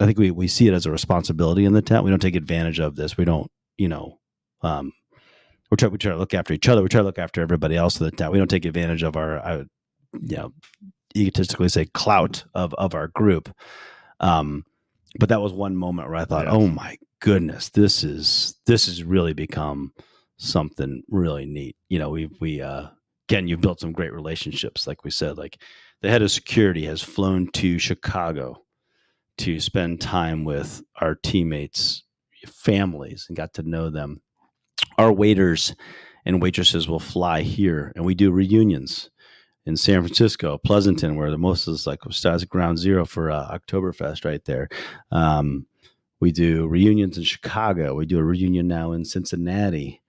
I 0.00 0.06
think 0.06 0.18
we 0.18 0.30
we 0.30 0.48
see 0.48 0.66
it 0.68 0.74
as 0.74 0.86
a 0.86 0.90
responsibility 0.90 1.64
in 1.64 1.72
the 1.72 1.82
tent. 1.82 2.04
We 2.04 2.10
don't 2.10 2.18
take 2.22 2.34
advantage 2.36 2.80
of 2.80 2.96
this. 2.96 3.16
We 3.16 3.24
don't, 3.24 3.50
you 3.78 3.88
know, 3.88 4.18
um, 4.62 4.92
we 5.70 5.76
try 5.76 5.88
we 5.88 5.98
try 5.98 6.12
to 6.12 6.18
look 6.18 6.34
after 6.34 6.52
each 6.54 6.68
other. 6.68 6.82
We 6.82 6.88
try 6.88 7.00
to 7.00 7.06
look 7.06 7.18
after 7.18 7.40
everybody 7.42 7.76
else 7.76 8.00
in 8.00 8.06
the 8.06 8.10
tent. 8.10 8.32
We 8.32 8.38
don't 8.38 8.48
take 8.48 8.64
advantage 8.64 9.02
of 9.02 9.16
our, 9.16 9.38
I 9.44 9.56
would, 9.58 9.68
you 10.20 10.36
know, 10.36 10.52
egotistically 11.16 11.68
say 11.68 11.84
clout 11.86 12.44
of 12.54 12.74
of 12.74 12.94
our 12.94 13.08
group. 13.08 13.54
Um, 14.18 14.64
but 15.18 15.28
that 15.28 15.42
was 15.42 15.52
one 15.52 15.76
moment 15.76 16.08
where 16.08 16.16
I 16.16 16.24
thought, 16.24 16.46
Yeah. 16.46 16.52
oh 16.52 16.66
my 16.66 16.96
goodness, 17.20 17.68
this 17.70 18.02
is 18.02 18.58
this 18.66 18.86
has 18.86 19.04
really 19.04 19.34
become 19.34 19.92
something 20.38 21.02
really 21.08 21.46
neat. 21.46 21.76
You 21.88 21.98
know, 21.98 22.10
we 22.10 22.28
we 22.40 22.60
uh 22.62 22.88
Ken, 23.28 23.46
you've 23.46 23.60
built 23.60 23.80
some 23.80 23.92
great 23.92 24.12
relationships, 24.12 24.86
like 24.86 25.04
we 25.04 25.10
said. 25.10 25.38
Like 25.38 25.60
the 26.02 26.10
head 26.10 26.22
of 26.22 26.30
security 26.30 26.84
has 26.86 27.00
flown 27.00 27.46
to 27.52 27.78
Chicago 27.78 28.62
to 29.38 29.60
spend 29.60 30.00
time 30.00 30.44
with 30.44 30.82
our 31.00 31.14
teammates' 31.14 32.02
families 32.46 33.26
and 33.28 33.36
got 33.36 33.54
to 33.54 33.62
know 33.62 33.88
them. 33.88 34.20
Our 34.98 35.12
waiters 35.12 35.74
and 36.26 36.42
waitresses 36.42 36.88
will 36.88 37.00
fly 37.00 37.42
here, 37.42 37.92
and 37.94 38.04
we 38.04 38.14
do 38.14 38.30
reunions 38.32 39.10
in 39.64 39.76
San 39.76 40.02
Francisco, 40.02 40.58
Pleasanton, 40.58 41.14
where 41.14 41.30
the 41.30 41.38
most 41.38 41.68
is 41.68 41.86
like 41.86 42.00
starts 42.10 42.44
ground 42.44 42.78
zero 42.78 43.06
for 43.06 43.30
uh, 43.30 43.56
Oktoberfest 43.56 44.24
right 44.24 44.44
there. 44.44 44.68
Um, 45.12 45.66
we 46.20 46.32
do 46.32 46.66
reunions 46.66 47.16
in 47.16 47.24
Chicago. 47.24 47.94
We 47.94 48.06
do 48.06 48.18
a 48.18 48.24
reunion 48.24 48.66
now 48.66 48.92
in 48.92 49.04
Cincinnati. 49.04 50.01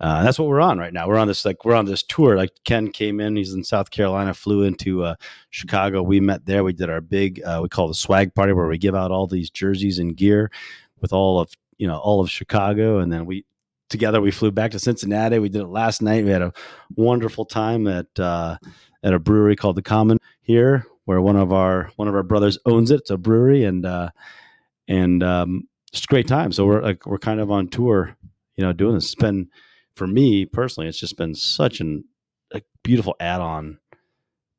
Uh, 0.00 0.22
that's 0.22 0.38
what 0.38 0.48
we're 0.48 0.62
on 0.62 0.78
right 0.78 0.94
now. 0.94 1.06
We're 1.06 1.18
on 1.18 1.28
this 1.28 1.44
like 1.44 1.64
we're 1.64 1.74
on 1.74 1.84
this 1.84 2.02
tour. 2.02 2.36
Like 2.36 2.52
Ken 2.64 2.90
came 2.90 3.20
in, 3.20 3.36
he's 3.36 3.52
in 3.52 3.62
South 3.62 3.90
Carolina, 3.90 4.32
flew 4.32 4.62
into 4.62 5.04
uh, 5.04 5.16
Chicago. 5.50 6.02
We 6.02 6.20
met 6.20 6.46
there. 6.46 6.64
We 6.64 6.72
did 6.72 6.88
our 6.88 7.02
big 7.02 7.42
uh, 7.44 7.60
we 7.62 7.68
call 7.68 7.86
the 7.86 7.94
swag 7.94 8.34
party 8.34 8.54
where 8.54 8.66
we 8.66 8.78
give 8.78 8.94
out 8.94 9.10
all 9.10 9.26
these 9.26 9.50
jerseys 9.50 9.98
and 9.98 10.16
gear 10.16 10.50
with 11.02 11.12
all 11.12 11.38
of 11.38 11.52
you 11.76 11.86
know 11.86 11.98
all 11.98 12.20
of 12.20 12.30
Chicago, 12.30 12.98
and 12.98 13.12
then 13.12 13.26
we 13.26 13.44
together 13.90 14.22
we 14.22 14.30
flew 14.30 14.50
back 14.50 14.70
to 14.70 14.78
Cincinnati. 14.78 15.38
We 15.38 15.50
did 15.50 15.62
it 15.62 15.68
last 15.68 16.00
night. 16.00 16.24
We 16.24 16.30
had 16.30 16.42
a 16.42 16.52
wonderful 16.96 17.44
time 17.44 17.86
at 17.86 18.06
uh, 18.18 18.56
at 19.02 19.12
a 19.12 19.18
brewery 19.18 19.54
called 19.54 19.76
the 19.76 19.82
Common 19.82 20.18
here, 20.40 20.86
where 21.04 21.20
one 21.20 21.36
of 21.36 21.52
our 21.52 21.90
one 21.96 22.08
of 22.08 22.14
our 22.14 22.22
brothers 22.22 22.58
owns 22.64 22.90
it. 22.90 23.00
It's 23.00 23.10
a 23.10 23.18
brewery, 23.18 23.64
and 23.64 23.84
uh, 23.84 24.10
and 24.88 25.22
um, 25.22 25.68
just 25.92 26.04
a 26.04 26.08
great 26.08 26.26
time. 26.26 26.52
So 26.52 26.64
we're 26.64 26.80
like 26.80 27.04
we're 27.04 27.18
kind 27.18 27.40
of 27.40 27.50
on 27.50 27.68
tour, 27.68 28.16
you 28.56 28.64
know, 28.64 28.72
doing 28.72 28.94
this. 28.94 29.04
It's 29.04 29.14
been 29.14 29.50
for 30.00 30.06
me 30.06 30.46
personally, 30.46 30.88
it's 30.88 30.98
just 30.98 31.18
been 31.18 31.34
such 31.34 31.78
an 31.80 32.04
a 32.54 32.62
beautiful 32.82 33.14
add 33.20 33.42
on 33.42 33.78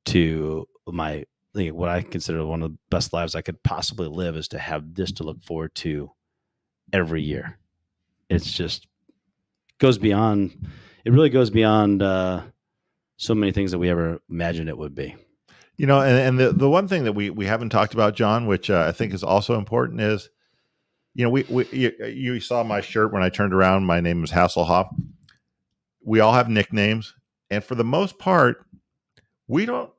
to 0.06 0.68
my 0.86 1.26
what 1.56 1.90
I 1.90 2.04
consider 2.04 2.46
one 2.46 2.62
of 2.62 2.72
the 2.72 2.78
best 2.92 3.12
lives 3.12 3.34
I 3.34 3.42
could 3.42 3.64
possibly 3.64 4.08
live 4.08 4.36
is 4.36 4.50
to 4.50 4.60
have 4.60 4.94
this 4.94 5.12
to 5.14 5.24
look 5.24 5.42
forward 5.42 5.74
to 5.78 6.12
every 6.94 7.24
year. 7.24 7.58
It's 8.30 8.52
just 8.52 8.86
goes 9.80 9.98
beyond. 9.98 10.70
It 11.06 11.12
really 11.12 11.32
goes 11.32 11.50
beyond 11.50 12.04
uh, 12.04 12.44
so 13.18 13.34
many 13.34 13.52
things 13.52 13.72
that 13.72 13.80
we 13.80 13.90
ever 13.90 14.20
imagined 14.30 14.70
it 14.70 14.78
would 14.78 14.94
be. 14.94 15.16
You 15.76 15.88
know, 15.88 16.02
and, 16.02 16.20
and 16.20 16.40
the, 16.40 16.54
the 16.54 16.70
one 16.70 16.88
thing 16.88 17.06
that 17.06 17.14
we, 17.14 17.32
we 17.32 17.48
haven't 17.48 17.70
talked 17.70 17.96
about, 17.96 18.16
Jon, 18.16 18.46
which 18.46 18.70
uh, 18.70 18.86
I 18.88 18.92
think 18.92 19.12
is 19.12 19.24
also 19.24 19.58
important 19.58 20.02
is, 20.02 20.30
you 21.16 21.24
know, 21.24 21.32
we, 21.32 21.46
we 21.50 21.66
you, 21.72 21.92
you 22.06 22.40
saw 22.40 22.62
my 22.64 22.80
shirt 22.82 23.12
when 23.12 23.24
I 23.24 23.30
turned 23.30 23.56
around. 23.56 23.88
My 23.88 24.02
name 24.02 24.24
is 24.24 24.32
Hasselhoff. 24.32 24.94
We 26.04 26.20
all 26.20 26.34
have 26.34 26.50
nicknames, 26.50 27.14
and 27.50 27.64
for 27.64 27.76
the 27.76 27.84
most 27.84 28.18
part, 28.20 28.66
we 29.48 29.66
don't 29.66 29.92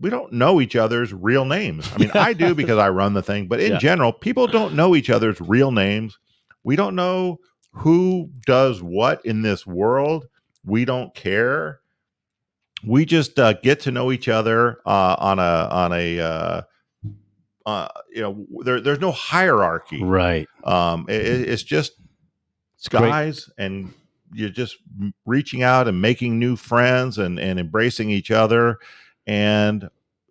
we 0.00 0.08
don't 0.10 0.32
know 0.32 0.60
each 0.60 0.74
other's 0.76 1.12
real 1.12 1.44
names. 1.44 1.88
I 1.94 1.98
mean, 1.98 2.10
I 2.14 2.32
do 2.32 2.54
because 2.62 2.78
I 2.78 2.88
run 2.88 3.12
the 3.14 3.22
thing, 3.22 3.46
but 3.48 3.60
in 3.60 3.72
Yeah. 3.72 3.78
general, 3.78 4.12
people 4.12 4.46
don't 4.46 4.74
know 4.74 4.94
each 4.96 5.10
other's 5.10 5.40
real 5.40 5.70
names. 5.70 6.18
We 6.64 6.76
don't 6.76 6.94
know 6.94 7.38
who 7.72 8.30
does 8.46 8.82
what 8.82 9.24
in 9.24 9.42
this 9.42 9.66
world. 9.66 10.26
We 10.64 10.84
don't 10.84 11.14
care 11.14 11.80
we 12.84 13.04
just 13.04 13.38
uh, 13.38 13.52
get 13.52 13.78
to 13.78 13.92
know 13.92 14.10
each 14.10 14.28
other 14.28 14.78
uh, 14.84 15.14
on 15.18 15.38
a 15.38 15.68
on 15.70 15.92
a 15.92 16.18
uh, 16.18 16.62
uh, 17.64 17.88
you 18.12 18.22
know 18.22 18.44
there, 18.64 18.80
there's 18.80 18.98
no 18.98 19.12
hierarchy 19.12 20.02
Right. 20.02 20.48
um, 20.64 21.06
it, 21.08 21.20
it- 21.24 21.48
it's 21.48 21.62
just 21.62 21.92
It's 22.76 22.88
great. 22.88 23.08
guys 23.08 23.48
and 23.56 23.94
you're 24.34 24.48
just 24.48 24.78
reaching 25.26 25.62
out 25.62 25.88
and 25.88 26.00
making 26.00 26.38
new 26.38 26.56
friends 26.56 27.18
and, 27.18 27.38
and 27.38 27.58
embracing 27.58 28.10
each 28.10 28.30
other 28.30 28.78
and 29.26 29.88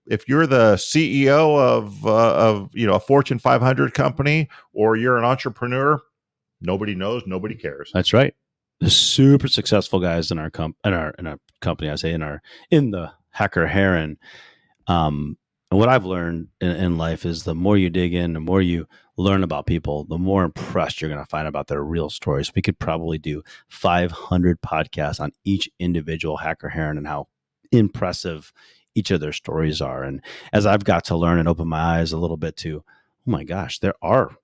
if 0.08 0.28
you're 0.28 0.48
the 0.48 0.74
ceo 0.76 1.58
of 1.58 2.06
uh, 2.06 2.36
of 2.36 2.70
you 2.74 2.88
know 2.88 2.96
a 2.96 3.00
fortune 3.00 3.40
500 3.40 3.94
company 3.94 4.50
or 4.74 4.96
you're 4.96 5.18
an 5.18 5.24
entrepreneur 5.24 6.02
nobody 6.62 6.96
knows 6.96 7.24
nobody 7.26 7.56
cares 7.56 7.92
That's 7.94 8.14
right. 8.14 8.34
The 8.80 8.90
super 8.90 9.48
successful 9.48 10.00
guys 10.00 10.32
in 10.32 10.40
our 10.40 10.50
comp 10.50 10.76
in 10.84 10.94
our 10.94 11.12
in 11.20 11.28
our 11.28 11.38
company, 11.60 11.90
I 11.90 11.96
say 11.96 12.14
in 12.14 12.24
our 12.24 12.42
in 12.72 12.92
the 12.92 13.12
hacker 13.30 13.68
herren. 13.68 14.18
Um, 14.88 15.38
and 15.70 15.80
what 15.80 15.88
I've 15.88 16.06
learned 16.06 16.48
in, 16.60 16.72
in 16.72 16.98
life 16.98 17.26
is 17.26 17.44
the 17.44 17.56
more 17.56 17.78
you 17.78 17.90
dig 17.90 18.14
in, 18.14 18.34
the 18.34 18.40
more 18.40 18.62
you 18.62 18.88
learn 19.22 19.44
about 19.44 19.66
people, 19.66 20.04
the 20.06 20.18
more 20.18 20.44
impressed 20.44 21.02
you're 21.02 21.10
going 21.10 21.24
to 21.24 21.30
find 21.30 21.48
about 21.48 21.68
their 21.68 21.84
real 21.84 22.10
stories. 22.10 22.54
We 22.54 22.62
could 22.62 22.80
probably 22.80 23.18
do 23.18 23.44
500 23.70 24.62
podcasts 24.62 25.20
on 25.20 25.32
each 25.44 25.70
individual 25.80 26.38
hacker 26.38 26.70
herren 26.70 26.98
and 26.98 27.08
how 27.08 27.28
impressive 27.72 28.52
each 28.96 29.12
of 29.12 29.20
their 29.20 29.34
stories 29.34 29.82
are. 29.82 30.04
And 30.04 30.22
as 30.52 30.66
I've 30.66 30.84
got 30.84 31.06
to 31.06 31.16
learn 31.16 31.40
and 31.40 31.48
open 31.48 31.68
my 31.68 32.00
eyes 32.00 32.12
a 32.12 32.18
little 32.18 32.38
bit 32.38 32.58
to, 32.58 32.84
oh 32.86 33.32
my 33.32 33.44
gosh, 33.44 33.80
there 33.80 33.96
are 34.02 34.36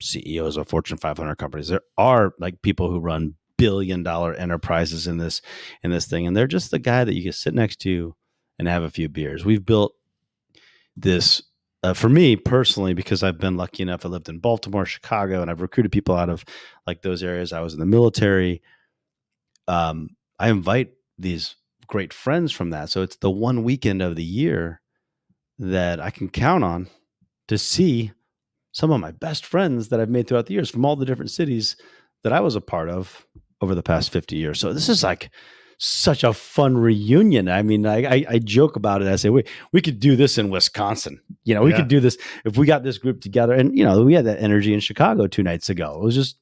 CEOs 0.00 0.56
of 0.56 0.68
Fortune 0.68 0.96
500 0.96 1.36
companies. 1.36 1.68
There 1.68 1.82
are 1.96 2.34
like 2.38 2.62
people 2.62 2.90
who 2.90 2.98
run 2.98 3.34
billion 3.56 4.02
dollar 4.02 4.34
enterprises 4.34 5.06
in 5.06 5.18
this 5.18 5.40
in 5.84 5.92
this 5.92 6.06
thing, 6.06 6.26
and 6.26 6.36
they're 6.36 6.48
just 6.48 6.70
the 6.72 6.80
guy 6.80 7.04
that 7.04 7.14
you 7.14 7.22
can 7.22 7.32
sit 7.32 7.54
next 7.54 7.76
to 7.82 8.16
and 8.58 8.66
have 8.66 8.82
a 8.82 8.90
few 8.90 9.08
beers. 9.08 9.44
We've 9.44 9.64
built 9.64 9.94
this 10.96 11.42
uh, 11.82 11.94
for 11.94 12.08
me 12.08 12.36
personally 12.36 12.94
because 12.94 13.22
I've 13.22 13.38
been 13.38 13.56
lucky 13.56 13.82
enough. 13.82 14.06
I 14.06 14.08
lived 14.08 14.28
in 14.28 14.38
Baltimore, 14.38 14.86
Chicago, 14.86 15.42
and 15.42 15.50
I've 15.50 15.60
recruited 15.60 15.92
people 15.92 16.16
out 16.16 16.28
of 16.28 16.44
like 16.86 17.02
those 17.02 17.22
areas. 17.22 17.52
I 17.52 17.60
was 17.60 17.74
in 17.74 17.80
the 17.80 17.86
military. 17.86 18.62
Um, 19.66 20.10
I 20.38 20.50
invite 20.50 20.92
these 21.18 21.56
great 21.86 22.12
friends 22.12 22.52
from 22.52 22.70
that, 22.70 22.90
so 22.90 23.02
it's 23.02 23.16
the 23.16 23.30
one 23.30 23.64
weekend 23.64 24.02
of 24.02 24.16
the 24.16 24.24
year 24.24 24.80
that 25.58 26.00
I 26.00 26.10
can 26.10 26.28
count 26.28 26.64
on 26.64 26.88
to 27.48 27.58
see 27.58 28.12
some 28.72 28.90
of 28.90 29.00
my 29.00 29.10
best 29.10 29.44
friends 29.44 29.88
that 29.88 30.00
I've 30.00 30.08
made 30.08 30.26
throughout 30.26 30.46
the 30.46 30.54
years 30.54 30.70
from 30.70 30.84
all 30.84 30.96
the 30.96 31.04
different 31.04 31.30
cities 31.30 31.76
that 32.24 32.32
I 32.32 32.40
was 32.40 32.56
a 32.56 32.60
part 32.60 32.88
of 32.88 33.26
over 33.60 33.74
the 33.74 33.82
past 33.82 34.10
50 34.10 34.36
years. 34.36 34.58
So 34.58 34.72
this 34.72 34.88
is 34.88 35.02
like 35.04 35.30
such 35.78 36.24
a 36.24 36.32
fun 36.32 36.76
reunion. 36.76 37.48
I 37.48 37.62
mean, 37.62 37.86
I, 37.86 38.04
I, 38.04 38.24
I 38.28 38.38
joke 38.38 38.76
about 38.76 39.02
it. 39.02 39.08
I 39.08 39.16
say 39.16 39.28
we 39.30 39.44
we 39.72 39.80
could 39.80 39.98
do 40.00 40.16
this 40.16 40.38
in 40.38 40.50
Wisconsin. 40.50 41.20
You 41.44 41.54
know, 41.54 41.62
we 41.62 41.70
Yeah. 41.70 41.78
could 41.78 41.88
do 41.88 42.00
this 42.00 42.16
if 42.44 42.56
we 42.56 42.66
got 42.66 42.82
this 42.84 42.98
group 42.98 43.20
together. 43.20 43.52
And 43.54 43.76
you 43.76 43.84
know, 43.84 44.02
we 44.02 44.14
had 44.14 44.24
that 44.26 44.40
energy 44.40 44.72
in 44.74 44.80
Chicago 44.80 45.26
two 45.26 45.42
nights 45.42 45.68
ago. 45.70 45.94
It 46.00 46.04
was 46.04 46.14
just 46.14 46.38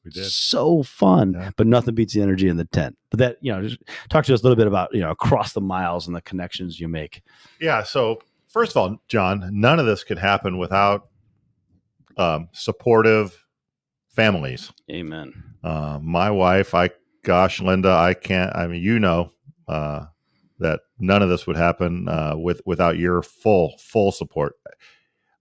so 0.51 0.83
fun. 0.83 1.33
Yeah. 1.35 1.51
But 1.57 1.67
nothing 1.67 1.95
beats 1.95 2.15
the 2.15 2.23
energy 2.23 2.49
in 2.49 2.57
the 2.57 2.65
tent. 2.67 2.97
But 3.11 3.19
that 3.21 3.37
you 3.41 3.53
know, 3.53 3.63
just 3.63 3.79
talk 4.09 4.25
to 4.27 4.35
us 4.35 4.41
a 4.41 4.43
little 4.43 4.57
bit 4.57 4.67
about 4.67 4.95
you 4.95 5.01
know 5.01 5.11
across 5.11 5.53
the 5.53 5.61
miles 5.61 6.07
and 6.07 6.15
the 6.17 6.23
connections 6.23 6.79
you 6.81 6.89
make. 6.89 7.23
Yeah. 7.61 7.83
So 7.83 8.21
first 8.49 8.73
of 8.73 8.77
all, 8.79 8.97
Jon, 9.09 9.49
none 9.53 9.79
of 9.79 9.87
this 9.87 10.05
could 10.05 10.19
happen 10.19 10.59
without 10.59 11.09
um, 12.17 12.49
supportive 12.53 13.45
families. 14.15 14.73
Amen. 14.91 15.33
Uh, 15.63 15.99
my 16.03 16.31
wife, 16.31 16.75
I 16.75 16.91
gosh, 17.23 17.61
Linda, 17.61 17.91
I 17.91 18.15
can't. 18.15 18.55
I 18.55 18.67
mean, 18.67 18.83
you 18.83 18.99
know 18.99 19.33
uh, 19.69 20.07
that 20.59 20.81
none 20.99 21.23
of 21.23 21.29
this 21.29 21.47
would 21.47 21.57
happen 21.57 22.09
uh, 22.09 22.35
with 22.37 22.61
without 22.67 22.99
your 22.99 23.23
full 23.23 23.77
full 23.79 24.13
support. 24.13 24.55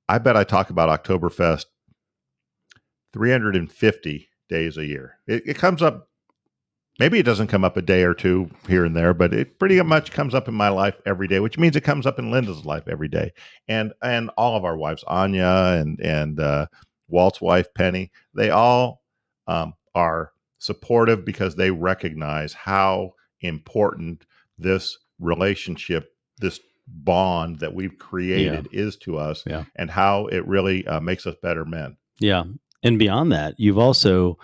I 0.08 0.18
bet 0.18 0.38
I 0.38 0.44
talk 0.44 0.70
about 0.70 1.04
Oktoberfest 1.04 1.66
350 3.14 4.30
days 4.50 4.78
a 4.78 4.86
year. 4.86 5.18
It, 5.28 5.44
it 5.46 5.58
comes 5.58 5.82
up. 5.82 6.08
Maybe 7.00 7.18
it 7.18 7.26
doesn't 7.26 7.48
come 7.48 7.64
up 7.64 7.78
a 7.78 7.82
day 7.82 8.04
or 8.04 8.14
two 8.14 8.50
here 8.68 8.84
and 8.84 8.94
there, 8.94 9.14
but 9.14 9.34
it 9.34 9.58
pretty 9.58 9.82
much 9.82 10.12
comes 10.12 10.36
up 10.36 10.50
in 10.50 10.54
my 10.54 10.68
life 10.68 10.96
every 11.06 11.30
day, 11.30 11.40
which 11.40 11.58
means 11.58 11.78
it 11.78 11.82
comes 11.82 12.06
up 12.06 12.20
in 12.20 12.30
Linda's 12.30 12.66
life 12.66 12.90
every 12.90 13.08
day, 13.08 13.32
and 13.70 13.94
and 14.04 14.30
all 14.36 14.58
of 14.58 14.66
our 14.66 14.76
wives, 14.76 15.04
Anya 15.08 15.78
and 15.80 16.00
and 16.02 16.40
uh, 16.40 16.68
Walt's 17.08 17.40
wife, 17.40 17.74
Penny, 17.74 18.12
they 18.34 18.50
all 18.50 19.02
um, 19.48 19.74
are 19.96 20.34
supportive 20.60 21.26
because 21.26 21.56
they 21.56 21.72
recognize 21.72 22.54
how 22.54 23.14
important 23.42 24.26
this 24.58 24.98
relationship, 25.20 26.12
this 26.40 26.60
bond 26.88 27.60
that 27.60 27.74
we've 27.74 27.98
created 27.98 28.68
is 28.72 28.96
to 28.98 29.18
us, 29.18 29.44
Yeah. 29.46 29.66
and 29.76 29.90
how 29.90 30.28
it 30.28 30.46
really 30.48 30.86
uh, 30.88 31.00
makes 31.00 31.26
us 31.28 31.36
better 31.42 31.66
men. 31.66 31.98
Yeah. 32.20 32.44
And 32.84 32.98
beyond 33.00 33.32
that, 33.32 33.56
you've 33.58 33.78
also 33.78 34.38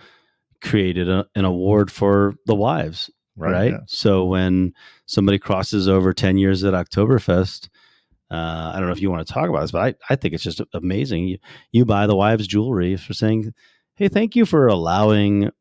created 0.64 1.10
a, 1.10 1.26
an 1.36 1.46
award 1.46 1.92
for 1.92 2.36
the 2.46 2.56
wives, 2.56 3.10
right? 3.36 3.72
Yeah. 3.72 3.80
So 3.88 4.26
when 4.26 4.74
somebody 5.06 5.38
crosses 5.40 5.88
over 5.88 6.14
10 6.14 6.38
years 6.38 6.64
at 6.64 6.74
Oktoberfest, 6.74 7.70
uh, 8.32 8.72
I 8.74 8.78
don't 8.78 8.88
know 8.88 8.92
if 8.94 9.02
you 9.02 9.12
want 9.12 9.26
to 9.26 9.34
talk 9.34 9.50
about 9.50 9.62
this, 9.62 9.72
but 9.72 9.82
I, 10.10 10.14
I 10.14 10.16
think 10.16 10.34
it's 10.34 10.44
just 10.44 10.62
amazing. 10.74 11.28
You, 11.28 11.38
you 11.72 11.86
buy 11.86 12.08
the 12.08 12.16
wives 12.16 12.48
jewelry 12.48 12.96
for 12.98 13.14
saying, 13.14 13.54
Hey, 13.96 14.08
thank 14.10 14.36
you 14.36 14.46
for 14.46 14.68
allowing 14.68 15.52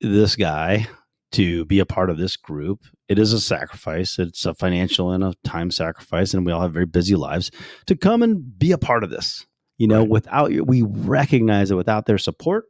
this 0.00 0.36
guy 0.36 0.86
to 1.32 1.64
be 1.64 1.78
a 1.80 1.86
part 1.86 2.10
of 2.10 2.18
this 2.18 2.36
group. 2.36 2.84
It 3.08 3.18
is 3.18 3.32
a 3.32 3.40
sacrifice. 3.40 4.18
It's 4.18 4.46
a 4.46 4.54
financial 4.54 5.10
and 5.10 5.22
a 5.24 5.34
time 5.44 5.70
sacrifice, 5.70 6.32
and 6.34 6.46
we 6.46 6.52
all 6.52 6.60
have 6.62 6.72
very 6.72 6.86
busy 6.86 7.16
lives 7.16 7.50
to 7.86 7.96
come 7.96 8.22
and 8.22 8.58
be 8.58 8.72
a 8.72 8.78
part 8.78 9.04
of 9.04 9.10
this. 9.10 9.44
You 9.78 9.88
know, 9.88 10.00
Right. 10.00 10.08
without 10.08 10.52
your, 10.52 10.64
we 10.64 10.82
recognize 10.82 11.68
that 11.70 11.76
without 11.76 12.06
their 12.06 12.18
support, 12.18 12.66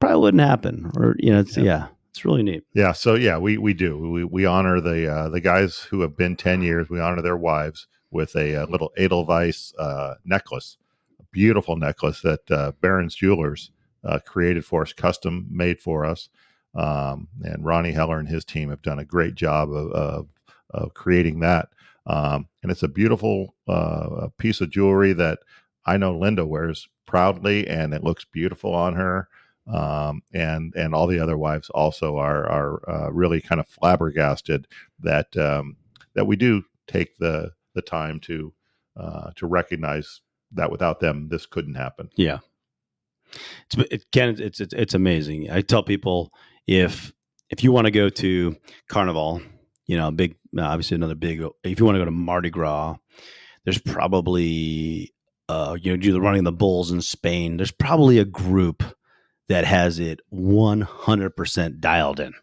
probably 0.00 0.20
wouldn't 0.20 0.40
happen. 0.40 0.90
Or 0.96 1.14
you 1.18 1.30
know, 1.32 1.40
it's, 1.40 1.56
Yeah. 1.56 1.62
yeah, 1.64 1.86
it's 2.10 2.24
really 2.24 2.42
neat. 2.42 2.64
Yeah, 2.74 2.92
so 2.92 3.14
yeah, 3.14 3.36
we 3.38 3.58
we 3.58 3.74
do. 3.74 3.98
We 4.10 4.24
we 4.24 4.46
honor 4.46 4.80
the 4.80 5.06
uh, 5.12 5.28
the 5.28 5.40
guys 5.40 5.78
who 5.78 6.00
have 6.00 6.16
been 6.16 6.36
ten 6.36 6.62
years. 6.62 6.88
We 6.88 7.00
honor 7.00 7.20
their 7.22 7.36
wives 7.36 7.86
with 8.10 8.34
a, 8.36 8.62
uh 8.62 8.66
little 8.66 8.90
Edelweiss 8.96 9.74
uh, 9.78 10.14
necklace, 10.24 10.78
a 11.20 11.24
beautiful 11.30 11.76
necklace 11.76 12.22
that 12.22 12.50
uh, 12.50 12.72
Barron's 12.80 13.14
Jewelers 13.14 13.70
uh, 14.08 14.18
created 14.20 14.64
for 14.64 14.82
us, 14.82 14.92
custom 14.92 15.46
made 15.50 15.80
for 15.80 16.04
us. 16.04 16.28
Um, 16.74 17.28
and 17.42 17.64
Ronnie 17.64 17.92
Heller 17.92 18.18
and 18.18 18.28
his 18.28 18.44
team 18.44 18.70
have 18.70 18.82
done 18.82 18.98
a 18.98 19.04
great 19.04 19.34
job 19.34 19.70
of 19.72 19.90
of, 19.92 20.28
of 20.70 20.94
creating 20.94 21.40
that. 21.40 21.68
Um, 22.06 22.48
and 22.62 22.72
it's 22.72 22.82
a 22.82 22.88
beautiful 22.88 23.54
uh, 23.66 24.28
piece 24.38 24.60
of 24.60 24.70
jewelry 24.70 25.12
that 25.14 25.40
I 25.86 25.96
know 25.96 26.16
Linda 26.16 26.46
wears 26.46 26.88
proudly, 27.06 27.66
and 27.68 27.94
it 27.94 28.04
looks 28.04 28.24
beautiful 28.24 28.74
on 28.74 28.94
her 28.94 29.28
um, 29.68 30.22
and 30.32 30.74
and 30.74 30.94
all 30.94 31.06
the 31.06 31.20
other 31.20 31.36
wives 31.36 31.70
also 31.70 32.16
are 32.16 32.46
are 32.48 32.90
uh, 32.90 33.10
really 33.10 33.40
kind 33.40 33.60
of 33.60 33.68
flabbergasted 33.68 34.66
that 35.00 35.36
um, 35.36 35.76
that 36.14 36.26
we 36.26 36.36
do 36.36 36.62
take 36.86 37.16
the 37.18 37.52
the 37.74 37.82
time 37.82 38.18
to 38.20 38.52
uh, 38.96 39.30
to 39.36 39.46
recognize 39.46 40.20
that 40.52 40.70
without 40.70 41.00
them 41.00 41.28
this 41.28 41.44
couldn't 41.46 41.74
happen. 41.74 42.08
Yeah, 42.16 42.38
it's 43.70 43.92
it 43.92 44.04
can 44.12 44.40
it's 44.40 44.60
it's 44.60 44.72
it's 44.72 44.94
amazing. 44.94 45.50
I 45.50 45.60
tell 45.60 45.82
people 45.82 46.32
if 46.66 47.12
if 47.50 47.64
you 47.64 47.72
want 47.72 47.86
to 47.86 47.90
go 47.90 48.08
to 48.08 48.56
Carnival, 48.88 49.40
you 49.86 49.96
know, 49.96 50.10
big 50.10 50.36
obviously 50.58 50.94
another 50.94 51.14
big. 51.14 51.42
If 51.64 51.78
you 51.78 51.84
want 51.84 51.96
to 51.96 52.00
go 52.00 52.04
to 52.04 52.10
Mardi 52.10 52.50
Gras, 52.50 52.96
there's 53.64 53.78
probably 53.78 55.12
uh 55.48 55.76
you 55.80 55.92
know 55.92 55.96
do 55.96 56.12
the 56.12 56.20
running 56.20 56.44
the 56.44 56.52
bulls 56.52 56.90
in 56.90 57.00
Spain. 57.00 57.56
There's 57.56 57.72
probably 57.72 58.18
a 58.18 58.24
group 58.24 58.82
that 59.48 59.64
has 59.64 59.98
it 59.98 60.20
100% 60.32 61.80
dialed 61.80 62.20
in. 62.20 62.34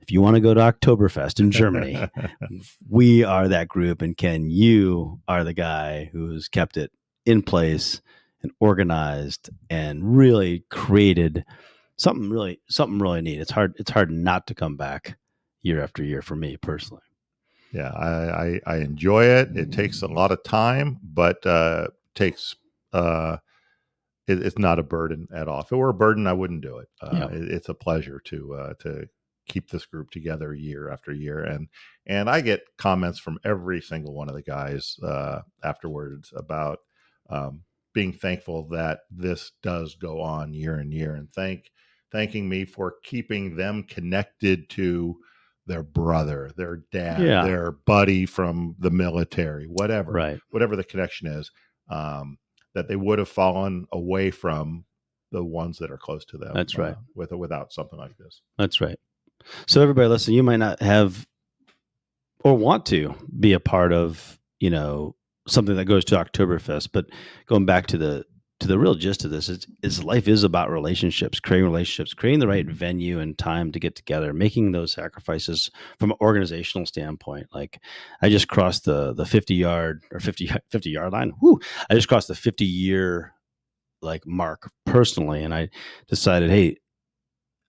If 0.00 0.10
you 0.10 0.20
want 0.20 0.34
to 0.34 0.40
go 0.40 0.52
to 0.52 0.60
Oktoberfest 0.60 1.40
in 1.40 1.50
Germany, 1.50 2.06
we 2.88 3.24
are 3.24 3.48
that 3.48 3.68
group 3.68 4.02
and 4.02 4.16
ken 4.16 4.50
you 4.50 5.20
are 5.26 5.44
the 5.44 5.54
guy 5.54 6.10
who's 6.12 6.48
kept 6.48 6.76
it 6.76 6.90
in 7.24 7.40
place 7.40 8.02
and 8.42 8.52
organized 8.60 9.50
and 9.70 10.16
really 10.16 10.64
created 10.70 11.44
something 11.96 12.30
really 12.30 12.60
something 12.68 12.98
really 12.98 13.22
neat 13.22 13.40
it's 13.40 13.50
hard 13.50 13.74
it's 13.78 13.90
hard 13.90 14.10
not 14.10 14.46
to 14.46 14.54
come 14.54 14.76
back 14.76 15.16
year 15.62 15.82
after 15.82 16.02
year 16.02 16.22
for 16.22 16.36
me 16.36 16.56
personally 16.56 17.02
yeah, 17.72 17.90
I, 17.92 18.10
I 18.44 18.60
I 18.66 18.76
enjoy 18.80 19.24
it. 19.24 19.56
It 19.56 19.72
takes 19.72 20.02
a 20.02 20.06
lot 20.06 20.30
of 20.30 20.42
time, 20.44 20.98
but 21.02 21.44
uh, 21.46 21.86
takes 22.14 22.54
uh, 22.92 23.38
it, 24.28 24.44
it's 24.44 24.58
not 24.58 24.78
a 24.78 24.82
burden 24.82 25.26
at 25.34 25.48
all. 25.48 25.60
If 25.62 25.72
it 25.72 25.76
were 25.76 25.88
a 25.88 25.94
burden, 25.94 26.26
I 26.26 26.34
wouldn't 26.34 26.60
do 26.60 26.76
it. 26.78 26.88
Uh, 27.00 27.10
Yeah. 27.14 27.28
it- 27.30 27.50
it's 27.50 27.68
a 27.70 27.74
pleasure 27.74 28.20
to 28.26 28.54
uh, 28.54 28.74
to 28.80 29.08
keep 29.48 29.70
this 29.70 29.86
group 29.86 30.10
together 30.10 30.52
year 30.52 30.90
after 30.90 31.12
year, 31.14 31.44
and 31.44 31.66
and 32.04 32.28
I 32.28 32.42
get 32.42 32.60
comments 32.76 33.18
from 33.18 33.38
every 33.42 33.80
single 33.80 34.12
one 34.12 34.28
of 34.28 34.34
the 34.34 34.42
guys 34.42 34.98
uh, 35.02 35.40
afterwards 35.64 36.30
about 36.36 36.80
um, 37.30 37.62
being 37.94 38.12
thankful 38.12 38.68
that 38.68 39.00
this 39.10 39.52
does 39.62 39.94
go 39.96 40.20
on 40.20 40.52
year 40.54 40.76
and 40.76 40.92
year, 40.92 41.14
and 41.14 41.32
thank 41.32 41.70
thanking 42.10 42.48
me 42.48 42.64
for 42.64 42.96
keeping 43.02 43.56
them 43.56 43.82
connected 43.84 44.68
to 44.70 45.16
their 45.66 45.82
brother, 45.82 46.50
their 46.56 46.82
dad, 46.92 47.22
Yeah. 47.22 47.44
their 47.44 47.70
buddy 47.72 48.26
from 48.26 48.74
the 48.78 48.90
military, 48.90 49.66
whatever 49.66 50.12
right 50.12 50.38
whatever 50.50 50.76
the 50.76 50.84
connection 50.84 51.28
is, 51.28 51.50
um, 51.88 52.38
that 52.74 52.88
they 52.88 52.96
would 52.96 53.18
have 53.18 53.28
fallen 53.28 53.86
away 53.92 54.30
from 54.30 54.84
the 55.30 55.42
ones 55.44 55.78
that 55.78 55.90
are 55.90 55.96
close 55.98 56.24
to 56.26 56.36
them. 56.38 56.52
That's 56.54 56.76
right. 56.76 56.92
uh, 56.94 57.00
with 57.14 57.32
or 57.32 57.38
without 57.38 57.72
something 57.72 57.98
like 57.98 58.16
this. 58.18 58.42
that's 58.58 58.80
right 58.80 58.98
so 59.66 59.80
everybody 59.82 60.06
listen 60.08 60.34
you 60.34 60.42
might 60.42 60.58
not 60.58 60.80
have 60.80 61.26
or 62.44 62.56
want 62.56 62.86
to 62.86 63.14
be 63.40 63.52
a 63.54 63.60
part 63.60 63.92
of 63.92 64.38
you 64.60 64.70
know 64.70 65.14
something 65.46 65.76
that 65.76 65.84
goes 65.86 66.04
to 66.04 66.16
oktoberfest 66.16 66.90
but 66.92 67.06
going 67.46 67.66
back 67.66 67.86
to 67.86 67.98
the 67.98 68.24
to 68.62 68.68
the 68.68 68.78
real 68.78 68.94
gist 68.94 69.24
of 69.24 69.32
this 69.32 69.48
is, 69.48 69.66
is 69.82 70.04
life 70.04 70.28
is 70.28 70.44
about 70.44 70.70
relationships 70.70 71.40
creating 71.40 71.68
relationships 71.68 72.14
creating 72.14 72.38
the 72.38 72.46
right 72.46 72.66
venue 72.66 73.18
and 73.18 73.36
time 73.36 73.72
to 73.72 73.80
get 73.80 73.96
together 73.96 74.32
making 74.32 74.70
those 74.70 74.92
sacrifices 74.92 75.68
from 75.98 76.12
an 76.12 76.16
organizational 76.20 76.86
standpoint. 76.86 77.48
Like 77.52 77.80
i 78.22 78.28
just 78.28 78.46
crossed 78.46 78.84
the 78.84 79.14
the 79.14 79.26
50 79.26 79.54
yard 79.56 80.04
or 80.12 80.20
50 80.20 80.50
50 80.70 80.90
yard 80.90 81.12
line. 81.12 81.32
Whew, 81.40 81.60
i 81.90 81.94
just 81.94 82.06
crossed 82.06 82.28
the 82.28 82.36
50 82.36 82.64
year 82.64 83.34
like 84.00 84.26
mark 84.26 84.70
personally 84.84 85.42
and 85.42 85.54
i 85.54 85.68
decided 86.08 86.50
hey 86.50 86.76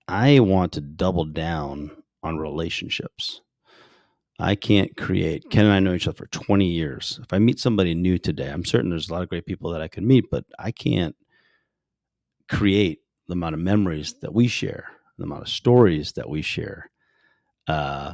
i 0.08 0.40
want 0.40 0.74
to 0.74 0.82
double 0.82 1.26
down 1.26 1.92
on 2.24 2.38
relationships 2.38 3.42
I 4.40 4.56
can't 4.56 4.96
create. 4.98 5.50
Ken 5.50 5.66
and 5.66 5.74
I 5.74 5.80
know 5.80 5.94
each 5.94 6.08
other 6.08 6.18
for 6.18 6.28
20 6.28 6.66
years. 6.66 7.20
If 7.22 7.32
I 7.32 7.40
meet 7.40 7.60
somebody 7.60 7.94
new 7.94 8.18
today, 8.18 8.50
I'm 8.50 8.66
certain 8.66 8.90
there's 8.90 9.10
a 9.10 9.14
lot 9.14 9.22
of 9.22 9.30
great 9.30 9.46
people 9.46 9.72
that 9.72 9.82
I 9.82 9.88
could 9.88 10.04
meet, 10.04 10.26
but 10.32 10.46
I 10.58 10.72
can't 10.72 11.16
create 12.50 13.00
the 13.28 13.34
amount 13.34 13.54
of 13.56 13.62
memories 13.62 14.16
that 14.22 14.34
we 14.34 14.48
share, 14.48 14.88
the 15.18 15.24
amount 15.26 15.44
of 15.44 15.50
stories 15.50 16.14
that 16.14 16.30
we 16.30 16.42
share 16.42 16.90
uh, 17.68 18.14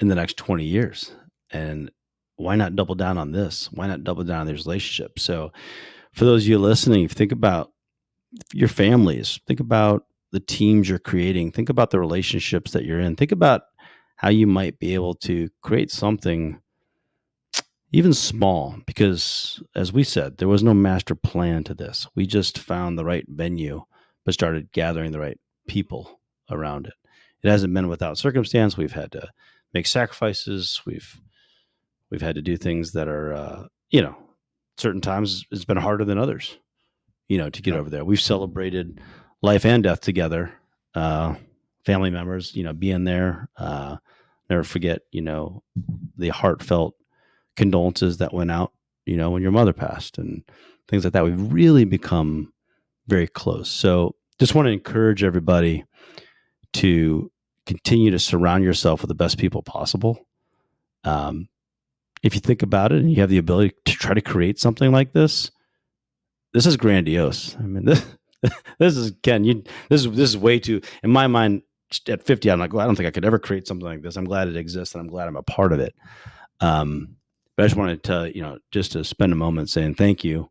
in 0.00 0.08
the 0.08 0.14
next 0.14 0.36
20 0.36 0.64
years. 0.64 1.12
And 1.50 1.90
why 2.36 2.56
not 2.56 2.76
double 2.76 2.94
down 2.94 3.18
on 3.18 3.32
this? 3.32 3.70
Why 3.72 3.86
not 3.86 4.04
double 4.04 4.24
down 4.24 4.40
on 4.40 4.46
these 4.46 4.66
relationships? 4.66 5.22
So, 5.22 5.52
for 6.12 6.24
those 6.24 6.44
of 6.44 6.48
you 6.48 6.58
listening, 6.58 7.08
think 7.08 7.30
about 7.30 7.72
your 8.52 8.68
families, 8.68 9.38
think 9.46 9.60
about 9.60 10.06
the 10.32 10.40
teams 10.40 10.88
you're 10.88 10.98
creating, 10.98 11.52
think 11.52 11.68
about 11.68 11.90
the 11.90 12.00
relationships 12.00 12.72
that 12.72 12.84
you're 12.84 13.00
in, 13.00 13.16
think 13.16 13.32
about 13.32 13.62
how 14.16 14.28
you 14.28 14.46
might 14.46 14.78
be 14.78 14.94
able 14.94 15.14
to 15.14 15.48
create 15.62 15.90
something 15.90 16.60
even 17.92 18.12
small 18.12 18.76
because 18.86 19.62
as 19.74 19.92
we 19.92 20.02
said 20.02 20.36
there 20.36 20.48
was 20.48 20.62
no 20.62 20.74
master 20.74 21.14
plan 21.14 21.62
to 21.64 21.74
this 21.74 22.06
we 22.14 22.26
just 22.26 22.58
found 22.58 22.98
the 22.98 23.04
right 23.04 23.24
venue 23.28 23.82
but 24.24 24.34
started 24.34 24.72
gathering 24.72 25.12
the 25.12 25.20
right 25.20 25.38
people 25.68 26.20
around 26.50 26.86
it 26.86 26.94
it 27.42 27.48
hasn't 27.48 27.72
been 27.72 27.88
without 27.88 28.18
circumstance 28.18 28.76
we've 28.76 28.92
had 28.92 29.12
to 29.12 29.28
make 29.76 29.86
sacrifices. 29.86 30.80
We've 30.86 31.20
we've 32.10 32.22
had 32.22 32.36
to 32.36 32.42
do 32.42 32.56
things 32.56 32.92
that 32.92 33.08
are 33.08 33.32
uh, 33.32 33.66
you 33.90 34.02
know 34.02 34.16
certain 34.78 35.00
times 35.00 35.44
it's 35.50 35.64
been 35.64 35.76
harder 35.76 36.04
than 36.04 36.18
others. 36.18 36.56
You 37.28 37.38
know 37.38 37.50
to 37.50 37.62
get 37.62 37.74
over 37.74 37.90
there. 37.90 38.04
We've 38.04 38.20
celebrated 38.20 39.00
life 39.42 39.64
and 39.64 39.82
death 39.82 40.00
together. 40.00 40.52
Uh, 40.94 41.34
family 41.86 42.10
members, 42.10 42.54
you 42.54 42.64
know, 42.64 42.72
being 42.72 43.04
there. 43.04 43.48
Uh, 43.56 43.96
never 44.50 44.64
forget, 44.64 45.02
you 45.12 45.22
know, 45.22 45.62
the 46.18 46.28
heartfelt 46.28 46.94
condolences 47.56 48.18
that 48.18 48.34
went 48.34 48.50
out, 48.50 48.72
you 49.06 49.16
know, 49.16 49.30
when 49.30 49.42
your 49.42 49.52
mother 49.52 49.72
passed 49.72 50.18
and 50.18 50.42
things 50.88 51.04
like 51.04 51.14
that. 51.14 51.24
We've 51.24 51.52
really 51.52 51.84
become 51.84 52.52
very 53.06 53.26
close. 53.26 53.70
So 53.70 54.16
just 54.38 54.54
want 54.54 54.66
to 54.66 54.72
encourage 54.72 55.22
everybody 55.22 55.84
to 56.74 57.30
continue 57.64 58.10
to 58.10 58.18
surround 58.18 58.64
yourself 58.64 59.00
with 59.00 59.08
the 59.08 59.14
best 59.14 59.38
people 59.38 59.62
possible. 59.62 60.26
Um, 61.04 61.48
if 62.22 62.34
you 62.34 62.40
think 62.40 62.62
about 62.62 62.92
it 62.92 63.00
and 63.00 63.10
you 63.10 63.20
have 63.20 63.30
the 63.30 63.38
ability 63.38 63.74
to 63.84 63.92
try 63.92 64.14
to 64.14 64.20
create 64.20 64.58
something 64.58 64.92
like 64.92 65.12
this, 65.12 65.50
this 66.52 66.66
is 66.66 66.76
grandiose. 66.76 67.56
I 67.58 67.62
mean, 67.62 67.84
this, 67.84 68.04
this 68.78 68.96
is 68.96 69.12
Ken. 69.22 69.44
You 69.44 69.62
this 69.88 70.04
is 70.04 70.10
this 70.12 70.30
is 70.30 70.36
way 70.36 70.58
too 70.58 70.80
in 71.02 71.10
my 71.10 71.26
mind. 71.26 71.62
At 72.08 72.24
fifty, 72.24 72.50
I'm 72.50 72.58
like, 72.58 72.72
well, 72.72 72.82
I 72.82 72.86
don't 72.86 72.96
think 72.96 73.06
I 73.06 73.12
could 73.12 73.24
ever 73.24 73.38
create 73.38 73.66
something 73.68 73.86
like 73.86 74.02
this. 74.02 74.16
I'm 74.16 74.24
glad 74.24 74.48
it 74.48 74.56
exists, 74.56 74.94
and 74.94 75.02
I'm 75.02 75.08
glad 75.08 75.28
I'm 75.28 75.36
a 75.36 75.42
part 75.42 75.72
of 75.72 75.80
it. 75.80 75.94
Um, 76.60 77.16
but 77.56 77.62
I 77.62 77.66
just 77.66 77.76
wanted 77.76 78.02
to, 78.04 78.32
you 78.34 78.42
know, 78.42 78.58
just 78.72 78.92
to 78.92 79.04
spend 79.04 79.32
a 79.32 79.36
moment 79.36 79.70
saying 79.70 79.94
thank 79.94 80.24
you, 80.24 80.50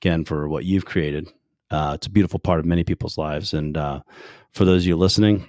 again 0.00 0.24
for 0.24 0.48
what 0.48 0.64
you've 0.64 0.84
created. 0.84 1.32
Uh, 1.70 1.92
it's 1.94 2.06
a 2.06 2.10
beautiful 2.10 2.38
part 2.38 2.58
of 2.60 2.66
many 2.66 2.84
people's 2.84 3.16
lives, 3.16 3.54
and 3.54 3.76
uh, 3.76 4.00
for 4.52 4.64
those 4.64 4.82
of 4.82 4.86
you 4.88 4.96
listening, 4.96 5.48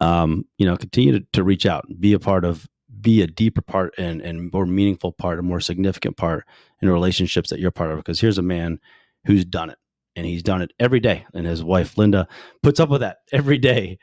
um, 0.00 0.44
you 0.58 0.66
know, 0.66 0.76
continue 0.76 1.18
to, 1.18 1.26
to 1.32 1.44
reach 1.44 1.64
out, 1.64 1.86
be 2.00 2.12
a 2.12 2.18
part 2.18 2.44
of, 2.44 2.68
be 3.00 3.22
a 3.22 3.26
deeper 3.26 3.62
part 3.62 3.94
and 3.96 4.20
and 4.20 4.52
more 4.52 4.66
meaningful 4.66 5.12
part, 5.12 5.38
a 5.38 5.42
more 5.42 5.60
significant 5.60 6.16
part 6.16 6.44
in 6.80 6.90
relationships 6.90 7.50
that 7.50 7.60
you're 7.60 7.70
part 7.70 7.92
of. 7.92 7.96
Because 7.96 8.20
here's 8.20 8.38
a 8.38 8.42
man 8.42 8.80
who's 9.24 9.44
done 9.44 9.70
it, 9.70 9.78
and 10.16 10.26
he's 10.26 10.42
done 10.42 10.62
it 10.62 10.72
every 10.78 11.00
day, 11.00 11.26
and 11.34 11.46
his 11.46 11.62
wife 11.62 11.96
Linda 11.96 12.28
puts 12.62 12.80
up 12.80 12.88
with 12.88 13.00
that 13.00 13.18
every 13.32 13.58
day, 13.58 13.98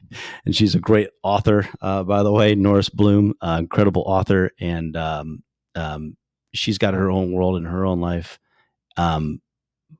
and 0.45 0.56
she's 0.56 0.76
a 0.76 0.80
great 0.80 1.10
author, 1.23 1.68
uh, 1.81 2.03
by 2.03 2.23
the 2.23 2.31
way, 2.31 2.56
Norris 2.56 2.90
Bloom, 2.90 3.34
uh, 3.41 3.57
incredible 3.60 4.03
author, 4.06 4.52
and 4.60 4.95
um, 4.98 5.44
um, 5.76 6.18
she's 6.53 6.77
got 6.77 6.94
her 6.94 7.10
own 7.10 7.31
world 7.31 7.57
and 7.57 7.68
her 7.68 7.86
own 7.86 7.99
life, 7.99 8.40
um, 8.98 9.41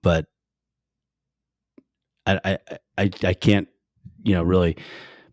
but 0.04 0.26
I, 2.26 2.40
I 2.46 2.58
I 2.98 3.10
I 3.24 3.34
can't 3.34 3.68
you 4.24 4.36
know 4.36 4.44
really 4.44 4.78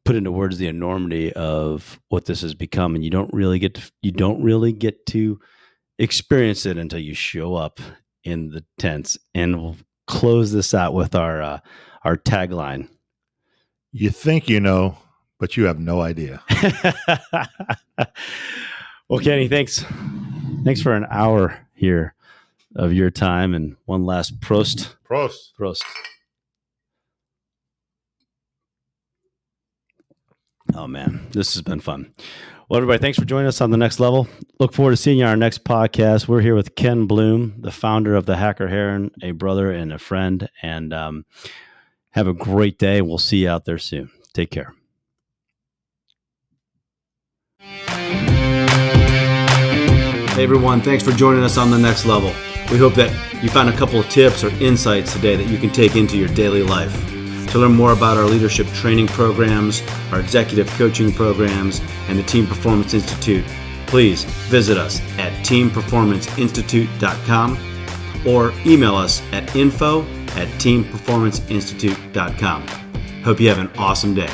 put 0.07 0.17
into 0.17 0.31
words 0.31 0.57
the 0.57 0.69
enormity 0.69 1.33
of 1.35 2.01
what 2.09 2.25
this 2.25 2.41
has 2.41 2.55
become. 2.55 2.95
And 2.95 3.05
you 3.05 3.11
don't 3.11 3.33
really 3.35 3.59
get 3.59 3.75
to 3.75 3.93
you 4.01 4.13
don't 4.13 4.43
really 4.43 4.73
get 4.73 5.05
to 5.07 5.39
experience 5.99 6.65
it 6.65 6.79
until 6.79 7.01
you 7.01 7.13
show 7.13 7.55
up 7.57 7.81
in 8.25 8.49
the 8.51 8.65
tents. 8.79 9.19
And 9.35 9.77
close 10.07 10.53
this 10.53 10.73
out 10.75 10.95
with 10.95 11.15
our 11.15 11.43
uh, 11.43 11.59
our 12.05 12.17
tagline 12.17 12.89
You 13.93 14.11
think 14.11 14.49
you 14.49 14.61
know, 14.61 14.99
but 15.39 15.57
you 15.57 15.65
have 15.65 15.79
no 15.79 16.01
idea. 16.01 16.43
well 19.09 19.21
kenny 19.21 19.49
thanks 19.49 19.85
thanks 20.65 20.83
for 20.83 20.95
an 20.95 21.07
hour 21.11 21.59
here 21.75 22.15
of 22.75 22.93
your 22.93 23.11
time 23.11 23.55
and 23.55 23.77
one 23.87 24.05
last 24.05 24.41
prost 24.41 24.95
Prost. 25.09 25.53
Prost. 25.59 25.83
Oh 30.75 30.87
man, 30.89 31.27
this 31.31 31.55
has 31.55 31.63
been 31.63 31.81
fun. 31.81 32.13
Well, 32.69 32.79
everybody, 32.79 32.99
thanks 32.99 33.17
for 33.17 33.25
joining 33.25 33.47
us 33.47 33.61
on 33.61 33.71
the 33.71 33.77
next 33.77 34.01
level. 34.01 34.27
Look 34.59 34.73
forward 34.73 34.91
to 34.91 34.97
seeing 34.97 35.19
you 35.19 35.25
on 35.25 35.31
our 35.31 35.37
next 35.37 35.63
podcast. 35.63 36.27
We're 36.27 36.41
here 36.41 36.57
with 36.57 36.75
Ken 36.75 37.07
Bloom, 37.07 37.55
the 37.61 37.71
founder 37.71 38.17
of 38.17 38.27
the 38.27 38.37
Hacker 38.37 38.67
Herren, 38.67 39.13
a 39.23 39.31
brother 39.31 39.71
and 39.71 39.93
a 39.93 40.01
friend. 40.01 40.49
And 40.63 40.93
um, 40.93 41.27
have 42.11 42.27
a 42.27 42.35
great 42.35 42.77
day. 42.77 43.03
We'll 43.03 43.19
see 43.19 43.45
you 43.45 43.51
out 43.51 43.67
there 43.67 43.79
soon. 43.79 44.11
Take 44.35 44.51
care. 44.51 44.75
Hey 50.35 50.43
everyone, 50.43 50.81
thanks 50.81 51.05
for 51.05 51.13
joining 51.13 51.45
us 51.45 51.57
on 51.57 51.71
the 51.71 51.79
next 51.79 52.05
level. 52.05 52.35
We 52.73 52.79
hope 52.79 52.95
that 52.95 53.13
you 53.45 53.49
found 53.49 53.69
a 53.69 53.77
couple 53.77 54.01
of 54.01 54.09
tips 54.09 54.43
or 54.43 54.49
insights 54.61 55.13
today 55.13 55.37
that 55.37 55.47
you 55.47 55.57
can 55.57 55.71
take 55.71 55.95
into 55.95 56.19
your 56.19 56.29
daily 56.29 56.65
life. 56.65 57.16
To 57.49 57.59
learn 57.59 57.75
more 57.75 57.93
about 57.93 58.17
our 58.17 58.25
leadership 58.25 58.67
training 58.69 59.09
programs, 59.09 59.83
our 60.13 60.21
executive 60.21 60.69
coaching 60.71 61.13
programs, 61.13 61.83
and 62.09 62.19
the 62.19 62.23
Team 62.25 62.47
Performance 62.47 62.95
Institute, 62.95 63.45
please 63.87 64.25
visit 64.25 64.79
us 64.79 65.01
at 65.19 65.33
teamperformanceinstitute.com 65.45 67.59
or 68.27 68.53
email 68.67 68.97
us 68.97 69.23
at 69.33 69.55
info 69.55 70.03
at 70.37 70.49
teamperformanceinstitute.com. 70.59 72.67
Hope 73.23 73.41
you 73.41 73.49
have 73.49 73.59
an 73.59 73.71
awesome 73.79 74.15
day. 74.15 74.29